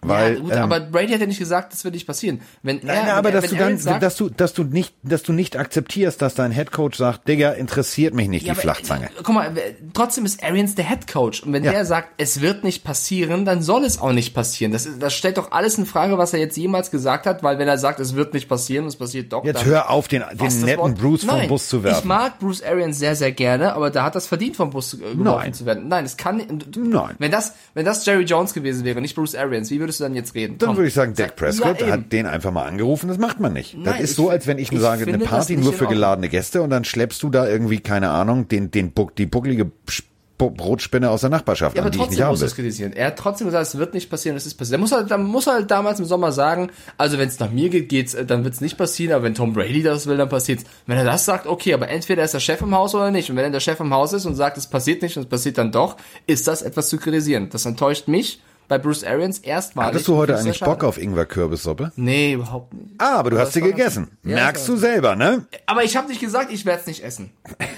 Weil, 0.07 0.33
ja, 0.35 0.39
gut, 0.39 0.51
ähm, 0.53 0.57
aber 0.59 0.79
Brady 0.81 1.13
hat 1.13 1.21
ja 1.21 1.25
nicht 1.27 1.39
gesagt, 1.39 1.73
das 1.73 1.83
wird 1.83 1.93
nicht 1.93 2.07
passieren. 2.07 2.41
Wenn 2.61 2.79
er, 2.81 2.85
Nein, 2.85 3.05
wenn 3.05 3.11
aber 3.13 3.29
er, 3.29 3.41
dass 3.41 3.51
wenn 3.51 3.57
du 3.57 3.63
dann, 3.63 3.77
sagt, 3.77 4.03
dass 4.03 4.15
du, 4.15 4.29
dass 4.29 4.53
du 4.53 4.63
nicht, 4.63 4.93
dass 5.03 5.23
du 5.23 5.33
nicht 5.33 5.57
akzeptierst, 5.57 6.21
dass 6.21 6.35
dein 6.35 6.51
Headcoach 6.51 6.95
sagt, 6.95 7.27
Digga, 7.27 7.51
interessiert 7.51 8.13
mich 8.13 8.27
nicht 8.27 8.45
Ja, 8.45 8.53
die 8.53 8.59
aber, 8.59 8.61
Flachzange. 8.73 9.05
äh, 9.05 9.09
Guck 9.23 9.33
mal, 9.35 9.51
trotzdem 9.93 10.25
ist 10.25 10.43
Arians 10.43 10.75
der 10.75 10.87
Head 10.89 11.07
Coach. 11.11 11.43
Und 11.43 11.53
wenn 11.53 11.63
Ja. 11.63 11.71
der 11.71 11.85
sagt, 11.85 12.09
es 12.17 12.41
wird 12.41 12.63
nicht 12.63 12.83
passieren, 12.83 13.45
dann 13.45 13.61
soll 13.61 13.83
es 13.85 13.99
auch 14.01 14.11
nicht 14.13 14.33
passieren. 14.33 14.71
Das, 14.73 14.87
das 14.99 15.13
stellt 15.13 15.37
doch 15.37 15.51
alles 15.51 15.77
in 15.77 15.85
Frage, 15.85 16.17
was 16.17 16.33
er 16.33 16.39
jetzt 16.39 16.57
jemals 16.57 16.91
gesagt 16.91 17.25
hat, 17.25 17.43
weil 17.43 17.57
wenn 17.59 17.67
er 17.67 17.77
sagt, 17.77 17.99
es 17.99 18.15
wird 18.15 18.33
nicht 18.33 18.47
passieren, 18.49 18.85
es 18.87 18.95
passiert 18.95 19.31
doch. 19.33 19.43
Jetzt 19.45 19.65
hör 19.65 19.89
auf, 19.89 20.07
den, 20.07 20.23
den 20.33 20.59
netten 20.61 20.77
Wort- 20.79 20.95
Bruce 20.97 21.23
vom 21.23 21.37
Nein, 21.37 21.47
Bus 21.49 21.67
zu 21.67 21.83
werfen. 21.83 21.99
Ich 21.99 22.05
mag 22.05 22.39
Bruce 22.39 22.63
Arians 22.63 22.99
sehr, 22.99 23.15
sehr 23.15 23.31
gerne, 23.31 23.73
aber 23.73 23.89
da 23.89 24.03
hat 24.03 24.15
das 24.15 24.27
verdient, 24.27 24.55
vom 24.55 24.69
Bus 24.69 24.93
äh, 24.93 24.97
geworfen 24.97 25.23
Nein. 25.23 25.53
zu 25.53 25.65
werden. 25.65 25.87
Nein, 25.87 26.05
es 26.05 26.17
kann. 26.17 26.41
Nein. 26.75 27.15
Wenn 27.19 27.31
das, 27.31 27.53
wenn 27.73 27.85
das 27.85 28.05
Jerry 28.05 28.23
Jones 28.23 28.53
gewesen 28.53 28.83
wäre, 28.85 29.01
nicht 29.01 29.15
Bruce 29.15 29.35
Arians, 29.35 29.69
wie 29.71 29.79
würdest 29.93 29.99
du 29.99 30.03
dann 30.05 30.15
jetzt 30.15 30.35
reden? 30.35 30.57
Dann 30.57 30.67
Komm. 30.69 30.77
würde 30.77 30.87
ich 30.87 30.93
sagen, 30.93 31.13
Dak 31.13 31.35
Prescott 31.35 31.81
Ja, 31.81 31.87
hat 31.87 32.11
den 32.11 32.25
einfach 32.25 32.51
mal 32.51 32.65
angerufen. 32.65 33.07
Das 33.07 33.17
macht 33.17 33.39
man 33.39 33.53
nicht. 33.53 33.73
das 33.75 33.83
Nein, 33.83 34.01
ist 34.03 34.09
ich- 34.11 34.15
so, 34.15 34.29
als 34.29 34.47
wenn 34.47 34.57
ich, 34.57 34.71
ich 34.71 34.79
sage, 34.79 35.05
eine 35.07 35.17
das 35.19 35.27
Party 35.27 35.57
nur 35.57 35.73
für 35.73 35.87
geladene 35.87 36.29
Gäste 36.29 36.61
und 36.61 36.69
dann 36.69 36.83
schleppst 36.83 37.21
du 37.23 37.29
da 37.29 37.47
irgendwie, 37.47 37.79
keine 37.79 38.09
Ahnung, 38.09 38.47
den, 38.47 38.71
den, 38.71 38.91
Buck, 38.91 39.15
die 39.15 39.25
buckelige 39.25 39.71
Sp- 39.87 40.11
Brotspinne 40.37 41.09
aus 41.09 41.21
der 41.21 41.29
Nachbarschaft 41.29 41.77
Ja, 41.77 41.83
an, 41.83 41.87
aber 41.87 41.91
die 41.91 41.97
ich 42.03 42.09
nicht 42.09 42.19
trotzdem 42.19 42.27
muss 42.31 42.41
es 42.41 42.55
kritisieren. 42.55 42.91
Er 42.91 43.07
hat 43.07 43.17
trotzdem 43.17 43.47
gesagt, 43.47 43.65
es 43.67 43.77
wird 43.77 43.93
nicht 43.93 44.09
passieren, 44.09 44.35
es 44.35 44.45
ist 44.45 44.55
passiert. 44.55 44.73
Er 44.77 44.79
muss 44.79 44.91
halt, 44.91 45.09
dann 45.09 45.23
muss 45.23 45.47
er 45.47 45.53
halt 45.53 45.71
damals 45.71 45.99
im 45.99 46.05
Sommer 46.05 46.33
sagen, 46.33 46.69
also 46.97 47.17
wenn 47.17 47.29
es 47.29 47.39
nach 47.39 47.51
mir 47.51 47.69
geht, 47.69 47.87
geht's, 47.87 48.13
äh, 48.13 48.25
dann 48.25 48.43
wird 48.43 48.53
es 48.55 48.59
nicht 48.59 48.77
passieren, 48.77 49.13
aber 49.13 49.23
wenn 49.23 49.35
Tom 49.35 49.53
Brady 49.53 49.83
das 49.83 50.05
will, 50.07 50.17
dann 50.17 50.27
passiert's. 50.27 50.65
Wenn 50.85 50.97
er 50.97 51.05
das 51.05 51.23
sagt, 51.23 51.47
okay, 51.47 51.73
aber 51.73 51.87
entweder 51.87 52.23
ist 52.23 52.33
der 52.33 52.39
Chef 52.41 52.59
im 52.61 52.75
Haus 52.75 52.93
oder 52.93 53.09
nicht. 53.11 53.29
Und 53.29 53.37
wenn 53.37 53.45
er 53.45 53.51
der 53.51 53.59
Chef 53.61 53.79
im 53.79 53.93
Haus 53.93 54.11
ist 54.11 54.25
und 54.25 54.35
sagt, 54.35 54.57
es 54.57 54.67
passiert 54.67 55.01
nicht 55.01 55.15
und 55.15 55.23
es 55.23 55.29
passiert 55.29 55.57
dann 55.57 55.71
doch, 55.71 55.95
ist 56.27 56.45
das 56.47 56.61
etwas 56.61 56.89
zu 56.89 56.97
kritisieren. 56.97 57.49
Das 57.49 57.65
enttäuscht 57.65 58.09
mich 58.09 58.41
bei 58.67 58.77
Bruce 58.77 59.03
Arians 59.03 59.39
erstmalig. 59.39 59.89
Hattest 59.89 60.07
du 60.07 60.15
heute 60.15 60.37
eigentlich 60.37 60.59
Bock 60.59 60.83
auf 60.83 60.97
Ingwer-Kürbissuppe? 60.97 61.91
Nee, 61.95 62.33
überhaupt 62.33 62.73
nicht. 62.73 62.95
Ah, 62.97 63.17
aber 63.17 63.29
du 63.29 63.39
hast 63.39 63.53
sie 63.53 63.61
gegessen. 63.61 64.17
Ja, 64.23 64.35
Merkst 64.35 64.67
du 64.67 64.75
selber, 64.77 65.15
ne? 65.15 65.45
Aber 65.65 65.83
ich 65.83 65.95
habe 65.97 66.07
nicht 66.07 66.21
gesagt, 66.21 66.51
ich 66.51 66.65
werde 66.65 66.81
es 66.81 66.87
nicht 66.87 67.03
essen. 67.03 67.31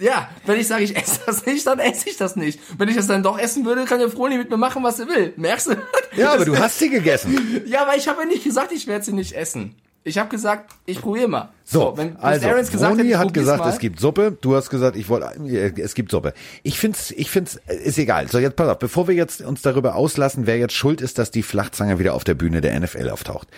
Ja, 0.00 0.28
wenn 0.46 0.60
ich 0.60 0.68
sage, 0.68 0.84
ich 0.84 0.96
esse 0.96 1.20
das 1.26 1.44
nicht, 1.44 1.66
dann 1.66 1.80
esse 1.80 2.08
ich 2.08 2.16
das 2.16 2.36
nicht. 2.36 2.60
Wenn 2.78 2.88
ich 2.88 2.94
das 2.94 3.08
dann 3.08 3.24
doch 3.24 3.36
essen 3.36 3.64
würde, 3.64 3.84
kann 3.84 3.98
der 3.98 4.08
Froni 4.08 4.38
mit 4.38 4.48
mir 4.48 4.56
machen, 4.56 4.84
was 4.84 5.00
er 5.00 5.08
will. 5.08 5.32
Merkst 5.36 5.68
du? 5.68 5.76
Ja, 6.16 6.34
aber 6.34 6.44
du 6.44 6.56
hast 6.56 6.78
sie 6.78 6.88
gegessen. 6.88 7.62
Ja, 7.66 7.82
aber 7.82 7.96
ich 7.96 8.06
habe 8.06 8.20
ja 8.22 8.26
nicht 8.28 8.44
gesagt, 8.44 8.70
ich 8.72 8.86
werde 8.86 9.04
sie 9.04 9.12
nicht 9.12 9.32
essen. 9.32 9.74
Ich 10.08 10.18
habe 10.18 10.30
gesagt, 10.30 10.74
ich 10.86 11.00
probiere 11.00 11.28
mal. 11.28 11.50
So, 11.64 11.92
wenn 11.96 12.14
Bruce 12.14 12.24
also, 12.24 12.48
Arians 12.48 12.70
gesagt 12.70 12.98
Roni 12.98 13.10
hat 13.10 13.26
probier's 13.26 13.44
gesagt, 13.44 13.60
mal, 13.60 13.68
es 13.68 13.78
gibt 13.78 14.00
Suppe. 14.00 14.36
Du 14.40 14.56
hast 14.56 14.70
gesagt, 14.70 14.96
ich 14.96 15.08
wollte, 15.08 15.26
äh, 15.46 15.80
es 15.80 15.94
gibt 15.94 16.10
Suppe. 16.10 16.32
Ich 16.62 16.78
find's, 16.78 17.10
ich 17.10 17.30
find's, 17.30 17.56
äh, 17.66 17.76
ist 17.76 17.98
egal. 17.98 18.28
So, 18.28 18.38
jetzt 18.38 18.56
pass 18.56 18.68
auf, 18.68 18.78
bevor 18.78 19.06
wir 19.06 19.14
jetzt 19.14 19.42
uns 19.42 19.60
darüber 19.60 19.94
auslassen, 19.94 20.46
wer 20.46 20.56
jetzt 20.56 20.72
schuld 20.72 21.02
ist, 21.02 21.18
dass 21.18 21.30
die 21.30 21.42
Flachzange 21.42 21.98
wieder 21.98 22.14
auf 22.14 22.24
der 22.24 22.34
Bühne 22.34 22.62
der 22.62 22.78
NFL 22.80 23.10
auftaucht. 23.10 23.48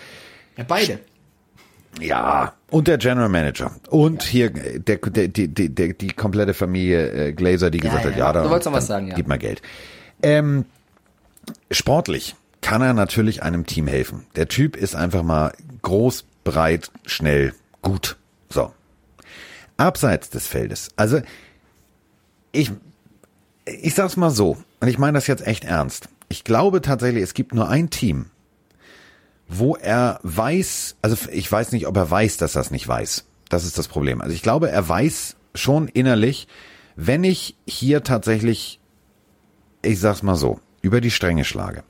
Ja, 0.57 0.65
beide. 0.67 0.99
Ja. 1.99 2.53
Und 2.69 2.87
der 2.87 2.97
General 2.97 3.29
Manager. 3.29 3.71
Und 3.89 4.23
hier 4.23 4.53
äh, 4.55 4.79
der, 4.79 4.97
der, 4.97 5.27
die, 5.29 5.47
die, 5.47 5.97
die 5.97 6.07
komplette 6.09 6.53
Familie 6.53 7.27
äh, 7.29 7.33
Glazer, 7.33 7.71
die 7.71 7.79
gesagt 7.79 8.03
ja, 8.03 8.11
hat, 8.11 8.17
ja. 8.17 8.25
ja, 8.27 8.33
da, 8.33 8.43
Du 8.43 8.49
wolltest 8.49 8.65
noch 8.65 8.73
was 8.73 8.87
sagen, 8.87 9.07
ja. 9.07 9.15
Gib 9.15 9.27
mal 9.27 9.39
Geld. 9.39 9.61
Ähm, 10.21 10.65
sportlich 11.71 12.35
kann 12.61 12.81
er 12.81 12.93
natürlich 12.93 13.43
einem 13.43 13.65
Team 13.65 13.87
helfen. 13.87 14.25
Der 14.35 14.47
Typ 14.47 14.75
ist 14.75 14.95
einfach 14.95 15.23
mal 15.23 15.53
groß, 15.81 16.25
breit, 16.43 16.91
schnell, 17.05 17.53
gut. 17.81 18.17
So. 18.49 18.73
Abseits 19.77 20.29
des 20.29 20.47
Feldes. 20.47 20.89
Also, 20.95 21.21
ich, 22.51 22.71
ich 23.65 23.95
sag's 23.95 24.17
mal 24.17 24.29
so, 24.29 24.57
und 24.79 24.87
ich 24.87 24.97
meine 24.97 25.13
das 25.17 25.27
jetzt 25.27 25.45
echt 25.45 25.63
ernst. 25.63 26.09
Ich 26.29 26.43
glaube 26.43 26.81
tatsächlich, 26.81 27.23
es 27.23 27.33
gibt 27.33 27.53
nur 27.53 27.69
ein 27.69 27.89
Team, 27.89 28.27
wo 29.47 29.75
er 29.75 30.19
weiß, 30.23 30.95
also 31.01 31.17
ich 31.31 31.51
weiß 31.51 31.71
nicht, 31.71 31.87
ob 31.87 31.97
er 31.97 32.09
weiß, 32.09 32.37
dass 32.37 32.55
er 32.55 32.61
es 32.61 32.71
nicht 32.71 32.87
weiß. 32.87 33.25
Das 33.49 33.65
ist 33.65 33.77
das 33.77 33.87
Problem. 33.87 34.21
Also 34.21 34.33
ich 34.33 34.41
glaube, 34.41 34.69
er 34.69 34.87
weiß 34.87 35.35
schon 35.55 35.89
innerlich, 35.89 36.47
wenn 36.95 37.23
ich 37.23 37.55
hier 37.67 38.03
tatsächlich, 38.03 38.79
ich 39.81 39.99
sag's 39.99 40.23
mal 40.23 40.35
so, 40.35 40.59
über 40.81 41.01
die 41.01 41.11
Stränge 41.11 41.43
schlage, 41.43 41.83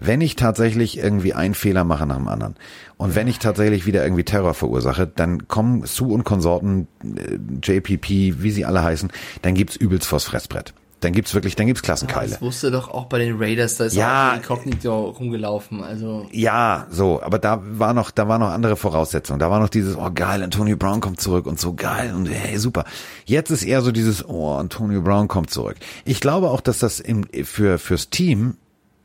wenn 0.00 0.20
ich 0.20 0.36
tatsächlich 0.36 0.98
irgendwie 0.98 1.34
einen 1.34 1.54
Fehler 1.54 1.84
mache 1.84 2.06
nach 2.06 2.16
dem 2.16 2.28
anderen 2.28 2.54
und 2.96 3.14
wenn 3.14 3.28
ich 3.28 3.38
tatsächlich 3.38 3.86
wieder 3.86 4.04
irgendwie 4.04 4.24
Terror 4.24 4.54
verursache, 4.54 5.06
dann 5.06 5.48
kommen 5.48 5.84
Sue 5.84 6.12
und 6.12 6.24
Konsorten, 6.24 6.88
äh, 7.02 7.38
JPP, 7.62 8.42
wie 8.42 8.50
sie 8.50 8.64
alle 8.64 8.82
heißen, 8.82 9.10
dann 9.42 9.54
gibt's 9.54 9.76
übelst 9.76 10.06
vors 10.06 10.24
Fressbrett. 10.24 10.74
Dann 11.00 11.12
gibt's 11.12 11.34
wirklich, 11.34 11.54
dann 11.56 11.66
gibt's 11.66 11.82
Klassenkeile. 11.82 12.30
Das 12.30 12.40
wusste 12.40 12.70
doch 12.70 12.88
auch 12.88 13.04
bei 13.04 13.18
den 13.18 13.36
Raiders, 13.38 13.76
da 13.76 13.84
ist 13.84 13.94
Ja. 13.94 14.34
Inkognito 14.34 15.10
rumgelaufen. 15.10 15.82
Also, 15.82 16.26
Ja, 16.32 16.86
so, 16.90 17.22
aber 17.22 17.38
da 17.38 17.60
war 17.62 17.92
noch, 17.92 18.10
da 18.10 18.28
war 18.28 18.38
noch 18.38 18.48
andere 18.48 18.76
Voraussetzungen. 18.76 19.38
Da 19.38 19.50
war 19.50 19.60
noch 19.60 19.68
dieses, 19.68 19.96
oh 19.96 20.10
geil, 20.14 20.42
Antonio 20.42 20.76
Brown 20.76 21.00
kommt 21.00 21.20
zurück 21.20 21.44
und 21.46 21.60
so 21.60 21.74
geil 21.74 22.14
und 22.14 22.26
hey, 22.26 22.56
super. 22.58 22.84
Jetzt 23.26 23.50
ist 23.50 23.62
eher 23.62 23.82
so 23.82 23.92
dieses, 23.92 24.26
oh, 24.26 24.52
Antonio 24.54 25.02
Brown 25.02 25.28
kommt 25.28 25.50
zurück. 25.50 25.76
Ich 26.06 26.20
glaube 26.20 26.48
auch, 26.50 26.62
dass 26.62 26.78
das 26.78 26.98
im, 27.00 27.24
für, 27.44 27.78
fürs 27.78 28.08
Team 28.08 28.56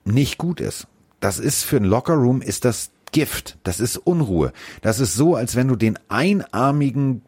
nicht 0.05 0.37
gut 0.37 0.61
ist. 0.61 0.87
Das 1.19 1.39
ist 1.39 1.63
für 1.63 1.77
ein 1.77 1.83
Lockerroom 1.85 2.41
ist 2.41 2.63
das 2.63 2.91
Gift. 3.11 3.57
Das 3.63 3.81
ist 3.81 3.97
Unruhe. 3.97 4.53
Das 4.81 5.01
ist 5.01 5.13
so, 5.15 5.35
als 5.35 5.57
wenn 5.57 5.67
du 5.67 5.75
den 5.75 5.99
einarmigen 6.07 7.21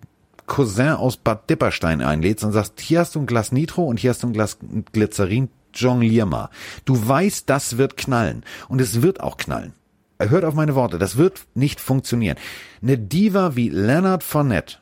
Cousin 0.45 0.89
aus 0.89 1.17
Bad 1.17 1.49
Dipperstein 1.49 2.01
einlädst 2.01 2.43
und 2.43 2.51
sagst, 2.51 2.79
hier 2.79 2.99
hast 2.99 3.15
du 3.15 3.19
ein 3.19 3.25
Glas 3.25 3.51
Nitro 3.51 3.83
und 3.85 3.99
hier 3.99 4.11
hast 4.11 4.23
du 4.23 4.27
ein 4.27 4.33
Glas 4.33 4.57
Glycerin, 4.91 5.49
jonglier 5.73 6.25
mal. 6.25 6.49
Du 6.85 7.07
weißt, 7.07 7.49
das 7.49 7.77
wird 7.77 7.97
knallen. 7.97 8.43
Und 8.67 8.81
es 8.81 9.01
wird 9.01 9.21
auch 9.21 9.37
knallen. 9.37 9.73
Hört 10.19 10.45
auf 10.45 10.53
meine 10.53 10.75
Worte, 10.75 10.99
das 10.99 11.17
wird 11.17 11.41
nicht 11.53 11.81
funktionieren. 11.81 12.37
Eine 12.81 12.97
Diva 12.97 13.55
wie 13.55 13.69
Leonard 13.69 14.23
Fournette, 14.23 14.77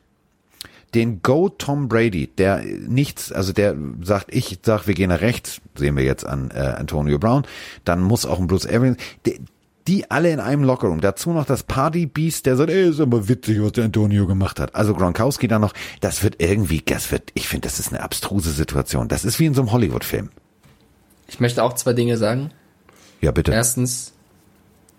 den 0.94 1.22
Go 1.22 1.48
Tom 1.48 1.88
Brady, 1.88 2.26
der 2.26 2.62
nichts, 2.62 3.32
also 3.32 3.52
der 3.52 3.74
sagt, 4.02 4.32
ich 4.32 4.58
sag, 4.62 4.86
wir 4.86 4.94
gehen 4.94 5.08
nach 5.08 5.20
rechts, 5.20 5.60
sehen 5.74 5.96
wir 5.96 6.04
jetzt 6.04 6.26
an 6.26 6.50
äh, 6.50 6.58
Antonio 6.58 7.18
Brown, 7.18 7.44
dann 7.84 8.02
muss 8.02 8.26
auch 8.26 8.38
ein 8.38 8.46
Bruce 8.46 8.66
Arians, 8.66 8.98
die, 9.26 9.40
die 9.88 10.10
alle 10.10 10.30
in 10.30 10.40
einem 10.40 10.64
Lockerroom. 10.64 11.00
Dazu 11.00 11.30
noch 11.30 11.44
das 11.44 11.64
Party 11.64 12.06
Beast, 12.06 12.46
der 12.46 12.56
sagt, 12.56 12.70
ey, 12.70 12.88
ist 12.88 13.00
aber 13.00 13.28
witzig, 13.28 13.62
was 13.62 13.72
der 13.72 13.84
Antonio 13.84 14.26
gemacht 14.26 14.60
hat. 14.60 14.74
Also 14.74 14.94
Gronkowski 14.94 15.48
dann 15.48 15.60
noch, 15.60 15.72
das 16.00 16.22
wird 16.22 16.36
irgendwie, 16.38 16.82
das 16.84 17.10
wird, 17.10 17.30
ich 17.34 17.48
finde, 17.48 17.66
das 17.66 17.80
ist 17.80 17.92
eine 17.92 18.02
abstruse 18.02 18.52
Situation. 18.52 19.08
Das 19.08 19.24
ist 19.24 19.38
wie 19.38 19.46
in 19.46 19.54
so 19.54 19.62
einem 19.62 19.72
Hollywood-Film. 19.72 20.30
ich 21.28 21.40
möchte 21.40 21.62
auch 21.62 21.74
zwei 21.74 21.92
Dinge 21.92 22.16
sagen. 22.16 22.50
Ja, 23.20 23.30
bitte. 23.32 23.52
Erstens 23.52 24.12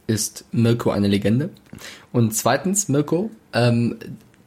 ist 0.08 0.46
Mirko 0.52 0.92
eine 0.92 1.08
Legende. 1.08 1.50
Und 2.12 2.36
zweitens, 2.36 2.90
Mirko, 2.90 3.32
ähm, 3.54 3.98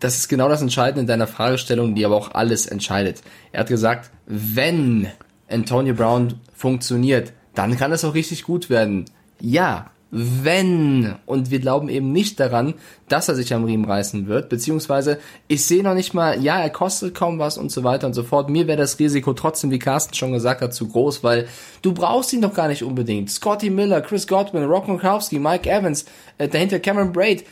das 0.00 0.16
ist 0.16 0.28
genau 0.28 0.48
das 0.48 0.60
Entscheidende 0.60 1.00
in 1.00 1.06
deiner 1.06 1.26
Fragestellung, 1.26 1.94
die 1.94 2.04
aber 2.04 2.16
auch 2.16 2.34
alles 2.34 2.66
entscheidet. 2.66 3.22
Er 3.52 3.60
hat 3.60 3.68
gesagt, 3.68 4.10
wenn 4.26 5.08
Antonio 5.48 5.94
Brown 5.94 6.34
funktioniert, 6.54 7.32
dann 7.54 7.76
kann 7.76 7.92
es 7.92 8.04
auch 8.04 8.14
richtig 8.14 8.42
gut 8.42 8.68
werden. 8.68 9.06
Ja, 9.40 9.90
wenn. 10.16 11.14
Und 11.26 11.50
wir 11.50 11.60
glauben 11.60 11.88
eben 11.90 12.10
nicht 12.12 12.40
daran, 12.40 12.74
dass 13.08 13.28
er 13.28 13.34
sich 13.34 13.52
am 13.52 13.64
Riemen 13.64 13.84
reißen 13.84 14.26
wird. 14.26 14.48
Beziehungsweise, 14.48 15.18
ich 15.46 15.64
sehe 15.66 15.82
noch 15.82 15.94
nicht 15.94 16.14
mal, 16.14 16.42
ja, 16.42 16.58
er 16.58 16.70
kostet 16.70 17.14
kaum 17.14 17.38
was 17.38 17.58
und 17.58 17.70
so 17.70 17.84
weiter 17.84 18.06
und 18.06 18.14
so 18.14 18.22
fort. 18.22 18.48
Mir 18.48 18.66
wäre 18.66 18.78
das 18.78 18.98
Risiko 18.98 19.34
trotzdem, 19.34 19.70
wie 19.70 19.78
Carsten 19.78 20.14
schon 20.14 20.32
gesagt 20.32 20.62
hat, 20.62 20.72
zu 20.72 20.88
groß, 20.88 21.22
weil 21.22 21.46
du 21.82 21.92
brauchst 21.92 22.32
ihn 22.32 22.40
doch 22.40 22.54
gar 22.54 22.68
nicht 22.68 22.82
unbedingt. 22.82 23.30
Scotty 23.30 23.68
Miller, 23.68 24.00
Chris 24.00 24.26
Godwin, 24.26 24.64
Rock 24.64 24.86
Gronkowski, 24.86 25.38
Mike 25.38 25.68
Evans, 25.70 26.06
äh, 26.38 26.48
dahinter 26.48 26.80
Cameron 26.80 27.12
Braid, 27.12 27.44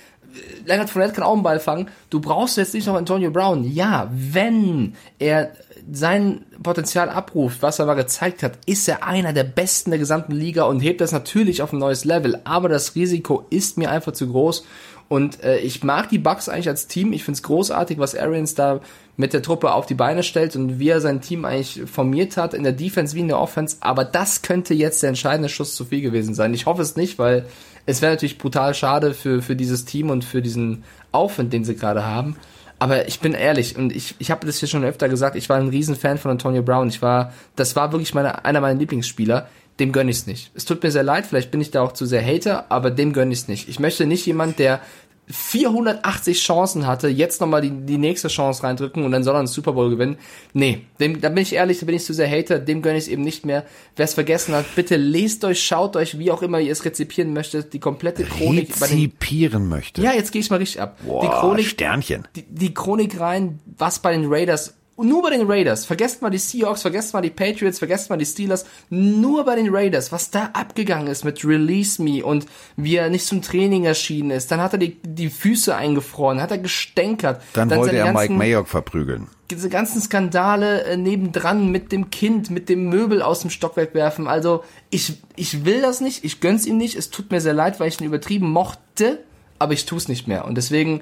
Leonard 0.67 0.91
Fournette 0.91 1.15
kann 1.15 1.25
auch 1.25 1.35
einen 1.35 1.43
Ball 1.43 1.61
fangen. 1.61 1.89
Du 2.11 2.21
brauchst 2.21 2.57
jetzt 2.57 2.75
nicht 2.75 2.87
noch 2.87 2.95
Antonio 2.95 3.31
Brown. 3.31 3.65
Ja, 3.65 4.11
wenn 4.13 4.95
er 5.19 5.53
sein 5.93 6.47
Potenzial 6.63 7.11
abruft, 7.11 7.63
was 7.63 7.79
er 7.79 7.87
mal 7.87 7.95
gezeigt 7.95 8.43
hat, 8.43 8.59
ist 8.67 8.89
er 8.89 9.05
einer 9.05 9.33
der 9.33 9.45
besten 9.45 9.91
der 9.91 9.99
gesamten 9.99 10.33
Liga 10.33 10.65
und 10.65 10.81
hebt 10.81 11.01
das 11.01 11.13
natürlich 11.13 11.63
auf 11.63 11.73
ein 11.73 11.79
neues 11.79 12.05
Level. 12.05 12.41
Aber 12.45 12.69
das 12.69 12.95
Risiko 12.95 13.47
ist 13.51 13.77
mir 13.77 13.91
einfach 13.91 14.13
zu 14.13 14.29
groß. 14.29 14.65
Und 15.09 15.43
äh, 15.45 15.59
ich 15.59 15.85
mag 15.85 16.09
die 16.09 16.19
Bucks 16.19 16.49
eigentlich 16.49 16.69
als 16.69 16.87
Team. 16.87 17.13
Ich 17.13 17.25
find's 17.25 17.43
großartig, 17.43 17.99
was 17.99 18.17
Arians 18.17 18.55
da 18.55 18.81
mit 19.17 19.33
der 19.33 19.43
Truppe 19.43 19.73
auf 19.73 19.87
die 19.87 19.95
Beine 19.95 20.23
stellt 20.23 20.57
und 20.57 20.79
wie 20.79 20.89
er 20.89 21.01
sein 21.01 21.21
Team 21.21 21.45
eigentlich 21.45 21.83
formiert 21.91 22.37
hat, 22.37 22.55
in 22.55 22.65
der 22.65 22.73
Defense 22.73 23.15
wie 23.15 23.21
in 23.21 23.29
der 23.29 23.39
Offense. 23.39 23.77
Aber 23.81 24.05
das 24.05 24.43
könnte 24.43 24.75
jetzt 24.75 25.03
der 25.03 25.11
entscheidende 25.11 25.49
Schuss 25.49 25.77
zu 25.77 25.85
viel 25.85 26.01
gewesen 26.01 26.35
sein. 26.35 26.55
Ich 26.55 26.67
hoffe 26.67 26.83
es 26.83 26.97
nicht, 26.97 27.19
weil 27.19 27.47
es 27.87 28.03
wäre 28.03 28.13
natürlich 28.13 28.39
brutal 28.39 28.75
schade 28.75 29.15
für, 29.15 29.43
für 29.43 29.57
dieses 29.57 29.85
Team 29.85 30.11
und 30.11 30.25
für 30.25 30.43
diesen 30.43 30.85
Aufwand, 31.13 31.53
den 31.53 31.65
sie 31.65 31.77
gerade 31.77 32.05
haben. 32.05 32.37
Aber 32.79 33.07
ich 33.07 33.21
bin 33.21 33.35
ehrlich 33.35 33.77
und 33.77 33.95
ich, 33.95 34.17
ich 34.19 34.31
habe 34.31 34.47
das 34.47 34.59
hier 34.59 34.69
schon 34.69 34.85
öfter 34.85 35.09
gesagt, 35.09 35.37
ich 35.37 35.49
war 35.49 35.59
ein 35.59 35.69
Riesenfan 35.69 36.19
von 36.19 36.33
Antonio 36.33 36.63
Brown. 36.63 36.89
Ich 36.89 37.03
war, 37.03 37.33
das 37.57 37.77
war 37.77 37.93
wirklich 37.93 38.15
meine, 38.15 38.45
einer 38.45 38.61
meiner 38.61 38.79
Lieblingsspieler. 38.79 39.49
Dem 39.81 39.91
gönn 39.91 40.09
ich's 40.09 40.27
nicht. 40.27 40.53
Es 40.55 40.65
tut 40.65 40.83
mir 40.83 40.93
sehr 40.93 41.03
leid, 41.03 41.27
vielleicht 41.27 41.51
bin 41.51 41.61
ich 41.61 41.73
da 41.73 41.83
auch 41.83 41.93
zu 41.93 42.07
sehr 42.07 42.25
Hater, 42.25 42.67
aber 42.69 42.93
dem 42.93 43.13
gönn 43.13 43.33
ich's 43.33 43.49
nicht. 43.49 43.69
Ich 43.69 43.81
möchte 43.81 44.07
nicht 44.07 44.25
jemand, 44.25 44.61
der 44.61 44.81
480 45.29 46.43
Chancen 46.43 46.87
hatte, 46.87 47.09
jetzt 47.09 47.41
nochmal 47.41 47.63
die, 47.63 47.71
die 47.71 47.97
nächste 47.97 48.29
Chance 48.29 48.63
reindrücken 48.63 49.05
und 49.05 49.13
dann 49.13 49.25
soll 49.25 49.35
er 49.35 49.39
einen 49.39 49.47
Super 49.47 49.73
Bowl 49.73 49.89
gewinnen. 49.89 50.19
Nee, 50.53 50.83
dem, 51.01 51.21
da 51.21 51.31
bin 51.31 51.43
ich 51.43 51.55
ehrlich, 51.55 51.79
da 51.81 51.87
bin 51.87 51.95
ich 51.95 52.05
zu 52.05 52.13
sehr 52.13 52.31
Hater, 52.31 52.59
dem 52.59 52.83
gönne 52.83 52.99
ich 52.99 53.05
es 53.05 53.09
eben 53.09 53.23
nicht 53.23 53.47
mehr. 53.47 53.65
Wer 53.97 54.05
es 54.05 54.15
vergessen 54.15 54.55
hat, 54.55 54.67
bitte 54.75 54.97
lest 54.97 55.45
euch, 55.45 55.63
schaut 55.63 55.97
euch, 55.97 56.19
wie 56.19 56.31
auch 56.31 56.43
immer 56.43 56.61
ihr 56.61 56.73
es 56.73 56.85
rezipieren 56.85 57.33
möchtet, 57.33 57.73
die 57.73 57.81
komplette 57.81 58.25
Chronik. 58.25 58.71
Rezipieren 58.81 59.69
möchte. 59.69 60.03
Ja, 60.03 60.13
jetzt 60.13 60.31
gehe 60.31 60.41
ich 60.41 60.51
mal 60.51 60.57
richtig 60.57 60.83
ab. 60.83 60.99
Boah, 61.07 61.23
die 61.23 61.29
Chronik, 61.29 61.67
Sternchen. 61.67 62.29
Die, 62.37 62.43
die 62.43 62.75
Chronik 62.75 63.19
rein, 63.19 63.61
was 63.79 64.01
bei 64.01 64.13
den 64.13 64.27
Raiders 64.27 64.75
nur 64.97 65.23
bei 65.23 65.31
den 65.31 65.51
Raiders, 65.51 65.85
vergesst 65.85 66.23
mal 66.23 66.31
die 66.31 66.39
Seahawks, 66.39 66.83
vergesst 66.83 67.15
mal 67.15 67.21
die 67.21 67.31
Patriots, 67.31 67.79
vergesst 67.79 68.11
mal 68.11 68.17
die 68.17 68.27
Steelers, 68.27 68.65
nur 68.91 69.45
bei 69.45 69.57
den 69.57 69.75
Raiders, 69.75 70.13
was 70.13 70.31
da 70.31 70.51
abgegangen 70.53 71.09
ist 71.09 71.25
mit 71.25 71.45
Release 71.45 72.01
Me 72.01 72.25
und 72.25 72.47
wie 72.77 72.97
er 72.97 73.11
nicht 73.11 73.27
zum 73.27 73.43
Training 73.43 73.85
erschienen 73.85 74.31
ist, 74.31 74.53
dann 74.53 74.61
hat 74.61 74.73
er 74.75 74.79
die, 74.79 74.97
die 75.03 75.31
Füße 75.31 75.75
eingefroren, 75.75 76.41
hat 76.41 76.53
er 76.53 76.59
gestänkert. 76.59 77.43
Dann, 77.55 77.69
dann 77.69 77.81
wollte 77.81 77.97
er 77.97 78.05
ganzen, 78.05 78.21
Mike 78.21 78.35
Mayock 78.35 78.69
verprügeln. 78.69 79.27
Diese 79.51 79.69
ganzen 79.69 80.01
Skandale 80.01 80.85
äh, 80.85 80.97
nebendran 80.97 81.71
mit 81.71 81.91
dem 81.91 82.11
Kind, 82.11 82.51
mit 82.51 82.69
dem 82.69 82.89
Möbel 82.89 83.21
aus 83.21 83.41
dem 83.41 83.51
Stockwerk 83.51 83.95
werfen, 83.95 84.29
also 84.29 84.63
ich, 84.91 85.21
ich 85.35 85.65
will 85.65 85.83
das 85.83 86.01
nicht, 86.01 86.25
ich 86.25 86.41
gönn's 86.41 86.67
ihm 86.67 86.77
nicht, 86.77 86.97
es 86.97 87.11
tut 87.11 87.33
mir 87.33 87.41
sehr 87.41 87.55
leid, 87.55 87.81
weil 87.81 87.89
ich 87.89 88.01
ihn 88.01 88.07
übertrieben 88.07 88.49
mochte, 88.49 89.25
aber 89.59 89.73
ich 89.73 89.87
tu's 89.87 90.07
nicht 90.07 90.29
mehr. 90.29 90.45
Und 90.45 90.57
deswegen 90.57 91.01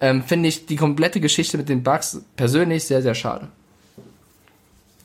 ähm, 0.00 0.22
finde 0.22 0.48
ich 0.48 0.66
die 0.66 0.76
komplette 0.76 1.20
Geschichte 1.20 1.58
mit 1.58 1.68
den 1.68 1.82
Bugs 1.82 2.22
persönlich 2.36 2.84
sehr, 2.84 3.02
sehr 3.02 3.14
schade. 3.14 3.48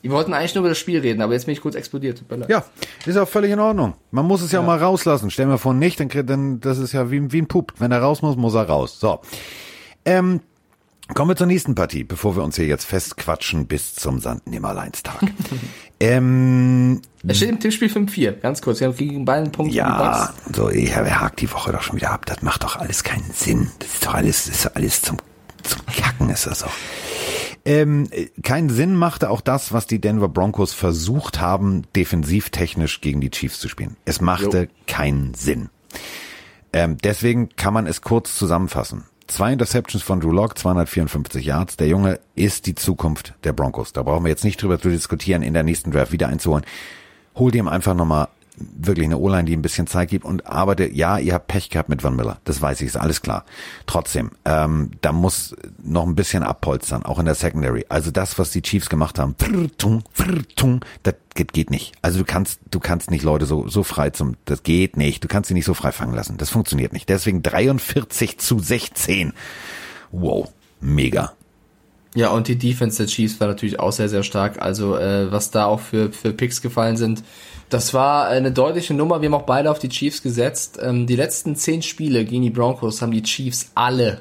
Wir 0.02 0.10
wollten 0.12 0.34
eigentlich 0.34 0.54
nur 0.54 0.62
über 0.62 0.68
das 0.68 0.78
Spiel 0.78 1.00
reden, 1.00 1.20
aber 1.20 1.32
jetzt 1.32 1.46
bin 1.46 1.52
ich 1.52 1.60
kurz 1.60 1.74
explodiert. 1.74 2.22
Ja, 2.48 2.64
ist 3.06 3.16
auch 3.16 3.28
völlig 3.28 3.50
in 3.50 3.58
Ordnung. 3.58 3.94
Man 4.12 4.24
muss 4.24 4.40
es 4.40 4.52
ja, 4.52 4.58
ja. 4.58 4.62
auch 4.62 4.66
mal 4.66 4.78
rauslassen. 4.78 5.30
Stell 5.30 5.46
mir 5.46 5.58
vor 5.58 5.74
nicht, 5.74 5.98
dann, 5.98 6.08
dann 6.26 6.60
das 6.60 6.78
ist 6.78 6.92
ja 6.92 7.10
wie, 7.10 7.32
wie 7.32 7.42
ein 7.42 7.48
Pup. 7.48 7.72
Wenn 7.78 7.90
er 7.90 8.00
raus 8.00 8.22
muss, 8.22 8.36
muss 8.36 8.54
er 8.54 8.68
raus. 8.68 9.00
So. 9.00 9.20
Ähm, 10.04 10.42
kommen 11.12 11.30
wir 11.30 11.36
zur 11.36 11.48
nächsten 11.48 11.74
Partie, 11.74 12.04
bevor 12.04 12.36
wir 12.36 12.44
uns 12.44 12.54
hier 12.54 12.66
jetzt 12.66 12.84
festquatschen 12.84 13.66
bis 13.66 13.96
zum 13.96 14.20
Sandnehmerleinstag. 14.20 15.22
ähm, 15.98 17.00
es 17.26 17.38
steht 17.38 17.48
im 17.48 17.60
Tippspiel 17.60 17.88
5-4, 17.88 18.32
ganz 18.40 18.62
kurz. 18.62 18.80
Wir 18.80 18.88
haben 18.88 18.96
gegen 18.96 19.24
beiden 19.24 19.50
Punkte 19.50 19.74
Ja, 19.74 20.32
so, 20.54 20.70
ich 20.70 20.94
hakt 20.94 21.40
die 21.40 21.50
Woche 21.50 21.72
doch 21.72 21.82
schon 21.82 21.96
wieder 21.96 22.10
ab. 22.10 22.26
Das 22.26 22.42
macht 22.42 22.62
doch 22.62 22.76
alles 22.76 23.02
keinen 23.02 23.30
Sinn. 23.32 23.70
Das 23.78 23.94
ist 23.94 24.06
doch 24.06 24.14
alles, 24.14 24.44
das 24.44 24.54
ist 24.54 24.66
doch 24.66 24.74
alles 24.74 25.02
zum, 25.02 25.16
zum 25.62 25.80
Kacken 25.86 26.28
ist 26.30 26.46
das 26.46 26.62
auch. 26.62 26.72
Ähm, 27.64 28.08
keinen 28.42 28.68
Sinn 28.68 28.94
machte 28.94 29.28
auch 29.28 29.40
das, 29.40 29.72
was 29.72 29.88
die 29.88 30.00
Denver 30.00 30.28
Broncos 30.28 30.72
versucht 30.72 31.40
haben, 31.40 31.82
defensivtechnisch 31.96 33.00
gegen 33.00 33.20
die 33.20 33.30
Chiefs 33.30 33.58
zu 33.58 33.68
spielen. 33.68 33.96
Es 34.04 34.20
machte 34.20 34.60
jo. 34.62 34.68
keinen 34.86 35.34
Sinn. 35.34 35.70
Ähm, 36.72 36.96
deswegen 37.02 37.48
kann 37.56 37.74
man 37.74 37.86
es 37.86 38.02
kurz 38.02 38.36
zusammenfassen. 38.36 39.04
Zwei 39.26 39.52
Interceptions 39.52 40.04
von 40.04 40.20
Drew 40.20 40.30
Lock, 40.30 40.56
254 40.56 41.44
Yards. 41.44 41.76
Der 41.76 41.88
Junge 41.88 42.20
ist 42.36 42.66
die 42.66 42.76
Zukunft 42.76 43.34
der 43.42 43.52
Broncos. 43.52 43.92
Da 43.92 44.02
brauchen 44.02 44.24
wir 44.24 44.30
jetzt 44.30 44.44
nicht 44.44 44.62
drüber 44.62 44.80
zu 44.80 44.88
diskutieren, 44.88 45.42
in 45.42 45.52
der 45.52 45.64
nächsten 45.64 45.90
Draft 45.90 46.12
wieder 46.12 46.28
einzuholen. 46.28 46.64
Hol 47.34 47.54
ihm 47.54 47.66
einfach 47.66 47.94
nochmal 47.94 48.28
wirklich 48.56 49.06
eine 49.06 49.18
O-Line, 49.18 49.44
die 49.44 49.56
ein 49.56 49.62
bisschen 49.62 49.86
Zeit 49.86 50.08
gibt 50.08 50.24
und 50.24 50.46
arbeite, 50.46 50.90
ja, 50.92 51.18
ihr 51.18 51.34
habt 51.34 51.46
Pech 51.46 51.70
gehabt 51.70 51.88
mit 51.88 52.02
Van 52.02 52.16
Miller, 52.16 52.38
das 52.44 52.60
weiß 52.60 52.80
ich, 52.80 52.88
ist 52.88 52.96
alles 52.96 53.22
klar. 53.22 53.44
Trotzdem, 53.86 54.30
ähm, 54.44 54.90
da 55.02 55.12
muss 55.12 55.54
noch 55.82 56.06
ein 56.06 56.14
bisschen 56.14 56.42
abpolstern, 56.42 57.04
auch 57.04 57.18
in 57.18 57.26
der 57.26 57.34
Secondary. 57.34 57.84
Also 57.88 58.10
das, 58.10 58.38
was 58.38 58.50
die 58.50 58.62
Chiefs 58.62 58.88
gemacht 58.88 59.18
haben, 59.18 59.36
das 61.02 61.14
geht 61.52 61.70
nicht. 61.70 61.92
Also 62.02 62.18
du 62.18 62.24
kannst, 62.24 62.60
du 62.70 62.80
kannst 62.80 63.10
nicht 63.10 63.22
Leute 63.22 63.46
so, 63.46 63.68
so 63.68 63.82
frei 63.82 64.10
zum, 64.10 64.36
das 64.46 64.62
geht 64.62 64.96
nicht, 64.96 65.22
du 65.22 65.28
kannst 65.28 65.48
sie 65.48 65.54
nicht 65.54 65.66
so 65.66 65.74
frei 65.74 65.92
fangen 65.92 66.14
lassen, 66.14 66.38
das 66.38 66.50
funktioniert 66.50 66.92
nicht. 66.92 67.08
Deswegen 67.08 67.42
43 67.42 68.38
zu 68.38 68.58
16. 68.58 69.32
Wow, 70.12 70.52
mega. 70.80 71.32
Ja, 72.14 72.30
und 72.30 72.48
die 72.48 72.56
Defense 72.56 72.96
der 72.96 73.08
Chiefs 73.08 73.38
war 73.40 73.46
natürlich 73.46 73.78
auch 73.78 73.92
sehr, 73.92 74.08
sehr 74.08 74.22
stark. 74.22 74.62
Also 74.62 74.96
äh, 74.96 75.30
was 75.30 75.50
da 75.50 75.66
auch 75.66 75.80
für, 75.80 76.10
für 76.12 76.32
Picks 76.32 76.62
gefallen 76.62 76.96
sind, 76.96 77.22
das 77.68 77.94
war 77.94 78.28
eine 78.28 78.52
deutliche 78.52 78.94
Nummer. 78.94 79.20
Wir 79.20 79.28
haben 79.28 79.34
auch 79.34 79.46
beide 79.46 79.70
auf 79.70 79.78
die 79.78 79.88
Chiefs 79.88 80.22
gesetzt. 80.22 80.78
Ähm, 80.80 81.06
die 81.06 81.16
letzten 81.16 81.56
zehn 81.56 81.82
Spiele 81.82 82.24
gegen 82.24 82.42
die 82.42 82.50
Broncos 82.50 83.02
haben 83.02 83.10
die 83.10 83.22
Chiefs 83.22 83.72
alle, 83.74 84.20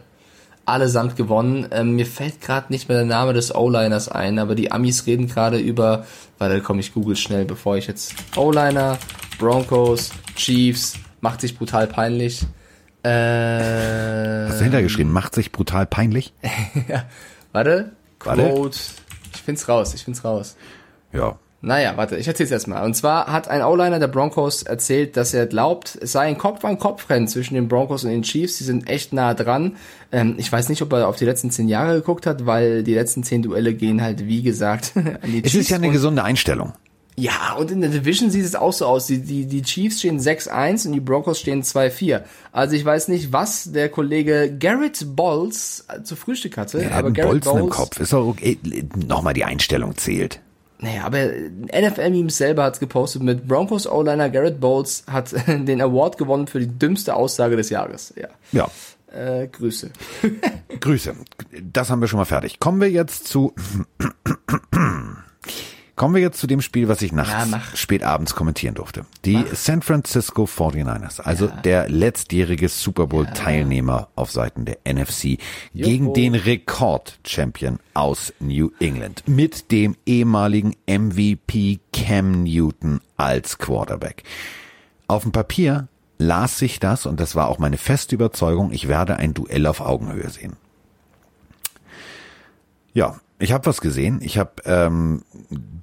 allesamt 0.66 1.16
gewonnen. 1.16 1.68
Ähm, 1.72 1.96
mir 1.96 2.06
fällt 2.06 2.42
gerade 2.42 2.72
nicht 2.72 2.90
mehr 2.90 2.98
der 2.98 3.06
Name 3.06 3.34
des 3.34 3.54
O-Liners 3.54 4.10
ein, 4.10 4.40
aber 4.40 4.56
die 4.56 4.72
Amis 4.72 5.06
reden 5.06 5.28
gerade 5.28 5.60
über, 5.60 6.06
da 6.40 6.60
komme 6.60 6.80
ich 6.80 6.94
google 6.94 7.16
schnell, 7.16 7.46
bevor 7.46 7.78
ich 7.78 7.88
jetzt 7.88 8.16
O-Liner, 8.36 8.98
Broncos, 9.38 10.12
Chiefs, 10.36 10.96
macht 11.22 11.42
sich 11.42 11.58
brutal 11.58 11.88
peinlich. 11.88 12.44
Äh, 13.04 14.48
Hast 14.48 14.60
du 14.60 14.64
hintergeschrieben? 14.64 15.14
Macht 15.14 15.36
sich 15.36 15.52
brutal 15.52 15.86
peinlich? 15.86 16.34
ja. 16.88 17.06
Warte. 17.52 17.92
Quote. 18.18 18.80
Ich 19.36 19.42
find's 19.44 19.70
raus, 19.70 19.94
ich 19.94 20.04
find's 20.04 20.24
raus. 20.24 20.56
Ja. 21.14 21.38
Naja, 21.66 21.94
warte, 21.96 22.16
ich 22.16 22.28
erzähl's 22.28 22.52
erstmal. 22.52 22.86
Und 22.86 22.94
zwar 22.94 23.26
hat 23.26 23.48
ein 23.48 23.64
O-Liner 23.64 23.98
der 23.98 24.08
Broncos 24.08 24.62
erzählt, 24.62 25.18
dass 25.18 25.34
er 25.34 25.48
glaubt, 25.48 25.98
es 26.00 26.12
sei 26.12 26.28
ein 26.28 26.38
Kopf-an-Kopf-Rennen 26.38 27.28
zwischen 27.28 27.56
den 27.56 27.68
Broncos 27.68 28.04
und 28.04 28.12
den 28.12 28.22
Chiefs. 28.22 28.60
Die 28.60 28.64
sind 28.64 28.88
echt 28.88 29.14
nah 29.14 29.34
dran. 29.34 29.76
Ähm, 30.12 30.36
ich 30.38 30.52
weiß 30.52 30.70
nicht, 30.70 30.84
ob 30.84 30.94
er 30.94 31.08
auf 31.08 31.16
die 31.16 31.26
letzten 31.26 31.50
zehn 31.50 31.68
Jahre 31.68 31.96
geguckt 31.96 32.28
hat, 32.28 32.46
weil 32.46 32.84
die 32.84 32.94
letzten 32.94 33.24
zehn 33.24 33.42
Duelle 33.42 33.74
gehen 33.74 34.04
halt, 34.04 34.28
wie 34.28 34.44
gesagt, 34.44 34.92
an 34.96 35.18
die 35.26 35.42
Chiefs. 35.42 35.56
Es 35.56 35.62
ist 35.62 35.70
ja 35.70 35.78
eine 35.78 35.90
gesunde 35.90 36.24
Einstellung. 36.24 36.74
Ja, 37.18 37.56
und 37.58 37.72
in 37.72 37.82
der 37.82 37.90
Division 37.90 38.30
sieht 38.30 38.46
es 38.46 38.54
auch 38.54 38.74
so 38.74 38.86
aus. 38.86 39.08
Die, 39.08 39.24
die, 39.24 39.48
die 39.48 39.64
Chiefs 39.64 40.00
stehen 40.00 40.20
6-1 40.20 40.86
und 40.86 40.94
die 40.94 41.00
Broncos 41.00 41.40
stehen 41.40 41.64
2-4. 41.64 42.22
Also 42.52 42.76
ich 42.76 42.86
weiß 42.86 43.08
nicht, 43.08 43.34
was 43.34 43.72
der 43.72 43.90
Kollege 43.90 44.56
Garrett 44.60 45.16
Balls 45.16 45.88
zu 46.04 46.16
Frühstück 46.16 46.58
hatte. 46.58 46.84
Ja, 46.84 46.92
aber 46.92 47.10
Garrett 47.10 47.44
Bolzen 47.44 47.60
im 47.60 47.70
Kopf. 47.70 48.00
Ist 48.00 48.14
doch 48.14 48.28
okay. 48.28 48.60
Nochmal 49.08 49.34
die 49.34 49.46
Einstellung 49.46 49.98
zählt. 49.98 50.42
Naja, 50.80 51.06
aber 51.06 51.20
NFL-Memes 51.28 52.38
selber 52.38 52.64
hat's 52.64 52.80
gepostet 52.80 53.24
mit 53.24 53.48
Broncos 53.48 53.88
O-Liner 53.88 54.30
Garrett 54.30 54.60
Bowles 54.60 55.04
hat 55.08 55.32
den 55.48 55.82
Award 55.82 56.18
gewonnen 56.18 56.48
für 56.48 56.60
die 56.60 56.68
dümmste 56.68 57.16
Aussage 57.16 57.56
des 57.56 57.70
Jahres. 57.70 58.14
Ja. 58.18 58.28
Ja. 58.52 58.70
Äh, 59.14 59.48
Grüße. 59.48 59.92
Grüße. 60.82 61.16
Das 61.72 61.90
haben 61.90 62.02
wir 62.02 62.08
schon 62.08 62.20
mal 62.20 62.26
fertig. 62.26 62.60
Kommen 62.60 62.82
wir 62.82 62.92
jetzt 62.92 63.28
zu 63.28 63.54
Kommen 65.96 66.14
wir 66.14 66.22
jetzt 66.22 66.40
zu 66.40 66.48
dem 66.48 66.62
Spiel, 66.62 66.90
was 66.90 67.02
ich 67.02 67.14
nachts 67.14 67.52
ja, 67.52 67.62
spät 67.74 68.04
abends 68.04 68.36
kommentieren 68.36 68.76
durfte. 68.76 69.06
Die 69.24 69.38
mach. 69.38 69.56
San 69.56 69.82
Francisco 69.82 70.44
49ers, 70.44 71.22
also 71.22 71.46
ja. 71.48 71.56
der 71.62 71.90
letztjährige 71.90 72.68
Super 72.68 73.08
Bowl 73.08 73.26
Teilnehmer 73.28 74.10
auf 74.16 74.30
Seiten 74.30 74.66
der 74.66 74.80
NFC 74.86 75.38
Juhu. 75.72 75.90
gegen 75.90 76.14
den 76.14 76.36
Rekord-Champion 76.36 77.80
aus 77.94 78.34
New 78.40 78.72
England 78.82 79.24
mit 79.26 79.72
dem 79.72 79.96
ehemaligen 80.06 80.76
MVP 80.86 81.80
Cam 81.94 82.44
Newton 82.44 83.00
als 83.16 83.58
Quarterback. 83.58 84.24
Auf 85.08 85.24
dem 85.24 85.32
Papier 85.32 85.88
las 86.18 86.60
sich 86.60 86.80
das, 86.82 87.06
und 87.06 87.22
das 87.22 87.36
war 87.36 87.48
auch 87.48 87.60
meine 87.60 87.78
feste 87.78 88.16
Überzeugung, 88.16 88.74
ich 88.74 88.90
werde 88.90 89.16
ein 89.16 89.34
Duell 89.34 89.66
auf 89.66 89.80
Augenhöhe 89.80 90.30
sehen. 90.30 90.58
Ja, 92.94 93.20
ich 93.38 93.52
habe 93.52 93.66
was 93.66 93.82
gesehen. 93.82 94.20
Ich 94.22 94.38
habe 94.38 94.52
ähm, 94.66 95.24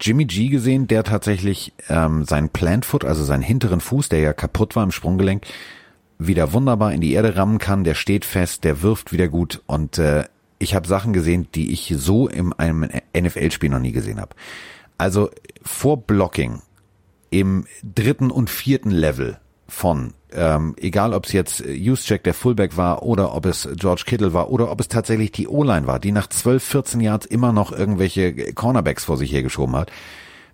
Jimmy 0.00 0.24
G 0.24 0.48
gesehen, 0.48 0.86
der 0.86 1.04
tatsächlich 1.04 1.72
ähm, 1.88 2.24
seinen 2.24 2.48
Plant 2.48 2.84
Foot, 2.84 3.04
also 3.04 3.24
seinen 3.24 3.42
hinteren 3.42 3.80
Fuß, 3.80 4.08
der 4.08 4.20
ja 4.20 4.32
kaputt 4.32 4.74
war 4.74 4.84
im 4.84 4.92
Sprunggelenk, 4.92 5.44
wieder 6.18 6.52
wunderbar 6.52 6.92
in 6.92 7.00
die 7.00 7.12
Erde 7.12 7.36
rammen 7.36 7.58
kann. 7.58 7.84
Der 7.84 7.94
steht 7.94 8.24
fest, 8.24 8.64
der 8.64 8.82
wirft 8.82 9.12
wieder 9.12 9.28
gut 9.28 9.62
und 9.66 9.98
äh, 9.98 10.24
ich 10.58 10.74
habe 10.74 10.86
Sachen 10.86 11.12
gesehen, 11.12 11.48
die 11.54 11.72
ich 11.72 11.92
so 11.96 12.28
in 12.28 12.52
einem 12.52 12.88
NFL-Spiel 13.16 13.68
noch 13.68 13.80
nie 13.80 13.92
gesehen 13.92 14.20
habe. 14.20 14.34
Also 14.96 15.30
vor 15.60 15.96
Blocking 16.02 16.62
im 17.30 17.66
dritten 17.82 18.30
und 18.30 18.48
vierten 18.48 18.92
Level 18.92 19.38
von 19.66 20.14
ähm, 20.34 20.74
egal 20.78 21.14
ob 21.14 21.26
es 21.26 21.32
jetzt 21.32 21.60
Juszczyk 21.60 22.24
der 22.24 22.34
Fullback 22.34 22.76
war 22.76 23.02
oder 23.02 23.34
ob 23.34 23.46
es 23.46 23.68
George 23.76 24.04
Kittle 24.06 24.32
war 24.32 24.50
oder 24.50 24.70
ob 24.70 24.80
es 24.80 24.88
tatsächlich 24.88 25.32
die 25.32 25.48
O-Line 25.48 25.86
war, 25.86 25.98
die 25.98 26.12
nach 26.12 26.26
12, 26.28 26.62
14 26.62 27.00
Yards 27.00 27.26
immer 27.26 27.52
noch 27.52 27.72
irgendwelche 27.72 28.52
Cornerbacks 28.52 29.04
vor 29.04 29.16
sich 29.16 29.32
hergeschoben 29.32 29.76
hat, 29.76 29.90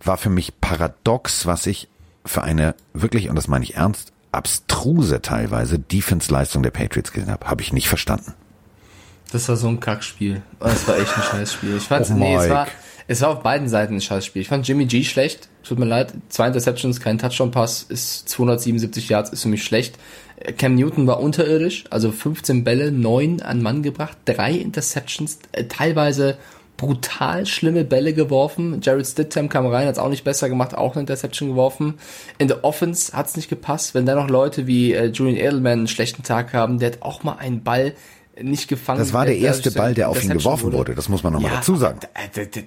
war 0.02 0.16
für 0.16 0.30
mich 0.30 0.60
paradox, 0.60 1.46
was 1.46 1.66
ich 1.66 1.88
für 2.24 2.42
eine 2.42 2.74
wirklich, 2.92 3.28
und 3.28 3.36
das 3.36 3.48
meine 3.48 3.64
ich 3.64 3.76
ernst, 3.76 4.12
abstruse 4.32 5.22
teilweise 5.22 5.78
Defense-Leistung 5.78 6.62
der 6.62 6.70
Patriots 6.70 7.12
gesehen 7.12 7.30
habe. 7.30 7.46
Habe 7.46 7.62
ich 7.62 7.72
nicht 7.72 7.88
verstanden. 7.88 8.34
Das 9.32 9.48
war 9.48 9.56
so 9.56 9.68
ein 9.68 9.80
Kackspiel. 9.80 10.42
Das 10.60 10.86
war 10.88 10.98
echt 10.98 11.16
ein 11.16 11.22
Scheißspiel. 11.22 11.76
Ich 11.76 11.84
fand, 11.84 12.10
oh 12.10 12.14
nee, 12.14 12.34
es 12.34 12.48
war, 12.48 12.66
es 13.08 13.22
war 13.22 13.30
auf 13.30 13.42
beiden 13.42 13.68
Seiten 13.68 13.94
ein 13.94 14.00
Scheißspiel. 14.02 14.42
Ich 14.42 14.48
fand 14.48 14.68
Jimmy 14.68 14.84
G 14.84 15.02
schlecht. 15.02 15.48
Tut 15.64 15.78
mir 15.78 15.86
leid. 15.86 16.12
Zwei 16.28 16.46
Interceptions, 16.46 17.00
kein 17.00 17.18
Touchdown-Pass, 17.18 17.84
ist 17.88 18.28
277 18.28 19.08
Yards, 19.08 19.30
ist 19.30 19.42
für 19.42 19.48
mich 19.48 19.64
schlecht. 19.64 19.98
Cam 20.58 20.74
Newton 20.74 21.06
war 21.06 21.20
unterirdisch, 21.20 21.84
also 21.90 22.12
15 22.12 22.64
Bälle, 22.64 22.92
9 22.92 23.42
an 23.42 23.60
Mann 23.62 23.82
gebracht, 23.82 24.16
drei 24.24 24.52
Interceptions, 24.52 25.40
äh, 25.52 25.64
teilweise 25.64 26.38
brutal 26.76 27.44
schlimme 27.44 27.84
Bälle 27.84 28.12
geworfen. 28.12 28.80
Jared 28.82 29.06
Stidham 29.06 29.48
kam 29.48 29.66
rein, 29.66 29.86
hat 29.86 29.94
es 29.94 29.98
auch 29.98 30.10
nicht 30.10 30.22
besser 30.22 30.48
gemacht, 30.48 30.76
auch 30.76 30.92
eine 30.92 31.00
Interception 31.00 31.48
geworfen. 31.48 31.94
In 32.38 32.46
der 32.46 32.62
Offense 32.62 33.16
hat 33.16 33.26
es 33.26 33.36
nicht 33.36 33.48
gepasst. 33.48 33.94
Wenn 33.94 34.06
da 34.06 34.14
noch 34.14 34.28
Leute 34.28 34.66
wie 34.66 34.92
äh, 34.92 35.06
Julian 35.06 35.36
Edelman 35.36 35.72
einen 35.72 35.88
schlechten 35.88 36.22
Tag 36.22 36.52
haben, 36.52 36.78
der 36.78 36.92
hat 36.92 37.02
auch 37.02 37.24
mal 37.24 37.36
einen 37.38 37.64
Ball 37.64 37.94
nicht 38.42 38.68
gefangen. 38.68 38.98
Das 38.98 39.12
war 39.12 39.26
der 39.26 39.38
erste 39.38 39.70
Ball, 39.70 39.94
der 39.94 40.08
auf 40.08 40.22
ihn 40.22 40.30
geworfen 40.30 40.64
wurde. 40.64 40.78
wurde. 40.78 40.94
Das 40.94 41.08
muss 41.08 41.22
man 41.22 41.32
nochmal 41.32 41.50
ja, 41.50 41.56
dazu 41.58 41.76
sagen. 41.76 42.00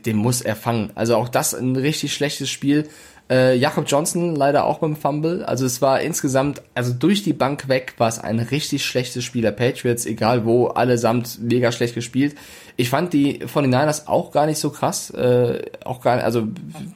Den 0.05 0.17
muss 0.17 0.41
er 0.41 0.55
fangen. 0.55 0.91
Also 0.95 1.15
auch 1.15 1.29
das 1.29 1.53
ein 1.53 1.75
richtig 1.75 2.13
schlechtes 2.13 2.49
Spiel. 2.49 2.87
Äh, 3.31 3.55
Jakob 3.55 3.85
Johnson 3.87 4.35
leider 4.35 4.65
auch 4.65 4.79
beim 4.79 4.97
Fumble. 4.97 5.45
Also 5.45 5.65
es 5.65 5.81
war 5.81 6.01
insgesamt, 6.01 6.61
also 6.75 6.91
durch 6.91 7.23
die 7.23 7.31
Bank 7.31 7.69
weg 7.69 7.93
war 7.97 8.09
es 8.09 8.19
ein 8.19 8.39
richtig 8.39 8.85
schlechtes 8.85 9.23
Spiel 9.23 9.41
der 9.41 9.51
Patriots, 9.51 10.05
egal 10.05 10.45
wo, 10.45 10.67
allesamt 10.67 11.39
mega 11.41 11.71
schlecht 11.71 11.95
gespielt. 11.95 12.35
Ich 12.75 12.89
fand 12.89 13.13
die 13.13 13.39
von 13.45 13.63
den 13.63 13.71
Niners 13.71 14.07
auch 14.07 14.31
gar 14.31 14.47
nicht 14.47 14.59
so 14.59 14.69
krass, 14.69 15.11
äh, 15.11 15.61
auch 15.85 16.01
gar 16.01 16.21
also 16.21 16.47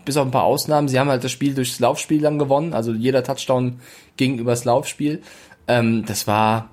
bis 0.04 0.18
auf 0.18 0.26
ein 0.26 0.32
paar 0.32 0.44
Ausnahmen. 0.44 0.90
Sie 0.90 1.00
haben 1.00 1.10
halt 1.10 1.24
das 1.24 1.32
Spiel 1.32 1.54
durchs 1.54 1.80
Laufspiel 1.80 2.22
dann 2.22 2.38
gewonnen, 2.38 2.74
also 2.74 2.92
jeder 2.92 3.24
Touchdown 3.24 3.80
ging 4.18 4.38
übers 4.38 4.66
Laufspiel. 4.66 5.22
Ähm, 5.68 6.04
das 6.06 6.28
war 6.28 6.70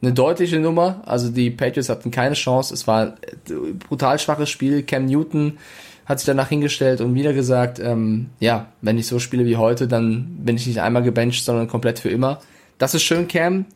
eine 0.00 0.12
deutliche 0.12 0.60
Nummer. 0.60 1.02
Also 1.06 1.30
die 1.30 1.50
Patriots 1.50 1.88
hatten 1.88 2.10
keine 2.10 2.34
Chance. 2.34 2.72
Es 2.72 2.86
war 2.86 3.14
ein 3.48 3.78
brutal 3.78 4.18
schwaches 4.18 4.50
Spiel. 4.50 4.82
Cam 4.82 5.06
Newton 5.06 5.58
hat 6.06 6.20
sich 6.20 6.26
danach 6.26 6.48
hingestellt 6.48 7.00
und 7.00 7.14
wieder 7.14 7.32
gesagt, 7.34 7.78
ähm, 7.78 8.30
ja, 8.40 8.68
wenn 8.80 8.96
ich 8.96 9.06
so 9.06 9.18
spiele 9.18 9.44
wie 9.44 9.56
heute, 9.56 9.88
dann 9.88 10.38
bin 10.38 10.56
ich 10.56 10.66
nicht 10.66 10.80
einmal 10.80 11.02
gebencht, 11.02 11.44
sondern 11.44 11.68
komplett 11.68 11.98
für 11.98 12.08
immer. 12.08 12.40
Das 12.78 12.94
ist 12.94 13.02
schön, 13.02 13.28
Cam. 13.28 13.66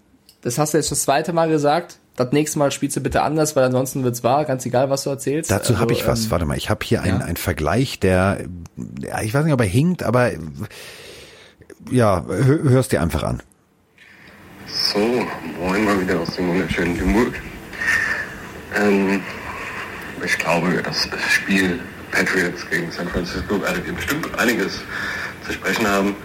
Das 0.41 0.59
hast 0.59 0.73
du 0.73 0.79
jetzt 0.79 0.91
das 0.91 1.03
zweite 1.03 1.33
Mal 1.33 1.49
gesagt. 1.49 1.99
Das 2.17 2.33
nächste 2.33 2.59
Mal 2.59 2.71
spielst 2.71 2.97
du 2.97 3.01
bitte 3.01 3.23
anders, 3.23 3.57
weil 3.57 3.65
ansonsten 3.65 4.05
wird's 4.05 4.23
wahr, 4.23 4.45
ganz 4.45 4.65
egal, 4.67 4.91
was 4.91 5.05
du 5.05 5.11
erzählst. 5.11 5.51
Dazu 5.51 5.73
also, 5.73 5.81
habe 5.81 5.93
ich 5.93 6.07
was. 6.07 6.25
Ähm, 6.25 6.31
Warte 6.31 6.45
mal, 6.45 6.57
ich 6.57 6.71
habe 6.71 6.85
hier 6.85 7.03
einen, 7.03 7.21
ja. 7.21 7.27
einen 7.27 7.37
Vergleich, 7.37 8.01
der, 8.01 8.45
ich 9.23 9.35
weiß 9.35 9.45
nicht, 9.45 9.55
ob 9.55 9.61
er 9.61 9.67
hinkt, 9.67 10.03
aber 10.03 10.31
ja, 11.91 12.25
hörst 12.27 12.93
dir 12.93 13.03
einfach 13.03 13.23
an. 13.23 13.43
So, 14.75 14.99
moin 15.61 15.85
mal 15.85 16.01
wieder 16.01 16.19
aus 16.19 16.35
dem 16.35 16.49
wunderschönen 16.49 16.97
Limburg. 16.97 17.35
Ähm, 18.75 19.21
ich 20.25 20.39
glaube, 20.39 20.83
das 20.83 21.07
Spiel 21.29 21.79
Patriots 22.11 22.65
gegen 22.71 22.91
San 22.91 23.07
Francisco 23.09 23.61
werdet 23.61 23.87
ihr 23.87 23.93
bestimmt 23.93 24.27
einiges 24.39 24.81
zu 25.45 25.53
sprechen 25.53 25.87
haben. 25.87 26.17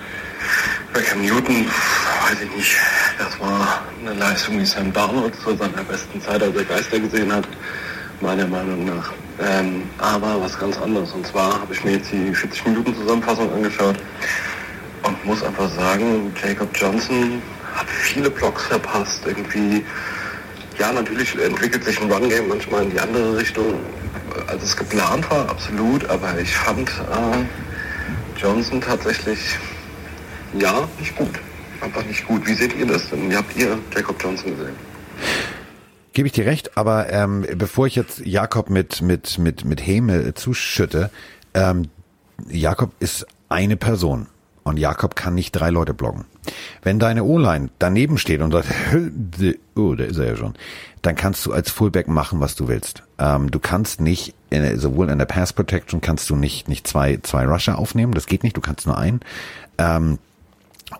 Bei 0.94 1.02
Cam 1.02 1.24
Newton, 1.24 1.66
weiß 1.66 2.42
ich 2.42 2.56
nicht, 2.56 2.78
das 3.20 3.38
war 3.38 3.82
eine 4.00 4.14
Leistung 4.14 4.62
wie 4.62 4.66
Sam 4.66 4.94
Darnold 4.94 5.36
zu 5.44 5.54
seiner 5.58 5.84
besten 5.84 6.22
Zeit, 6.22 6.42
als 6.42 6.56
er 6.56 6.64
Geister 6.64 7.00
gesehen 7.02 7.34
hat, 7.34 7.48
meiner 8.22 8.48
Meinung 8.48 8.86
nach. 8.86 9.12
Ähm, 9.42 9.84
aber 9.98 10.40
was 10.40 10.58
ganz 10.58 10.78
anderes. 10.78 11.12
Und 11.12 11.28
zwar 11.28 11.60
habe 11.60 11.74
ich 11.74 11.84
mir 11.84 11.98
jetzt 11.98 12.14
die 12.14 12.34
40 12.34 12.66
Minuten 12.68 12.96
Zusammenfassung 12.96 13.54
angeschaut 13.54 13.98
und 15.04 15.26
muss 15.26 15.44
einfach 15.44 15.70
sagen, 15.72 16.34
Jacob 16.42 16.70
Johnson 16.74 17.42
viele 18.08 18.30
Blocks 18.30 18.64
verpasst. 18.64 19.22
Irgendwie, 19.26 19.86
ja, 20.80 20.92
natürlich 20.92 21.38
entwickelt 21.40 21.84
sich 21.84 22.02
ein 22.02 22.12
Run-Game 22.12 22.48
manchmal 22.48 22.84
in 22.84 22.92
die 22.92 23.00
andere 23.00 23.38
Richtung 23.38 23.80
als 24.48 24.64
es 24.64 24.78
geplant 24.78 25.30
war, 25.30 25.50
absolut, 25.50 26.10
aber 26.10 26.40
ich 26.40 26.56
fand 26.56 26.90
äh, 26.90 28.40
Johnson 28.40 28.82
tatsächlich, 28.82 29.40
ja, 30.58 30.88
nicht 31.00 31.16
gut. 31.16 31.40
Einfach 31.82 32.04
nicht 32.06 32.26
gut. 32.26 32.46
Wie 32.48 32.54
seht 32.54 32.76
ihr 32.76 32.88
das 32.88 33.10
denn? 33.10 33.30
Wie 33.30 33.36
habt 33.36 33.56
ihr 33.56 33.78
Jacob 33.94 34.22
Johnson 34.22 34.58
gesehen? 34.58 34.76
Gebe 36.14 36.28
ich 36.28 36.34
dir 36.34 36.46
recht, 36.46 36.76
aber 36.76 37.12
ähm, 37.12 37.46
bevor 37.56 37.86
ich 37.86 37.96
jetzt 37.96 38.26
Jakob 38.26 38.70
mit, 38.70 39.02
mit, 39.02 39.38
mit, 39.38 39.66
mit 39.66 39.86
Häme 39.86 40.34
zuschütte, 40.34 41.12
ähm, 41.54 41.90
Jakob 42.50 42.92
ist 43.00 43.28
eine 43.50 43.78
Person. 43.78 44.28
Und 44.68 44.78
Jakob 44.78 45.16
kann 45.16 45.34
nicht 45.34 45.52
drei 45.54 45.70
Leute 45.70 45.94
blocken. 45.94 46.26
Wenn 46.82 47.00
deine 47.00 47.24
O-Line 47.24 47.70
daneben 47.80 48.18
steht 48.18 48.42
und 48.42 48.52
sagt, 48.52 48.68
oh, 49.76 49.96
da 49.96 50.04
ist 50.04 50.18
er 50.18 50.28
ja 50.28 50.36
schon, 50.36 50.54
dann 51.02 51.16
kannst 51.16 51.46
du 51.46 51.54
als 51.54 51.72
Fullback 51.72 52.08
machen, 52.08 52.40
was 52.40 52.56
du 52.56 52.68
willst. 52.68 53.04
Ähm, 53.18 53.50
du 53.50 53.60
kannst 53.60 54.02
nicht, 54.02 54.34
in, 54.50 54.78
sowohl 54.80 55.10
in 55.10 55.18
der 55.18 55.26
Pass 55.26 55.54
Protection 55.54 56.02
kannst 56.02 56.30
du 56.30 56.36
nicht, 56.36 56.68
nicht 56.68 56.88
zwei, 56.88 57.18
zwei 57.24 57.46
Rusher 57.46 57.78
aufnehmen, 57.78 58.14
das 58.14 58.26
geht 58.26 58.44
nicht, 58.44 58.58
du 58.58 58.62
kannst 58.62 58.86
nur 58.86 58.98
einen. 58.98 59.22
Ähm, 59.78 60.20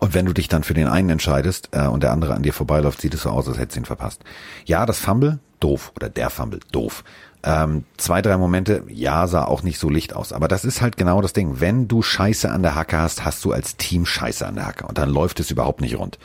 und 0.00 0.14
wenn 0.14 0.26
du 0.26 0.32
dich 0.32 0.48
dann 0.48 0.64
für 0.64 0.74
den 0.74 0.86
einen 0.86 1.10
entscheidest 1.10 1.70
äh, 1.72 1.86
und 1.86 2.02
der 2.02 2.12
andere 2.12 2.34
an 2.34 2.42
dir 2.42 2.52
vorbeiläuft, 2.52 3.00
sieht 3.00 3.14
es 3.14 3.22
so 3.22 3.30
aus, 3.30 3.48
als 3.48 3.58
hättest 3.58 3.76
du 3.76 3.80
ihn 3.80 3.86
verpasst. 3.86 4.22
Ja, 4.66 4.86
das 4.86 4.98
Fumble, 4.98 5.38
doof. 5.60 5.92
Oder 5.96 6.08
der 6.08 6.30
Fumble, 6.30 6.60
doof. 6.72 7.04
Ähm, 7.44 7.84
zwei, 7.96 8.20
drei 8.20 8.36
Momente, 8.36 8.82
ja, 8.88 9.26
sah 9.26 9.44
auch 9.44 9.62
nicht 9.62 9.78
so 9.78 9.88
licht 9.88 10.14
aus. 10.14 10.32
Aber 10.32 10.48
das 10.48 10.64
ist 10.64 10.82
halt 10.82 10.96
genau 10.96 11.20
das 11.22 11.32
Ding. 11.32 11.60
Wenn 11.60 11.86
du 11.86 12.02
Scheiße 12.02 12.50
an 12.50 12.62
der 12.62 12.74
Hacke 12.74 12.98
hast, 12.98 13.24
hast 13.24 13.44
du 13.44 13.52
als 13.52 13.76
Team 13.76 14.06
Scheiße 14.06 14.46
an 14.46 14.56
der 14.56 14.66
Hacke. 14.66 14.86
Und 14.86 14.98
dann 14.98 15.08
läuft 15.08 15.38
es 15.40 15.50
überhaupt 15.50 15.80
nicht 15.80 15.96
rund. 15.98 16.18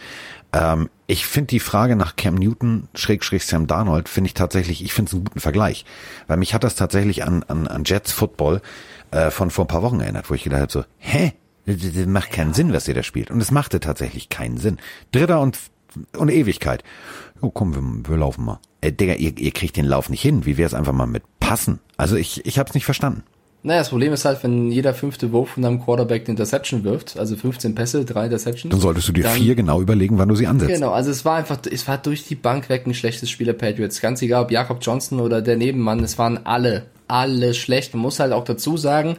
Ähm, 0.53 0.89
ich 1.07 1.25
finde 1.25 1.47
die 1.47 1.59
Frage 1.59 1.95
nach 1.95 2.15
Cam 2.15 2.35
Newton, 2.35 2.87
Schrägstrich 2.95 3.45
Sam 3.45 3.67
Darnold, 3.67 4.09
finde 4.09 4.27
ich 4.27 4.33
tatsächlich, 4.33 4.83
ich 4.83 4.93
finde 4.93 5.09
es 5.09 5.13
einen 5.13 5.25
guten 5.25 5.39
Vergleich. 5.39 5.85
Weil 6.27 6.37
mich 6.37 6.53
hat 6.53 6.63
das 6.63 6.75
tatsächlich 6.75 7.23
an, 7.23 7.43
an, 7.43 7.67
an 7.67 7.83
Jets 7.85 8.11
Football 8.11 8.61
äh, 9.11 9.29
von 9.29 9.51
vor 9.51 9.65
ein 9.65 9.69
paar 9.69 9.83
Wochen 9.83 9.99
erinnert, 9.99 10.29
wo 10.29 10.33
ich 10.33 10.43
gedacht 10.43 10.61
habe 10.61 10.71
so, 10.71 10.85
hä? 10.97 11.33
Das, 11.65 11.77
das 11.79 12.05
macht 12.07 12.31
keinen 12.31 12.53
Sinn, 12.53 12.73
was 12.73 12.87
ihr 12.87 12.93
da 12.93 13.03
spielt. 13.03 13.31
Und 13.31 13.39
es 13.39 13.51
machte 13.51 13.79
tatsächlich 13.79 14.29
keinen 14.29 14.57
Sinn. 14.57 14.79
Dritter 15.11 15.39
und, 15.39 15.57
und 16.17 16.29
Ewigkeit. 16.29 16.83
Oh, 17.41 17.49
komm, 17.49 17.75
wir, 17.75 18.09
wir 18.09 18.17
laufen 18.17 18.45
mal. 18.45 18.59
Äh, 18.81 18.91
Digga, 18.91 19.13
ihr, 19.13 19.37
ihr 19.37 19.51
kriegt 19.51 19.77
den 19.77 19.85
Lauf 19.85 20.09
nicht 20.09 20.21
hin. 20.21 20.45
Wie 20.45 20.57
wär's 20.57 20.73
einfach 20.73 20.93
mal 20.93 21.07
mit 21.07 21.23
passen? 21.39 21.79
Also 21.97 22.15
ich, 22.15 22.45
ich 22.45 22.59
hab's 22.59 22.73
nicht 22.73 22.85
verstanden. 22.85 23.23
Naja, 23.65 23.79
das 23.79 23.89
Problem 23.89 24.11
ist 24.11 24.25
halt, 24.25 24.43
wenn 24.43 24.71
jeder 24.71 24.93
fünfte 24.93 25.31
Wurf 25.31 25.51
von 25.51 25.63
deinem 25.63 25.81
Quarterback 25.81 26.23
eine 26.23 26.31
Interception 26.31 26.83
wirft, 26.83 27.17
also 27.17 27.37
15 27.37 27.73
Pässe, 27.73 28.03
drei 28.03 28.25
Interceptions. 28.25 28.71
Dann 28.71 28.81
solltest 28.81 29.07
du 29.07 29.13
dir 29.13 29.23
dann, 29.23 29.37
vier 29.37 29.55
genau 29.55 29.81
überlegen, 29.81 30.17
wann 30.17 30.27
du 30.27 30.35
sie 30.35 30.47
ansetzt. 30.47 30.73
Genau, 30.73 30.91
also 30.91 31.11
es 31.11 31.23
war 31.23 31.37
einfach, 31.37 31.57
es 31.71 31.87
war 31.87 31.97
durch 31.97 32.25
die 32.27 32.35
Bank 32.35 32.67
weg 32.67 32.85
ein 32.85 32.93
schlechtes 32.93 33.29
Spiel 33.29 33.45
der 33.45 33.53
Patriots. 33.53 34.01
Ganz 34.01 34.21
egal, 34.21 34.43
ob 34.43 34.51
Jakob 34.51 34.79
Johnson 34.81 35.21
oder 35.21 35.41
der 35.41 35.55
Nebenmann, 35.55 36.01
es 36.01 36.17
waren 36.17 36.45
alle, 36.45 36.87
alle 37.07 37.53
schlecht. 37.53 37.93
Man 37.93 38.01
muss 38.01 38.19
halt 38.19 38.33
auch 38.33 38.43
dazu 38.43 38.77
sagen, 38.77 39.17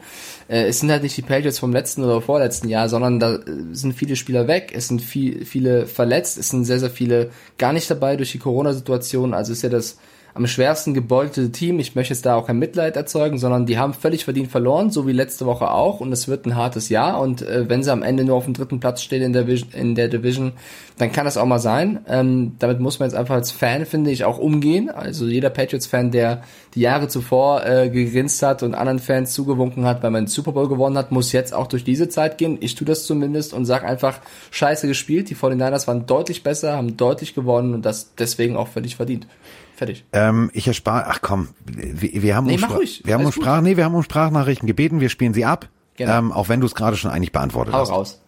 äh, 0.49 0.65
es 0.67 0.81
sind 0.81 0.91
halt 0.91 1.03
nicht 1.03 1.17
die 1.17 1.23
Patriots 1.23 1.59
vom 1.59 1.73
letzten 1.73 2.05
oder 2.05 2.21
vorletzten 2.21 2.69
Jahr, 2.69 2.89
sondern 2.89 3.21
da 3.21 3.39
sind 3.73 3.95
viele 3.95 4.17
Spieler 4.17 4.49
weg, 4.49 4.73
es 4.75 4.89
sind 4.89 5.03
viel, 5.03 5.45
viele 5.45 5.87
verletzt, 5.87 6.39
es 6.39 6.49
sind 6.49 6.65
sehr, 6.65 6.81
sehr 6.81 6.91
viele 6.91 7.31
gar 7.59 7.73
nicht 7.73 7.91
dabei 7.91 8.17
durch 8.17 8.33
die 8.33 8.39
Corona-Situation. 8.39 9.35
Also 9.35 9.53
ist 9.53 9.63
ja 9.63 9.69
das 9.69 9.99
am 10.35 10.49
schwersten 10.49 10.95
gebeutelte 10.95 11.53
Team. 11.53 11.79
Ich 11.79 11.95
möchte 11.95 12.13
jetzt 12.13 12.27
da 12.27 12.35
auch 12.35 12.49
kein 12.49 12.59
Mitleid 12.59 12.97
erzeugen, 12.97 13.39
sondern 13.39 13.67
die 13.67 13.79
haben 13.79 13.95
völlig 13.95 14.25
verdient 14.25 14.51
verloren, 14.51 14.91
so 14.91 15.07
wie 15.07 15.13
letzte 15.13 15.47
Woche 15.47 15.71
auch. 15.71 16.01
Und 16.01 16.13
es 16.13 16.27
wird 16.27 16.45
ein 16.45 16.57
hartes 16.57 16.89
Jahr. 16.89 17.21
Und 17.21 17.43
äh, 17.43 17.69
wenn 17.69 17.85
sie 17.85 17.93
am 17.93 18.03
Ende 18.03 18.25
nur 18.25 18.35
auf 18.35 18.45
dem 18.45 18.53
dritten 18.53 18.81
Platz 18.81 19.01
stehen 19.01 19.23
in 19.23 19.33
der, 19.33 19.47
in 19.73 19.95
der 19.95 20.09
Division, 20.09 20.53
dann 20.99 21.13
kann 21.13 21.25
das 21.25 21.37
auch 21.37 21.47
mal 21.47 21.61
sein. 21.61 22.01
Ähm, 22.09 22.57
damit 22.59 22.81
muss 22.81 22.99
man 22.99 23.09
jetzt 23.09 23.17
einfach 23.17 23.37
als 23.37 23.53
Fan, 23.53 23.87
finde 23.87 24.11
ich, 24.11 24.25
auch 24.25 24.39
umgehen. 24.39 24.91
Also 24.91 25.25
jeder 25.27 25.51
Patriots-Fan, 25.51 26.11
der 26.11 26.43
die 26.75 26.81
Jahre 26.81 27.07
zuvor 27.07 27.65
äh, 27.65 27.89
gegrinst 27.89 28.43
hat 28.43 28.65
und 28.65 28.75
anderen 28.75 28.99
Fans 28.99 29.33
zugewunken 29.35 29.85
hat, 29.85 30.03
weil 30.03 30.11
man 30.11 30.25
den 30.25 30.29
Super 30.29 30.51
Bowl 30.51 30.69
gewonnen 30.69 30.99
hat, 30.99 31.13
muss 31.13 31.31
jetzt 31.31 31.55
auch 31.55 31.69
durch 31.69 31.85
diese 31.85 32.09
Zeit 32.09 32.39
gehen. 32.39 32.59
Ich 32.61 32.75
tue 32.75 32.87
das 32.87 33.07
zumindest 33.07 33.55
und 33.55 33.67
sag 33.67 33.85
einfach, 33.85 34.19
scheiße 34.51 34.89
gespielt. 34.89 35.31
Die 35.31 35.37
49ers 35.37 35.87
waren 35.87 36.07
deutlich 36.07 36.43
besser, 36.43 36.77
haben 36.77 36.97
deutlich 36.97 37.37
gewonnen 37.37 37.73
und 37.73 37.87
das 37.87 38.15
deswegen 38.17 38.57
auch 38.57 38.67
völlig 38.67 38.97
verdient. 38.97 39.29
Fertig. 39.77 40.05
Ähm, 40.13 40.51
ich 40.53 40.69
erspare, 40.69 41.07
ach 41.09 41.21
komm, 41.21 41.49
wir, 41.65 42.23
wir 42.23 42.37
haben 42.37 42.47
nee, 42.47 42.55
um, 42.55 42.59
Spra 42.61 42.79
wir 43.05 43.15
haben 43.15 43.25
um 43.25 43.33
Sprach, 43.33 43.61
nee, 43.61 43.77
wir 43.77 43.85
haben 43.85 43.95
um 43.95 44.03
Sprachnachrichten 44.03 44.67
gebeten, 44.67 45.01
wir 45.01 45.09
spielen 45.09 45.35
sie 45.35 45.45
ab. 45.45 45.69
Genau. 45.97 46.19
Ähm, 46.19 46.33
auch 46.33 46.49
wenn 46.49 46.61
du 46.61 46.67
es 46.67 46.75
gerade 46.75 46.97
schon 46.97 47.11
eigentlich 47.11 47.33
beantwortet 47.33 47.75
Hau 47.75 47.81
hast. 47.81 47.91
raus. 47.91 48.21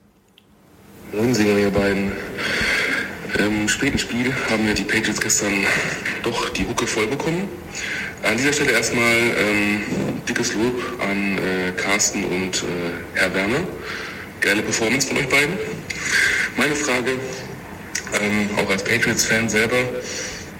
Moin, 1.12 1.34
Singer, 1.34 1.58
ihr 1.58 1.70
beiden. 1.70 2.12
Im 3.38 3.68
späten 3.68 3.98
Spiel 3.98 4.32
haben 4.50 4.66
wir 4.66 4.74
die 4.74 4.84
Patriots 4.84 5.20
gestern 5.20 5.52
doch 6.22 6.48
die 6.50 6.66
Hucke 6.66 6.86
voll 6.86 7.06
bekommen. 7.06 7.48
An 8.22 8.36
dieser 8.36 8.52
Stelle 8.52 8.72
erstmal 8.72 9.04
ähm, 9.04 9.82
dickes 10.28 10.54
Lob 10.54 10.74
an 11.00 11.38
äh, 11.38 11.72
Carsten 11.76 12.24
und 12.24 12.62
äh, 12.62 12.64
Herr 13.14 13.32
Werner. 13.34 13.60
Geile 14.40 14.62
Performance 14.62 15.08
von 15.08 15.18
euch 15.18 15.28
beiden. 15.28 15.58
Meine 16.56 16.74
Frage, 16.74 17.12
ähm, 18.20 18.48
auch 18.58 18.70
als 18.70 18.82
Patriots-Fan 18.84 19.48
selber, 19.48 19.76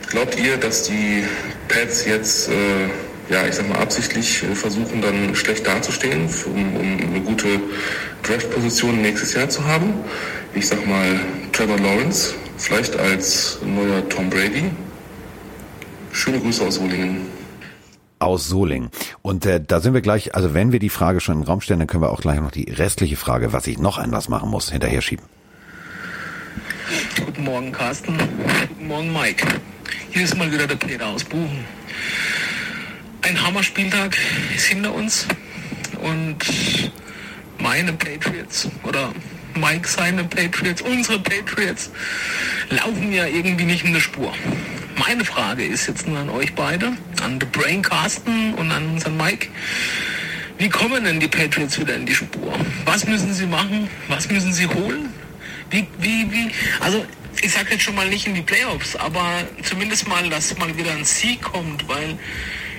Glaubt 0.09 0.39
ihr, 0.39 0.57
dass 0.57 0.85
die 0.85 1.25
Pads 1.69 2.07
jetzt, 2.07 2.49
äh, 2.49 3.33
ja, 3.33 3.47
ich 3.47 3.55
sag 3.55 3.69
mal, 3.69 3.79
absichtlich 3.79 4.43
äh, 4.43 4.55
versuchen, 4.55 5.03
dann 5.03 5.35
schlecht 5.35 5.67
dazustehen, 5.67 6.29
um, 6.47 6.77
um 6.77 6.99
eine 7.11 7.21
gute 7.21 7.61
Draft-Position 8.23 9.03
nächstes 9.03 9.35
Jahr 9.35 9.49
zu 9.49 9.65
haben? 9.65 9.95
Ich 10.55 10.69
sag 10.69 10.87
mal, 10.87 11.21
Trevor 11.53 11.79
Lawrence, 11.79 12.35
vielleicht 12.57 12.97
als 12.97 13.59
neuer 13.65 14.09
Tom 14.09 14.31
Brady. 14.31 14.71
Schöne 16.13 16.41
Grüße 16.41 16.65
aus 16.65 16.77
Solingen 16.77 17.27
aus 18.19 18.49
Solingen. 18.49 18.91
Und 19.23 19.47
äh, 19.47 19.61
da 19.65 19.81
sind 19.81 19.95
wir 19.95 20.01
gleich, 20.01 20.35
also 20.35 20.55
wenn 20.55 20.73
wir 20.73 20.79
die 20.79 20.89
Frage 20.89 21.21
schon 21.21 21.37
im 21.37 21.43
Raum 21.43 21.61
stellen, 21.61 21.81
dann 21.81 21.89
können 21.89 22.03
wir 22.03 22.11
auch 22.11 22.21
gleich 22.21 22.41
noch 22.41 22.51
die 22.51 22.71
restliche 22.71 23.17
Frage, 23.17 23.53
was 23.53 23.67
ich 23.67 23.79
noch 23.79 23.99
anders 23.99 24.29
machen 24.29 24.51
muss, 24.51 24.71
hinterher 24.71 25.03
schieben. 25.03 25.27
Guten 27.37 27.51
Morgen, 27.51 27.71
Carsten. 27.71 28.17
Guten 28.17 28.89
Morgen, 28.89 29.13
Mike. 29.13 29.47
Hier 30.11 30.23
ist 30.23 30.39
mal 30.39 30.51
wieder 30.51 30.67
der 30.67 30.77
Peter 30.77 31.07
aus 31.07 31.23
Buchen. 31.23 31.67
ein 33.21 33.47
Hammerspieltag 33.47 34.17
ist 34.55 34.65
hinter 34.65 34.95
uns 34.95 35.27
und 36.01 36.39
meine 37.59 37.93
Patriots 37.93 38.71
oder 38.85 39.13
Mike 39.55 39.87
seine 39.87 40.25
Patriots, 40.25 40.81
unsere 40.81 41.19
Patriots 41.19 41.91
laufen 42.71 43.13
ja 43.13 43.27
irgendwie 43.27 43.65
nicht 43.65 43.85
in 43.85 43.93
der 43.93 44.01
Spur. 44.01 44.33
Meine 45.07 45.27
Frage 45.27 45.63
ist 45.63 45.89
jetzt 45.89 46.09
nur 46.09 46.19
an 46.19 46.31
euch 46.31 46.55
beide, 46.55 46.95
an 47.23 47.39
The 47.39 47.47
Brain 47.53 47.83
Carsten 47.83 48.55
und 48.55 48.73
an 48.73 48.93
unseren 48.93 49.19
Mike. 49.19 49.49
Wie 50.57 50.71
kommen 50.71 51.05
denn 51.05 51.21
die 51.21 51.29
Patriots 51.29 51.79
wieder 51.79 51.97
in 51.97 52.07
die 52.07 52.15
Spur? 52.15 52.59
Was 52.87 53.07
müssen 53.07 53.35
sie 53.35 53.45
machen? 53.45 53.91
Was 54.09 54.31
müssen 54.31 54.55
sie 54.55 54.67
holen? 54.67 55.11
Wie, 55.71 55.87
wie, 55.99 56.33
wie? 56.33 56.51
Also 56.81 57.05
ich 57.43 57.53
sage 57.53 57.73
jetzt 57.73 57.83
schon 57.83 57.95
mal 57.95 58.09
nicht 58.09 58.27
in 58.27 58.35
die 58.35 58.43
Playoffs, 58.43 58.97
aber 58.97 59.25
zumindest 59.63 60.09
mal, 60.09 60.29
dass 60.29 60.57
mal 60.59 60.77
wieder 60.77 60.93
ein 60.93 61.05
Sieg 61.05 61.43
kommt, 61.43 61.89
weil 61.89 62.19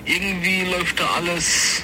irgendwie 0.05 0.63
läuft 0.63 0.99
da 0.99 1.07
alles 1.17 1.83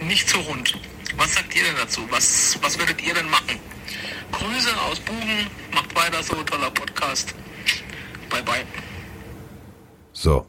nicht 0.00 0.28
so 0.28 0.38
rund. 0.40 0.78
Was 1.16 1.34
sagt 1.34 1.54
ihr 1.54 1.62
denn 1.64 1.76
dazu? 1.76 2.02
Was, 2.10 2.58
was 2.62 2.78
würdet 2.78 3.02
ihr 3.02 3.14
denn 3.14 3.28
machen? 3.28 3.58
Grüße 4.32 4.70
aus 4.88 4.98
Buben, 5.00 5.46
macht 5.74 5.94
weiter 5.94 6.22
so, 6.22 6.34
toller 6.42 6.70
Podcast. 6.70 7.34
Bye 8.30 8.42
bye. 8.42 8.64
So. 10.12 10.46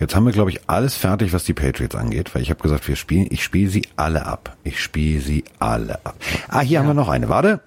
Jetzt 0.00 0.14
haben 0.16 0.26
wir, 0.26 0.32
glaube 0.32 0.50
ich, 0.50 0.68
alles 0.68 0.96
fertig, 0.96 1.32
was 1.32 1.44
die 1.44 1.54
Patriots 1.54 1.94
angeht, 1.94 2.34
weil 2.34 2.42
ich 2.42 2.50
habe 2.50 2.60
gesagt, 2.60 2.86
wir 2.88 2.96
spielen, 2.96 3.28
ich 3.30 3.44
spiele 3.44 3.70
sie 3.70 3.88
alle 3.96 4.26
ab. 4.26 4.56
Ich 4.64 4.82
spiele 4.82 5.20
sie 5.20 5.44
alle 5.60 6.04
ab. 6.04 6.16
Ah, 6.48 6.60
hier 6.60 6.72
ja. 6.72 6.80
haben 6.80 6.88
wir 6.88 6.94
noch 6.94 7.08
eine. 7.08 7.28
Warte. 7.28 7.60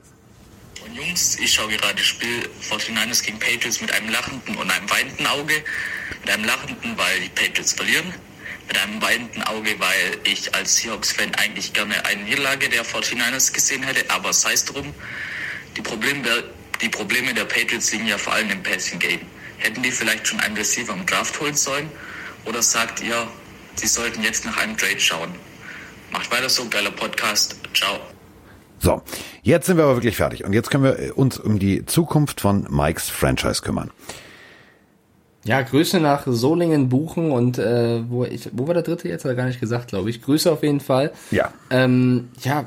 Jungs, 0.98 1.38
ich 1.40 1.54
schaue 1.54 1.70
gerade 1.70 1.96
das 1.96 2.06
Spiel 2.08 2.50
49ers 2.68 3.24
gegen 3.24 3.38
Patriots 3.38 3.82
mit 3.82 3.92
einem 3.92 4.10
lachenden 4.10 4.56
und 4.56 4.72
einem 4.72 4.90
weinenden 4.90 5.28
Auge. 5.28 5.64
Mit 6.22 6.30
einem 6.32 6.44
lachenden, 6.44 6.98
weil 6.98 7.20
die 7.20 7.30
Patriots 7.30 7.74
verlieren. 7.74 8.12
Mit 8.68 8.78
einem 8.80 9.00
weinenden 9.02 9.44
Auge, 9.44 9.80
weil 9.80 10.18
ich 10.24 10.54
als 10.56 10.78
Seahawks-Fan 10.78 11.36
eigentlich 11.36 11.74
gerne 11.74 12.04
eine 12.06 12.24
Niederlage 12.24 12.68
der 12.70 12.84
49ers 12.84 13.54
gesehen 13.54 13.84
hätte. 13.84 14.10
Aber 14.10 14.34
sei 14.34 14.54
es 14.54 14.66
drum. 14.66 14.92
Die 15.76 15.82
Probleme, 15.82 16.44
die 16.82 16.90
Probleme 16.90 17.34
der 17.34 17.46
Patriots 17.46 17.92
liegen 17.92 18.08
ja 18.08 18.18
vor 18.18 18.34
allem 18.34 18.50
im 18.50 18.64
Passing 18.64 18.98
Game. 18.98 19.22
Hätten 19.60 19.84
die 19.84 19.92
vielleicht 19.92 20.28
schon 20.28 20.40
einen 20.40 20.58
Receiver 20.58 20.94
im 20.94 21.06
Draft 21.06 21.40
holen 21.40 21.56
sollen? 21.56 21.92
Oder 22.46 22.64
sagt 22.64 23.02
ihr, 23.02 23.28
sie 23.76 23.88
sollten 23.88 24.24
jetzt 24.24 24.46
nach 24.46 24.58
einem 24.58 24.76
Trade 24.76 25.00
schauen? 25.00 25.36
Macht 26.10 26.32
weiter 26.32 26.50
so, 26.50 26.68
geiler 26.68 26.92
Podcast. 26.92 27.56
Ciao. 27.76 28.17
So, 28.80 29.02
jetzt 29.42 29.66
sind 29.66 29.78
wir 29.78 29.86
aber 29.86 29.96
wirklich 29.96 30.18
fertig. 30.18 30.44
Und 30.44 30.54
jetzt 30.54 30.70
können 30.70 30.84
wir 30.84 31.18
uns 31.18 31.38
um 31.40 31.60
die 31.60 31.86
Zukunft 31.86 32.42
von 32.42 32.68
Mikes 32.70 33.10
Franchise 33.10 33.62
kümmern. 33.62 33.92
Ja, 35.48 35.62
Grüße 35.62 36.02
nach 36.02 36.24
Solingen, 36.28 36.90
Buchen 36.90 37.32
und 37.32 37.58
äh, 37.58 38.02
wo 38.10 38.26
ich, 38.26 38.50
wo 38.52 38.68
war 38.68 38.74
der 38.74 38.84
dritte 38.84 39.08
jetzt? 39.08 39.24
Hat 39.24 39.32
er 39.32 39.36
gar 39.36 39.46
nicht 39.46 39.62
gesagt, 39.62 39.88
glaube 39.88 40.10
ich. 40.10 40.22
Grüße 40.22 40.52
auf 40.52 40.62
jeden 40.62 40.82
Fall. 40.82 41.14
Ja. 41.32 41.54
Ähm, 41.70 42.28
ja, 42.44 42.66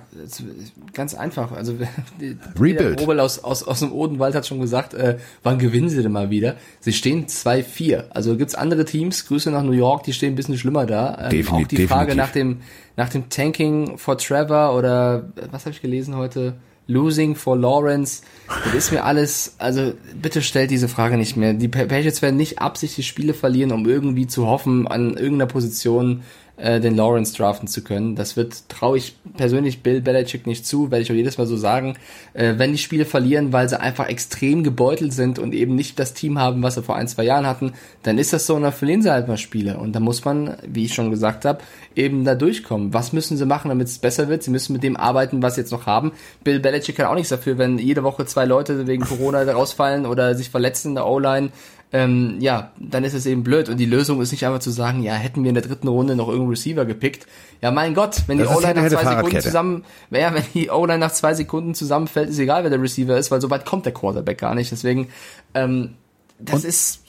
ganz 0.95 1.15
einfach. 1.15 1.53
Also 1.53 1.75
Rebuild. 2.59 3.01
Robel 3.01 3.21
aus, 3.21 3.45
aus, 3.45 3.63
aus 3.63 3.81
dem 3.81 3.93
Odenwald 3.93 4.35
hat 4.35 4.47
schon 4.47 4.61
gesagt, 4.61 4.95
äh, 4.95 5.19
wann 5.43 5.59
gewinnen 5.59 5.91
sie 5.91 6.03
denn 6.03 6.13
mal 6.13 6.31
wieder? 6.31 6.57
Sie 6.81 6.95
stehen 6.95 7.27
2-4. 7.27 8.05
Also 8.11 8.37
gibt's 8.37 8.55
andere 8.55 8.87
Teams, 8.87 9.27
Grüße 9.27 9.51
nach 9.51 9.63
New 9.63 9.73
York, 9.73 10.05
die 10.05 10.15
stehen 10.15 10.33
ein 10.33 10.37
bisschen 10.37 10.57
schlimmer 10.57 10.87
da. 10.87 11.19
Ähm, 11.25 11.31
Definitiv, 11.31 11.53
auch 11.53 11.69
die 11.69 11.87
Frage 11.87 12.15
nach 12.15 12.33
dem, 12.33 12.61
nach 12.97 13.11
dem 13.11 13.29
Tanking 13.29 13.99
for 13.99 14.17
Trevor 14.17 14.75
oder 14.75 15.29
was 15.51 15.67
habe 15.67 15.75
ich 15.75 15.83
gelesen 15.83 16.17
heute? 16.17 16.55
Losing 16.91 17.37
for 17.37 17.57
Lawrence. 17.57 18.23
Das 18.65 18.75
ist 18.75 18.93
mir 18.93 19.05
alles, 19.05 19.55
also 19.59 19.93
bitte 20.21 20.43
stellt 20.43 20.71
diese 20.71 20.89
Frage 20.89 21.17
nicht 21.17 21.37
mehr. 21.37 21.55
Die 21.55 21.69
Patriots 21.69 22.21
werden 22.21 22.37
nicht 22.37 22.59
absichtlich 22.59 23.07
Spiele 23.07 23.33
verlieren, 23.33 23.73
um 23.73 23.89
irgendwie 23.89 24.27
zu 24.27 24.47
hoffen, 24.47 24.89
an 24.89 25.15
irgendeiner 25.15 25.47
Position 25.47 26.23
äh, 26.61 26.81
den 26.81 26.97
Lawrence 26.97 27.35
draften 27.37 27.69
zu 27.69 27.83
können. 27.83 28.17
Das 28.17 28.37
wird, 28.37 28.69
traue 28.69 28.99
ich 28.99 29.17
persönlich 29.37 29.83
Bill 29.83 30.01
Belichick 30.01 30.47
nicht 30.47 30.67
zu, 30.67 30.91
werde 30.91 31.03
ich 31.03 31.11
auch 31.11 31.15
jedes 31.17 31.39
Mal 31.39 31.47
so 31.47 31.57
sagen. 31.57 31.97
Äh, 32.35 32.55
wenn 32.57 32.73
die 32.73 32.79
Spiele 32.79 33.05
verlieren, 33.05 33.53
weil 33.53 33.69
sie 33.69 33.81
einfach 33.81 34.09
extrem 34.09 34.63
gebeutelt 34.63 35.13
sind 35.13 35.39
und 35.39 35.55
eben 35.55 35.75
nicht 35.75 35.99
das 35.99 36.15
Team 36.15 36.39
haben, 36.39 36.63
was 36.63 36.75
sie 36.75 36.83
vor 36.83 36.97
ein, 36.97 37.09
zwei 37.09 37.25
Jahren 37.25 37.47
hatten, 37.47 37.73
dann 38.03 38.19
ist 38.19 38.33
das 38.33 38.47
so 38.47 38.55
und 38.55 38.63
dann 38.63 38.73
verlieren 38.73 39.03
sie 39.03 39.11
halt 39.11 39.29
mal 39.29 39.37
Spiele. 39.37 39.79
Und 39.79 39.93
da 39.93 40.01
muss 40.01 40.25
man, 40.25 40.57
wie 40.67 40.85
ich 40.85 40.95
schon 40.95 41.11
gesagt 41.11 41.45
habe, 41.45 41.61
eben 41.97 42.25
da 42.25 42.35
durchkommen. 42.35 42.93
Was 42.93 43.13
müssen 43.13 43.37
sie 43.37 43.47
machen, 43.47 43.69
damit 43.69 43.89
es 43.89 43.99
besser 43.99 44.29
wird? 44.29 44.43
Sie 44.43 44.51
müssen 44.51 44.73
mit 44.73 44.83
dem 44.83 44.97
arbeiten, 44.97 45.43
was 45.43 45.55
sie 45.55 45.63
jetzt 45.63 45.73
noch 45.73 45.87
haben. 45.87 46.13
Bill 46.45 46.61
Belichick 46.61 46.97
kann 46.97 47.07
auch 47.07 47.15
nichts 47.15 47.31
dafür, 47.31 47.59
wenn 47.59 47.79
jede 47.79 48.03
Woche 48.03 48.27
zwei 48.27 48.45
Leute 48.45 48.87
wegen 48.87 49.05
Corona 49.05 49.43
rausfallen 49.43 50.07
oder 50.07 50.35
sich 50.35 50.51
verletzen 50.51 50.91
in 50.91 50.95
der 50.97 51.07
O-Line 51.07 51.51
ähm, 51.93 52.37
ja, 52.41 52.71
dann 52.79 53.05
ist 53.05 53.15
es 53.15 53.27
eben 53.27 53.43
blöd. 53.43 53.69
Und 53.69 53.79
die 53.79 53.87
Lösung 53.87 54.21
ist 54.21 54.31
nicht 54.31 54.47
einfach 54.47 54.61
zu 54.61 54.71
sagen, 54.71 55.03
ja, 55.03 55.15
hätten 55.15 55.43
wir 55.43 55.49
in 55.49 55.55
der 55.55 55.65
dritten 55.65 55.89
Runde 55.89 56.15
noch 56.15 56.29
irgendeinen 56.29 56.51
Receiver 56.51 56.85
gepickt. 56.85 57.27
Ja, 57.61 57.71
mein 57.71 57.95
Gott, 57.95 58.23
wenn 58.27 58.39
die 58.39 58.45
O-Line 58.45 58.75
nach 58.75 58.89
zwei 58.89 59.05
Sekunden 59.05 59.41
zusammen, 59.41 59.85
ja, 60.11 60.35
wenn 60.35 60.45
die 60.55 60.71
O-Line 60.71 60.99
nach 60.99 61.13
zwei 61.13 61.35
Sekunden 61.35 61.75
zusammenfällt, 61.75 62.31
ist 62.31 62.39
egal, 62.39 62.63
wer 62.63 62.71
der 62.71 62.81
Receiver 62.81 63.19
ist, 63.19 63.31
weil 63.31 63.41
so 63.41 63.51
weit 63.51 63.67
kommt 63.67 63.87
der 63.87 63.93
Quarterback 63.93 64.39
gar 64.39 64.55
nicht. 64.55 64.71
Deswegen, 64.71 65.09
ähm, 65.55 65.95
das 66.39 66.57
Und, 66.57 66.65
ist 66.65 67.03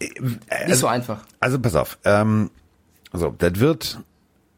äh, 0.00 0.04
nicht 0.20 0.40
also, 0.50 0.80
so 0.82 0.86
einfach. 0.88 1.24
Also 1.40 1.58
pass 1.58 1.74
auf, 1.74 1.98
ähm, 2.04 2.50
so, 3.12 3.34
das 3.36 3.58
wird 3.58 4.00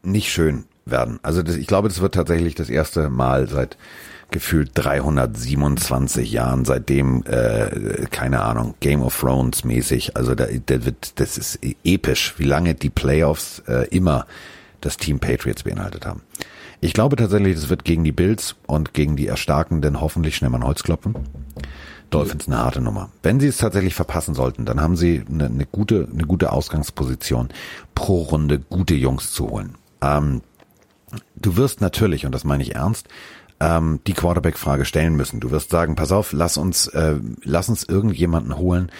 nicht 0.03 0.31
schön 0.31 0.65
werden. 0.85 1.19
Also 1.23 1.43
das, 1.43 1.55
ich 1.55 1.67
glaube, 1.67 1.87
das 1.87 2.01
wird 2.01 2.13
tatsächlich 2.13 2.55
das 2.55 2.69
erste 2.69 3.09
Mal 3.09 3.47
seit 3.47 3.77
gefühlt 4.31 4.71
327 4.73 6.31
Jahren, 6.31 6.65
seitdem, 6.65 7.23
äh, 7.25 8.05
keine 8.09 8.41
Ahnung, 8.41 8.75
Game 8.79 9.01
of 9.01 9.19
Thrones 9.19 9.63
mäßig. 9.63 10.15
Also 10.17 10.35
da, 10.35 10.47
da 10.65 10.85
wird, 10.85 11.19
das 11.19 11.37
ist 11.37 11.59
episch, 11.83 12.35
wie 12.37 12.45
lange 12.45 12.73
die 12.73 12.89
Playoffs 12.89 13.61
äh, 13.67 13.87
immer 13.89 14.25
das 14.79 14.97
Team 14.97 15.19
Patriots 15.19 15.63
beinhaltet 15.63 16.05
haben. 16.05 16.21
Ich 16.79 16.93
glaube 16.93 17.15
tatsächlich, 17.15 17.55
das 17.55 17.69
wird 17.69 17.85
gegen 17.85 18.03
die 18.03 18.11
Bills 18.11 18.55
und 18.65 18.93
gegen 18.93 19.15
die 19.15 19.27
Erstarkenden 19.27 20.01
hoffentlich 20.01 20.35
schnell 20.35 20.49
mal 20.49 20.57
ein 20.57 20.65
Holz 20.65 20.81
klopfen. 20.81 21.15
Dolphins 22.09 22.47
eine 22.47 22.57
harte 22.57 22.81
Nummer. 22.81 23.09
Wenn 23.23 23.39
sie 23.39 23.47
es 23.47 23.57
tatsächlich 23.57 23.95
verpassen 23.95 24.35
sollten, 24.35 24.65
dann 24.65 24.81
haben 24.81 24.97
sie 24.97 25.23
eine, 25.29 25.45
eine 25.45 25.65
gute, 25.65 26.07
eine 26.11 26.23
gute 26.23 26.51
Ausgangsposition, 26.51 27.49
pro 27.95 28.23
Runde 28.23 28.59
gute 28.59 28.95
Jungs 28.95 29.31
zu 29.31 29.49
holen. 29.49 29.75
Ähm, 30.01 30.41
du 31.35 31.55
wirst 31.55 31.81
natürlich, 31.81 32.25
und 32.25 32.33
das 32.33 32.43
meine 32.43 32.63
ich 32.63 32.75
ernst, 32.75 33.07
ähm, 33.61 33.99
die 34.07 34.13
Quarterback-Frage 34.13 34.85
stellen 34.85 35.15
müssen. 35.15 35.39
Du 35.39 35.51
wirst 35.51 35.69
sagen, 35.69 35.95
pass 35.95 36.11
auf, 36.11 36.33
lass 36.33 36.57
uns, 36.57 36.87
äh, 36.87 37.19
lass 37.43 37.69
uns 37.69 37.83
irgendjemanden 37.83 38.57
holen, 38.57 38.91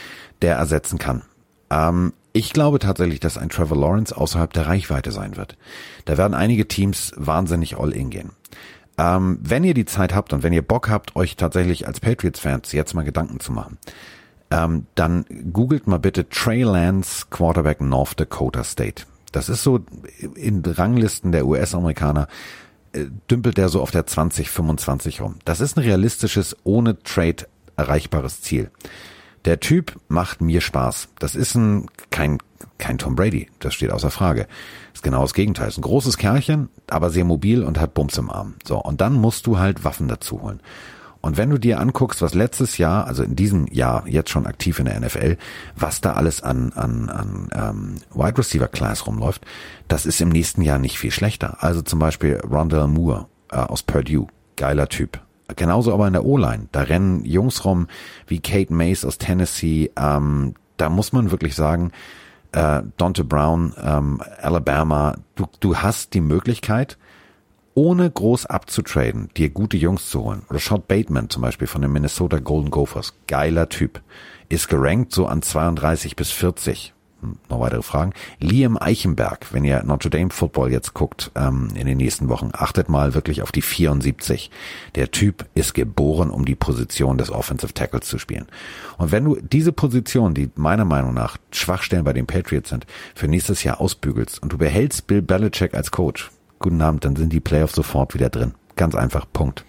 der 0.43 0.55
ersetzen 0.55 0.99
kann. 0.99 1.23
Ähm, 1.71 2.13
ich 2.31 2.53
glaube 2.53 2.79
tatsächlich, 2.79 3.19
dass 3.19 3.37
ein 3.37 3.49
Trevor 3.49 3.77
Lawrence 3.77 4.15
außerhalb 4.15 4.53
der 4.53 4.67
Reichweite 4.67 5.11
sein 5.11 5.35
wird. 5.35 5.57
Da 6.05 6.17
werden 6.17 6.35
einige 6.35 6.67
Teams 6.67 7.11
wahnsinnig 7.17 7.77
all 7.77 7.91
in 7.91 8.11
gehen. 8.11 8.31
Ähm, 8.97 9.39
wenn 9.41 9.63
ihr 9.63 9.73
die 9.73 9.85
Zeit 9.85 10.13
habt 10.13 10.31
und 10.31 10.43
wenn 10.43 10.53
ihr 10.53 10.61
Bock 10.61 10.89
habt, 10.89 11.15
euch 11.15 11.35
tatsächlich 11.35 11.87
als 11.87 11.99
Patriots-Fans 11.99 12.71
jetzt 12.71 12.93
mal 12.93 13.03
Gedanken 13.03 13.39
zu 13.39 13.51
machen, 13.51 13.79
ähm, 14.51 14.85
dann 14.93 15.25
googelt 15.51 15.87
mal 15.87 15.97
bitte 15.97 16.29
Trey 16.29 16.61
Lance 16.61 17.25
Quarterback 17.31 17.81
North 17.81 18.19
Dakota 18.19 18.63
State. 18.63 19.05
Das 19.31 19.49
ist 19.49 19.63
so 19.63 19.79
in 20.35 20.61
Ranglisten 20.63 21.31
der 21.31 21.47
US-Amerikaner 21.47 22.27
dümpelt 23.29 23.57
der 23.57 23.69
so 23.69 23.81
auf 23.81 23.91
der 23.91 24.05
2025 24.05 25.21
rum. 25.21 25.35
Das 25.45 25.61
ist 25.61 25.77
ein 25.77 25.83
realistisches, 25.83 26.55
ohne 26.63 27.01
Trade 27.03 27.47
erreichbares 27.77 28.41
Ziel. 28.41 28.69
Der 29.45 29.59
Typ 29.59 29.99
macht 30.07 30.41
mir 30.41 30.61
Spaß. 30.61 31.09
Das 31.19 31.35
ist 31.35 31.55
ein 31.55 31.87
kein 32.09 32.37
kein 32.77 32.97
Tom 32.97 33.15
Brady, 33.15 33.47
das 33.59 33.73
steht 33.73 33.91
außer 33.91 34.11
Frage. 34.11 34.47
Ist 34.93 35.03
genau 35.03 35.21
das 35.21 35.33
Gegenteil. 35.33 35.67
Ist 35.69 35.77
ein 35.77 35.83
großes 35.83 36.17
Kerlchen, 36.17 36.69
aber 36.89 37.09
sehr 37.09 37.25
mobil 37.25 37.63
und 37.63 37.79
hat 37.79 37.93
Bums 37.93 38.17
im 38.17 38.29
Arm. 38.29 38.55
So, 38.65 38.77
und 38.79 39.01
dann 39.01 39.13
musst 39.13 39.47
du 39.47 39.59
halt 39.59 39.83
Waffen 39.83 40.07
dazu 40.07 40.41
holen. 40.41 40.59
Und 41.21 41.37
wenn 41.37 41.51
du 41.51 41.59
dir 41.59 41.79
anguckst, 41.79 42.21
was 42.21 42.33
letztes 42.33 42.79
Jahr, 42.79 43.05
also 43.05 43.23
in 43.23 43.35
diesem 43.35 43.67
Jahr 43.67 44.07
jetzt 44.07 44.31
schon 44.31 44.47
aktiv 44.47 44.79
in 44.79 44.85
der 44.85 44.99
NFL, 44.99 45.37
was 45.75 46.01
da 46.01 46.13
alles 46.13 46.41
an, 46.41 46.73
an, 46.73 47.09
an 47.09 47.49
ähm, 47.53 47.95
Wide 48.13 48.39
Receiver 48.39 48.67
Class 48.67 49.05
rumläuft, 49.05 49.45
das 49.87 50.07
ist 50.07 50.19
im 50.19 50.29
nächsten 50.29 50.63
Jahr 50.63 50.79
nicht 50.79 50.97
viel 50.97 51.11
schlechter. 51.11 51.57
Also 51.59 51.83
zum 51.83 51.99
Beispiel 51.99 52.37
Rondell 52.37 52.87
Moore 52.87 53.27
äh, 53.51 53.57
aus 53.57 53.83
Purdue, 53.83 54.27
geiler 54.55 54.89
Typ. 54.89 55.19
Genauso 55.55 55.93
aber 55.93 56.07
in 56.07 56.13
der 56.13 56.25
O-Line. 56.25 56.67
Da 56.71 56.81
rennen 56.81 57.23
Jungs 57.25 57.65
rum 57.65 57.87
wie 58.25 58.39
Kate 58.39 58.73
Mace 58.73 59.05
aus 59.05 59.17
Tennessee. 59.17 59.91
Ähm, 59.97 60.55
da 60.77 60.89
muss 60.89 61.13
man 61.13 61.29
wirklich 61.29 61.55
sagen, 61.55 61.91
äh, 62.53 62.81
Dante 62.97 63.23
Brown, 63.23 63.73
ähm, 63.81 64.21
Alabama, 64.41 65.15
du, 65.35 65.45
du 65.59 65.77
hast 65.77 66.13
die 66.13 66.21
Möglichkeit, 66.21 66.97
ohne 67.73 68.09
groß 68.09 68.45
abzutraden, 68.45 69.29
dir 69.37 69.49
gute 69.49 69.77
Jungs 69.77 70.09
zu 70.09 70.23
holen. 70.23 70.43
Rashad 70.49 70.87
Bateman 70.87 71.29
zum 71.29 71.41
Beispiel 71.41 71.67
von 71.67 71.81
den 71.81 71.91
Minnesota 71.91 72.39
Golden 72.39 72.71
Gophers. 72.71 73.13
Geiler 73.27 73.69
Typ. 73.69 74.01
Ist 74.49 74.67
gerankt 74.67 75.13
so 75.13 75.27
an 75.27 75.41
32 75.41 76.15
bis 76.15 76.31
40. 76.31 76.93
Hm, 77.21 77.37
noch 77.49 77.59
weitere 77.59 77.83
Fragen. 77.83 78.13
Liam 78.39 78.77
Eichenberg, 78.77 79.53
wenn 79.53 79.63
ihr 79.63 79.83
Notre 79.83 80.09
Dame 80.09 80.31
Football 80.31 80.71
jetzt 80.71 80.93
guckt 80.93 81.31
ähm, 81.35 81.69
in 81.75 81.85
den 81.85 81.97
nächsten 81.97 82.29
Wochen, 82.29 82.49
achtet 82.51 82.89
mal 82.89 83.13
wirklich 83.13 83.41
auf 83.41 83.51
die 83.51 83.61
74. 83.61 84.49
Der 84.95 85.11
Typ 85.11 85.45
ist 85.53 85.73
geboren, 85.73 86.31
um 86.31 86.45
die 86.45 86.55
Position 86.55 87.17
des 87.17 87.31
Offensive 87.31 87.73
Tackles 87.73 88.07
zu 88.07 88.17
spielen. 88.17 88.47
Und 88.97 89.11
wenn 89.11 89.23
du 89.23 89.37
diese 89.39 89.71
Position, 89.71 90.33
die 90.33 90.49
meiner 90.55 90.85
Meinung 90.85 91.13
nach 91.13 91.37
Schwachstellen 91.51 92.03
bei 92.03 92.13
den 92.13 92.27
Patriots 92.27 92.69
sind, 92.69 92.85
für 93.15 93.27
nächstes 93.27 93.63
Jahr 93.63 93.79
ausbügelst 93.79 94.41
und 94.41 94.51
du 94.51 94.57
behältst 94.57 95.07
Bill 95.07 95.21
Belichick 95.21 95.73
als 95.75 95.91
Coach, 95.91 96.31
guten 96.61 96.81
Abend, 96.81 97.05
dann 97.05 97.15
sind 97.15 97.33
die 97.33 97.39
Playoffs 97.39 97.75
sofort 97.75 98.13
wieder 98.13 98.29
drin. 98.29 98.53
Ganz 98.75 98.95
einfach, 98.95 99.25
Punkt. 99.31 99.65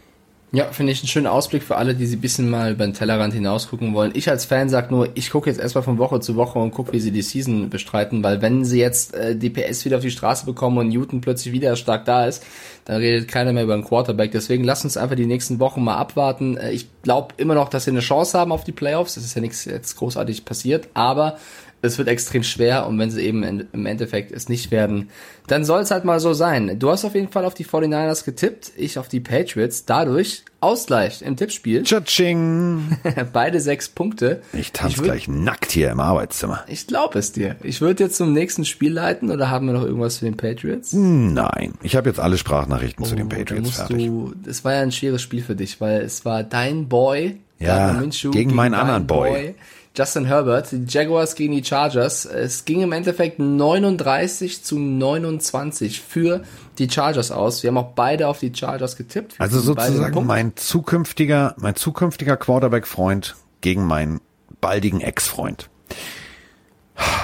Ja, 0.54 0.66
finde 0.66 0.92
ich 0.92 1.00
einen 1.00 1.08
schönen 1.08 1.26
Ausblick 1.26 1.62
für 1.62 1.76
alle, 1.76 1.94
die 1.94 2.04
sie 2.04 2.16
ein 2.16 2.20
bisschen 2.20 2.50
mal 2.50 2.72
über 2.72 2.84
den 2.84 2.92
Tellerrand 2.92 3.32
hinaus 3.32 3.70
gucken 3.70 3.94
wollen. 3.94 4.12
Ich 4.14 4.28
als 4.28 4.44
Fan 4.44 4.68
sag 4.68 4.90
nur, 4.90 5.08
ich 5.14 5.30
gucke 5.30 5.48
jetzt 5.48 5.58
erstmal 5.58 5.82
von 5.82 5.96
Woche 5.96 6.20
zu 6.20 6.36
Woche 6.36 6.58
und 6.58 6.72
gucke, 6.72 6.92
wie 6.92 7.00
sie 7.00 7.10
die 7.10 7.22
Season 7.22 7.70
bestreiten, 7.70 8.22
weil 8.22 8.42
wenn 8.42 8.62
sie 8.66 8.78
jetzt 8.78 9.14
äh, 9.14 9.34
die 9.34 9.48
PS 9.48 9.86
wieder 9.86 9.96
auf 9.96 10.02
die 10.02 10.10
Straße 10.10 10.44
bekommen 10.44 10.76
und 10.76 10.90
Newton 10.90 11.22
plötzlich 11.22 11.54
wieder 11.54 11.74
stark 11.74 12.04
da 12.04 12.26
ist, 12.26 12.44
dann 12.84 12.96
redet 12.96 13.28
keiner 13.28 13.54
mehr 13.54 13.64
über 13.64 13.72
einen 13.72 13.84
Quarterback. 13.84 14.30
Deswegen 14.32 14.62
lass 14.62 14.84
uns 14.84 14.98
einfach 14.98 15.16
die 15.16 15.24
nächsten 15.24 15.58
Wochen 15.58 15.82
mal 15.82 15.96
abwarten. 15.96 16.58
Äh, 16.58 16.72
ich 16.72 16.86
glaube 17.02 17.32
immer 17.38 17.54
noch, 17.54 17.70
dass 17.70 17.84
sie 17.84 17.90
eine 17.90 18.00
Chance 18.00 18.38
haben 18.38 18.52
auf 18.52 18.64
die 18.64 18.72
Playoffs. 18.72 19.14
Das 19.14 19.24
ist 19.24 19.34
ja 19.34 19.40
nichts 19.40 19.64
jetzt 19.64 19.96
großartig 19.96 20.44
passiert, 20.44 20.88
aber 20.92 21.38
es 21.82 21.98
wird 21.98 22.08
extrem 22.08 22.42
schwer 22.44 22.86
und 22.86 22.98
wenn 22.98 23.10
sie 23.10 23.22
eben 23.22 23.42
in, 23.42 23.66
im 23.72 23.86
Endeffekt 23.86 24.32
es 24.32 24.48
nicht 24.48 24.70
werden, 24.70 25.10
dann 25.48 25.64
soll 25.64 25.80
es 25.80 25.90
halt 25.90 26.04
mal 26.04 26.20
so 26.20 26.32
sein. 26.32 26.78
Du 26.78 26.90
hast 26.90 27.04
auf 27.04 27.14
jeden 27.14 27.28
Fall 27.28 27.44
auf 27.44 27.54
die 27.54 27.64
49ers 27.66 28.24
getippt, 28.24 28.72
ich 28.76 28.98
auf 28.98 29.08
die 29.08 29.20
Patriots. 29.20 29.84
Dadurch 29.84 30.44
Ausgleich 30.60 31.22
im 31.22 31.36
Tippspiel. 31.36 31.82
Tschatsching. 31.82 32.96
Beide 33.32 33.58
sechs 33.60 33.88
Punkte. 33.88 34.42
Ich 34.52 34.70
tanze 34.70 35.02
gleich 35.02 35.26
nackt 35.26 35.72
hier 35.72 35.90
im 35.90 35.98
Arbeitszimmer. 35.98 36.62
Ich 36.68 36.86
glaube 36.86 37.18
es 37.18 37.32
dir. 37.32 37.56
Ich 37.64 37.80
würde 37.80 38.04
jetzt 38.04 38.16
zum 38.16 38.32
nächsten 38.32 38.64
Spiel 38.64 38.92
leiten 38.92 39.32
oder 39.32 39.50
haben 39.50 39.66
wir 39.66 39.72
noch 39.72 39.82
irgendwas 39.82 40.18
für 40.18 40.26
den 40.26 40.36
Patriots? 40.36 40.92
Nein, 40.92 41.74
ich 41.82 41.96
habe 41.96 42.08
jetzt 42.08 42.20
alle 42.20 42.38
Sprachnachrichten 42.38 43.04
Oh, 43.04 43.08
zu 43.08 43.16
den 43.16 43.28
da 43.28 43.36
Patriots 43.36 43.66
musst 43.66 43.76
fertig. 43.78 44.06
Du, 44.06 44.32
es 44.46 44.64
war 44.64 44.74
ja 44.74 44.82
ein 44.82 44.92
schweres 44.92 45.20
Spiel 45.20 45.42
für 45.42 45.56
dich, 45.56 45.80
weil 45.80 46.02
es 46.02 46.24
war 46.24 46.44
dein 46.44 46.88
Boy, 46.88 47.40
Ja, 47.58 48.00
gegen 48.30 48.54
meinen 48.54 48.74
anderen 48.74 49.08
Boy. 49.08 49.56
Justin 49.94 50.24
Herbert, 50.24 50.72
die 50.72 50.84
Jaguars 50.88 51.34
gegen 51.34 51.52
die 51.54 51.62
Chargers. 51.62 52.24
Es 52.24 52.64
ging 52.64 52.80
im 52.80 52.92
Endeffekt 52.92 53.38
39 53.38 54.64
zu 54.64 54.78
29 54.78 56.00
für 56.00 56.42
die 56.78 56.88
Chargers 56.90 57.30
aus. 57.30 57.62
Wir 57.62 57.68
haben 57.68 57.76
auch 57.78 57.92
beide 57.94 58.26
auf 58.28 58.38
die 58.38 58.52
Chargers 58.54 58.96
getippt. 58.96 59.34
Also 59.38 59.60
sozusagen 59.60 60.26
mein 60.26 60.56
zukünftiger, 60.56 61.54
mein 61.58 61.74
zukünftiger 61.76 62.38
Quarterback-Freund 62.38 63.36
gegen 63.60 63.84
meinen 63.86 64.20
baldigen 64.62 65.00
Ex-Freund. 65.02 65.68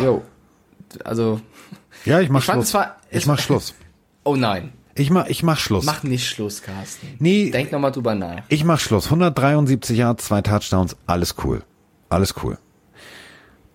Jo. 0.02 0.22
Also, 1.04 1.40
Ja, 2.04 2.20
ich 2.20 2.28
mach 2.28 2.40
Ich 2.40 2.44
Schluss. 2.46 2.64
es 2.68 2.74
war- 2.74 2.96
ich 3.10 3.26
mach 3.26 3.38
Schluss. 3.38 3.74
oh 4.24 4.36
nein. 4.36 4.72
Ich 4.94 5.10
mach, 5.10 5.26
ich 5.28 5.42
mach 5.42 5.58
Schluss. 5.58 5.84
Mach 5.84 6.02
nicht 6.02 6.26
Schluss, 6.28 6.60
Carsten. 6.62 7.06
Nee. 7.18 7.50
Denk 7.50 7.70
nochmal 7.72 7.92
drüber 7.92 8.14
nach. 8.14 8.42
Ich 8.48 8.64
mach 8.64 8.80
Schluss. 8.80 9.06
173 9.06 9.96
Yards, 9.96 10.26
zwei 10.26 10.42
Touchdowns, 10.42 10.96
alles 11.06 11.36
cool. 11.44 11.62
Alles 12.08 12.34
cool. 12.42 12.58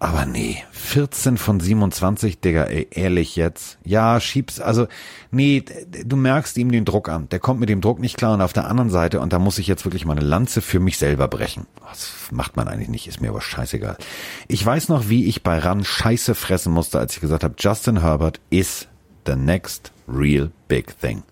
Aber 0.04 0.26
nee, 0.26 0.62
14 0.72 1.38
von 1.38 1.62
27, 1.62 2.42
Digga, 2.42 2.66
ey, 2.66 2.90
ehrlich 2.92 3.38
jetzt. 3.38 3.78
Ja, 3.86 4.20
schieb's, 4.20 4.60
also, 4.60 4.88
nee, 5.32 5.64
du 6.04 6.18
merkst 6.18 6.58
ihm 6.58 6.74
den 6.74 6.84
Druck 6.84 7.08
an. 7.08 7.30
Der 7.30 7.40
kommt 7.40 7.62
mit 7.62 7.70
dem 7.70 7.80
Druck 7.80 8.00
nicht 8.00 8.18
klar 8.18 8.34
und 8.34 8.42
auf 8.42 8.52
der 8.52 8.68
anderen 8.68 8.90
Seite, 8.90 9.22
und 9.22 9.32
da 9.32 9.40
muss 9.40 9.60
ich 9.60 9.68
jetzt 9.68 9.86
wirklich 9.86 10.06
mal 10.06 10.18
eine 10.18 10.26
Lanze 10.26 10.62
für 10.62 10.82
mich 10.82 10.98
selber 10.98 11.30
brechen. 11.30 11.68
Das 11.90 12.12
macht 12.32 12.58
man 12.58 12.68
eigentlich 12.68 12.90
nicht, 12.90 13.08
ist 13.08 13.22
mir 13.22 13.30
aber 13.30 13.40
scheißegal. 13.40 13.96
Ich 14.50 14.66
weiß 14.66 14.90
noch, 14.90 15.08
wie 15.08 15.26
ich 15.26 15.42
bei 15.42 15.58
RAN 15.58 15.86
Scheiße 15.86 16.36
fressen 16.36 16.74
musste, 16.74 17.00
als 17.00 17.14
ich 17.14 17.22
gesagt 17.22 17.46
habe, 17.46 17.56
Justin 17.58 18.02
Herbert 18.02 18.42
is 18.50 18.88
the 19.26 19.38
next 19.38 19.93
real 20.08 20.52
big 20.68 20.98
thing. 21.00 21.24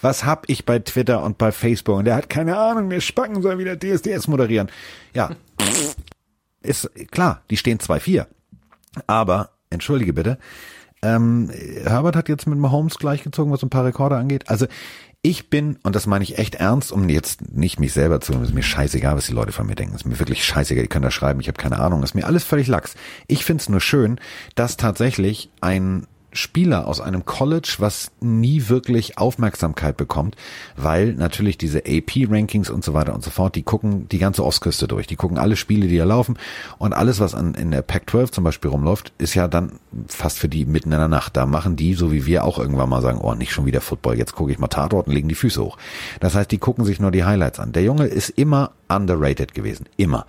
Was 0.00 0.24
hab 0.24 0.48
ich 0.48 0.64
bei 0.64 0.78
Twitter 0.78 1.22
und 1.22 1.38
bei 1.38 1.52
Facebook? 1.52 1.98
Und 1.98 2.04
der 2.06 2.16
hat 2.16 2.28
keine 2.28 2.56
Ahnung, 2.56 2.90
der 2.90 3.00
Spacken 3.00 3.42
soll 3.42 3.58
wieder 3.58 3.76
DSDS 3.78 4.28
moderieren. 4.28 4.70
Ja, 5.14 5.30
ist 6.62 6.90
klar, 7.10 7.42
die 7.50 7.56
stehen 7.56 7.78
2-4. 7.78 8.26
Aber, 9.06 9.50
entschuldige 9.70 10.12
bitte, 10.12 10.38
ähm, 11.02 11.50
Herbert 11.84 12.16
hat 12.16 12.28
jetzt 12.28 12.46
mit 12.46 12.58
Mahomes 12.58 12.98
gleichgezogen, 12.98 13.52
was 13.52 13.62
ein 13.62 13.70
paar 13.70 13.86
Rekorde 13.86 14.16
angeht. 14.16 14.48
Also 14.48 14.66
ich 15.22 15.50
bin, 15.50 15.78
und 15.82 15.94
das 15.94 16.06
meine 16.06 16.24
ich 16.24 16.38
echt 16.38 16.56
ernst, 16.56 16.92
um 16.92 17.08
jetzt 17.08 17.52
nicht 17.54 17.78
mich 17.78 17.92
selber 17.92 18.20
zu, 18.20 18.32
ist 18.40 18.54
mir 18.54 18.62
scheißegal, 18.62 19.16
was 19.16 19.26
die 19.26 19.32
Leute 19.32 19.52
von 19.52 19.66
mir 19.66 19.74
denken. 19.74 19.94
Ist 19.94 20.06
mir 20.06 20.18
wirklich 20.18 20.44
scheißegal, 20.44 20.84
die 20.84 20.88
können 20.88 21.02
da 21.02 21.10
schreiben, 21.10 21.40
ich 21.40 21.48
habe 21.48 21.58
keine 21.58 21.78
Ahnung, 21.78 22.02
ist 22.02 22.14
mir 22.14 22.26
alles 22.26 22.44
völlig 22.44 22.68
lax. 22.68 22.94
Ich 23.26 23.44
find's 23.44 23.68
nur 23.68 23.80
schön, 23.80 24.18
dass 24.54 24.76
tatsächlich 24.76 25.50
ein 25.60 26.06
Spieler 26.32 26.86
aus 26.86 27.00
einem 27.00 27.24
College, 27.24 27.76
was 27.78 28.12
nie 28.20 28.68
wirklich 28.68 29.18
Aufmerksamkeit 29.18 29.96
bekommt, 29.96 30.36
weil 30.76 31.14
natürlich 31.14 31.58
diese 31.58 31.80
AP-Rankings 31.80 32.70
und 32.70 32.84
so 32.84 32.94
weiter 32.94 33.14
und 33.14 33.24
so 33.24 33.30
fort, 33.30 33.54
die 33.56 33.62
gucken 33.62 34.08
die 34.08 34.18
ganze 34.18 34.44
Ostküste 34.44 34.86
durch, 34.86 35.06
die 35.06 35.16
gucken 35.16 35.38
alle 35.38 35.56
Spiele, 35.56 35.88
die 35.88 35.98
da 35.98 36.04
laufen 36.04 36.38
und 36.78 36.92
alles, 36.92 37.20
was 37.20 37.34
an, 37.34 37.54
in 37.54 37.70
der 37.70 37.82
Pac-12 37.82 38.32
zum 38.32 38.44
Beispiel 38.44 38.70
rumläuft, 38.70 39.12
ist 39.18 39.34
ja 39.34 39.48
dann 39.48 39.72
fast 40.06 40.38
für 40.38 40.48
die 40.48 40.64
mitten 40.66 40.92
in 40.92 40.98
der 40.98 41.08
Nacht. 41.08 41.36
Da 41.36 41.46
machen 41.46 41.76
die, 41.76 41.94
so 41.94 42.12
wie 42.12 42.26
wir 42.26 42.44
auch 42.44 42.58
irgendwann 42.58 42.88
mal 42.88 43.02
sagen, 43.02 43.18
oh, 43.18 43.34
nicht 43.34 43.52
schon 43.52 43.66
wieder 43.66 43.80
Football, 43.80 44.16
jetzt 44.18 44.34
gucke 44.34 44.52
ich 44.52 44.58
mal 44.58 44.68
Tatort 44.68 45.08
und 45.08 45.14
legen 45.14 45.28
die 45.28 45.34
Füße 45.34 45.62
hoch. 45.62 45.78
Das 46.20 46.34
heißt, 46.34 46.50
die 46.50 46.58
gucken 46.58 46.84
sich 46.84 47.00
nur 47.00 47.10
die 47.10 47.24
Highlights 47.24 47.58
an. 47.58 47.72
Der 47.72 47.82
Junge 47.82 48.06
ist 48.06 48.30
immer 48.30 48.72
underrated 48.88 49.54
gewesen, 49.54 49.86
immer. 49.96 50.26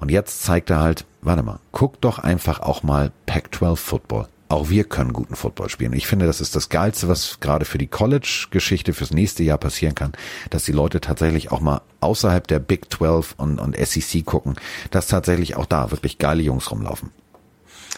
Und 0.00 0.10
jetzt 0.10 0.42
zeigt 0.42 0.70
er 0.70 0.80
halt, 0.80 1.04
warte 1.22 1.42
mal, 1.42 1.60
guck 1.72 2.00
doch 2.00 2.18
einfach 2.18 2.60
auch 2.60 2.82
mal 2.82 3.12
Pac-12 3.26 3.76
Football. 3.76 4.28
Auch 4.48 4.68
wir 4.68 4.84
können 4.84 5.12
guten 5.12 5.36
Football 5.36 5.70
spielen. 5.70 5.94
Ich 5.94 6.06
finde, 6.06 6.26
das 6.26 6.40
ist 6.40 6.54
das 6.54 6.68
Geilste, 6.68 7.08
was 7.08 7.40
gerade 7.40 7.64
für 7.64 7.78
die 7.78 7.86
College-Geschichte 7.86 8.92
fürs 8.92 9.10
nächste 9.10 9.42
Jahr 9.42 9.58
passieren 9.58 9.94
kann, 9.94 10.12
dass 10.50 10.64
die 10.64 10.72
Leute 10.72 11.00
tatsächlich 11.00 11.50
auch 11.50 11.60
mal 11.60 11.80
außerhalb 12.00 12.46
der 12.46 12.58
Big 12.58 12.92
12 12.92 13.34
und, 13.38 13.58
und 13.58 13.76
SEC 13.76 14.24
gucken, 14.24 14.56
dass 14.90 15.06
tatsächlich 15.06 15.56
auch 15.56 15.66
da 15.66 15.90
wirklich 15.90 16.18
geile 16.18 16.42
Jungs 16.42 16.70
rumlaufen. 16.70 17.10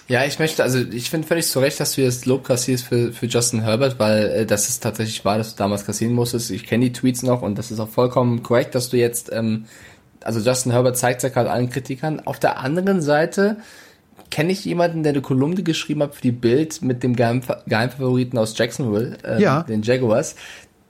Ja, 0.08 0.24
ich 0.24 0.38
möchte, 0.38 0.62
also 0.62 0.78
ich 0.78 1.10
finde 1.10 1.26
völlig 1.26 1.48
zu 1.48 1.58
Recht, 1.58 1.80
dass 1.80 1.96
du 1.96 2.02
jetzt 2.02 2.26
Lob 2.26 2.44
kassierst 2.44 2.84
für, 2.84 3.12
für 3.12 3.26
Justin 3.26 3.62
Herbert, 3.62 3.98
weil 3.98 4.24
äh, 4.26 4.46
das 4.46 4.68
ist 4.68 4.80
tatsächlich 4.80 5.24
wahr, 5.24 5.38
dass 5.38 5.50
du 5.50 5.58
damals 5.58 5.84
kassieren 5.84 6.14
musstest. 6.14 6.52
Ich 6.52 6.64
kenne 6.64 6.84
die 6.84 6.92
Tweets 6.92 7.24
noch 7.24 7.42
und 7.42 7.58
das 7.58 7.72
ist 7.72 7.80
auch 7.80 7.88
vollkommen 7.88 8.44
korrekt, 8.44 8.76
dass 8.76 8.88
du 8.88 8.96
jetzt, 8.98 9.32
ähm, 9.32 9.64
also 10.22 10.38
Justin 10.38 10.70
Herbert 10.70 10.96
zeigt 10.96 11.24
ja 11.24 11.28
gerade 11.28 11.50
allen 11.50 11.70
Kritikern. 11.70 12.20
Auf 12.20 12.38
der 12.38 12.60
anderen 12.60 13.02
Seite 13.02 13.56
kenne 14.30 14.52
ich 14.52 14.64
jemanden, 14.64 15.02
der 15.02 15.12
eine 15.12 15.22
Kolumne 15.22 15.62
geschrieben 15.62 16.02
hat 16.02 16.14
für 16.14 16.22
die 16.22 16.32
Bild 16.32 16.82
mit 16.82 17.02
dem 17.02 17.16
Geheim, 17.16 17.42
Geheimfavoriten 17.66 18.38
aus 18.38 18.56
Jacksonville, 18.56 19.18
äh, 19.24 19.40
Ja. 19.40 19.62
den 19.62 19.82
Jaguars. 19.82 20.36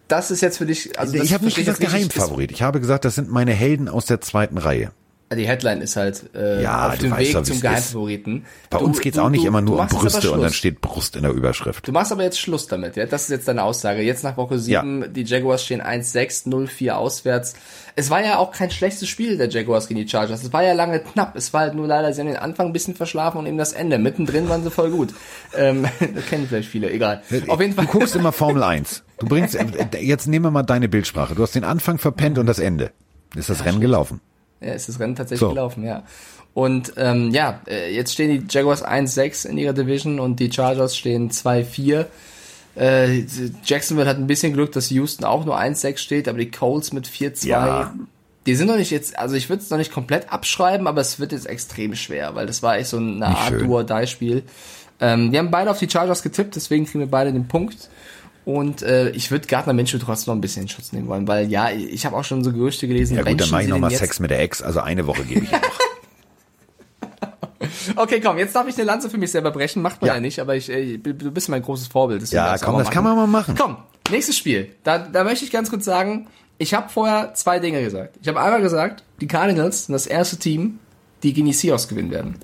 Das 0.09 0.31
ist 0.31 0.41
jetzt 0.41 0.59
für 0.59 0.67
dich, 0.67 0.99
also 0.99 1.15
ich 1.15 1.35
habe 1.35 1.45
nicht 1.45 1.57
gesagt 1.57 1.81
Geheimfavorit. 1.81 2.53
Ich 2.53 2.63
habe 2.63 2.81
gesagt, 2.81 3.05
das 3.05 3.17
sind 3.17 3.31
meine 3.31 3.53
Helden 3.53 3.89
aus 3.89 4.07
der 4.07 4.21
zweiten 4.21 4.57
Reihe. 4.59 4.93
Die 5.35 5.49
Headline 5.49 5.81
ist 5.81 5.97
halt 5.97 6.23
äh, 6.37 6.63
Ja, 6.63 6.89
auf 6.91 6.99
dem 6.99 7.17
Weg 7.17 7.45
zum. 7.45 7.61
Geheimfavoriten. 7.61 8.45
Bei 8.71 8.79
Du- 8.79 8.85
uns 8.85 9.01
geht's 9.01 9.17
du- 9.17 9.23
auch 9.23 9.29
nicht 9.29 9.43
du- 9.43 9.49
immer 9.49 9.61
nur 9.61 9.81
um 9.81 9.87
Brüste 9.89 10.31
und 10.31 10.41
dann 10.41 10.53
steht 10.53 10.81
Brust 10.81 11.17
in 11.17 11.23
der 11.23 11.33
Überschrift. 11.33 11.89
Du 11.89 11.91
machst 11.91 12.13
aber 12.13 12.23
jetzt 12.23 12.39
Schluss 12.39 12.69
damit, 12.69 12.95
ja? 12.95 13.07
Das 13.07 13.23
ist 13.25 13.31
jetzt 13.31 13.49
deine 13.49 13.65
Aussage. 13.65 14.03
Jetzt 14.03 14.23
nach 14.23 14.37
Woche 14.37 14.59
7, 14.61 15.13
die 15.13 15.25
Jaguars 15.25 15.65
stehen 15.65 15.83
1-6, 15.83 16.47
0-4 16.47 16.93
auswärts. 16.93 17.55
Es 17.97 18.09
war 18.09 18.23
ja 18.25 18.37
auch 18.39 18.53
kein 18.53 18.71
schlechtes 18.71 19.09
Spiel 19.09 19.37
der 19.37 19.49
Jaguars 19.49 19.89
gegen 19.89 19.99
die 19.99 20.09
Chargers. 20.09 20.45
Es 20.45 20.53
war 20.53 20.63
ja 20.63 20.75
lange 20.75 21.01
knapp. 21.01 21.35
Es 21.35 21.53
war 21.53 21.63
halt 21.63 21.75
nur 21.75 21.89
leider, 21.89 22.13
sie 22.13 22.21
haben 22.21 22.29
den 22.29 22.37
Anfang 22.37 22.67
ein 22.69 22.73
bisschen 22.73 22.95
verschlafen 22.95 23.39
und 23.39 23.47
eben 23.47 23.59
das 23.59 23.73
Ende. 23.73 23.99
Mittendrin 23.99 24.49
waren 24.49 24.63
sie 24.63 24.71
voll 24.71 24.91
gut. 24.91 25.13
Ähm, 25.57 25.87
das 26.15 26.27
kennen 26.29 26.47
vielleicht 26.49 26.69
viele, 26.69 26.91
egal. 26.91 27.23
Auf 27.49 27.61
jeden 27.61 27.73
Fall. 27.73 27.87
Du 27.87 27.91
guckst 27.93 28.15
immer 28.15 28.31
Formel 28.33 28.63
1. 28.63 29.03
Du 29.19 29.27
bringst, 29.27 29.55
äh, 29.55 29.65
jetzt 30.01 30.27
nehmen 30.29 30.45
wir 30.45 30.51
mal 30.51 30.63
deine 30.63 30.89
Bildsprache. 30.89 31.35
Du 31.35 31.43
hast 31.43 31.55
den 31.55 31.65
Anfang 31.65 31.99
verpennt 31.99 32.37
und 32.39 32.47
das 32.47 32.59
Ende. 32.59 32.91
Ist 33.35 33.49
das 33.51 33.65
Rennen 33.65 33.81
gelaufen? 33.81 34.21
Ja, 34.61 34.73
ist 34.73 34.89
das 34.89 34.99
Rennen 35.01 35.15
tatsächlich 35.15 35.41
So. 35.41 35.49
gelaufen, 35.51 35.85
ja. 35.85 36.03
Und 36.55 36.95
ähm, 36.97 37.31
ja, 37.33 37.61
äh, 37.69 37.95
jetzt 37.95 38.15
stehen 38.15 38.31
die 38.31 38.47
Jaguars 38.49 38.83
1-6 38.85 39.47
in 39.47 39.59
ihrer 39.59 39.75
Division 39.75 40.19
und 40.19 40.41
die 40.41 40.51
Chargers 40.51 40.97
stehen 40.97 41.31
2-4. 41.31 42.07
Äh, 42.77 43.25
Jacksonville 43.65 44.09
hat 44.09 44.17
ein 44.17 44.27
bisschen 44.27 44.53
Glück, 44.53 44.73
dass 44.73 44.91
Houston 44.91 45.25
auch 45.25 45.45
nur 45.45 45.59
1-6 45.59 45.99
steht, 45.99 46.29
aber 46.29 46.39
die 46.39 46.51
Colts 46.51 46.93
mit 46.93 47.07
4-2. 47.07 47.47
Ja. 47.47 47.95
Die 48.47 48.55
sind 48.55 48.69
noch 48.69 48.77
nicht 48.77 48.91
jetzt, 48.91 49.19
also 49.19 49.35
ich 49.35 49.49
würde 49.49 49.63
es 49.63 49.71
noch 49.71 49.79
nicht 49.79 49.93
komplett 49.93 50.33
abschreiben, 50.33 50.87
aber 50.87 51.01
es 51.01 51.19
wird 51.19 51.33
jetzt 51.33 51.47
extrem 51.47 51.95
schwer, 51.97 52.35
weil 52.37 52.47
das 52.47 52.63
war 52.63 52.79
echt 52.79 52.89
so 52.89 52.99
eine 52.99 53.27
Art 53.27 53.49
schön. 53.49 53.67
Do-or-Die-Spiel. 53.67 54.43
Ähm, 55.01 55.33
wir 55.33 55.41
haben 55.41 55.51
beide 55.51 55.71
auf 55.71 55.79
die 55.79 55.91
Chargers 55.91 56.23
getippt, 56.23 56.55
deswegen 56.57 56.87
kriegen 56.87 57.01
wir 57.01 57.11
beide 57.11 57.33
den 57.33 57.49
Punkt. 57.49 57.91
Und 58.47 58.83
äh, 58.83 59.11
ich 59.11 59.33
würde 59.33 59.49
Gardner 59.49 59.73
Minshew 59.73 59.99
trotzdem 59.99 60.31
noch 60.31 60.39
ein 60.39 60.41
bisschen 60.41 60.63
in 60.63 60.69
Schutz 60.69 60.93
nehmen 60.93 61.09
wollen, 61.09 61.27
weil 61.27 61.51
ja, 61.51 61.69
ich 61.73 62.07
habe 62.07 62.17
auch 62.17 62.23
schon 62.23 62.45
so 62.45 62.53
Gerüchte 62.53 62.87
gelesen. 62.87 63.17
Ja 63.17 63.25
gut, 63.25 63.41
dann 63.41 63.51
mache 63.51 63.65
ich 63.65 63.69
nochmal 63.69 63.91
Sex 63.91 64.21
mit 64.21 64.31
der 64.31 64.41
Ex. 64.41 64.63
Also 64.63 64.79
eine 64.79 65.05
Woche 65.09 65.25
gebe 65.25 65.45
ich 65.45 65.51
noch. 65.51 65.61
Okay, 67.97 68.21
komm, 68.21 68.39
jetzt 68.39 68.55
darf 68.55 68.67
ich 68.69 68.75
eine 68.77 68.85
Lanze 68.85 69.09
für 69.09 69.19
mich 69.19 69.31
selber 69.31 69.51
brechen. 69.51 69.81
Macht 69.83 70.01
man 70.01 70.09
ja, 70.09 70.15
Ja. 70.15 70.21
nicht, 70.21 70.41
aber 70.41 70.57
ich, 70.57 70.69
äh, 70.71 70.99
du 70.99 71.31
bist 71.31 71.49
mein 71.49 71.63
großes 71.63 71.89
Vorbild. 71.89 72.29
Ja, 72.31 72.57
du 72.57 72.65
komm, 72.65 72.79
das 72.79 72.91
kann 72.91 73.05
man 73.05 73.17
mal 73.17 73.27
machen. 73.27 73.55
Komm, 73.59 73.77
nächstes 74.11 74.37
Spiel. 74.37 74.71
Da, 74.83 74.99
da 74.99 75.25
möchte 75.25 75.45
ich 75.45 75.51
ganz 75.51 75.71
kurz 75.71 75.85
sagen, 75.85 76.27
ich 76.59 76.75
habe 76.75 76.89
vorher 76.89 77.35
zwei 77.35 77.59
Dinge 77.59 77.83
gesagt. 77.83 78.17
Ich 78.21 78.29
habe 78.29 78.41
einmal 78.41 78.61
gesagt, 78.61 79.05
die 79.21 79.27
Cardinals 79.27 79.87
sind 79.87 79.93
das 79.93 80.07
erste 80.07 80.37
Team, 80.37 80.79
die 81.23 81.33
gegen 81.33 81.47
die 81.47 81.53
Seahawks 81.53 81.89
gewinnen 81.89 82.11
werden. 82.11 82.37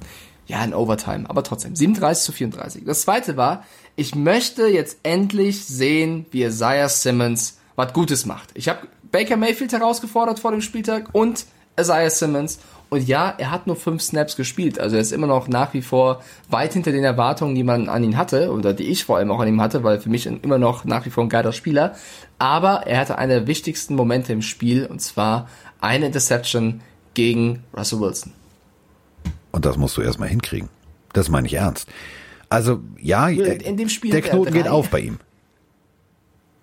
Ja, 0.46 0.62
in 0.64 0.74
Overtime, 0.74 1.28
aber 1.28 1.42
trotzdem. 1.44 1.74
37 1.76 2.24
zu 2.24 2.32
34. 2.32 2.84
Das 2.84 3.02
zweite 3.02 3.36
war, 3.36 3.64
ich 3.97 4.14
möchte 4.14 4.66
jetzt 4.66 4.98
endlich 5.02 5.64
sehen, 5.64 6.27
wie 6.31 6.44
Isaiah 6.44 6.89
Simmons 6.89 7.59
was 7.77 7.93
Gutes 7.93 8.27
macht. 8.27 8.51
Ich 8.55 8.69
habe 8.69 8.86
Baker 9.10 9.36
Mayfield 9.36 9.73
herausgefordert 9.73 10.40
vor 10.40 10.51
dem 10.51 10.62
Spieltag 10.62 11.10
und 11.12 11.44
Isaiah 11.78 12.10
Simmons. 12.10 12.59
Und 12.89 13.09
ja, 13.09 13.35
er 13.39 13.51
hat 13.51 13.66
nur 13.66 13.77
fünf 13.77 14.02
Snaps 14.02 14.36
gespielt. 14.36 14.78
Also 14.78 14.97
er 14.97 15.02
ist 15.02 15.12
immer 15.12 15.27
noch 15.27 15.48
nach 15.48 15.73
wie 15.73 15.81
vor 15.81 16.23
weit 16.51 16.74
hinter 16.74 16.93
den 16.93 17.05
Erwartungen, 17.05 17.55
die 17.55 17.62
man 17.62 17.89
an 17.89 18.05
ihn 18.05 18.19
hatte, 18.19 18.52
oder 18.52 18.74
die 18.74 18.85
ich 18.85 19.05
vor 19.05 19.16
allem 19.16 19.31
auch 19.31 19.40
an 19.40 19.48
ihm 19.48 19.62
hatte, 19.62 19.82
weil 19.82 19.98
für 19.98 20.10
mich 20.10 20.27
immer 20.27 20.59
noch 20.59 20.85
nach 20.85 21.06
wie 21.06 21.10
vor 21.10 21.24
ein 21.24 21.31
geiler 21.31 21.52
Spieler. 21.52 21.94
Aber 22.39 22.86
er 22.86 23.01
hatte 23.01 23.16
eine 23.16 23.35
der 23.35 23.47
wichtigsten 23.47 23.94
Momente 23.94 24.32
im 24.32 24.43
Spiel, 24.43 24.85
und 24.85 25.01
zwar 25.01 25.48
eine 25.81 26.06
Interception 26.06 26.82
gegen 27.14 27.64
Russell 27.74 28.01
Wilson. 28.01 28.32
Und 29.52 29.64
das 29.64 29.78
musst 29.78 29.97
du 29.97 30.02
erstmal 30.02 30.28
hinkriegen. 30.28 30.69
Das 31.14 31.31
meine 31.31 31.47
ich 31.47 31.55
ernst. 31.55 31.89
Also, 32.52 32.80
ja, 33.00 33.28
in 33.28 33.78
dem 33.78 33.88
Spiel 33.88 34.10
der 34.10 34.20
Knoten 34.20 34.52
geht 34.52 34.68
auf 34.68 34.90
bei 34.90 35.00
ihm. 35.00 35.18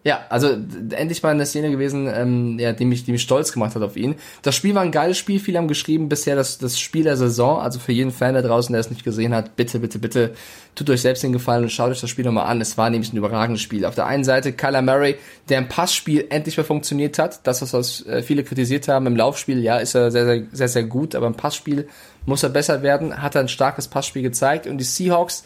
Ja, 0.04 0.22
also 0.30 0.48
endlich 0.92 1.24
mal 1.24 1.32
eine 1.32 1.46
Szene 1.46 1.72
gewesen, 1.72 2.10
ähm, 2.14 2.58
ja, 2.58 2.72
die 2.72 2.86
mich, 2.86 3.04
die 3.04 3.12
mich 3.12 3.22
stolz 3.22 3.52
gemacht 3.52 3.76
hat 3.76 3.82
auf 3.82 3.98
ihn. 3.98 4.16
Das 4.44 4.56
Spiel 4.56 4.74
war 4.74 4.82
ein 4.82 4.94
geiles 4.94 5.18
Spiel, 5.18 5.40
viele 5.40 5.58
haben 5.58 5.68
geschrieben, 5.68 6.08
bisher 6.08 6.38
das, 6.38 6.58
das 6.58 6.80
Spiel 6.80 7.04
der 7.04 7.18
Saison, 7.18 7.60
also 7.60 7.80
für 7.80 7.92
jeden 7.92 8.12
Fan 8.12 8.34
da 8.34 8.42
draußen, 8.42 8.72
der 8.72 8.80
es 8.80 8.90
nicht 8.90 9.04
gesehen 9.04 9.36
hat, 9.36 9.58
bitte, 9.58 9.80
bitte, 9.80 10.00
bitte, 10.00 10.34
tut 10.76 10.90
euch 10.90 11.02
selbst 11.02 11.24
den 11.24 11.34
Gefallen 11.34 11.64
und 11.64 11.70
schaut 11.70 11.92
euch 11.92 12.00
das 12.00 12.10
Spiel 12.10 12.24
nochmal 12.24 12.46
an. 12.46 12.62
Es 12.62 12.78
war 12.78 12.90
nämlich 12.90 13.12
ein 13.12 13.18
überragendes 13.18 13.62
Spiel. 13.62 13.84
Auf 13.84 13.96
der 13.96 14.06
einen 14.06 14.24
Seite 14.24 14.54
Kyler 14.54 14.82
Murray, 14.82 15.16
der 15.50 15.58
im 15.58 15.68
Passspiel 15.68 16.28
endlich 16.30 16.56
mal 16.56 16.64
funktioniert 16.64 17.20
hat. 17.20 17.46
Das, 17.46 17.62
was, 17.62 17.74
was 17.74 18.06
äh, 18.06 18.22
viele 18.22 18.46
kritisiert 18.46 18.88
haben, 18.88 19.06
im 19.06 19.18
Laufspiel, 19.18 19.60
ja, 19.62 19.80
ist 19.80 19.96
er 19.96 20.12
sehr, 20.12 20.26
sehr, 20.26 20.44
sehr, 20.54 20.68
sehr 20.70 20.84
gut, 20.86 21.14
aber 21.14 21.28
im 21.28 21.36
Passspiel 21.36 21.90
muss 22.26 22.44
er 22.44 22.50
besser 22.50 22.84
werden, 22.84 23.22
hat 23.22 23.36
er 23.36 23.42
ein 23.42 23.48
starkes 23.50 23.90
Passspiel 23.90 24.22
gezeigt 24.22 24.66
und 24.66 24.78
die 24.78 24.86
Seahawks, 24.86 25.44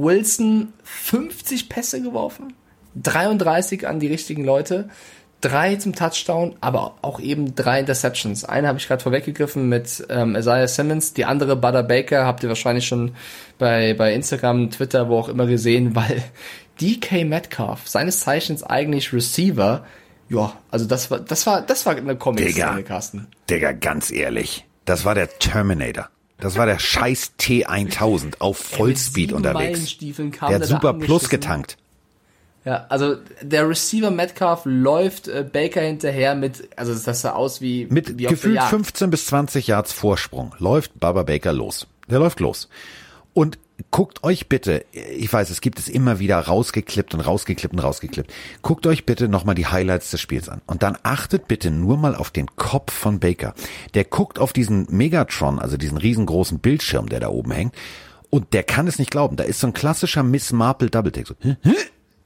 Wilson 0.00 0.72
50 0.84 1.68
Pässe 1.68 2.00
geworfen 2.00 2.54
33 2.96 3.86
an 3.86 4.00
die 4.00 4.06
richtigen 4.06 4.44
Leute, 4.44 4.88
drei 5.40 5.76
zum 5.76 5.94
Touchdown, 5.94 6.56
aber 6.60 6.96
auch 7.02 7.20
eben 7.20 7.54
drei 7.54 7.80
Interceptions. 7.80 8.44
Eine 8.44 8.68
habe 8.68 8.78
ich 8.78 8.86
gerade 8.86 9.02
vorweggegriffen 9.02 9.68
mit 9.68 10.06
ähm, 10.08 10.36
Isaiah 10.36 10.68
Simmons, 10.68 11.14
die 11.14 11.24
andere 11.24 11.56
Butter 11.56 11.82
Baker 11.82 12.26
habt 12.26 12.42
ihr 12.42 12.48
wahrscheinlich 12.48 12.86
schon 12.86 13.12
bei, 13.58 13.94
bei 13.94 14.14
Instagram, 14.14 14.70
Twitter, 14.70 15.08
wo 15.08 15.18
auch 15.18 15.28
immer 15.28 15.46
gesehen, 15.46 15.94
weil 15.96 16.22
DK 16.80 17.24
Metcalf, 17.24 17.88
seines 17.88 18.20
Zeichens 18.20 18.62
eigentlich 18.62 19.12
Receiver, 19.12 19.84
ja, 20.28 20.52
also 20.70 20.86
das 20.86 21.10
war, 21.10 21.20
das 21.20 21.46
war, 21.46 21.60
das 21.60 21.84
war 21.84 21.96
eine 21.96 22.16
Comic-Szene, 22.16 22.84
Carsten. 22.84 23.26
Digga, 23.50 23.72
ganz 23.72 24.10
ehrlich, 24.10 24.64
das 24.86 25.04
war 25.04 25.14
der 25.14 25.28
Terminator. 25.38 26.08
Das 26.42 26.56
war 26.56 26.66
der 26.66 26.80
scheiß 26.80 27.34
T1000 27.38 28.40
auf 28.40 28.58
Vollspeed 28.58 29.32
unterwegs. 29.32 29.96
Der 29.98 30.56
hat 30.56 30.64
Super 30.64 30.92
Plus 30.94 31.28
getankt. 31.28 31.76
Ja, 32.64 32.86
also 32.88 33.16
der 33.42 33.68
Receiver 33.68 34.10
Metcalf 34.10 34.62
läuft 34.64 35.28
äh, 35.28 35.44
Baker 35.50 35.80
hinterher 35.80 36.34
mit, 36.34 36.68
also 36.76 36.94
das 36.94 37.20
sah 37.20 37.32
aus 37.32 37.60
wie 37.60 37.86
mit 37.90 38.18
wie 38.18 38.24
gefühlt 38.24 38.60
15 38.60 39.10
bis 39.10 39.26
20 39.26 39.66
Yards 39.66 39.92
Vorsprung 39.92 40.54
läuft 40.58 40.98
Baba 40.98 41.22
Baker 41.22 41.52
los. 41.52 41.86
Der 42.08 42.18
läuft 42.18 42.40
los. 42.40 42.68
Und 43.34 43.58
guckt 43.90 44.22
euch 44.24 44.48
bitte, 44.48 44.84
ich 44.92 45.32
weiß, 45.32 45.50
es 45.50 45.60
gibt 45.60 45.78
es 45.78 45.88
immer 45.88 46.18
wieder 46.18 46.38
rausgeklippt 46.38 47.14
und 47.14 47.20
rausgeklippt 47.20 47.74
und 47.74 47.80
rausgeklippt. 47.80 48.32
Guckt 48.62 48.86
euch 48.86 49.06
bitte 49.06 49.28
nochmal 49.28 49.54
die 49.54 49.66
Highlights 49.66 50.10
des 50.10 50.20
Spiels 50.20 50.48
an. 50.48 50.60
Und 50.66 50.82
dann 50.82 50.96
achtet 51.02 51.48
bitte 51.48 51.70
nur 51.70 51.96
mal 51.96 52.14
auf 52.14 52.30
den 52.30 52.46
Kopf 52.56 52.92
von 52.92 53.20
Baker. 53.20 53.54
Der 53.94 54.04
guckt 54.04 54.38
auf 54.38 54.52
diesen 54.52 54.86
Megatron, 54.90 55.58
also 55.58 55.76
diesen 55.76 55.98
riesengroßen 55.98 56.58
Bildschirm, 56.58 57.08
der 57.08 57.20
da 57.20 57.28
oben 57.28 57.52
hängt. 57.52 57.74
Und 58.30 58.54
der 58.54 58.62
kann 58.62 58.86
es 58.86 58.98
nicht 58.98 59.10
glauben. 59.10 59.36
Da 59.36 59.44
ist 59.44 59.60
so 59.60 59.66
ein 59.66 59.74
klassischer 59.74 60.22
Miss 60.22 60.52
Marple 60.52 60.88
Double 60.88 61.12
Take. 61.12 61.26
So, 61.26 61.34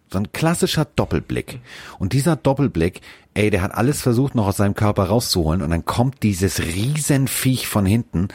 so 0.09 0.19
ein 0.19 0.31
klassischer 0.33 0.85
Doppelblick. 0.85 1.61
Und 1.99 2.13
dieser 2.13 2.37
Doppelblick, 2.37 3.01
ey, 3.35 3.51
der 3.51 3.63
hat 3.63 3.75
alles 3.75 4.03
versucht, 4.03 4.35
noch 4.35 4.47
aus 4.47 4.57
seinem 4.57 4.75
Körper 4.75 5.05
rauszuholen. 5.05 5.63
Und 5.63 5.71
dann 5.71 5.85
kommt 5.85 6.23
dieses 6.23 6.61
Riesenviech 6.61 7.67
von 7.67 7.87
hinten 7.87 8.29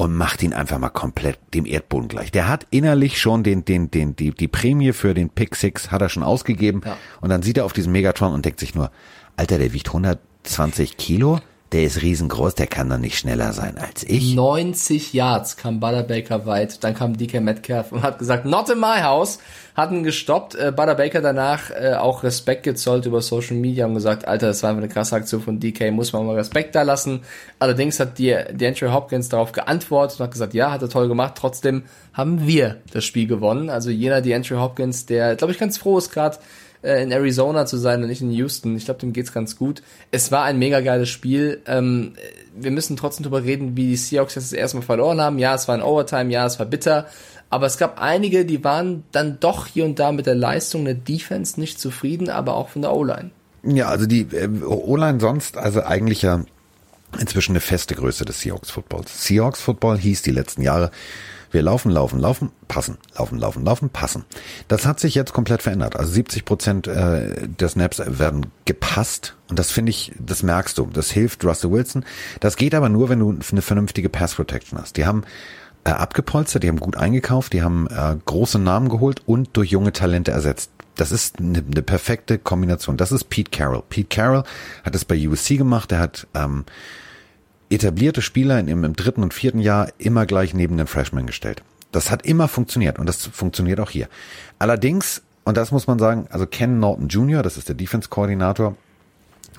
und 0.00 0.16
macht 0.16 0.42
ihn 0.42 0.54
einfach 0.54 0.78
mal 0.78 0.88
komplett 0.88 1.38
dem 1.52 1.66
Erdboden 1.66 2.08
gleich. 2.08 2.32
Der 2.32 2.48
hat 2.48 2.66
innerlich 2.70 3.20
schon 3.20 3.42
den, 3.42 3.66
den, 3.66 3.90
den, 3.90 4.16
die, 4.16 4.30
die 4.30 4.48
Prämie 4.48 4.94
für 4.94 5.12
den 5.12 5.28
Pick 5.28 5.54
Six 5.54 5.90
hat 5.90 6.00
er 6.00 6.08
schon 6.08 6.22
ausgegeben. 6.22 6.80
Ja. 6.86 6.96
Und 7.20 7.28
dann 7.28 7.42
sieht 7.42 7.58
er 7.58 7.66
auf 7.66 7.74
diesen 7.74 7.92
Megatron 7.92 8.32
und 8.32 8.42
denkt 8.46 8.60
sich 8.60 8.74
nur, 8.74 8.90
Alter, 9.36 9.58
der 9.58 9.74
wiegt 9.74 9.88
120 9.88 10.96
Kilo 10.96 11.40
der 11.72 11.84
ist 11.84 12.02
riesengroß, 12.02 12.56
der 12.56 12.66
kann 12.66 12.88
doch 12.88 12.98
nicht 12.98 13.16
schneller 13.16 13.52
sein 13.52 13.78
als 13.78 14.02
ich. 14.02 14.34
90 14.34 15.12
Yards 15.12 15.56
kam 15.56 15.78
Butter 15.78 16.02
Baker 16.02 16.44
weit, 16.44 16.82
dann 16.82 16.94
kam 16.94 17.16
DK 17.16 17.40
Metcalf 17.40 17.92
und 17.92 18.02
hat 18.02 18.18
gesagt, 18.18 18.44
not 18.44 18.68
in 18.70 18.80
my 18.80 19.00
house, 19.02 19.38
hat 19.76 19.92
ihn 19.92 20.02
gestoppt. 20.02 20.56
Äh, 20.56 20.72
Butter 20.74 20.96
Baker 20.96 21.20
danach 21.20 21.70
äh, 21.70 21.94
auch 21.94 22.24
Respekt 22.24 22.64
gezollt 22.64 23.06
über 23.06 23.22
Social 23.22 23.56
Media 23.56 23.86
und 23.86 23.94
gesagt, 23.94 24.26
Alter, 24.26 24.48
das 24.48 24.62
war 24.62 24.70
einfach 24.70 24.82
eine 24.82 24.92
krasse 24.92 25.14
Aktion 25.14 25.40
von 25.40 25.60
DK, 25.60 25.92
muss 25.92 26.12
man 26.12 26.26
mal 26.26 26.34
Respekt 26.34 26.74
da 26.74 26.82
lassen. 26.82 27.20
Allerdings 27.60 28.00
hat 28.00 28.18
die, 28.18 28.36
die 28.52 28.66
Andrew 28.66 28.92
Hopkins 28.92 29.28
darauf 29.28 29.52
geantwortet 29.52 30.18
und 30.18 30.24
hat 30.24 30.32
gesagt, 30.32 30.54
ja, 30.54 30.72
hat 30.72 30.82
er 30.82 30.88
toll 30.88 31.06
gemacht, 31.06 31.34
trotzdem 31.36 31.84
haben 32.12 32.46
wir 32.46 32.78
das 32.92 33.04
Spiel 33.04 33.28
gewonnen. 33.28 33.70
Also 33.70 33.90
jener, 33.90 34.20
die 34.20 34.34
Andrew 34.34 34.58
Hopkins, 34.58 35.06
der, 35.06 35.36
glaube 35.36 35.52
ich, 35.52 35.58
ganz 35.58 35.78
froh 35.78 35.98
ist 35.98 36.10
gerade, 36.10 36.38
äh, 36.82 37.02
in 37.02 37.12
Arizona 37.12 37.66
zu 37.66 37.76
sein 37.76 38.02
und 38.02 38.08
nicht 38.08 38.22
in 38.22 38.30
Houston. 38.30 38.76
Ich 38.76 38.84
glaube, 38.84 39.00
dem 39.00 39.12
geht's 39.12 39.32
ganz 39.32 39.56
gut. 39.56 39.82
Es 40.10 40.32
war 40.32 40.44
ein 40.44 40.58
mega 40.58 40.80
geiles 40.80 41.08
Spiel. 41.08 41.60
Ähm, 41.66 42.14
wir 42.54 42.70
müssen 42.70 42.96
trotzdem 42.96 43.24
drüber 43.24 43.44
reden, 43.44 43.76
wie 43.76 43.86
die 43.88 43.96
Seahawks 43.96 44.34
das 44.34 44.52
erste 44.52 44.78
Mal 44.78 44.82
verloren 44.82 45.20
haben. 45.20 45.38
Ja, 45.38 45.54
es 45.54 45.68
war 45.68 45.74
ein 45.74 45.82
Overtime, 45.82 46.32
ja, 46.32 46.46
es 46.46 46.58
war 46.58 46.66
bitter. 46.66 47.06
Aber 47.50 47.66
es 47.66 47.78
gab 47.78 48.00
einige, 48.00 48.44
die 48.44 48.62
waren 48.62 49.02
dann 49.10 49.38
doch 49.40 49.66
hier 49.66 49.84
und 49.84 49.98
da 49.98 50.12
mit 50.12 50.26
der 50.26 50.36
Leistung 50.36 50.84
der 50.84 50.94
Defense 50.94 51.58
nicht 51.58 51.80
zufrieden, 51.80 52.30
aber 52.30 52.54
auch 52.54 52.68
von 52.68 52.82
der 52.82 52.92
O-Line. 52.92 53.30
Ja, 53.64 53.88
also 53.88 54.06
die 54.06 54.22
äh, 54.32 54.48
O-Line 54.64 55.20
sonst, 55.20 55.56
also 55.56 55.82
eigentlich 55.82 56.22
ja 56.22 56.44
inzwischen 57.18 57.52
eine 57.52 57.60
feste 57.60 57.94
Größe 57.94 58.24
des 58.24 58.40
Seahawks 58.40 58.70
Footballs. 58.70 59.26
Seahawks 59.26 59.60
Football 59.60 59.98
hieß 59.98 60.22
die 60.22 60.30
letzten 60.30 60.62
Jahre 60.62 60.90
wir 61.50 61.62
laufen, 61.62 61.90
laufen, 61.90 62.20
laufen, 62.20 62.50
passen, 62.68 62.98
laufen, 63.16 63.38
laufen, 63.38 63.64
laufen, 63.64 63.90
passen. 63.90 64.24
Das 64.68 64.86
hat 64.86 65.00
sich 65.00 65.14
jetzt 65.14 65.32
komplett 65.32 65.62
verändert. 65.62 65.96
Also 65.96 66.12
70 66.12 66.44
Prozent 66.44 66.86
äh, 66.86 67.48
der 67.48 67.68
Snaps 67.68 68.00
werden 68.06 68.46
gepasst 68.64 69.36
und 69.48 69.58
das 69.58 69.70
finde 69.70 69.90
ich, 69.90 70.12
das 70.18 70.42
merkst 70.42 70.78
du. 70.78 70.86
Das 70.92 71.10
hilft 71.10 71.44
Russell 71.44 71.72
Wilson. 71.72 72.04
Das 72.38 72.56
geht 72.56 72.74
aber 72.74 72.88
nur, 72.88 73.08
wenn 73.08 73.18
du 73.18 73.36
eine 73.50 73.62
vernünftige 73.62 74.08
Pass 74.08 74.34
Protection 74.34 74.78
hast. 74.78 74.96
Die 74.96 75.06
haben 75.06 75.24
äh, 75.84 75.90
abgepolstert, 75.90 76.62
die 76.62 76.68
haben 76.68 76.80
gut 76.80 76.96
eingekauft, 76.96 77.52
die 77.52 77.62
haben 77.62 77.88
äh, 77.88 78.16
große 78.24 78.58
Namen 78.58 78.88
geholt 78.88 79.22
und 79.26 79.50
durch 79.54 79.70
junge 79.70 79.92
Talente 79.92 80.30
ersetzt. 80.30 80.70
Das 80.94 81.12
ist 81.12 81.38
eine, 81.38 81.58
eine 81.58 81.82
perfekte 81.82 82.38
Kombination. 82.38 82.96
Das 82.96 83.12
ist 83.12 83.24
Pete 83.30 83.50
Carroll. 83.50 83.82
Pete 83.88 84.08
Carroll 84.08 84.44
hat 84.84 84.94
es 84.94 85.04
bei 85.04 85.28
USC 85.28 85.56
gemacht. 85.56 85.90
Er 85.92 85.98
hat 85.98 86.26
ähm, 86.34 86.64
etablierte 87.70 88.20
Spieler 88.20 88.58
im, 88.60 88.84
im 88.84 88.94
dritten 88.94 89.22
und 89.22 89.32
vierten 89.32 89.60
Jahr 89.60 89.88
immer 89.98 90.26
gleich 90.26 90.52
neben 90.54 90.76
den 90.76 90.86
Freshmen 90.86 91.26
gestellt. 91.26 91.62
Das 91.92 92.10
hat 92.10 92.26
immer 92.26 92.48
funktioniert 92.48 92.98
und 92.98 93.06
das 93.06 93.26
funktioniert 93.26 93.80
auch 93.80 93.90
hier. 93.90 94.08
Allerdings, 94.58 95.22
und 95.44 95.56
das 95.56 95.72
muss 95.72 95.86
man 95.86 95.98
sagen, 95.98 96.26
also 96.30 96.46
Ken 96.46 96.78
Norton 96.78 97.08
Jr., 97.08 97.42
das 97.42 97.56
ist 97.56 97.68
der 97.68 97.74
Defense-Koordinator, 97.74 98.76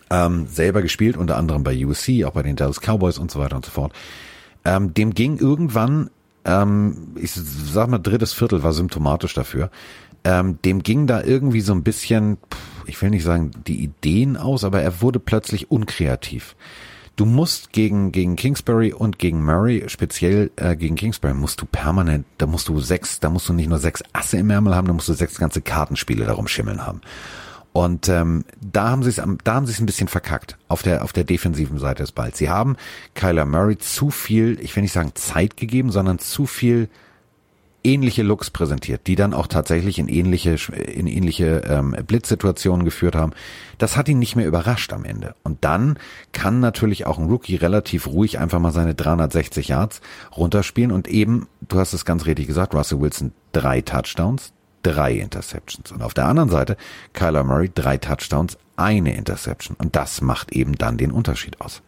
ähm, 0.10 0.48
selber 0.48 0.82
gespielt, 0.82 1.18
unter 1.18 1.38
anderem 1.38 1.64
bei 1.64 1.86
USC, 1.86 2.26
auch 2.26 2.34
bei 2.34 2.44
den 2.44 2.56
Dallas 2.56 2.82
Cowboys 2.82 3.18
und 3.18 3.32
so 3.32 3.40
weiter 3.40 3.56
und 3.56 3.66
so 3.66 3.72
fort. 3.72 3.94
Ähm, 4.66 4.94
dem 4.94 5.14
ging 5.14 5.38
irgendwann, 5.38 6.10
ähm, 6.46 7.14
ich 7.16 7.32
sag 7.34 7.90
mal, 7.90 7.98
drittes 7.98 8.34
Viertel 8.34 8.62
war 8.62 8.74
symptomatisch 8.74 9.34
dafür. 9.34 9.72
Ähm, 10.24 10.60
dem 10.64 10.84
ging 10.84 11.08
da 11.08 11.24
irgendwie 11.24 11.62
so 11.62 11.74
ein 11.74 11.84
bisschen, 11.84 12.38
ich 12.86 13.02
will 13.02 13.10
nicht 13.10 13.24
sagen 13.24 13.52
die 13.66 13.84
Ideen 13.84 14.38
aus, 14.38 14.64
aber 14.64 14.82
er 14.82 15.02
wurde 15.02 15.20
plötzlich 15.20 15.72
unkreativ. 15.72 16.56
Du 17.16 17.26
musst 17.26 17.72
gegen, 17.74 18.12
gegen 18.12 18.36
Kingsbury 18.36 18.94
und 18.94 19.20
gegen 19.20 19.44
Murray, 19.44 19.84
speziell 19.88 20.50
äh, 20.56 20.76
gegen 20.76 20.96
Kingsbury, 20.96 21.34
musst 21.34 21.62
du 21.62 21.66
permanent, 21.66 22.26
da 22.38 22.48
musst 22.48 22.68
du 22.68 22.80
sechs, 22.80 23.20
da 23.20 23.30
musst 23.30 23.50
du 23.50 23.54
nicht 23.54 23.70
nur 23.70 23.80
sechs 23.80 24.02
Asse 24.14 24.38
im 24.38 24.50
Ärmel 24.50 24.76
haben, 24.76 24.88
da 24.88 24.94
musst 24.94 25.10
du 25.10 25.14
sechs 25.14 25.38
ganze 25.38 25.62
Kartenspiele 25.62 26.26
darum 26.26 26.48
schimmeln 26.48 26.86
haben. 26.86 27.02
Und 27.74 28.10
ähm, 28.10 28.44
da 28.60 28.90
haben 28.90 29.04
sie 29.04 29.10
es, 29.10 29.22
da 29.44 29.54
haben 29.54 29.66
sie 29.66 29.72
es 29.72 29.80
ein 29.80 29.86
bisschen 29.86 30.10
verkackt 30.10 30.58
auf 30.68 30.82
der 30.84 31.04
auf 31.04 31.14
der 31.14 31.24
defensiven 31.24 31.80
Seite 31.80 32.04
des 32.04 32.12
Balls. 32.12 32.38
Sie 32.38 32.50
haben 32.50 32.76
Kyler 33.14 33.46
Murray 33.46 33.78
zu 33.78 34.10
viel, 34.10 34.60
ich 34.62 34.76
will 34.76 34.84
nicht 34.84 34.92
sagen 34.92 35.12
Zeit 35.16 35.56
gegeben, 35.56 35.90
sondern 35.90 36.20
zu 36.20 36.46
viel 36.46 36.90
ähnliche 37.84 38.24
Looks 38.24 38.50
präsentiert, 38.50 39.08
die 39.08 39.16
dann 39.16 39.34
auch 39.34 39.48
tatsächlich 39.48 40.00
in 40.00 40.08
ähnliche 40.08 40.56
in 40.76 41.08
ähnliche 41.08 41.64
ähm, 41.68 41.96
Blitzsituationen 42.06 42.86
geführt 42.86 43.16
haben. 43.16 43.34
Das 43.78 43.98
hat 43.98 44.08
ihn 44.08 44.20
nicht 44.20 44.36
mehr 44.36 44.48
überrascht 44.48 44.94
am 44.94 45.06
Ende. 45.06 45.36
Und 45.44 45.64
dann 45.64 45.98
kann 46.32 46.60
natürlich 46.60 47.06
auch 47.08 47.18
ein 47.18 47.28
Rookie 47.28 47.56
relativ 47.56 48.08
ruhig 48.08 48.40
einfach 48.40 48.60
mal 48.60 48.72
seine 48.72 48.96
360 48.96 49.70
Yards 49.70 50.02
runterspielen 50.36 50.92
und 50.92 51.08
eben, 51.08 51.48
du 51.62 51.80
hast 51.80 51.94
es 51.94 52.06
ganz 52.06 52.26
richtig 52.26 52.48
gesagt, 52.48 52.74
Russell 52.74 53.02
Wilson 53.02 53.32
drei 53.52 53.82
Touchdowns, 53.82 54.54
drei 54.84 55.14
Interceptions 55.14 55.92
und 55.92 56.02
auf 56.02 56.14
der 56.14 56.26
anderen 56.26 56.50
Seite 56.50 56.78
Kyler 57.14 57.44
Murray 57.44 57.72
drei 57.74 57.98
Touchdowns, 57.98 58.58
eine 58.76 59.16
Interception 59.16 59.76
und 59.78 59.96
das 59.96 60.22
macht 60.22 60.52
eben 60.54 60.76
dann 60.76 60.98
den 60.98 61.12
Unterschied 61.12 61.62
aus. 61.62 61.82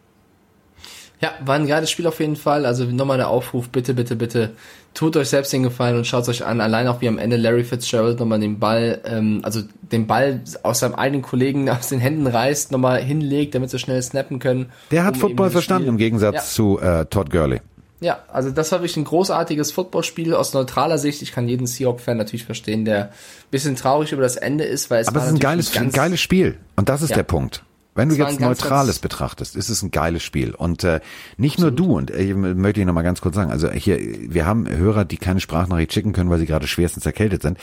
Ja, 1.24 1.32
war 1.42 1.54
ein 1.54 1.66
geiles 1.66 1.90
Spiel 1.90 2.06
auf 2.06 2.20
jeden 2.20 2.36
Fall. 2.36 2.66
Also 2.66 2.84
nochmal 2.84 3.16
der 3.16 3.28
Aufruf, 3.28 3.70
bitte, 3.70 3.94
bitte, 3.94 4.14
bitte, 4.14 4.50
tut 4.92 5.16
euch 5.16 5.30
selbst 5.30 5.54
den 5.54 5.62
Gefallen 5.62 5.96
und 5.96 6.06
schaut 6.06 6.28
euch 6.28 6.44
an. 6.44 6.60
Allein 6.60 6.86
auch 6.86 7.00
wie 7.00 7.08
am 7.08 7.16
Ende 7.16 7.38
Larry 7.38 7.64
Fitzgerald 7.64 8.20
nochmal 8.20 8.40
den 8.40 8.58
Ball, 8.58 9.00
ähm, 9.06 9.40
also 9.42 9.62
den 9.90 10.06
Ball 10.06 10.42
aus 10.62 10.80
seinem 10.80 10.94
eigenen 10.96 11.22
Kollegen 11.22 11.70
aus 11.70 11.88
den 11.88 11.98
Händen 11.98 12.26
reißt, 12.26 12.72
nochmal 12.72 13.00
hinlegt, 13.02 13.54
damit 13.54 13.70
sie 13.70 13.78
schnell 13.78 14.02
snappen 14.02 14.38
können. 14.38 14.66
Der 14.90 15.04
hat 15.04 15.14
um 15.14 15.20
Football 15.20 15.48
verstanden 15.48 15.88
im 15.88 15.96
Gegensatz 15.96 16.34
Ja. 16.34 16.42
zu 16.42 16.78
äh, 16.78 17.06
Todd 17.06 17.30
Gurley. 17.30 17.62
Ja, 18.00 18.18
also 18.30 18.50
das 18.50 18.70
war 18.70 18.80
wirklich 18.80 18.98
ein 18.98 19.04
großartiges 19.04 19.72
Footballspiel 19.72 20.34
aus 20.34 20.52
neutraler 20.52 20.98
Sicht. 20.98 21.22
Ich 21.22 21.32
kann 21.32 21.48
jeden 21.48 21.66
Seahawk-Fan 21.66 22.18
natürlich 22.18 22.44
verstehen, 22.44 22.84
der 22.84 23.04
ein 23.04 23.10
bisschen 23.50 23.76
traurig 23.76 24.12
über 24.12 24.20
das 24.20 24.36
Ende 24.36 24.64
ist, 24.64 24.90
weil 24.90 25.00
es 25.00 25.08
Aber 25.08 25.20
war 25.20 25.22
es 25.22 25.28
ist 25.30 25.36
ein 25.36 25.40
geiles, 25.40 25.74
ein 25.74 25.90
geiles 25.90 26.20
Spiel. 26.20 26.58
Und 26.76 26.90
das 26.90 27.00
ist 27.00 27.10
Ja. 27.10 27.16
der 27.16 27.22
Punkt. 27.22 27.62
Wenn 27.94 28.08
du 28.08 28.16
jetzt 28.16 28.40
Neutrales 28.40 28.96
ganz- 28.96 28.98
betrachtest, 28.98 29.56
ist 29.56 29.68
es 29.68 29.82
ein 29.82 29.90
geiles 29.90 30.22
Spiel. 30.22 30.54
Und 30.54 30.82
äh, 30.84 31.00
nicht 31.36 31.58
nur 31.60 31.70
du, 31.70 31.96
und 31.96 32.10
äh, 32.10 32.34
möchte 32.34 32.80
ich 32.80 32.86
noch 32.86 32.92
mal 32.92 33.02
ganz 33.02 33.20
kurz 33.20 33.36
sagen, 33.36 33.50
also 33.50 33.70
hier, 33.70 33.98
wir 34.00 34.46
haben 34.46 34.68
Hörer, 34.68 35.04
die 35.04 35.16
keine 35.16 35.40
Sprachnachricht 35.40 35.92
schicken 35.92 36.12
können, 36.12 36.30
weil 36.30 36.38
sie 36.38 36.46
gerade 36.46 36.66
schwerstens 36.66 37.06
erkältet 37.06 37.42
sind. 37.42 37.58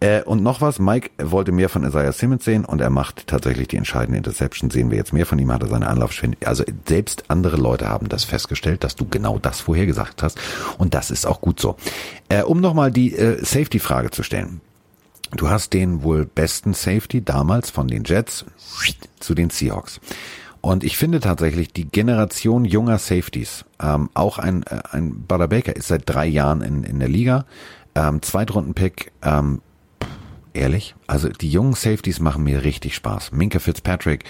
Äh, 0.00 0.22
und 0.22 0.42
noch 0.42 0.60
was, 0.60 0.78
Mike 0.78 1.10
wollte 1.20 1.50
mehr 1.52 1.68
von 1.68 1.84
Isaiah 1.84 2.12
Simmons 2.12 2.44
sehen 2.44 2.64
und 2.64 2.80
er 2.80 2.90
macht 2.90 3.26
tatsächlich 3.26 3.68
die 3.68 3.76
entscheidende 3.76 4.18
Interception. 4.18 4.70
Sehen 4.70 4.90
wir 4.90 4.98
jetzt 4.98 5.12
mehr 5.12 5.26
von 5.26 5.38
ihm, 5.38 5.52
hat 5.52 5.62
er 5.62 5.68
seine 5.68 5.88
Anlaufschwindigkeit. 5.88 6.48
Also 6.48 6.64
selbst 6.86 7.24
andere 7.28 7.56
Leute 7.56 7.88
haben 7.88 8.08
das 8.08 8.24
festgestellt, 8.24 8.84
dass 8.84 8.94
du 8.96 9.06
genau 9.08 9.38
das 9.38 9.60
vorher 9.60 9.86
gesagt 9.86 10.22
hast. 10.22 10.38
Und 10.78 10.94
das 10.94 11.10
ist 11.10 11.26
auch 11.26 11.40
gut 11.40 11.60
so. 11.60 11.76
Äh, 12.28 12.42
um 12.42 12.60
nochmal 12.60 12.90
die 12.92 13.14
äh, 13.16 13.44
Safety-Frage 13.44 14.10
zu 14.10 14.22
stellen. 14.22 14.60
Du 15.36 15.50
hast 15.50 15.72
den 15.72 16.02
wohl 16.02 16.24
besten 16.24 16.74
Safety 16.74 17.22
damals 17.22 17.70
von 17.70 17.88
den 17.88 18.04
Jets 18.04 18.46
zu 19.20 19.34
den 19.34 19.50
Seahawks. 19.50 20.00
Und 20.60 20.84
ich 20.84 20.96
finde 20.96 21.20
tatsächlich 21.20 21.72
die 21.72 21.84
Generation 21.84 22.64
junger 22.64 22.98
Safeties, 22.98 23.64
ähm, 23.80 24.10
auch 24.14 24.38
ein, 24.38 24.64
äh, 24.64 24.80
ein 24.90 25.24
Butter 25.26 25.48
Baker 25.48 25.76
ist 25.76 25.88
seit 25.88 26.02
drei 26.06 26.26
Jahren 26.26 26.62
in, 26.62 26.82
in 26.82 26.98
der 26.98 27.08
Liga, 27.08 27.44
ähm, 27.94 28.22
Zweitrunden-Pick, 28.22 29.12
ähm, 29.22 29.60
ehrlich, 30.54 30.94
also 31.06 31.28
die 31.28 31.50
jungen 31.50 31.74
Safeties 31.74 32.20
machen 32.20 32.42
mir 32.42 32.64
richtig 32.64 32.94
Spaß. 32.96 33.32
Minka 33.32 33.60
Fitzpatrick, 33.60 34.24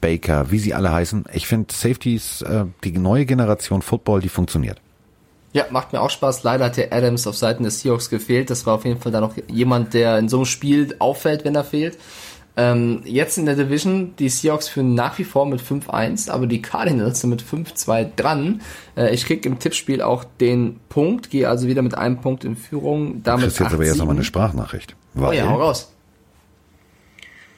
Baker, 0.00 0.50
wie 0.50 0.58
sie 0.58 0.74
alle 0.74 0.92
heißen. 0.92 1.24
Ich 1.32 1.46
finde 1.46 1.72
Safeties, 1.72 2.42
äh, 2.42 2.64
die 2.84 2.92
neue 2.92 3.26
Generation 3.26 3.82
Football, 3.82 4.20
die 4.20 4.28
funktioniert. 4.28 4.80
Ja, 5.52 5.66
macht 5.70 5.92
mir 5.92 6.00
auch 6.00 6.10
Spaß. 6.10 6.42
Leider 6.42 6.66
hat 6.66 6.76
der 6.76 6.92
Adams 6.92 7.26
auf 7.26 7.36
Seiten 7.36 7.64
des 7.64 7.80
Seahawks 7.80 8.10
gefehlt. 8.10 8.50
Das 8.50 8.66
war 8.66 8.74
auf 8.74 8.84
jeden 8.84 9.00
Fall 9.00 9.12
dann 9.12 9.22
noch 9.22 9.34
jemand, 9.48 9.94
der 9.94 10.18
in 10.18 10.28
so 10.28 10.38
einem 10.38 10.46
Spiel 10.46 10.94
auffällt, 10.98 11.44
wenn 11.44 11.54
er 11.54 11.64
fehlt. 11.64 11.98
Ähm, 12.56 13.02
jetzt 13.04 13.38
in 13.38 13.46
der 13.46 13.54
Division, 13.54 14.16
die 14.16 14.28
Seahawks 14.28 14.68
führen 14.68 14.94
nach 14.94 15.16
wie 15.18 15.24
vor 15.24 15.46
mit 15.46 15.62
5-1, 15.62 16.28
aber 16.28 16.48
die 16.48 16.60
Cardinals 16.60 17.20
sind 17.20 17.30
mit 17.30 17.40
5-2 17.42 18.16
dran. 18.16 18.62
Äh, 18.96 19.14
ich 19.14 19.24
krieg 19.26 19.46
im 19.46 19.60
Tippspiel 19.60 20.02
auch 20.02 20.24
den 20.24 20.80
Punkt, 20.88 21.30
gehe 21.30 21.48
also 21.48 21.68
wieder 21.68 21.82
mit 21.82 21.94
einem 21.96 22.20
Punkt 22.20 22.44
in 22.44 22.56
Führung. 22.56 23.14
Du 23.14 23.20
Damit 23.22 23.44
kriegst 23.44 23.60
jetzt 23.60 23.72
aber 23.72 23.86
erst 23.86 23.98
nochmal 23.98 24.16
8-7. 24.16 24.18
eine 24.18 24.24
Sprachnachricht. 24.24 24.96
Oh 25.16 25.20
Weil, 25.20 25.36
ja, 25.38 25.48
hau 25.48 25.60
raus. 25.60 25.92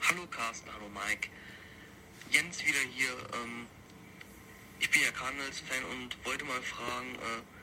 Hallo 0.07 0.21
Carsten, 0.31 0.69
hallo 0.69 0.87
Mike. 0.93 1.29
Jens 2.31 2.59
wieder 2.61 2.85
hier. 2.95 3.09
Ähm, 3.33 3.65
ich 4.81 4.91
bin 4.91 5.01
ja 5.01 5.11
Cardinals-Fan 5.13 5.83
und 5.97 6.27
wollte 6.27 6.45
mal 6.45 6.61
fragen, 6.61 7.15
äh, 7.17 7.60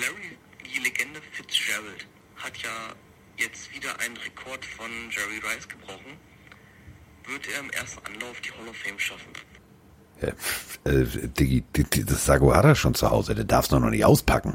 Larry, 0.00 0.36
die 0.64 0.78
Legende 0.80 1.20
Fitzgerald, 1.32 2.06
hat 2.36 2.56
ja 2.58 2.94
jetzt 3.38 3.72
wieder 3.74 3.98
einen 4.00 4.16
Rekord 4.16 4.64
von 4.64 4.90
Jerry 5.10 5.38
Rice 5.38 5.68
gebrochen. 5.68 6.16
Wird 7.26 7.48
er 7.52 7.60
im 7.60 7.70
ersten 7.70 8.04
Anlauf 8.06 8.40
die 8.40 8.50
Hall 8.52 8.68
of 8.68 8.76
Fame 8.76 8.98
schaffen? 8.98 9.32
äh, 10.22 10.32
die, 11.38 11.62
die, 11.74 11.84
die, 11.84 12.04
das 12.04 12.24
Sago 12.24 12.54
hat 12.54 12.64
er 12.64 12.74
schon 12.74 12.94
zu 12.94 13.10
Hause, 13.10 13.34
der 13.34 13.44
darf 13.44 13.66
es 13.66 13.70
noch 13.70 13.80
nicht 13.80 14.04
auspacken. 14.04 14.54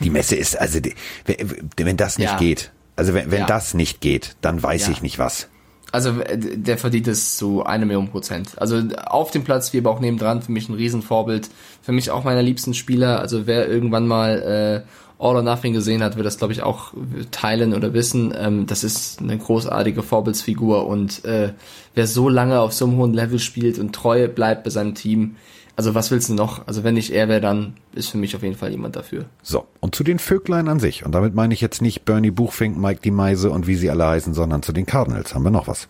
Die 0.00 0.10
Messe 0.10 0.36
ist, 0.36 0.56
also 0.56 0.78
die, 0.80 0.94
wenn, 1.24 1.70
wenn 1.76 1.96
das 1.96 2.18
nicht 2.18 2.28
Ja. 2.30 2.36
geht, 2.38 2.70
also 2.94 3.12
wenn, 3.14 3.30
wenn 3.30 3.40
Ja. 3.40 3.46
das 3.46 3.74
nicht 3.74 4.00
geht, 4.00 4.36
dann 4.42 4.62
weiß 4.62 4.82
Ja. 4.86 4.92
ich 4.92 5.02
nicht 5.02 5.18
was. 5.18 5.48
Also 5.92 6.20
äh, 6.20 6.38
der 6.38 6.78
verdient 6.78 7.06
es 7.06 7.36
zu 7.36 7.64
eine 7.64 7.86
Million 7.86 8.08
Prozent. 8.08 8.52
Also 8.56 8.82
auf 9.06 9.30
dem 9.30 9.44
Platz, 9.44 9.72
wie 9.72 9.78
aber 9.78 9.90
auch 9.90 10.00
nebendran, 10.00 10.42
für 10.42 10.50
mich 10.50 10.68
ein 10.68 10.74
Riesenvorbild. 10.74 11.48
Für 11.82 11.92
mich 11.92 12.10
auch 12.10 12.24
meiner 12.24 12.42
liebsten 12.42 12.74
Spieler. 12.74 13.20
Also 13.20 13.46
wer 13.46 13.68
irgendwann 13.68 14.08
mal 14.08 14.84
äh, 14.86 14.88
All 15.22 15.36
or 15.36 15.42
Nothing 15.42 15.72
gesehen 15.72 16.02
hat, 16.02 16.16
wird 16.16 16.26
das 16.26 16.38
glaube 16.38 16.52
ich 16.52 16.62
auch 16.62 16.94
teilen 17.30 17.74
oder 17.74 17.94
wissen. 17.94 18.34
Ähm, 18.36 18.66
das 18.66 18.82
ist 18.82 19.20
eine 19.20 19.38
großartige 19.38 20.02
Vorbildsfigur 20.02 20.86
und 20.86 21.24
äh, 21.24 21.52
wer 21.94 22.06
so 22.08 22.28
lange 22.28 22.58
auf 22.58 22.72
so 22.72 22.86
einem 22.86 22.96
hohen 22.96 23.14
Level 23.14 23.38
spielt 23.38 23.78
und 23.78 23.94
treu 23.94 24.26
bleibt 24.26 24.64
bei 24.64 24.70
seinem 24.70 24.96
Team, 24.96 25.36
also 25.76 25.94
was 25.94 26.10
willst 26.10 26.28
du 26.28 26.34
noch? 26.34 26.66
Also 26.66 26.84
wenn 26.84 26.94
nicht 26.94 27.10
er 27.10 27.28
wäre, 27.28 27.40
dann 27.40 27.74
ist 27.94 28.10
für 28.10 28.18
mich 28.18 28.36
auf 28.36 28.42
jeden 28.42 28.56
Fall 28.56 28.70
jemand 28.70 28.96
dafür. 28.96 29.26
So, 29.42 29.66
und 29.80 29.94
zu 29.94 30.04
den 30.04 30.18
Vöglein 30.18 30.68
an 30.68 30.80
sich, 30.80 31.04
und 31.04 31.12
damit 31.12 31.34
meine 31.34 31.54
ich 31.54 31.60
jetzt 31.60 31.82
nicht 31.82 32.04
Bernie 32.04 32.30
Buchfink, 32.30 32.76
Mike 32.76 33.00
die 33.02 33.10
Meise 33.10 33.50
und 33.50 33.66
wie 33.66 33.76
sie 33.76 33.90
alle 33.90 34.06
heißen, 34.06 34.34
sondern 34.34 34.62
zu 34.62 34.72
den 34.72 34.86
Cardinals. 34.86 35.34
Haben 35.34 35.44
wir 35.44 35.50
noch 35.50 35.68
was? 35.68 35.88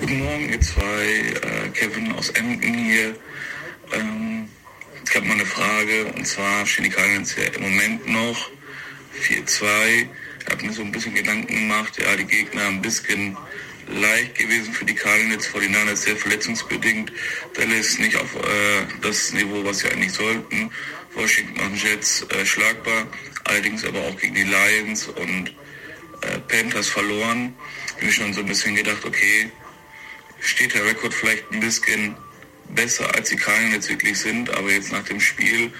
Guten 0.00 0.18
Morgen, 0.18 0.50
ihr 0.50 0.60
zwei. 0.60 0.82
Äh, 0.82 1.68
Kevin 1.72 2.12
aus 2.12 2.28
Emden 2.30 2.74
hier. 2.74 3.14
Ähm, 3.92 4.48
ich 5.04 5.14
habe 5.16 5.26
mal 5.26 5.34
eine 5.34 5.46
Frage. 5.46 6.12
Und 6.16 6.26
zwar 6.26 6.66
stehen 6.66 6.84
die 6.84 6.90
Cardinals 6.90 7.34
ja 7.36 7.44
im 7.44 7.62
Moment 7.62 8.06
noch 8.08 8.50
4-2. 9.20 9.64
Ich 10.40 10.52
habe 10.52 10.66
mir 10.66 10.72
so 10.72 10.82
ein 10.82 10.92
bisschen 10.92 11.14
Gedanken 11.14 11.54
gemacht. 11.54 11.96
Ja, 11.98 12.16
die 12.16 12.24
Gegner 12.24 12.66
ein 12.66 12.82
bisschen 12.82 13.36
leicht 13.88 14.34
gewesen 14.36 14.72
für 14.72 14.84
die 14.84 14.94
Cardinals. 14.94 15.48
49ers 15.48 15.96
sehr 15.96 16.16
verletzungsbedingt. 16.16 17.12
Dallas 17.54 17.98
nicht 17.98 18.16
auf 18.16 18.34
äh, 18.34 18.86
das 19.02 19.32
Niveau, 19.32 19.64
was 19.64 19.80
sie 19.80 19.88
eigentlich 19.88 20.12
sollten. 20.12 20.70
Washington 21.14 21.74
Jets 21.76 22.26
äh, 22.30 22.44
schlagbar. 22.44 23.06
Allerdings 23.44 23.84
aber 23.84 24.00
auch 24.00 24.16
gegen 24.16 24.34
die 24.34 24.44
Lions 24.44 25.08
und 25.08 25.48
äh, 26.22 26.38
Panthers 26.48 26.88
verloren. 26.88 27.54
Bin 27.98 28.08
ich 28.08 28.14
schon 28.14 28.32
so 28.32 28.40
ein 28.40 28.46
bisschen 28.46 28.74
gedacht, 28.74 29.04
okay, 29.04 29.50
steht 30.40 30.74
der 30.74 30.84
Rekord 30.84 31.14
vielleicht 31.14 31.50
ein 31.52 31.60
bisschen 31.60 32.16
besser, 32.70 33.14
als 33.14 33.28
die 33.28 33.36
Cardinals 33.36 33.88
wirklich 33.88 34.18
sind, 34.18 34.50
aber 34.50 34.70
jetzt 34.70 34.92
nach 34.92 35.04
dem 35.04 35.20
Spiel, 35.20 35.72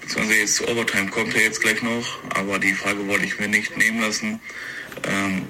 beziehungsweise 0.00 0.40
jetzt 0.40 0.56
zu 0.56 0.68
Overtime 0.68 1.10
kommt 1.10 1.34
er 1.34 1.42
jetzt 1.42 1.60
gleich 1.60 1.82
noch, 1.82 2.18
aber 2.30 2.58
die 2.58 2.72
Frage 2.72 3.06
wollte 3.06 3.24
ich 3.24 3.38
mir 3.38 3.48
nicht 3.48 3.76
nehmen 3.76 4.00
lassen. 4.00 4.40
Ähm, 5.04 5.46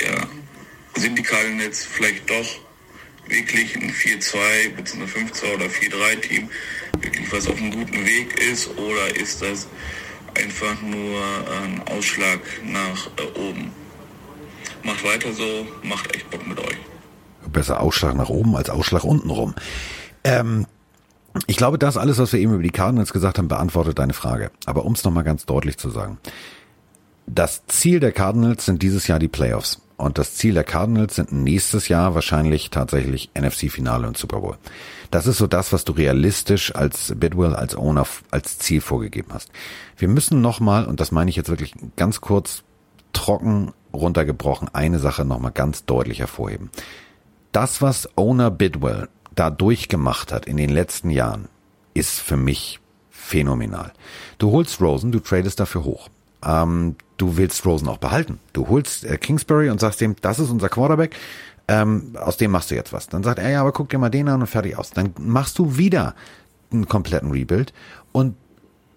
ja, 0.00 0.28
sind 0.96 1.18
die 1.18 1.22
Cardinals 1.22 1.84
vielleicht 1.84 2.28
doch 2.28 2.60
wirklich 3.26 3.76
ein 3.76 3.90
4-2 3.90 4.74
bzw. 4.76 5.04
5-2 5.04 5.54
oder 5.54 5.66
4-3 5.66 6.20
Team 6.20 6.48
wirklich 7.00 7.32
was 7.32 7.46
auf 7.46 7.56
einem 7.56 7.70
guten 7.70 8.04
Weg 8.06 8.38
ist 8.50 8.68
oder 8.76 9.16
ist 9.16 9.42
das 9.42 9.66
einfach 10.34 10.80
nur 10.82 11.20
ein 11.62 11.82
Ausschlag 11.88 12.40
nach 12.64 13.06
äh, 13.18 13.38
oben? 13.38 13.72
Macht 14.82 15.04
weiter 15.04 15.32
so, 15.32 15.66
macht 15.82 16.14
echt 16.14 16.28
Bock 16.30 16.46
mit 16.46 16.58
euch. 16.58 16.78
Besser 17.52 17.80
Ausschlag 17.80 18.14
nach 18.16 18.28
oben 18.28 18.56
als 18.56 18.70
Ausschlag 18.70 19.04
unten 19.04 19.30
rum. 19.30 19.54
Ähm, 20.24 20.66
ich 21.46 21.56
glaube, 21.56 21.78
das 21.78 21.96
alles, 21.96 22.18
was 22.18 22.32
wir 22.32 22.40
eben 22.40 22.54
über 22.54 22.62
die 22.62 22.70
Cardinals 22.70 23.12
gesagt 23.12 23.38
haben, 23.38 23.48
beantwortet 23.48 23.98
deine 23.98 24.12
Frage. 24.12 24.50
Aber 24.66 24.84
um 24.84 24.92
es 24.92 25.04
nochmal 25.04 25.24
ganz 25.24 25.46
deutlich 25.46 25.76
zu 25.78 25.90
sagen. 25.90 26.18
Das 27.26 27.66
Ziel 27.66 28.00
der 28.00 28.12
Cardinals 28.12 28.66
sind 28.66 28.82
dieses 28.82 29.06
Jahr 29.06 29.18
die 29.18 29.28
Playoffs. 29.28 29.81
Und 29.96 30.18
das 30.18 30.34
Ziel 30.34 30.54
der 30.54 30.64
Cardinals 30.64 31.16
sind 31.16 31.32
nächstes 31.32 31.88
Jahr 31.88 32.14
wahrscheinlich 32.14 32.70
tatsächlich 32.70 33.30
NFC-Finale 33.38 34.06
und 34.06 34.16
Super 34.16 34.40
Bowl. 34.40 34.56
Das 35.10 35.26
ist 35.26 35.38
so 35.38 35.46
das, 35.46 35.72
was 35.72 35.84
du 35.84 35.92
realistisch 35.92 36.74
als 36.74 37.12
Bidwell, 37.16 37.54
als 37.54 37.76
Owner, 37.76 38.06
als 38.30 38.58
Ziel 38.58 38.80
vorgegeben 38.80 39.28
hast. 39.32 39.50
Wir 39.96 40.08
müssen 40.08 40.40
nochmal, 40.40 40.86
und 40.86 41.00
das 41.00 41.12
meine 41.12 41.30
ich 41.30 41.36
jetzt 41.36 41.50
wirklich 41.50 41.74
ganz 41.96 42.20
kurz, 42.20 42.62
trocken 43.12 43.72
runtergebrochen, 43.92 44.70
eine 44.72 44.98
Sache 44.98 45.24
nochmal 45.24 45.52
ganz 45.52 45.84
deutlich 45.84 46.20
hervorheben. 46.20 46.70
Das, 47.52 47.82
was 47.82 48.08
Owner 48.16 48.50
Bidwell 48.50 49.08
da 49.34 49.50
durchgemacht 49.50 50.32
hat 50.32 50.46
in 50.46 50.56
den 50.56 50.70
letzten 50.70 51.10
Jahren, 51.10 51.48
ist 51.94 52.20
für 52.20 52.36
mich 52.36 52.80
phänomenal. 53.10 53.92
Du 54.38 54.50
holst 54.50 54.80
Rosen, 54.80 55.12
du 55.12 55.20
tradest 55.20 55.60
dafür 55.60 55.84
hoch. 55.84 56.08
Ähm, 56.44 56.96
du 57.16 57.36
willst 57.36 57.64
Rosen 57.64 57.88
auch 57.88 57.98
behalten. 57.98 58.38
Du 58.52 58.68
holst 58.68 59.04
äh, 59.04 59.16
Kingsbury 59.16 59.70
und 59.70 59.80
sagst 59.80 60.00
dem, 60.00 60.16
das 60.20 60.38
ist 60.38 60.50
unser 60.50 60.68
Quarterback, 60.68 61.14
ähm, 61.68 62.16
aus 62.20 62.36
dem 62.36 62.50
machst 62.50 62.70
du 62.70 62.74
jetzt 62.74 62.92
was. 62.92 63.08
Dann 63.08 63.22
sagt 63.22 63.38
er, 63.38 63.50
ja, 63.50 63.60
aber 63.60 63.72
guck 63.72 63.88
dir 63.88 63.98
mal 63.98 64.10
den 64.10 64.28
an 64.28 64.40
und 64.40 64.46
fertig 64.46 64.76
aus. 64.76 64.90
Dann 64.90 65.14
machst 65.18 65.58
du 65.58 65.76
wieder 65.76 66.14
einen 66.72 66.88
kompletten 66.88 67.30
Rebuild 67.30 67.72
und 68.10 68.34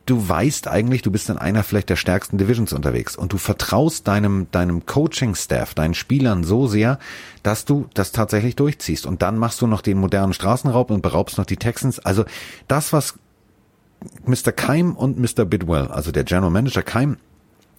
du 0.05 0.27
weißt 0.27 0.67
eigentlich, 0.67 1.01
du 1.01 1.11
bist 1.11 1.29
in 1.29 1.37
einer 1.37 1.63
vielleicht 1.63 1.89
der 1.89 1.95
stärksten 1.95 2.37
Divisions 2.37 2.73
unterwegs 2.73 3.15
und 3.15 3.33
du 3.33 3.37
vertraust 3.37 4.07
deinem, 4.07 4.47
deinem 4.51 4.85
Coaching-Staff, 4.85 5.73
deinen 5.73 5.93
Spielern 5.93 6.43
so 6.43 6.67
sehr, 6.67 6.99
dass 7.43 7.65
du 7.65 7.87
das 7.93 8.11
tatsächlich 8.11 8.55
durchziehst. 8.55 9.05
Und 9.05 9.21
dann 9.21 9.37
machst 9.37 9.61
du 9.61 9.67
noch 9.67 9.81
den 9.81 9.97
modernen 9.97 10.33
Straßenraub 10.33 10.91
und 10.91 11.01
beraubst 11.01 11.37
noch 11.37 11.45
die 11.45 11.57
Texans. 11.57 11.99
Also 11.99 12.25
das, 12.67 12.93
was 12.93 13.15
Mr. 14.25 14.51
Keim 14.51 14.95
und 14.95 15.17
Mr. 15.19 15.45
Bidwell, 15.45 15.87
also 15.87 16.11
der 16.11 16.23
General 16.23 16.51
Manager 16.51 16.83
Keim 16.83 17.17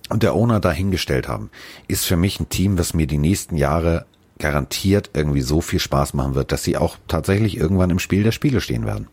und 0.09 0.23
der 0.23 0.35
Owner 0.35 0.61
dahingestellt 0.61 1.28
haben, 1.28 1.51
ist 1.89 2.05
für 2.05 2.16
mich 2.16 2.41
ein 2.41 2.49
Team, 2.49 2.78
was 2.78 2.95
mir 2.95 3.07
die 3.07 3.19
nächsten 3.19 3.57
Jahre 3.57 4.07
garantiert 4.39 5.11
irgendwie 5.15 5.43
so 5.43 5.61
viel 5.61 5.78
Spaß 5.78 6.15
machen 6.15 6.35
wird, 6.35 6.53
dass 6.53 6.62
sie 6.62 6.77
auch 6.77 6.97
tatsächlich 7.09 7.57
irgendwann 7.57 7.91
im 7.91 7.99
Spiel 7.99 8.23
der 8.23 8.33
Spiele 8.33 8.61
stehen 8.61 8.85
werden. 8.85 9.09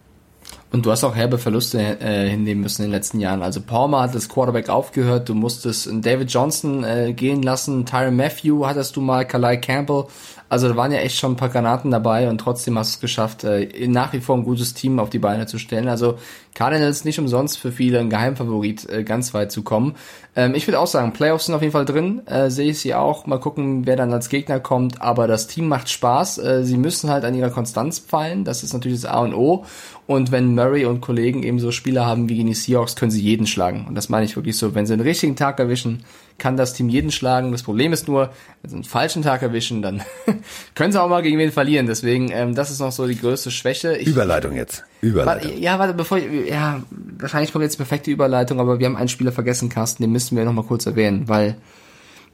Und 0.73 0.87
du 0.87 0.91
hast 0.91 1.03
auch 1.03 1.15
herbe 1.15 1.37
Verluste 1.37 1.79
äh, 2.01 2.27
hinnehmen 2.27 2.61
müssen 2.61 2.81
in 2.81 2.87
den 2.87 2.95
letzten 2.95 3.19
Jahren. 3.19 3.43
Also 3.43 3.61
Palmer 3.61 4.01
hat 4.01 4.15
das 4.15 4.27
Quarterback 4.27 4.69
aufgehört, 4.69 5.29
du 5.29 5.35
musstest 5.35 5.87
David 6.01 6.31
Johnson 6.31 6.83
äh, 6.83 7.13
gehen 7.13 7.43
lassen, 7.43 7.85
Tyron 7.85 8.15
Matthew 8.15 8.65
hattest 8.65 8.95
du 8.95 9.01
mal, 9.01 9.23
Kalai 9.23 9.57
Campbell. 9.57 10.05
Also 10.49 10.67
da 10.69 10.75
waren 10.75 10.91
ja 10.91 10.99
echt 10.99 11.17
schon 11.17 11.33
ein 11.33 11.35
paar 11.35 11.49
Granaten 11.49 11.89
dabei 11.89 12.29
und 12.29 12.39
trotzdem 12.39 12.77
hast 12.77 12.91
du 12.91 12.95
es 12.97 13.01
geschafft, 13.01 13.43
äh, 13.43 13.87
nach 13.87 14.13
wie 14.13 14.19
vor 14.19 14.35
ein 14.35 14.43
gutes 14.43 14.73
Team 14.73 14.99
auf 14.99 15.09
die 15.09 15.19
Beine 15.19 15.45
zu 15.45 15.59
stellen. 15.59 15.87
Also 15.87 16.17
Cardinals 16.53 17.05
nicht 17.05 17.17
umsonst 17.17 17.57
für 17.57 17.71
viele 17.71 17.99
ein 17.99 18.09
Geheimfavorit, 18.09 18.87
äh, 18.89 19.03
ganz 19.03 19.33
weit 19.33 19.51
zu 19.51 19.63
kommen. 19.63 19.95
Ähm, 20.35 20.53
ich 20.53 20.67
würde 20.67 20.79
auch 20.79 20.87
sagen, 20.87 21.13
Playoffs 21.13 21.45
sind 21.45 21.55
auf 21.55 21.61
jeden 21.61 21.71
Fall 21.71 21.85
drin, 21.85 22.21
äh, 22.27 22.49
sehe 22.49 22.69
ich 22.69 22.79
sie 22.79 22.93
auch. 22.93 23.25
Mal 23.25 23.39
gucken, 23.39 23.87
wer 23.87 23.95
dann 23.95 24.13
als 24.13 24.29
Gegner 24.29 24.59
kommt. 24.59 25.01
Aber 25.01 25.27
das 25.27 25.47
Team 25.47 25.67
macht 25.67 25.89
Spaß. 25.89 26.37
Äh, 26.37 26.63
sie 26.63 26.77
müssen 26.77 27.09
halt 27.09 27.25
an 27.25 27.33
ihrer 27.33 27.49
Konstanz 27.49 27.99
fallen. 27.99 28.43
Das 28.43 28.63
ist 28.63 28.73
natürlich 28.73 29.01
das 29.01 29.11
A 29.11 29.21
und 29.21 29.33
O. 29.33 29.65
Und 30.05 30.31
wenn 30.31 30.53
Murray 30.53 30.85
und 30.85 30.99
Kollegen 30.99 31.43
eben 31.43 31.59
so 31.59 31.71
Spieler 31.71 32.05
haben 32.05 32.27
wie 32.27 32.35
gegen 32.35 32.49
die 32.49 32.53
Seahawks, 32.53 32.95
können 32.95 33.11
sie 33.11 33.21
jeden 33.21 33.47
schlagen. 33.47 33.85
Und 33.88 33.95
das 33.95 34.09
meine 34.09 34.25
ich 34.25 34.35
wirklich 34.35 34.57
so. 34.57 34.75
Wenn 34.75 34.85
sie 34.85 34.93
einen 34.93 35.01
richtigen 35.01 35.38
Tag 35.38 35.59
erwischen, 35.59 36.03
kann 36.38 36.57
das 36.57 36.73
Team 36.73 36.89
jeden 36.89 37.09
schlagen. 37.09 37.53
Das 37.53 37.63
Problem 37.63 37.93
ist 37.93 38.07
nur, 38.09 38.30
wenn 38.61 38.69
sie 38.69 38.75
einen 38.75 38.84
falschen 38.84 39.21
Tag 39.21 39.41
erwischen, 39.41 39.81
dann 39.81 40.01
können 40.75 40.91
sie 40.91 41.01
auch 41.01 41.07
mal 41.07 41.21
gegen 41.21 41.38
wen 41.38 41.53
verlieren. 41.53 41.88
Deswegen, 41.88 42.31
ähm, 42.31 42.53
das 42.53 42.69
ist 42.69 42.80
noch 42.80 42.91
so 42.91 43.07
die 43.07 43.17
größte 43.17 43.49
Schwäche. 43.49 43.95
Ich, 43.95 44.07
Überleitung 44.07 44.55
jetzt. 44.55 44.84
Überleitung. 44.99 45.51
Warte, 45.51 45.61
ja, 45.61 45.80
warte, 45.80 45.93
bevor 45.93 46.17
ich, 46.17 46.49
ja, 46.49 46.81
wahrscheinlich 47.17 47.53
kommt 47.53 47.63
jetzt 47.63 47.75
die 47.75 47.77
perfekte 47.77 48.11
Überleitung, 48.11 48.59
aber 48.59 48.80
wir 48.80 48.88
haben 48.88 48.97
einen 48.97 49.09
Spieler 49.09 49.31
vergessen, 49.31 49.69
Carsten, 49.69 50.03
den 50.03 50.11
müssen 50.11 50.35
wir 50.35 50.43
noch 50.43 50.53
mal 50.53 50.63
kurz 50.63 50.85
erwähnen, 50.85 51.30
weil 51.30 51.55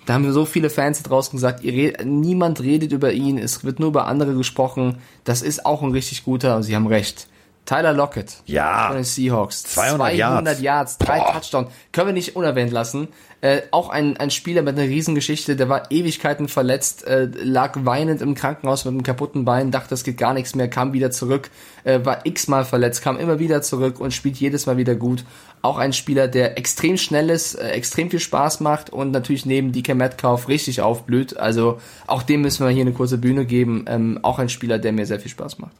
da 0.08 0.16
haben 0.16 0.24
wir 0.24 0.34
so 0.34 0.46
viele 0.46 0.72
Fans 0.72 1.04
draußen 1.04 1.38
gesagt, 1.38 1.64
red, 1.64 2.04
niemand 2.04 2.62
redet 2.62 2.92
über 2.94 3.14
ihn, 3.14 3.38
es 3.38 3.64
wird 3.64 3.80
nur 3.80 3.90
über 3.90 4.08
andere 4.08 4.34
gesprochen. 4.34 4.98
Das 5.24 5.44
ist 5.44 5.68
auch 5.68 5.84
ein 5.84 5.92
richtig 5.92 6.24
guter 6.24 6.56
und 6.56 6.64
sie 6.64 6.76
haben 6.76 6.88
recht. 6.88 7.28
Tyler 7.70 7.94
Lockett 7.94 8.38
ja. 8.48 8.88
von 8.88 8.96
den 8.96 9.04
Seahawks. 9.04 9.62
200, 9.62 10.16
200 10.16 10.16
Yards, 10.18 10.62
Yards 10.62 10.98
drei 10.98 11.20
Touchdowns. 11.20 11.70
Können 11.92 12.08
wir 12.08 12.14
nicht 12.14 12.36
unerwähnt 12.36 12.72
lassen. 12.72 13.10
Äh, 13.42 13.62
auch 13.70 13.90
ein, 13.90 14.18
ein 14.18 14.32
Spieler 14.32 14.64
mit 14.64 14.76
einer 14.76 14.88
Riesengeschichte, 14.88 15.56
der 15.56 15.70
war 15.70 15.92
Ewigkeiten 15.92 16.48
verletzt, 16.48 17.06
äh, 17.06 17.26
lag 17.26 17.78
weinend 17.84 18.24
im 18.24 18.34
Krankenhaus 18.34 18.86
mit 18.86 18.94
einem 18.94 19.04
kaputten 19.04 19.46
Bein, 19.46 19.70
dachte, 19.70 19.94
es 19.94 20.04
geht 20.04 20.18
gar 20.18 20.34
nichts 20.34 20.56
mehr, 20.56 20.68
kam 20.68 20.94
wieder 20.94 21.12
zurück, 21.12 21.52
äh, 21.84 22.04
war 22.04 22.26
x-mal 22.26 22.66
verletzt, 22.66 23.04
kam 23.04 23.20
immer 23.20 23.38
wieder 23.38 23.62
zurück 23.62 24.00
und 24.00 24.16
spielt 24.16 24.38
jedes 24.38 24.66
Mal 24.66 24.78
wieder 24.78 24.96
gut. 24.96 25.24
Auch 25.62 25.78
ein 25.78 25.94
Spieler, 25.94 26.28
der 26.28 26.58
extrem 26.58 26.98
schnell 26.98 27.30
ist, 27.30 27.54
äh, 27.54 27.70
extrem 27.70 28.10
viel 28.10 28.20
Spaß 28.20 28.62
macht 28.62 28.90
und 28.90 29.12
natürlich 29.12 29.46
neben 29.46 29.74
DK 29.74 29.94
Metcalf 29.94 30.48
richtig 30.48 30.82
aufblüht. 30.82 31.38
Also 31.38 31.80
auch 32.08 32.24
dem 32.24 32.42
müssen 32.42 32.66
wir 32.66 32.72
hier 32.72 32.82
eine 32.82 32.94
kurze 32.94 33.20
Bühne 33.20 33.46
geben. 33.46 33.86
Ähm, 33.88 34.20
auch 34.24 34.40
ein 34.40 34.50
Spieler, 34.50 34.80
der 34.80 34.92
mir 34.92 35.06
sehr 35.06 35.20
viel 35.20 35.32
Spaß 35.32 35.60
macht. 35.60 35.74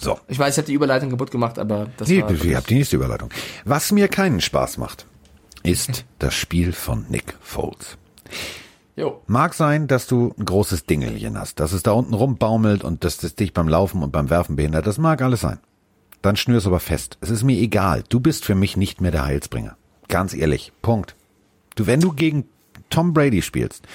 So. 0.00 0.18
Ich 0.28 0.38
weiß, 0.38 0.54
ich 0.54 0.58
habe 0.58 0.66
die 0.66 0.74
Überleitung 0.74 1.10
kaputt 1.10 1.30
gemacht, 1.30 1.58
aber 1.58 1.88
das 1.96 2.08
nee, 2.08 2.22
war... 2.22 2.30
ich 2.30 2.54
habe 2.54 2.66
die 2.66 2.74
nächste 2.74 2.96
Überleitung. 2.96 3.30
Was 3.64 3.92
mir 3.92 4.08
keinen 4.08 4.40
Spaß 4.40 4.78
macht, 4.78 5.06
ist 5.62 6.06
das 6.18 6.34
Spiel 6.34 6.72
von 6.72 7.04
Nick 7.08 7.36
Foles. 7.40 7.98
Jo. 8.96 9.22
Mag 9.26 9.54
sein, 9.54 9.86
dass 9.86 10.06
du 10.06 10.34
ein 10.38 10.44
großes 10.44 10.86
Dingelchen 10.86 11.38
hast, 11.38 11.60
dass 11.60 11.72
es 11.72 11.82
da 11.82 11.92
unten 11.92 12.14
rumbaumelt 12.14 12.82
und 12.82 13.04
dass 13.04 13.18
das 13.18 13.34
dich 13.34 13.52
beim 13.52 13.68
Laufen 13.68 14.02
und 14.02 14.10
beim 14.10 14.30
Werfen 14.30 14.56
behindert. 14.56 14.86
Das 14.86 14.98
mag 14.98 15.22
alles 15.22 15.40
sein. 15.40 15.58
Dann 16.22 16.36
schnür 16.36 16.58
es 16.58 16.66
aber 16.66 16.80
fest. 16.80 17.16
Es 17.20 17.30
ist 17.30 17.44
mir 17.44 17.58
egal. 17.58 18.04
Du 18.08 18.20
bist 18.20 18.44
für 18.44 18.54
mich 18.54 18.76
nicht 18.76 19.00
mehr 19.00 19.10
der 19.10 19.24
Heilsbringer. 19.24 19.76
Ganz 20.08 20.34
ehrlich. 20.34 20.72
Punkt. 20.82 21.14
Du, 21.76 21.86
wenn 21.86 22.00
du 22.00 22.12
gegen 22.12 22.44
Tom 22.90 23.14
Brady 23.14 23.42
spielst, 23.42 23.86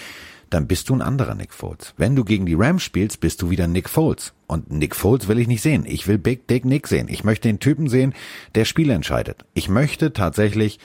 dann 0.56 0.68
bist 0.68 0.88
du 0.88 0.96
ein 0.96 1.02
anderer 1.02 1.36
Nick 1.36 1.54
Foles. 1.54 1.94
Wenn 1.98 2.16
du 2.16 2.24
gegen 2.24 2.46
die 2.46 2.54
Rams 2.54 2.82
spielst, 2.82 3.20
bist 3.20 3.42
du 3.42 3.50
wieder 3.50 3.68
Nick 3.68 3.90
Foles. 3.90 4.32
Und 4.48 4.72
Nick 4.72 4.96
Foles 4.96 5.28
will 5.28 5.38
ich 5.38 5.50
nicht 5.50 5.62
sehen. 5.62 5.84
Ich 5.86 6.08
will 6.08 6.18
Big 6.18 6.48
Dick 6.48 6.64
Nick 6.64 6.88
sehen. 6.88 7.10
Ich 7.10 7.26
möchte 7.26 7.50
den 7.50 7.60
Typen 7.60 7.90
sehen, 7.90 8.14
der 8.56 8.64
Spiele 8.64 8.94
entscheidet. 8.94 9.44
Ich 9.54 9.68
möchte 9.68 10.14
tatsächlich 10.14 10.80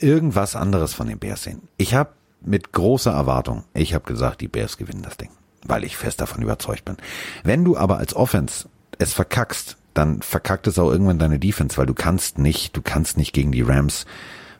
irgendwas 0.00 0.56
anderes 0.56 0.94
von 0.94 1.08
den 1.08 1.18
Bears 1.18 1.42
sehen. 1.42 1.60
Ich 1.76 1.92
habe 1.92 2.14
mit 2.40 2.72
großer 2.72 3.12
Erwartung, 3.12 3.64
ich 3.74 3.92
habe 3.92 4.06
gesagt, 4.06 4.40
die 4.40 4.48
Bears 4.48 4.78
gewinnen 4.78 5.02
das 5.02 5.18
Ding, 5.18 5.28
weil 5.66 5.84
ich 5.84 5.98
fest 5.98 6.22
davon 6.22 6.40
überzeugt 6.40 6.86
bin. 6.86 6.96
Wenn 7.44 7.66
du 7.66 7.76
aber 7.76 7.98
als 7.98 8.16
Offense 8.16 8.66
es 8.96 9.12
verkackst, 9.12 9.76
dann 9.92 10.22
verkackt 10.22 10.66
es 10.68 10.78
auch 10.78 10.90
irgendwann 10.90 11.18
deine 11.18 11.38
Defense, 11.38 11.76
weil 11.76 11.84
du 11.84 11.92
kannst 11.92 12.38
nicht, 12.38 12.74
du 12.78 12.80
kannst 12.80 13.18
nicht 13.18 13.34
gegen 13.34 13.52
die 13.52 13.60
Rams 13.60 14.06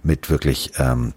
mit 0.02 0.28
wirklich 0.28 0.72
ähm, 0.76 1.14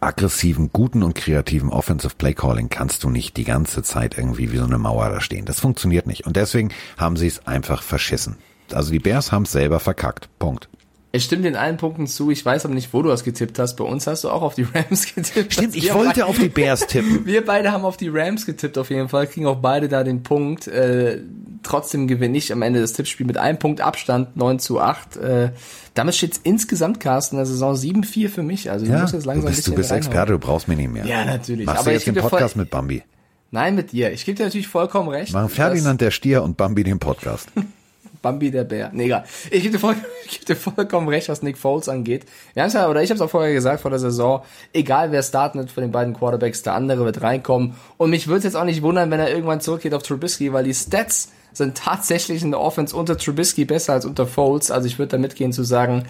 aggressiven, 0.00 0.70
guten 0.72 1.02
und 1.02 1.14
kreativen 1.14 1.70
Offensive 1.70 2.14
Play 2.16 2.34
Calling 2.34 2.68
kannst 2.68 3.04
du 3.04 3.10
nicht 3.10 3.36
die 3.36 3.44
ganze 3.44 3.82
Zeit 3.82 4.16
irgendwie 4.16 4.52
wie 4.52 4.58
so 4.58 4.64
eine 4.64 4.78
Mauer 4.78 5.10
da 5.10 5.20
stehen. 5.20 5.44
Das 5.44 5.60
funktioniert 5.60 6.06
nicht. 6.06 6.26
Und 6.26 6.36
deswegen 6.36 6.70
haben 6.96 7.16
sie 7.16 7.26
es 7.26 7.46
einfach 7.46 7.82
verschissen. 7.82 8.36
Also 8.72 8.90
die 8.90 8.98
Bears 8.98 9.32
haben 9.32 9.42
es 9.42 9.52
selber 9.52 9.80
verkackt. 9.80 10.28
Punkt. 10.38 10.68
Ich 11.14 11.24
stimme 11.24 11.46
in 11.46 11.56
allen 11.56 11.76
Punkten 11.76 12.06
zu. 12.06 12.30
Ich 12.30 12.42
weiß 12.42 12.64
aber 12.64 12.72
nicht, 12.72 12.94
wo 12.94 13.02
du 13.02 13.10
das 13.10 13.22
getippt 13.22 13.58
hast. 13.58 13.76
Bei 13.76 13.84
uns 13.84 14.06
hast 14.06 14.24
du 14.24 14.30
auch 14.30 14.40
auf 14.40 14.54
die 14.54 14.62
Rams 14.74 15.14
getippt. 15.14 15.52
Stimmt, 15.52 15.76
ich 15.76 15.92
wollte 15.92 16.24
auf 16.24 16.38
die 16.38 16.48
Bears 16.48 16.86
tippen. 16.86 17.26
Wir 17.26 17.44
beide 17.44 17.70
haben 17.70 17.84
auf 17.84 17.98
die 17.98 18.08
Rams 18.08 18.46
getippt 18.46 18.78
auf 18.78 18.88
jeden 18.88 19.10
Fall. 19.10 19.26
Kriegen 19.26 19.46
auch 19.46 19.56
beide 19.56 19.88
da 19.88 20.04
den 20.04 20.22
Punkt. 20.22 20.68
Äh, 20.68 21.20
trotzdem 21.62 22.08
gewinne 22.08 22.38
ich 22.38 22.50
am 22.50 22.62
Ende 22.62 22.80
das 22.80 22.94
Tippspiel 22.94 23.26
mit 23.26 23.36
einem 23.36 23.58
Punkt 23.58 23.82
Abstand, 23.82 24.38
9 24.38 24.58
zu 24.58 24.80
8. 24.80 25.16
Äh, 25.18 25.50
damit 25.92 26.14
steht 26.14 26.32
es 26.32 26.40
insgesamt, 26.42 26.98
Carsten, 26.98 27.36
der 27.36 27.44
Saison 27.44 27.74
7-4 27.74 28.30
für 28.30 28.42
mich. 28.42 28.70
Also 28.70 28.86
ja, 28.86 28.94
du 28.94 29.00
musst 29.02 29.12
jetzt 29.12 29.26
langsam 29.26 29.50
du 29.50 29.54
bist, 29.54 29.68
ein 29.68 29.70
du 29.70 29.76
bist. 29.76 29.92
Experte, 29.92 30.32
du 30.32 30.38
brauchst 30.38 30.66
mich 30.66 30.78
nicht 30.78 30.90
mehr. 30.90 31.04
Ja, 31.04 31.26
natürlich. 31.26 31.66
Machst 31.66 31.80
aber 31.80 31.90
du 31.90 31.96
ich 31.96 32.06
jetzt 32.06 32.16
den 32.16 32.22
Podcast 32.22 32.56
mit 32.56 32.70
Bambi? 32.70 33.02
Nein, 33.50 33.74
mit 33.74 33.92
dir. 33.92 34.12
Ich 34.12 34.24
gebe 34.24 34.38
dir 34.38 34.44
natürlich 34.44 34.68
vollkommen 34.68 35.10
recht. 35.10 35.34
Machen 35.34 35.50
Ferdinand 35.50 36.00
der 36.00 36.10
Stier 36.10 36.42
und 36.42 36.56
Bambi 36.56 36.84
den 36.84 36.98
Podcast. 36.98 37.48
Bambi 38.22 38.50
der 38.50 38.64
Bär. 38.64 38.90
Nee, 38.92 39.06
egal. 39.06 39.24
Ich 39.50 39.62
gebe 39.62 39.78
voll, 39.78 39.96
ich 40.24 40.38
geb 40.38 40.46
dir 40.46 40.56
vollkommen 40.56 41.08
recht, 41.08 41.28
was 41.28 41.42
Nick 41.42 41.58
Foles 41.58 41.88
angeht. 41.88 42.24
Wir 42.54 42.62
haben's 42.62 42.74
ja, 42.74 42.88
oder 42.88 43.02
ich 43.02 43.10
habe 43.10 43.16
es 43.16 43.20
auch 43.20 43.30
vorher 43.30 43.52
gesagt 43.52 43.82
vor 43.82 43.90
der 43.90 43.98
Saison, 44.00 44.42
egal 44.72 45.12
wer 45.12 45.22
startet 45.22 45.70
von 45.70 45.82
den 45.82 45.90
beiden 45.90 46.14
Quarterbacks, 46.14 46.62
der 46.62 46.74
andere 46.74 47.04
wird 47.04 47.20
reinkommen. 47.20 47.74
Und 47.98 48.10
mich 48.10 48.28
würde 48.28 48.44
jetzt 48.44 48.54
auch 48.54 48.64
nicht 48.64 48.82
wundern, 48.82 49.10
wenn 49.10 49.20
er 49.20 49.30
irgendwann 49.30 49.60
zurückgeht 49.60 49.92
auf 49.92 50.04
Trubisky, 50.04 50.52
weil 50.52 50.64
die 50.64 50.74
Stats 50.74 51.32
sind 51.52 51.76
tatsächlich 51.76 52.42
in 52.42 52.52
der 52.52 52.60
Offense 52.60 52.96
unter 52.96 53.18
Trubisky 53.18 53.64
besser 53.64 53.92
als 53.94 54.06
unter 54.06 54.26
Foles. 54.26 54.70
Also 54.70 54.86
ich 54.86 54.98
würde 54.98 55.10
da 55.10 55.18
mitgehen 55.18 55.52
zu 55.52 55.64
sagen, 55.64 56.04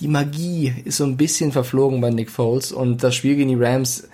die 0.00 0.08
Magie 0.08 0.74
ist 0.84 0.96
so 0.98 1.04
ein 1.04 1.16
bisschen 1.16 1.52
verflogen 1.52 2.00
bei 2.00 2.10
Nick 2.10 2.30
Foles 2.30 2.72
und 2.72 3.02
das 3.02 3.14
Spiel 3.14 3.36
gegen 3.36 3.48
die 3.48 3.64
Rams 3.64 4.08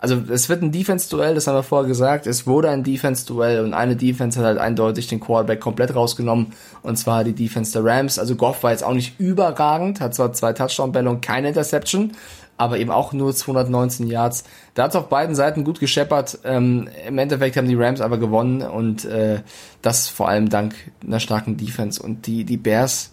also 0.00 0.16
es 0.30 0.48
wird 0.48 0.62
ein 0.62 0.72
Defense-Duell, 0.72 1.34
das 1.34 1.46
haben 1.46 1.56
wir 1.56 1.62
vorher 1.62 1.86
gesagt. 1.86 2.26
Es 2.26 2.46
wurde 2.46 2.70
ein 2.70 2.82
Defense-Duell 2.82 3.62
und 3.62 3.74
eine 3.74 3.96
Defense 3.96 4.38
hat 4.38 4.46
halt 4.46 4.58
eindeutig 4.58 5.08
den 5.08 5.20
Quarterback 5.20 5.60
komplett 5.60 5.94
rausgenommen 5.94 6.54
und 6.82 6.96
zwar 6.96 7.22
die 7.22 7.34
Defense 7.34 7.72
der 7.72 7.84
Rams. 7.84 8.18
Also 8.18 8.34
Goff 8.34 8.62
war 8.62 8.70
jetzt 8.70 8.82
auch 8.82 8.94
nicht 8.94 9.20
überragend, 9.20 10.00
hat 10.00 10.14
zwar 10.14 10.32
zwei 10.32 10.54
Touchdown-Bälle 10.54 11.10
und 11.10 11.20
keine 11.20 11.48
Interception, 11.48 12.12
aber 12.56 12.78
eben 12.78 12.90
auch 12.90 13.12
nur 13.12 13.34
219 13.34 14.06
Yards. 14.06 14.44
Da 14.72 14.84
hat 14.84 14.90
es 14.90 14.96
auf 14.96 15.10
beiden 15.10 15.34
Seiten 15.34 15.64
gut 15.64 15.80
gescheppert. 15.80 16.38
Ähm, 16.44 16.88
Im 17.06 17.18
Endeffekt 17.18 17.58
haben 17.58 17.68
die 17.68 17.74
Rams 17.74 18.00
aber 18.00 18.16
gewonnen 18.16 18.62
und 18.62 19.04
äh, 19.04 19.40
das 19.82 20.08
vor 20.08 20.30
allem 20.30 20.48
dank 20.48 20.74
einer 21.06 21.20
starken 21.20 21.58
Defense 21.58 22.02
und 22.02 22.26
die 22.26 22.44
die 22.44 22.56
Bears. 22.56 23.12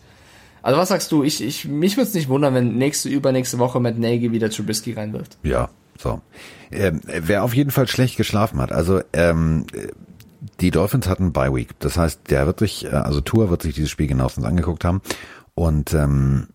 Also 0.62 0.80
was 0.80 0.88
sagst 0.88 1.12
du? 1.12 1.24
Ich, 1.24 1.44
ich 1.44 1.66
mich 1.66 1.98
würde 1.98 2.08
es 2.08 2.14
nicht 2.14 2.30
wundern, 2.30 2.54
wenn 2.54 2.78
nächste 2.78 3.10
übernächste 3.10 3.60
Woche 3.60 3.82
Matt 3.82 3.98
Nagy 3.98 4.32
wieder 4.32 4.50
Trubisky 4.50 4.94
reinwirft. 4.94 5.38
Ja, 5.44 5.70
so. 6.00 6.22
Ähm, 6.72 7.02
wer 7.06 7.44
auf 7.44 7.54
jeden 7.54 7.72
Fall 7.72 7.88
schlecht 7.88 8.18
geschlafen 8.18 8.60
hat, 8.60 8.72
also 8.72 9.02
ähm, 9.14 9.66
die 10.60 10.72
Dolphins 10.72 11.08
hatten 11.08 11.34
Bye 11.34 11.54
Week. 11.54 11.70
Das 11.80 11.98
heißt, 11.98 12.30
der 12.30 12.46
wird 12.46 12.60
sich, 12.60 12.86
äh, 12.86 12.90
also 12.90 13.22
Tour 13.22 13.50
wird 13.50 13.62
sich 13.62 13.76
dieses 13.76 13.90
Spiel 13.90 14.08
genauestens 14.08 14.46
angeguckt 14.46 14.86
haben. 14.86 15.02
Und 15.56 15.94
ähm, 15.94 16.48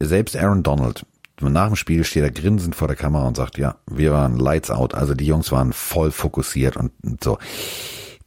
selbst 0.00 0.36
Aaron 0.36 0.62
Donald, 0.62 1.06
nach 1.40 1.68
dem 1.68 1.76
Spiel 1.76 2.04
steht 2.04 2.24
er 2.24 2.30
grinsend 2.30 2.74
vor 2.74 2.88
der 2.88 2.96
Kamera 2.96 3.26
und 3.26 3.36
sagt, 3.36 3.58
ja, 3.58 3.76
wir 3.86 4.12
waren 4.12 4.38
lights 4.38 4.70
out. 4.70 4.94
Also 4.94 5.14
die 5.14 5.26
Jungs 5.26 5.52
waren 5.52 5.72
voll 5.72 6.10
fokussiert 6.10 6.76
und, 6.76 6.92
und 7.02 7.22
so. 7.22 7.38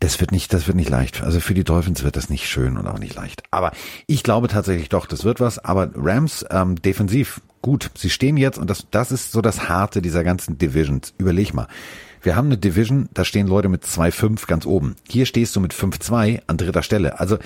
Das 0.02 0.20
wird 0.20 0.32
nicht, 0.32 0.52
das 0.52 0.66
wird 0.66 0.76
nicht 0.76 0.90
leicht. 0.90 1.22
Also 1.22 1.40
für 1.40 1.54
die 1.54 1.64
Dolphins 1.64 2.04
wird 2.04 2.16
das 2.16 2.28
nicht 2.28 2.50
schön 2.50 2.76
und 2.78 2.88
auch 2.88 2.98
nicht 2.98 3.14
leicht. 3.14 3.44
Aber 3.52 3.72
ich 4.08 4.24
glaube 4.24 4.48
tatsächlich 4.48 4.90
doch, 4.90 5.06
das 5.06 5.24
wird 5.24 5.40
was. 5.40 5.60
Aber 5.60 5.92
Rams 5.94 6.44
ähm, 6.50 6.82
defensiv 6.82 7.40
gut. 7.62 7.92
Sie 7.96 8.10
stehen 8.10 8.36
jetzt 8.36 8.58
und 8.58 8.68
das, 8.68 8.88
das 8.90 9.12
ist 9.12 9.32
so 9.32 9.42
das 9.42 9.70
Harte 9.70 10.02
dieser 10.02 10.24
ganzen 10.24 10.58
Divisions. 10.58 11.14
Überleg 11.20 11.54
mal. 11.54 11.68
Wir 12.24 12.36
haben 12.36 12.48
eine 12.48 12.58
Division, 12.58 13.10
da 13.14 13.24
stehen 13.24 13.46
Leute 13.46 13.70
mit 13.70 13.84
2-5 13.84 14.48
ganz 14.48 14.66
oben. 14.66 14.96
Hier 15.08 15.28
stehst 15.28 15.56
du 15.56 15.60
mit 15.60 15.72
5-2 15.72 16.42
an 16.48 16.58
dritter 16.58 16.82
Stelle. 16.82 17.20
Also 17.20 17.38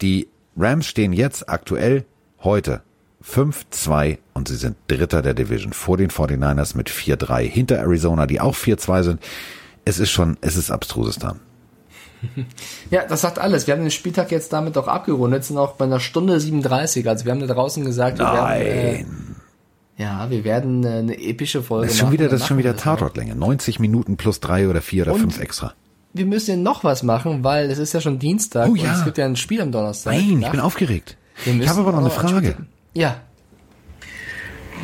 die 0.00 0.28
Rams 0.56 0.86
stehen 0.86 1.12
jetzt 1.12 1.48
aktuell 1.48 2.04
heute 2.40 2.82
5-2 3.24 4.18
und 4.32 4.46
sie 4.46 4.54
sind 4.54 4.76
Dritter 4.86 5.22
der 5.22 5.34
Division 5.34 5.72
vor 5.72 5.96
den 5.96 6.10
49ers 6.10 6.76
mit 6.76 6.88
4-3. 6.88 7.40
Hinter 7.40 7.78
Arizona, 7.78 8.28
die 8.28 8.40
auch 8.40 8.54
4-2 8.54 9.02
sind. 9.02 9.20
Es 9.84 9.98
ist 9.98 10.10
schon, 10.10 10.36
es 10.40 10.56
ist 10.56 10.70
abstrusistan. 10.70 11.40
Ja, 12.90 13.04
das 13.06 13.20
sagt 13.20 13.38
alles. 13.38 13.66
Wir 13.66 13.74
haben 13.74 13.82
den 13.82 13.90
Spieltag 13.90 14.30
jetzt 14.30 14.52
damit 14.52 14.76
auch 14.78 14.88
abgerundet, 14.88 15.44
sind 15.44 15.58
auch 15.58 15.72
bei 15.74 15.84
einer 15.84 16.00
Stunde 16.00 16.38
37. 16.40 17.08
Also 17.08 17.24
wir 17.24 17.32
haben 17.32 17.40
da 17.40 17.46
draußen 17.52 17.84
gesagt, 17.84 18.18
wir 18.18 18.24
Nein. 18.26 18.60
werden, 18.64 19.36
äh, 19.98 20.02
ja, 20.02 20.30
wir 20.30 20.44
werden 20.44 20.84
äh, 20.84 20.88
eine 20.98 21.18
epische 21.20 21.62
Folge 21.62 21.86
Das 21.86 21.94
ist 21.94 21.98
schon 22.00 22.08
machen. 22.08 22.18
wieder, 22.18 22.28
das 22.28 22.40
ist 22.42 22.46
schon 22.48 22.58
wieder. 22.58 22.76
Tatortlänge. 22.76 23.34
90 23.34 23.80
Minuten 23.80 24.16
plus 24.16 24.40
drei 24.40 24.68
oder 24.68 24.82
vier 24.82 25.04
oder 25.04 25.14
Und- 25.14 25.20
fünf 25.20 25.40
extra. 25.40 25.74
Wir 26.12 26.24
müssen 26.24 26.50
ja 26.50 26.56
noch 26.56 26.82
was 26.82 27.02
machen, 27.02 27.44
weil 27.44 27.70
es 27.70 27.78
ist 27.78 27.92
ja 27.92 28.00
schon 28.00 28.18
Dienstag 28.18 28.68
Oh 28.68 28.72
und 28.72 28.76
ja. 28.82 28.94
es 28.96 29.04
gibt 29.04 29.18
ja 29.18 29.26
ein 29.26 29.36
Spiel 29.36 29.60
am 29.60 29.70
Donnerstag. 29.70 30.14
Nein, 30.14 30.40
ich 30.40 30.50
bin 30.50 30.60
aufgeregt. 30.60 31.18
Ich 31.44 31.68
habe 31.68 31.80
aber 31.80 31.92
noch 31.92 31.98
eine 31.98 32.08
Frage. 32.10 32.56
Ja. 32.94 33.16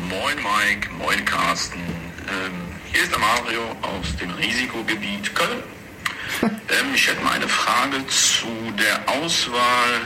Moin 0.09 0.35
Mike, 0.35 0.89
moin 0.99 1.25
Carsten. 1.25 1.79
Ähm, 1.79 2.51
hier 2.91 3.01
ist 3.03 3.11
der 3.11 3.19
Mario 3.19 3.61
aus 3.81 4.15
dem 4.21 4.29
Risikogebiet 4.31 5.33
Köln. 5.33 5.63
Ähm, 6.41 6.95
ich 6.95 7.07
hätte 7.07 7.21
mal 7.23 7.33
eine 7.33 7.47
Frage 7.47 8.05
zu 8.07 8.47
der 8.77 9.07
Auswahl 9.09 10.01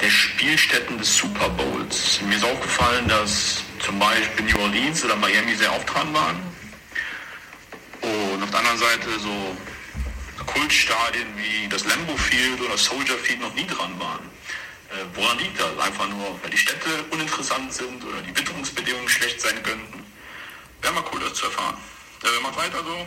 der 0.00 0.10
Spielstätten 0.10 0.98
des 0.98 1.16
Super 1.16 1.48
Bowls. 1.50 2.20
Mir 2.22 2.36
ist 2.36 2.44
aufgefallen, 2.44 3.08
dass 3.08 3.62
zum 3.84 3.98
Beispiel 3.98 4.44
New 4.46 4.60
Orleans 4.60 5.04
oder 5.04 5.16
Miami 5.16 5.54
sehr 5.54 5.72
oft 5.74 5.88
dran 5.92 6.12
waren. 6.12 6.42
Und 8.00 8.42
auf 8.42 8.50
der 8.50 8.58
anderen 8.58 8.78
Seite 8.78 9.18
so 9.18 9.56
Kultstadien 10.46 11.26
wie 11.36 11.68
das 11.68 11.84
Lambeau 11.86 12.16
Field 12.16 12.60
oder 12.60 12.76
Soldier 12.76 13.16
Field 13.18 13.40
noch 13.40 13.54
nie 13.54 13.66
dran 13.66 13.98
waren. 13.98 14.24
Äh, 14.90 15.04
woran 15.14 15.38
liegt 15.38 15.58
das? 15.58 15.78
Einfach 15.78 16.08
nur, 16.08 16.38
weil 16.42 16.50
die 16.50 16.58
Städte 16.58 16.88
uninteressant 17.10 17.72
sind 17.72 18.04
oder 18.04 18.20
die 18.20 18.36
Witterungsbedingungen 18.36 19.08
schlecht 19.08 19.40
sein 19.40 19.62
könnten? 19.62 20.04
Wäre 20.82 20.92
mal 20.92 21.04
cool, 21.12 21.20
das 21.20 21.34
zu 21.34 21.46
erfahren. 21.46 21.76
Äh, 22.22 22.42
macht 22.42 22.56
weiter 22.56 22.82
so. 22.84 23.06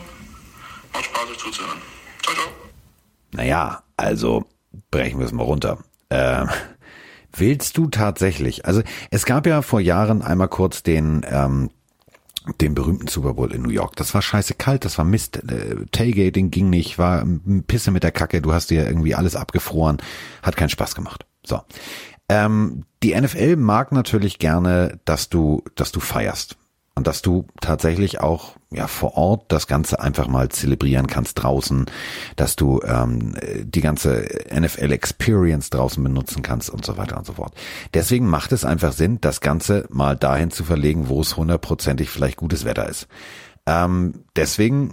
Macht 0.92 1.04
Spaß, 1.04 1.30
euch 1.30 1.38
zuzuhören. 1.38 1.80
Ciao, 2.22 2.34
ciao. 2.34 2.48
Naja, 3.32 3.82
also 3.96 4.44
brechen 4.90 5.18
wir 5.18 5.26
es 5.26 5.32
mal 5.32 5.44
runter. 5.44 5.78
Ähm, 6.10 6.48
willst 7.34 7.76
du 7.76 7.88
tatsächlich, 7.88 8.64
also 8.64 8.82
es 9.10 9.26
gab 9.26 9.46
ja 9.46 9.62
vor 9.62 9.80
Jahren 9.80 10.22
einmal 10.22 10.48
kurz 10.48 10.82
den, 10.82 11.24
ähm, 11.28 11.70
den 12.60 12.74
berühmten 12.74 13.08
Super 13.08 13.34
Bowl 13.34 13.52
in 13.52 13.62
New 13.62 13.70
York. 13.70 13.96
Das 13.96 14.14
war 14.14 14.22
scheiße 14.22 14.54
kalt, 14.54 14.84
das 14.84 14.96
war 14.96 15.04
Mist. 15.04 15.36
Äh, 15.36 15.84
Tailgating 15.92 16.50
ging 16.50 16.70
nicht, 16.70 16.98
war 16.98 17.20
ein 17.20 17.64
Pisse 17.66 17.90
mit 17.90 18.02
der 18.02 18.12
Kacke, 18.12 18.40
du 18.40 18.52
hast 18.52 18.70
dir 18.70 18.86
irgendwie 18.86 19.14
alles 19.14 19.36
abgefroren, 19.36 19.98
hat 20.42 20.56
keinen 20.56 20.70
Spaß 20.70 20.94
gemacht. 20.94 21.26
So. 21.44 21.60
Ähm, 22.28 22.84
die 23.02 23.18
NFL 23.18 23.56
mag 23.56 23.92
natürlich 23.92 24.38
gerne, 24.38 24.98
dass 25.04 25.28
du, 25.28 25.62
dass 25.74 25.92
du 25.92 26.00
feierst. 26.00 26.56
Und 26.94 27.06
dass 27.06 27.22
du 27.22 27.46
tatsächlich 27.60 28.20
auch 28.20 28.56
ja 28.70 28.86
vor 28.86 29.16
Ort 29.16 29.50
das 29.52 29.66
Ganze 29.66 30.00
einfach 30.00 30.28
mal 30.28 30.48
zelebrieren 30.50 31.06
kannst 31.06 31.42
draußen, 31.42 31.86
dass 32.36 32.54
du 32.56 32.80
ähm, 32.82 33.34
die 33.62 33.80
ganze 33.80 34.26
NFL 34.54 34.92
Experience 34.92 35.70
draußen 35.70 36.02
benutzen 36.02 36.42
kannst 36.42 36.68
und 36.68 36.84
so 36.84 36.96
weiter 36.98 37.16
und 37.16 37.26
so 37.26 37.34
fort. 37.34 37.54
Deswegen 37.94 38.26
macht 38.26 38.52
es 38.52 38.64
einfach 38.64 38.92
Sinn, 38.92 39.18
das 39.20 39.40
Ganze 39.40 39.86
mal 39.90 40.16
dahin 40.16 40.50
zu 40.50 40.64
verlegen, 40.64 41.08
wo 41.08 41.20
es 41.20 41.36
hundertprozentig 41.36 42.10
vielleicht 42.10 42.36
gutes 42.36 42.64
Wetter 42.64 42.88
ist. 42.88 43.08
Ähm, 43.66 44.24
deswegen 44.36 44.92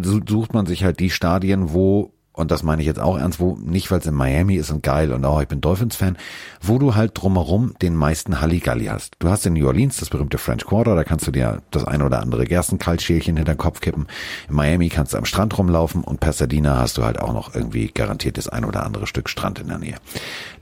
su- 0.00 0.20
sucht 0.28 0.52
man 0.54 0.66
sich 0.66 0.82
halt 0.84 0.98
die 0.98 1.10
Stadien, 1.10 1.72
wo 1.72 2.13
und 2.34 2.50
das 2.50 2.64
meine 2.64 2.82
ich 2.82 2.86
jetzt 2.86 3.00
auch 3.00 3.16
ernst, 3.16 3.38
wo 3.38 3.56
nicht, 3.62 3.90
weil 3.90 4.00
es 4.00 4.06
in 4.06 4.14
Miami 4.14 4.56
ist 4.56 4.70
und 4.72 4.82
geil 4.82 5.12
und 5.12 5.24
auch 5.24 5.40
ich 5.40 5.46
bin 5.46 5.60
Dolphins-Fan, 5.60 6.18
wo 6.60 6.78
du 6.78 6.96
halt 6.96 7.12
drumherum 7.14 7.74
den 7.80 7.94
meisten 7.94 8.40
Halligalli 8.40 8.86
hast. 8.86 9.14
Du 9.20 9.28
hast 9.28 9.46
in 9.46 9.52
New 9.52 9.66
Orleans 9.66 9.98
das 9.98 10.10
berühmte 10.10 10.38
French 10.38 10.66
Quarter, 10.66 10.96
da 10.96 11.04
kannst 11.04 11.28
du 11.28 11.30
dir 11.30 11.62
das 11.70 11.84
ein 11.84 12.02
oder 12.02 12.20
andere 12.20 12.44
Gerstenkaltschälchen 12.44 13.36
hinter 13.36 13.54
den 13.54 13.58
Kopf 13.58 13.80
kippen. 13.80 14.08
In 14.48 14.56
Miami 14.56 14.88
kannst 14.88 15.14
du 15.14 15.18
am 15.18 15.24
Strand 15.24 15.56
rumlaufen 15.56 16.02
und 16.02 16.18
Pasadena 16.18 16.78
hast 16.78 16.98
du 16.98 17.04
halt 17.04 17.20
auch 17.20 17.32
noch 17.32 17.54
irgendwie 17.54 17.86
garantiert 17.86 18.36
das 18.36 18.48
ein 18.48 18.64
oder 18.64 18.84
andere 18.84 19.06
Stück 19.06 19.28
Strand 19.28 19.60
in 19.60 19.68
der 19.68 19.78
Nähe. 19.78 19.94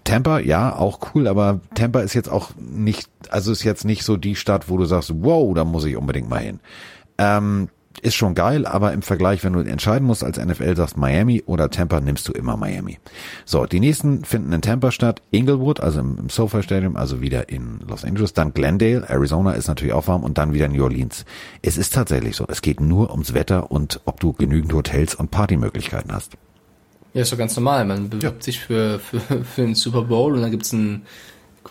Tampa, 0.05 0.41
ja, 0.41 0.77
auch 0.77 1.15
cool, 1.15 1.27
aber 1.27 1.61
Tampa 1.75 2.01
ist 2.01 2.13
jetzt 2.13 2.31
auch 2.31 2.51
nicht, 2.59 3.09
also 3.31 3.51
ist 3.51 3.63
jetzt 3.63 3.87
nicht 3.87 4.05
so 4.05 4.19
die 4.19 4.37
Stadt, 4.37 4.69
wo 4.69 4.77
du 4.77 4.85
sagst, 4.85 5.11
wow, 5.15 5.55
da 5.55 5.65
muss 5.65 5.87
ich 5.87 5.97
unbedingt 5.97 6.29
mal 6.29 6.41
hin. 6.41 6.61
Ähm, 7.17 7.69
ist 8.01 8.15
schon 8.15 8.35
geil, 8.35 8.67
aber 8.67 8.93
im 8.93 9.03
Vergleich, 9.03 9.45
wenn 9.45 9.53
du 9.53 9.61
entscheiden 9.61 10.07
musst 10.07 10.25
als 10.25 10.39
NFL, 10.39 10.77
sagst 10.77 10.97
Miami 10.97 11.43
oder 11.47 11.71
Tampa, 11.71 12.01
nimmst 12.01 12.29
du 12.29 12.33
immer 12.33 12.57
Miami. 12.57 12.99
So, 13.45 13.67
die 13.67 13.81
nächsten 13.81 14.25
finden 14.25 14.53
in 14.53 14.63
Tampa 14.63 14.91
statt. 14.91 15.23
Inglewood, 15.31 15.81
also 15.81 16.01
im, 16.01 16.19
im 16.19 16.29
SoFi 16.29 16.63
Stadium, 16.63 16.97
also 16.97 17.21
wieder 17.21 17.49
in 17.49 17.81
Los 17.87 18.05
Angeles. 18.05 18.33
Dann 18.33 18.55
Glendale, 18.55 19.09
Arizona 19.09 19.53
ist 19.53 19.69
natürlich 19.69 19.95
auch 19.95 20.07
warm 20.07 20.25
und 20.25 20.39
dann 20.39 20.53
wieder 20.53 20.69
New 20.69 20.83
Orleans. 20.83 21.25
Es 21.61 21.77
ist 21.77 21.95
tatsächlich 21.95 22.37
so. 22.37 22.47
Es 22.49 22.63
geht 22.63 22.81
nur 22.81 23.11
ums 23.11 23.35
Wetter 23.35 23.71
und 23.71 24.01
ob 24.05 24.21
du 24.21 24.33
genügend 24.33 24.73
Hotels 24.73 25.15
und 25.15 25.31
Partymöglichkeiten 25.31 26.13
hast. 26.13 26.33
Ja, 27.15 27.23
ist 27.23 27.33
doch 27.33 27.39
ganz 27.39 27.55
normal. 27.57 27.85
Man 27.85 28.09
bewirbt 28.09 28.43
sich 28.43 28.61
für, 28.61 28.99
für, 28.99 29.21
für 29.45 29.63
einen 29.63 29.75
Super 29.75 30.03
Bowl 30.03 30.35
und 30.35 30.41
dann 30.41 30.51
gibt's 30.51 30.73
ein, 30.73 31.03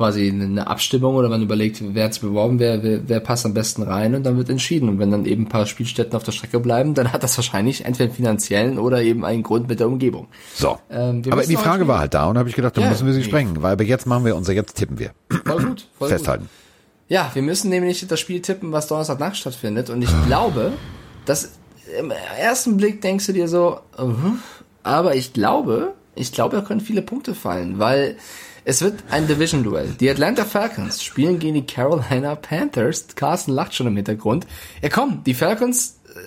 quasi 0.01 0.29
eine 0.29 0.65
Abstimmung 0.65 1.13
oder 1.13 1.29
man 1.29 1.43
überlegt, 1.43 1.79
wer 1.93 2.05
hat's 2.05 2.17
beworben, 2.17 2.57
wer, 2.57 2.81
wer, 2.81 3.07
wer 3.07 3.19
passt 3.19 3.45
am 3.45 3.53
besten 3.53 3.83
rein 3.83 4.15
und 4.15 4.23
dann 4.23 4.35
wird 4.35 4.49
entschieden. 4.49 4.89
Und 4.89 4.97
wenn 4.97 5.11
dann 5.11 5.25
eben 5.25 5.43
ein 5.43 5.47
paar 5.49 5.67
Spielstätten 5.67 6.15
auf 6.15 6.23
der 6.23 6.31
Strecke 6.31 6.59
bleiben, 6.59 6.95
dann 6.95 7.13
hat 7.13 7.21
das 7.21 7.37
wahrscheinlich 7.37 7.85
entweder 7.85 8.05
einen 8.05 8.15
finanziellen 8.15 8.79
oder 8.79 9.03
eben 9.03 9.23
einen 9.23 9.43
Grund 9.43 9.69
mit 9.69 9.79
der 9.79 9.87
Umgebung. 9.87 10.27
So. 10.55 10.79
Ähm, 10.89 11.21
aber 11.29 11.43
die 11.43 11.55
Frage 11.55 11.87
war 11.87 11.99
halt 11.99 12.15
da 12.15 12.27
und 12.27 12.39
habe 12.39 12.49
ich 12.49 12.55
gedacht, 12.55 12.75
dann 12.77 12.85
Ja, 12.85 12.89
müssen 12.89 13.05
wir 13.05 13.13
sie 13.13 13.19
nee. 13.19 13.25
sprengen, 13.25 13.61
weil 13.61 13.73
aber 13.73 13.83
jetzt 13.83 14.07
machen 14.07 14.25
wir 14.25 14.35
unser, 14.35 14.53
jetzt 14.53 14.75
tippen 14.75 14.97
wir. 14.97 15.11
Voll 15.45 15.63
gut, 15.63 15.87
voll 15.99 16.09
Festhalten. 16.09 16.45
gut. 16.45 16.51
Ja, 17.07 17.29
wir 17.33 17.43
müssen 17.43 17.69
nämlich 17.69 18.07
das 18.07 18.19
Spiel 18.19 18.41
tippen, 18.41 18.71
was 18.71 18.87
Donnerstagnacht 18.87 19.37
stattfindet. 19.37 19.91
Und 19.91 20.01
ich 20.01 20.09
glaube, 20.25 20.71
dass 21.25 21.51
im 21.99 22.11
ersten 22.39 22.77
Blick 22.77 23.01
denkst 23.01 23.27
du 23.27 23.33
dir 23.33 23.47
so, 23.47 23.81
uh, 23.99 24.13
aber 24.81 25.15
ich 25.15 25.31
glaube, 25.31 25.93
ich 26.15 26.31
glaube, 26.31 26.55
da 26.55 26.63
können 26.63 26.81
viele 26.81 27.03
Punkte 27.03 27.35
fallen, 27.35 27.77
weil 27.77 28.15
es 28.63 28.81
wird 28.81 29.03
ein 29.09 29.27
Division-Duell. 29.27 29.95
Die 29.99 30.09
Atlanta 30.09 30.45
Falcons 30.45 31.03
spielen 31.03 31.39
gegen 31.39 31.55
die 31.55 31.65
Carolina 31.65 32.35
Panthers. 32.35 33.07
Carsten 33.15 33.51
lacht 33.51 33.73
schon 33.73 33.87
im 33.87 33.95
Hintergrund. 33.95 34.45
Ja 34.81 34.89
komm, 34.89 35.23
die 35.23 35.33
Falcons 35.33 35.99
äh, 36.07 36.19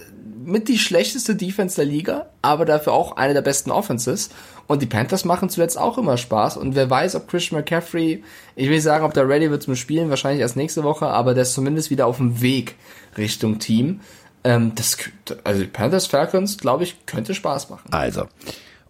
mit 0.44 0.68
die 0.68 0.78
schlechteste 0.78 1.36
Defense 1.36 1.76
der 1.76 1.84
Liga, 1.84 2.26
aber 2.42 2.64
dafür 2.64 2.92
auch 2.92 3.16
eine 3.16 3.34
der 3.34 3.42
besten 3.42 3.70
Offenses. 3.70 4.30
Und 4.66 4.82
die 4.82 4.86
Panthers 4.86 5.24
machen 5.24 5.48
zuletzt 5.48 5.78
auch 5.78 5.96
immer 5.96 6.16
Spaß. 6.16 6.56
Und 6.56 6.74
wer 6.74 6.90
weiß, 6.90 7.14
ob 7.14 7.28
Christian 7.28 7.60
McCaffrey, 7.60 8.24
ich 8.56 8.66
will 8.66 8.74
nicht 8.74 8.82
sagen, 8.82 9.04
ob 9.04 9.14
der 9.14 9.28
ready 9.28 9.50
wird 9.50 9.62
zum 9.62 9.76
Spielen, 9.76 10.10
wahrscheinlich 10.10 10.40
erst 10.40 10.56
nächste 10.56 10.82
Woche, 10.82 11.06
aber 11.06 11.34
der 11.34 11.42
ist 11.42 11.54
zumindest 11.54 11.90
wieder 11.90 12.06
auf 12.06 12.16
dem 12.16 12.40
Weg 12.40 12.74
Richtung 13.16 13.58
Team. 13.58 14.00
Ähm, 14.42 14.72
das, 14.74 14.96
also 15.44 15.60
die 15.60 15.68
Panthers 15.68 16.06
Falcons, 16.06 16.58
glaube 16.58 16.84
ich, 16.84 17.06
könnte 17.06 17.34
Spaß 17.34 17.70
machen. 17.70 17.92
Also, 17.92 18.26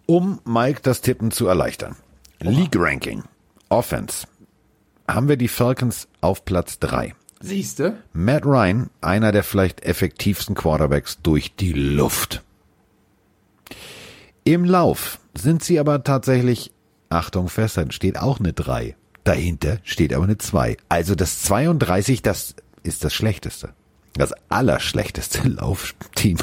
um 0.05 0.39
Mike 0.45 0.79
das 0.81 1.01
Tippen 1.01 1.31
zu 1.31 1.47
erleichtern. 1.47 1.95
League 2.39 2.75
Ranking. 2.75 3.23
Offense. 3.69 4.27
Haben 5.07 5.27
wir 5.27 5.37
die 5.37 5.47
Falcons 5.47 6.07
auf 6.21 6.45
Platz 6.45 6.79
drei. 6.79 7.13
Siehste? 7.41 7.97
Matt 8.13 8.45
Ryan, 8.45 8.89
einer 9.01 9.31
der 9.31 9.43
vielleicht 9.43 9.83
effektivsten 9.83 10.55
Quarterbacks 10.55 11.19
durch 11.21 11.55
die 11.55 11.73
Luft. 11.73 12.43
Im 14.43 14.63
Lauf 14.63 15.19
sind 15.35 15.63
sie 15.63 15.79
aber 15.79 16.03
tatsächlich, 16.03 16.71
Achtung 17.09 17.49
festhalten, 17.49 17.91
steht 17.91 18.17
auch 18.17 18.39
eine 18.39 18.53
3. 18.53 18.95
Dahinter 19.23 19.79
steht 19.83 20.13
aber 20.13 20.23
eine 20.23 20.37
2. 20.37 20.77
Also 20.87 21.15
das 21.15 21.41
32, 21.43 22.21
das 22.21 22.55
ist 22.83 23.03
das 23.03 23.13
schlechteste. 23.13 23.73
Das 24.13 24.33
allerschlechteste 24.49 25.47
Laufteam. 25.47 26.37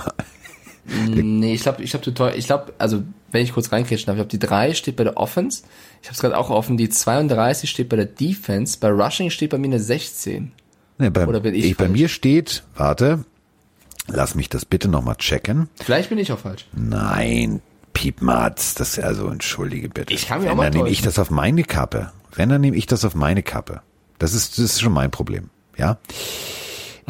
Nee, 0.84 1.54
ich 1.54 1.62
glaube, 1.62 1.82
ich 1.82 1.90
glaube. 1.90 2.32
Ich 2.36 2.46
glaube, 2.46 2.74
also 2.78 3.04
wenn 3.32 3.42
ich 3.42 3.52
kurz 3.52 3.72
reinkretschen 3.72 4.06
darf, 4.06 4.14
ich 4.14 4.18
glaube, 4.18 4.30
die 4.30 4.38
3 4.38 4.74
steht 4.74 4.96
bei 4.96 5.04
der 5.04 5.16
Offense. 5.16 5.62
Ich 6.02 6.08
habe 6.08 6.14
es 6.14 6.20
gerade 6.20 6.36
auch 6.36 6.50
offen. 6.50 6.76
Die 6.76 6.88
32 6.88 7.68
steht 7.68 7.88
bei 7.88 7.96
der 7.96 8.06
Defense. 8.06 8.78
Bei 8.78 8.88
Rushing 8.90 9.30
steht 9.30 9.50
bei 9.50 9.58
mir 9.58 9.68
eine 9.68 9.80
16. 9.80 10.52
Ne, 10.98 11.10
bei, 11.10 11.26
Oder 11.26 11.40
bin 11.40 11.54
ich 11.54 11.76
bei 11.76 11.86
falsch? 11.86 11.98
mir 11.98 12.08
steht, 12.08 12.62
warte, 12.76 13.24
lass 14.06 14.34
mich 14.34 14.48
das 14.48 14.64
bitte 14.64 14.88
nochmal 14.88 15.16
checken. 15.16 15.68
Vielleicht 15.76 16.10
bin 16.10 16.18
ich 16.18 16.30
auch 16.32 16.38
falsch. 16.38 16.66
Nein, 16.72 17.62
Piepmatz, 17.94 18.74
das 18.74 18.98
also 18.98 19.28
entschuldige 19.28 19.88
bitte. 19.88 20.12
Ich 20.12 20.26
kann 20.28 20.40
mich 20.40 20.50
Wenn, 20.50 20.58
auch 20.58 20.62
dann 20.62 20.72
nehme 20.74 20.88
ich 20.90 21.02
das 21.02 21.18
auf 21.18 21.30
meine 21.30 21.64
Kappe. 21.64 22.12
Wenn, 22.34 22.48
dann 22.50 22.60
nehme 22.60 22.76
ich 22.76 22.86
das 22.86 23.04
auf 23.04 23.14
meine 23.14 23.42
Kappe. 23.42 23.80
Das 24.18 24.34
ist, 24.34 24.58
das 24.58 24.64
ist 24.66 24.80
schon 24.80 24.92
mein 24.92 25.10
Problem. 25.10 25.50
Ja? 25.76 25.98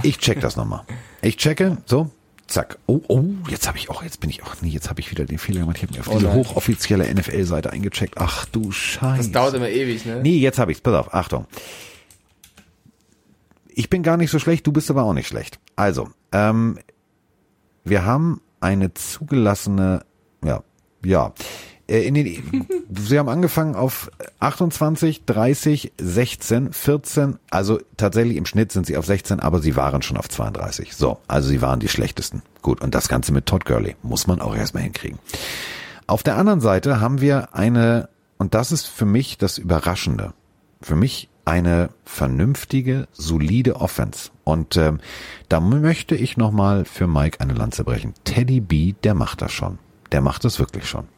Ich 0.02 0.18
check 0.18 0.40
das 0.40 0.56
nochmal. 0.56 0.82
Ich 1.20 1.36
checke, 1.36 1.78
so, 1.86 2.10
zack. 2.52 2.78
Oh, 2.86 3.00
oh, 3.08 3.24
jetzt 3.48 3.66
habe 3.66 3.78
ich 3.78 3.90
auch, 3.90 4.02
jetzt 4.02 4.20
bin 4.20 4.30
ich 4.30 4.42
auch, 4.42 4.54
nee, 4.60 4.68
jetzt 4.68 4.88
habe 4.90 5.00
ich 5.00 5.10
wieder 5.10 5.24
den 5.24 5.38
Fehler 5.38 5.60
gemacht. 5.60 5.76
Ich 5.78 5.82
habe 5.82 5.92
mir 5.94 6.00
auf 6.00 6.08
Oh 6.08 6.14
diese 6.14 6.26
nein. 6.26 6.36
hochoffizielle 6.36 7.12
NFL-Seite 7.14 7.72
eingecheckt. 7.72 8.14
Ach 8.18 8.44
du 8.46 8.70
Scheiße. 8.70 9.16
Das 9.18 9.32
dauert 9.32 9.54
immer 9.54 9.68
ewig, 9.68 10.04
ne? 10.04 10.20
Nee, 10.22 10.38
jetzt 10.38 10.58
habe 10.58 10.70
ich's. 10.72 10.80
Pass 10.80 10.94
auf, 10.94 11.14
Achtung. 11.14 11.46
Ich 13.74 13.88
bin 13.88 14.02
gar 14.02 14.16
nicht 14.16 14.30
so 14.30 14.38
schlecht, 14.38 14.66
du 14.66 14.72
bist 14.72 14.90
aber 14.90 15.02
auch 15.04 15.14
nicht 15.14 15.28
schlecht. 15.28 15.58
Also, 15.76 16.10
ähm, 16.32 16.78
wir 17.84 18.04
haben 18.04 18.40
eine 18.60 18.92
zugelassene, 18.94 20.04
ja, 20.44 20.62
ja. 21.04 21.32
Äh, 21.88 22.06
In 22.06 22.14
den, 22.14 22.66
sie 22.94 23.18
haben 23.18 23.28
angefangen 23.28 23.74
auf 23.74 24.10
28, 24.40 25.24
30, 25.24 25.92
16, 25.98 26.72
14, 26.72 27.38
also 27.50 27.80
tatsächlich 27.96 28.36
im 28.36 28.46
Schnitt 28.46 28.72
sind 28.72 28.86
sie 28.86 28.96
auf 28.96 29.06
16, 29.06 29.40
aber 29.40 29.60
sie 29.60 29.76
waren 29.76 30.02
schon 30.02 30.16
auf 30.16 30.28
32. 30.28 30.94
So, 30.94 31.18
also 31.28 31.48
sie 31.48 31.62
waren 31.62 31.80
die 31.80 31.88
schlechtesten. 31.88 32.42
Gut, 32.62 32.80
und 32.80 32.94
das 32.94 33.08
Ganze 33.08 33.32
mit 33.32 33.46
Todd 33.46 33.64
Gurley 33.64 33.96
muss 34.02 34.26
man 34.26 34.40
auch 34.40 34.54
erstmal 34.54 34.84
hinkriegen. 34.84 35.18
Auf 36.06 36.22
der 36.22 36.36
anderen 36.36 36.60
Seite 36.60 37.00
haben 37.00 37.20
wir 37.20 37.54
eine, 37.54 38.08
und 38.38 38.54
das 38.54 38.72
ist 38.72 38.86
für 38.86 39.06
mich 39.06 39.38
das 39.38 39.58
Überraschende, 39.58 40.34
für 40.80 40.96
mich 40.96 41.28
eine 41.44 41.90
vernünftige, 42.04 43.08
solide 43.12 43.76
Offense. 43.76 44.30
Und 44.44 44.76
ähm, 44.76 45.00
da 45.48 45.60
möchte 45.60 46.14
ich 46.14 46.36
nochmal 46.36 46.84
für 46.84 47.06
Mike 47.06 47.40
eine 47.40 47.54
Lanze 47.54 47.84
brechen. 47.84 48.14
Teddy 48.24 48.60
B, 48.60 48.94
der 49.04 49.14
macht 49.14 49.42
das 49.42 49.52
schon. 49.52 49.78
Der 50.12 50.20
macht 50.20 50.44
das 50.44 50.58
wirklich 50.58 50.88
schon. 50.88 51.08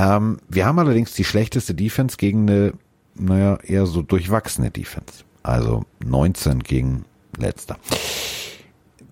Ähm, 0.00 0.38
wir 0.48 0.64
haben 0.64 0.78
allerdings 0.78 1.12
die 1.12 1.24
schlechteste 1.24 1.74
Defense 1.74 2.16
gegen 2.16 2.48
eine 2.48 2.72
naja, 3.14 3.58
eher 3.62 3.86
so 3.86 4.02
durchwachsene 4.02 4.70
Defense. 4.70 5.24
Also 5.42 5.84
19 6.04 6.60
gegen 6.62 7.04
letzter. 7.36 7.76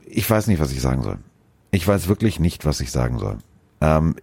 Ich 0.06 0.28
weiß 0.28 0.46
nicht, 0.46 0.60
was 0.60 0.72
ich 0.72 0.80
sagen 0.80 1.02
soll. 1.02 1.18
Ich 1.70 1.86
weiß 1.86 2.08
wirklich 2.08 2.40
nicht, 2.40 2.64
was 2.64 2.80
ich 2.80 2.90
sagen 2.90 3.18
soll. 3.18 3.38
Ähm, 3.80 4.16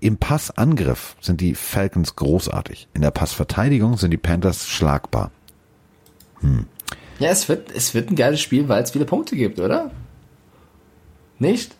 Im 0.00 0.16
Passangriff 0.16 1.16
sind 1.20 1.40
die 1.40 1.54
Falcons 1.54 2.14
großartig. 2.16 2.88
In 2.94 3.02
der 3.02 3.10
Passverteidigung 3.10 3.96
sind 3.96 4.12
die 4.12 4.16
Panthers 4.18 4.68
schlagbar. 4.68 5.30
Hm. 6.40 6.66
Ja, 7.18 7.30
es 7.30 7.48
wird, 7.48 7.70
es 7.72 7.94
wird 7.94 8.10
ein 8.10 8.16
geiles 8.16 8.40
Spiel, 8.40 8.68
weil 8.68 8.82
es 8.82 8.92
viele 8.92 9.04
Punkte 9.04 9.36
gibt, 9.36 9.60
oder? 9.60 9.90
Nicht? 11.38 11.74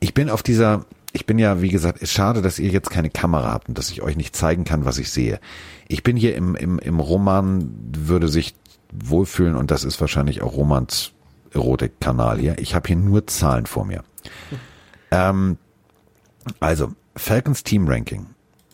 Ich 0.00 0.14
bin 0.14 0.30
auf 0.30 0.42
dieser, 0.42 0.86
ich 1.12 1.26
bin 1.26 1.38
ja, 1.38 1.62
wie 1.62 1.70
gesagt, 1.70 2.00
ist 2.00 2.12
schade, 2.12 2.42
dass 2.42 2.58
ihr 2.58 2.70
jetzt 2.70 2.90
keine 2.90 3.10
Kamera 3.10 3.52
habt 3.52 3.68
und 3.68 3.78
dass 3.78 3.90
ich 3.90 4.02
euch 4.02 4.16
nicht 4.16 4.36
zeigen 4.36 4.64
kann, 4.64 4.84
was 4.84 4.98
ich 4.98 5.10
sehe. 5.10 5.40
Ich 5.88 6.02
bin 6.02 6.16
hier 6.16 6.36
im, 6.36 6.54
im, 6.54 6.78
im 6.78 7.00
Roman, 7.00 7.70
würde 7.96 8.28
sich 8.28 8.54
wohlfühlen 8.92 9.56
und 9.56 9.70
das 9.70 9.84
ist 9.84 10.00
wahrscheinlich 10.00 10.42
auch 10.42 10.54
Romans 10.54 11.12
Erotik-Kanal 11.52 12.38
hier. 12.38 12.58
Ich 12.58 12.74
habe 12.74 12.86
hier 12.86 12.96
nur 12.96 13.26
Zahlen 13.26 13.66
vor 13.66 13.84
mir. 13.84 14.04
Ähm, 15.10 15.58
also, 16.60 16.92
Falcons 17.16 17.64
Team 17.64 17.88
Ranking. 17.88 18.26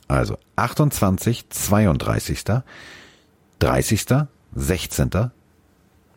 Also 0.08 0.36
28, 0.56 1.48
32, 1.48 2.44
30, 3.58 4.06
16. 4.54 5.10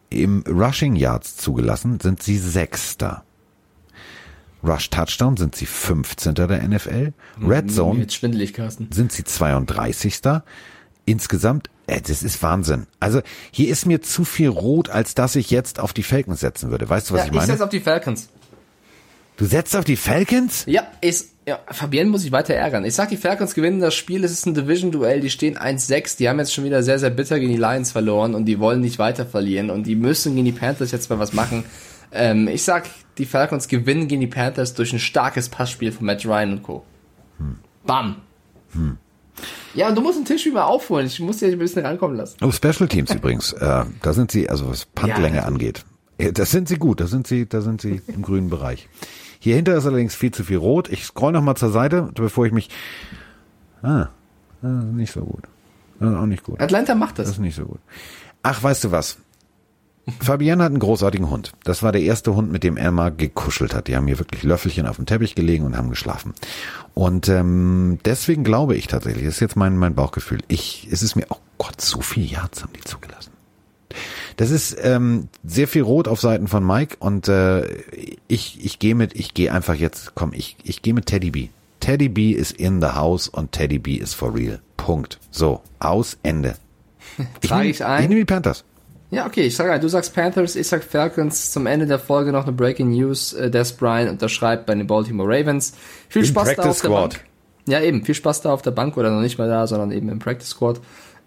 Im 0.09 0.43
Rushing 0.47 0.95
Yards 0.95 1.37
zugelassen 1.37 1.99
sind 1.99 2.21
sie 2.21 2.37
Sechster. 2.37 3.23
Rush 4.65 4.89
Touchdown 4.89 5.37
sind 5.37 5.55
sie 5.55 5.65
15. 5.65 6.33
der 6.35 6.67
NFL. 6.67 7.13
Red 7.41 7.71
Zone 7.71 8.05
sind 8.09 9.11
sie 9.11 9.23
32. 9.23 10.21
Insgesamt, 11.05 11.69
äh, 11.87 12.01
das 12.01 12.23
ist 12.23 12.41
Wahnsinn. 12.41 12.87
Also 12.99 13.21
hier 13.51 13.69
ist 13.69 13.85
mir 13.85 14.01
zu 14.01 14.25
viel 14.25 14.49
rot, 14.49 14.89
als 14.89 15.13
dass 15.13 15.35
ich 15.35 15.51
jetzt 15.51 15.79
auf 15.79 15.93
die 15.93 16.01
Falcons 16.01 16.39
setzen 16.39 16.71
würde. 16.71 16.89
Weißt 16.89 17.09
du, 17.09 17.13
was 17.13 17.21
ja, 17.21 17.25
ich 17.27 17.31
meine? 17.31 17.43
Ich 17.43 17.51
setze 17.51 17.63
auf 17.63 17.69
die 17.69 17.79
Falcons. 17.79 18.29
Du 19.37 19.45
setzt 19.45 19.75
auf 19.75 19.85
die 19.85 19.97
Falcons? 19.97 20.63
Ja, 20.65 20.87
ist, 21.01 21.33
ja, 21.45 21.59
Fabienne 21.69 22.09
muss 22.09 22.23
ich 22.23 22.31
weiter 22.31 22.53
ärgern. 22.55 22.85
Ich 22.85 22.95
sag, 22.95 23.09
die 23.09 23.17
Falcons 23.17 23.53
gewinnen 23.53 23.81
das 23.81 23.93
Spiel. 23.93 24.23
Es 24.23 24.31
ist 24.31 24.47
ein 24.47 24.53
Division-Duell. 24.53 25.19
Die 25.19 25.29
stehen 25.29 25.57
1-6. 25.57 26.17
Die 26.17 26.29
haben 26.29 26.39
jetzt 26.39 26.53
schon 26.53 26.63
wieder 26.63 26.81
sehr, 26.81 26.97
sehr 26.97 27.09
bitter 27.09 27.39
gegen 27.39 27.51
die 27.51 27.59
Lions 27.59 27.91
verloren 27.91 28.33
und 28.33 28.45
die 28.45 28.59
wollen 28.59 28.81
nicht 28.81 28.97
weiter 28.97 29.25
verlieren 29.25 29.69
und 29.69 29.83
die 29.85 29.95
müssen 29.95 30.33
gegen 30.35 30.45
die 30.45 30.53
Panthers 30.53 30.91
jetzt 30.91 31.09
mal 31.09 31.19
was 31.19 31.33
machen. 31.33 31.65
Ähm, 32.11 32.47
ich 32.47 32.63
sag, 32.63 32.85
die 33.17 33.25
Falcons 33.25 33.67
gewinnen 33.67 34.07
gegen 34.07 34.21
die 34.21 34.27
Panthers 34.27 34.73
durch 34.73 34.93
ein 34.93 34.99
starkes 34.99 35.49
Passspiel 35.49 35.91
von 35.91 36.05
Matt 36.05 36.25
Ryan 36.25 36.53
und 36.53 36.63
Co. 36.63 36.83
Hm. 37.37 37.57
Bam. 37.85 38.15
Hm. 38.73 38.97
Ja, 39.73 39.89
und 39.89 39.95
du 39.95 40.01
musst 40.01 40.17
den 40.17 40.25
Tisch 40.25 40.45
wieder 40.45 40.65
aufholen. 40.67 41.07
Ich 41.07 41.19
muss 41.19 41.37
dir 41.37 41.49
ein 41.49 41.59
bisschen 41.59 41.85
rankommen 41.85 42.15
lassen. 42.15 42.37
Oh, 42.41 42.51
Special 42.51 42.87
Teams 42.87 43.13
übrigens. 43.13 43.53
Äh, 43.53 43.85
da 44.01 44.13
sind 44.13 44.31
sie, 44.31 44.49
also 44.49 44.69
was 44.69 44.85
Puntlänge 44.85 45.37
ja, 45.37 45.43
angeht. 45.43 45.83
Das 46.17 46.51
sind 46.51 46.69
sie 46.69 46.77
gut. 46.77 47.01
Da 47.01 47.07
sind 47.07 47.27
sie, 47.27 47.45
da 47.45 47.59
sind 47.61 47.81
sie 47.81 48.01
im 48.07 48.21
grünen 48.21 48.49
Bereich. 48.49 48.87
Hier 49.39 49.55
hinter 49.55 49.75
ist 49.75 49.85
allerdings 49.85 50.15
viel 50.15 50.31
zu 50.31 50.45
viel 50.45 50.57
rot. 50.57 50.89
Ich 50.89 51.03
scroll 51.03 51.33
noch 51.33 51.41
mal 51.41 51.55
zur 51.55 51.71
Seite, 51.71 52.09
bevor 52.15 52.45
ich 52.45 52.53
mich. 52.53 52.69
Ah, 53.83 54.07
nicht 54.61 55.11
so 55.11 55.21
gut. 55.21 55.43
Auch 55.99 56.25
nicht 56.25 56.43
gut. 56.43 56.61
Atlanta 56.61 56.95
macht 56.95 57.19
das. 57.19 57.27
Das 57.27 57.35
ist 57.35 57.41
nicht 57.41 57.55
so 57.55 57.65
gut. 57.65 57.79
Ach, 58.43 58.63
weißt 58.63 58.85
du 58.85 58.91
was? 58.91 59.17
Fabienne 60.19 60.63
hat 60.63 60.69
einen 60.69 60.79
großartigen 60.79 61.29
Hund. 61.29 61.53
Das 61.63 61.81
war 61.81 61.91
der 61.91 62.01
erste 62.01 62.35
Hund, 62.35 62.51
mit 62.51 62.63
dem 62.63 62.77
er 62.77 62.91
mal 62.91 63.11
gekuschelt 63.11 63.73
hat. 63.73 63.87
Die 63.87 63.95
haben 63.95 64.05
hier 64.05 64.19
wirklich 64.19 64.43
Löffelchen 64.43 64.85
auf 64.85 64.97
dem 64.97 65.07
Teppich 65.07 65.33
gelegen 65.33 65.65
und 65.65 65.75
haben 65.75 65.89
geschlafen. 65.89 66.33
Und 66.93 67.27
ähm, 67.27 67.97
deswegen 68.05 68.43
glaube 68.43 68.75
ich 68.75 68.87
tatsächlich, 68.87 69.25
das 69.25 69.35
ist 69.35 69.39
jetzt 69.39 69.55
mein, 69.55 69.77
mein 69.77 69.95
Bauchgefühl, 69.95 70.39
ich, 70.47 70.87
es 70.91 71.01
ist 71.01 71.15
mir, 71.15 71.25
oh 71.29 71.37
Gott, 71.57 71.81
so 71.81 72.01
viel 72.01 72.25
Yards 72.25 72.61
haben 72.61 72.73
die 72.73 72.83
zugelassen. 72.83 73.31
Das 74.37 74.51
ist 74.51 74.77
ähm, 74.81 75.29
sehr 75.43 75.67
viel 75.67 75.81
Rot 75.81 76.07
auf 76.07 76.19
Seiten 76.19 76.47
von 76.47 76.65
Mike 76.65 76.97
und 76.99 77.27
äh, 77.27 77.65
ich, 78.27 78.63
ich 78.63 78.79
gehe 78.79 78.93
mit, 78.93 79.15
ich 79.15 79.33
gehe 79.33 79.51
einfach 79.51 79.75
jetzt, 79.75 80.13
komm, 80.13 80.33
ich, 80.33 80.57
ich 80.63 80.81
gehe 80.81 80.93
mit 80.93 81.07
Teddy 81.07 81.31
B. 81.31 81.47
Teddy 81.79 82.09
B 82.09 82.31
ist 82.31 82.51
in 82.51 82.81
the 82.81 82.89
house 82.89 83.27
und 83.27 83.53
Teddy 83.53 83.79
B 83.79 83.95
ist 83.95 84.13
for 84.13 84.35
real. 84.35 84.59
Punkt. 84.77 85.19
So, 85.31 85.61
aus, 85.79 86.17
Ende. 86.21 86.55
Ich 87.41 87.49
nehme 87.49 88.01
nehme 88.01 88.15
die 88.15 88.25
Panthers. 88.25 88.65
Ja, 89.11 89.25
okay, 89.25 89.43
ich 89.43 89.55
sage 89.55 89.71
ein, 89.71 89.81
du 89.81 89.87
sagst 89.87 90.13
Panthers, 90.13 90.55
ich 90.55 90.67
sag 90.67 90.83
Falcons. 90.83 91.51
Zum 91.51 91.67
Ende 91.67 91.85
der 91.85 91.99
Folge 91.99 92.31
noch 92.31 92.43
eine 92.43 92.53
Breaking 92.53 92.89
News. 92.89 93.33
Äh, 93.33 93.51
Des 93.51 93.73
Bryant 93.73 94.09
unterschreibt 94.09 94.65
bei 94.65 94.75
den 94.75 94.87
Baltimore 94.87 95.29
Ravens. 95.29 95.73
Viel 96.09 96.23
Im 96.23 96.27
Spaß 96.29 96.55
Practice 96.55 96.63
da 96.63 96.69
auf 96.69 96.81
der 96.81 96.89
Squad. 96.89 97.09
Bank. 97.11 97.25
Ja, 97.67 97.81
eben, 97.81 98.03
viel 98.03 98.15
Spaß 98.15 98.41
da 98.41 98.53
auf 98.53 98.61
der 98.61 98.71
Bank 98.71 98.97
oder 98.97 99.11
noch 99.11 99.21
nicht 99.21 99.37
mal 99.37 99.47
da, 99.47 99.65
sondern 99.67 99.91
eben 99.91 100.09
im 100.09 100.19
Practice 100.19 100.49
Squad. 100.49 100.81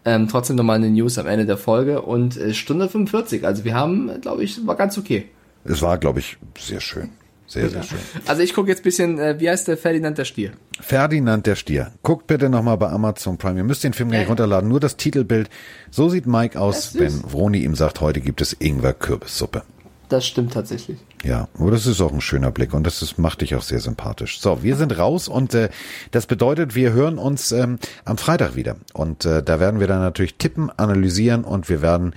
Ähm, 0.04 0.28
trotzdem 0.28 0.56
nochmal 0.56 0.76
eine 0.76 0.90
News 0.90 1.18
am 1.18 1.26
Ende 1.26 1.46
der 1.46 1.56
Folge 1.56 2.02
und 2.02 2.36
äh, 2.36 2.54
Stunde 2.54 2.88
45. 2.88 3.44
Also 3.44 3.64
wir 3.64 3.74
haben, 3.74 4.20
glaube 4.20 4.44
ich, 4.44 4.66
war 4.66 4.76
ganz 4.76 4.96
okay. 4.98 5.28
Es 5.64 5.82
war, 5.82 5.98
glaube 5.98 6.20
ich, 6.20 6.38
sehr 6.58 6.80
schön. 6.80 7.10
Sehr, 7.48 7.70
sehr 7.70 7.82
schön. 7.82 7.98
Also 8.26 8.42
ich 8.42 8.52
gucke 8.52 8.68
jetzt 8.68 8.82
bisschen, 8.82 9.18
äh, 9.18 9.40
wie 9.40 9.48
heißt 9.48 9.68
der 9.68 9.78
Ferdinand 9.78 10.18
der 10.18 10.26
Stier? 10.26 10.52
Ferdinand 10.80 11.46
der 11.46 11.56
Stier. 11.56 11.92
Guckt 12.02 12.26
bitte 12.26 12.50
nochmal 12.50 12.76
bei 12.76 12.90
Amazon 12.90 13.38
Prime. 13.38 13.58
Ihr 13.58 13.64
müsst 13.64 13.82
den 13.82 13.94
Film 13.94 14.10
gleich 14.10 14.28
runterladen. 14.28 14.68
Nur 14.68 14.80
das 14.80 14.96
Titelbild. 14.98 15.48
So 15.90 16.10
sieht 16.10 16.26
Mike 16.26 16.60
aus, 16.60 16.98
wenn 16.98 17.10
Vroni 17.10 17.64
ihm 17.64 17.74
sagt, 17.74 18.02
heute 18.02 18.20
gibt 18.20 18.42
es 18.42 18.52
Ingwer-Kürbissuppe. 18.52 19.62
Das 20.08 20.26
stimmt 20.26 20.54
tatsächlich. 20.54 20.98
Ja, 21.22 21.48
aber 21.58 21.70
das 21.70 21.86
ist 21.86 22.00
auch 22.00 22.12
ein 22.12 22.20
schöner 22.20 22.50
Blick 22.50 22.72
und 22.72 22.86
das 22.86 23.02
ist, 23.02 23.18
macht 23.18 23.42
dich 23.42 23.54
auch 23.54 23.62
sehr 23.62 23.80
sympathisch. 23.80 24.40
So, 24.40 24.62
wir 24.62 24.76
sind 24.76 24.96
raus 24.96 25.28
und 25.28 25.52
äh, 25.54 25.68
das 26.12 26.26
bedeutet, 26.26 26.74
wir 26.74 26.92
hören 26.92 27.18
uns 27.18 27.52
ähm, 27.52 27.78
am 28.04 28.16
Freitag 28.16 28.56
wieder. 28.56 28.76
Und 28.94 29.24
äh, 29.24 29.42
da 29.42 29.60
werden 29.60 29.80
wir 29.80 29.86
dann 29.86 30.00
natürlich 30.00 30.36
tippen, 30.36 30.70
analysieren 30.70 31.44
und 31.44 31.68
wir 31.68 31.82
werden 31.82 32.14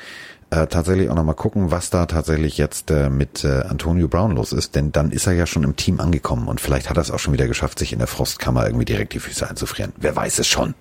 äh, 0.52 0.68
tatsächlich 0.68 1.10
auch 1.10 1.15
nochmal 1.15 1.36
gucken, 1.36 1.72
was 1.72 1.90
da 1.90 2.06
tatsächlich 2.06 2.57
jetzt 2.57 2.91
äh, 2.91 3.10
mit 3.10 3.44
äh, 3.44 3.61
Antonio 3.61 4.07
Brown 4.07 4.36
los 4.36 4.52
ist, 4.52 4.76
denn 4.76 4.91
dann 4.91 5.11
ist 5.11 5.26
er 5.26 5.34
ja 5.34 5.48
schon 5.48 5.64
im 5.64 5.76
Team 5.76 5.99
angekommen 5.99 6.48
und 6.48 6.61
vielleicht 6.61 6.90
hat 6.90 6.98
er 6.98 7.02
es 7.02 7.10
auch 7.10 7.19
schon 7.19 7.34
wieder 7.34 7.48
geschafft, 7.48 7.80
sich 7.80 7.94
in 7.94 7.99
der 7.99 8.07
Frostkammer 8.07 8.65
irgendwie 8.65 8.86
direkt 8.86 9.14
die 9.14 9.19
Füße 9.19 9.49
einzufrieren. 9.49 9.94
Wer 9.98 10.15
weiß 10.15 10.40
es 10.40 10.48
schon. 10.48 10.76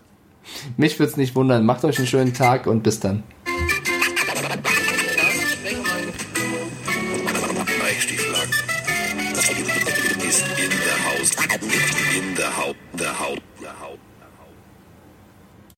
Mich 0.76 0.98
würde 0.98 1.12
es 1.12 1.16
nicht 1.16 1.36
wundern. 1.36 1.64
Macht 1.64 1.84
euch 1.84 1.98
einen 1.98 2.08
schönen 2.08 2.34
Tag 2.34 2.66
und 2.66 2.82
bis 2.82 2.98
dann. 2.98 3.22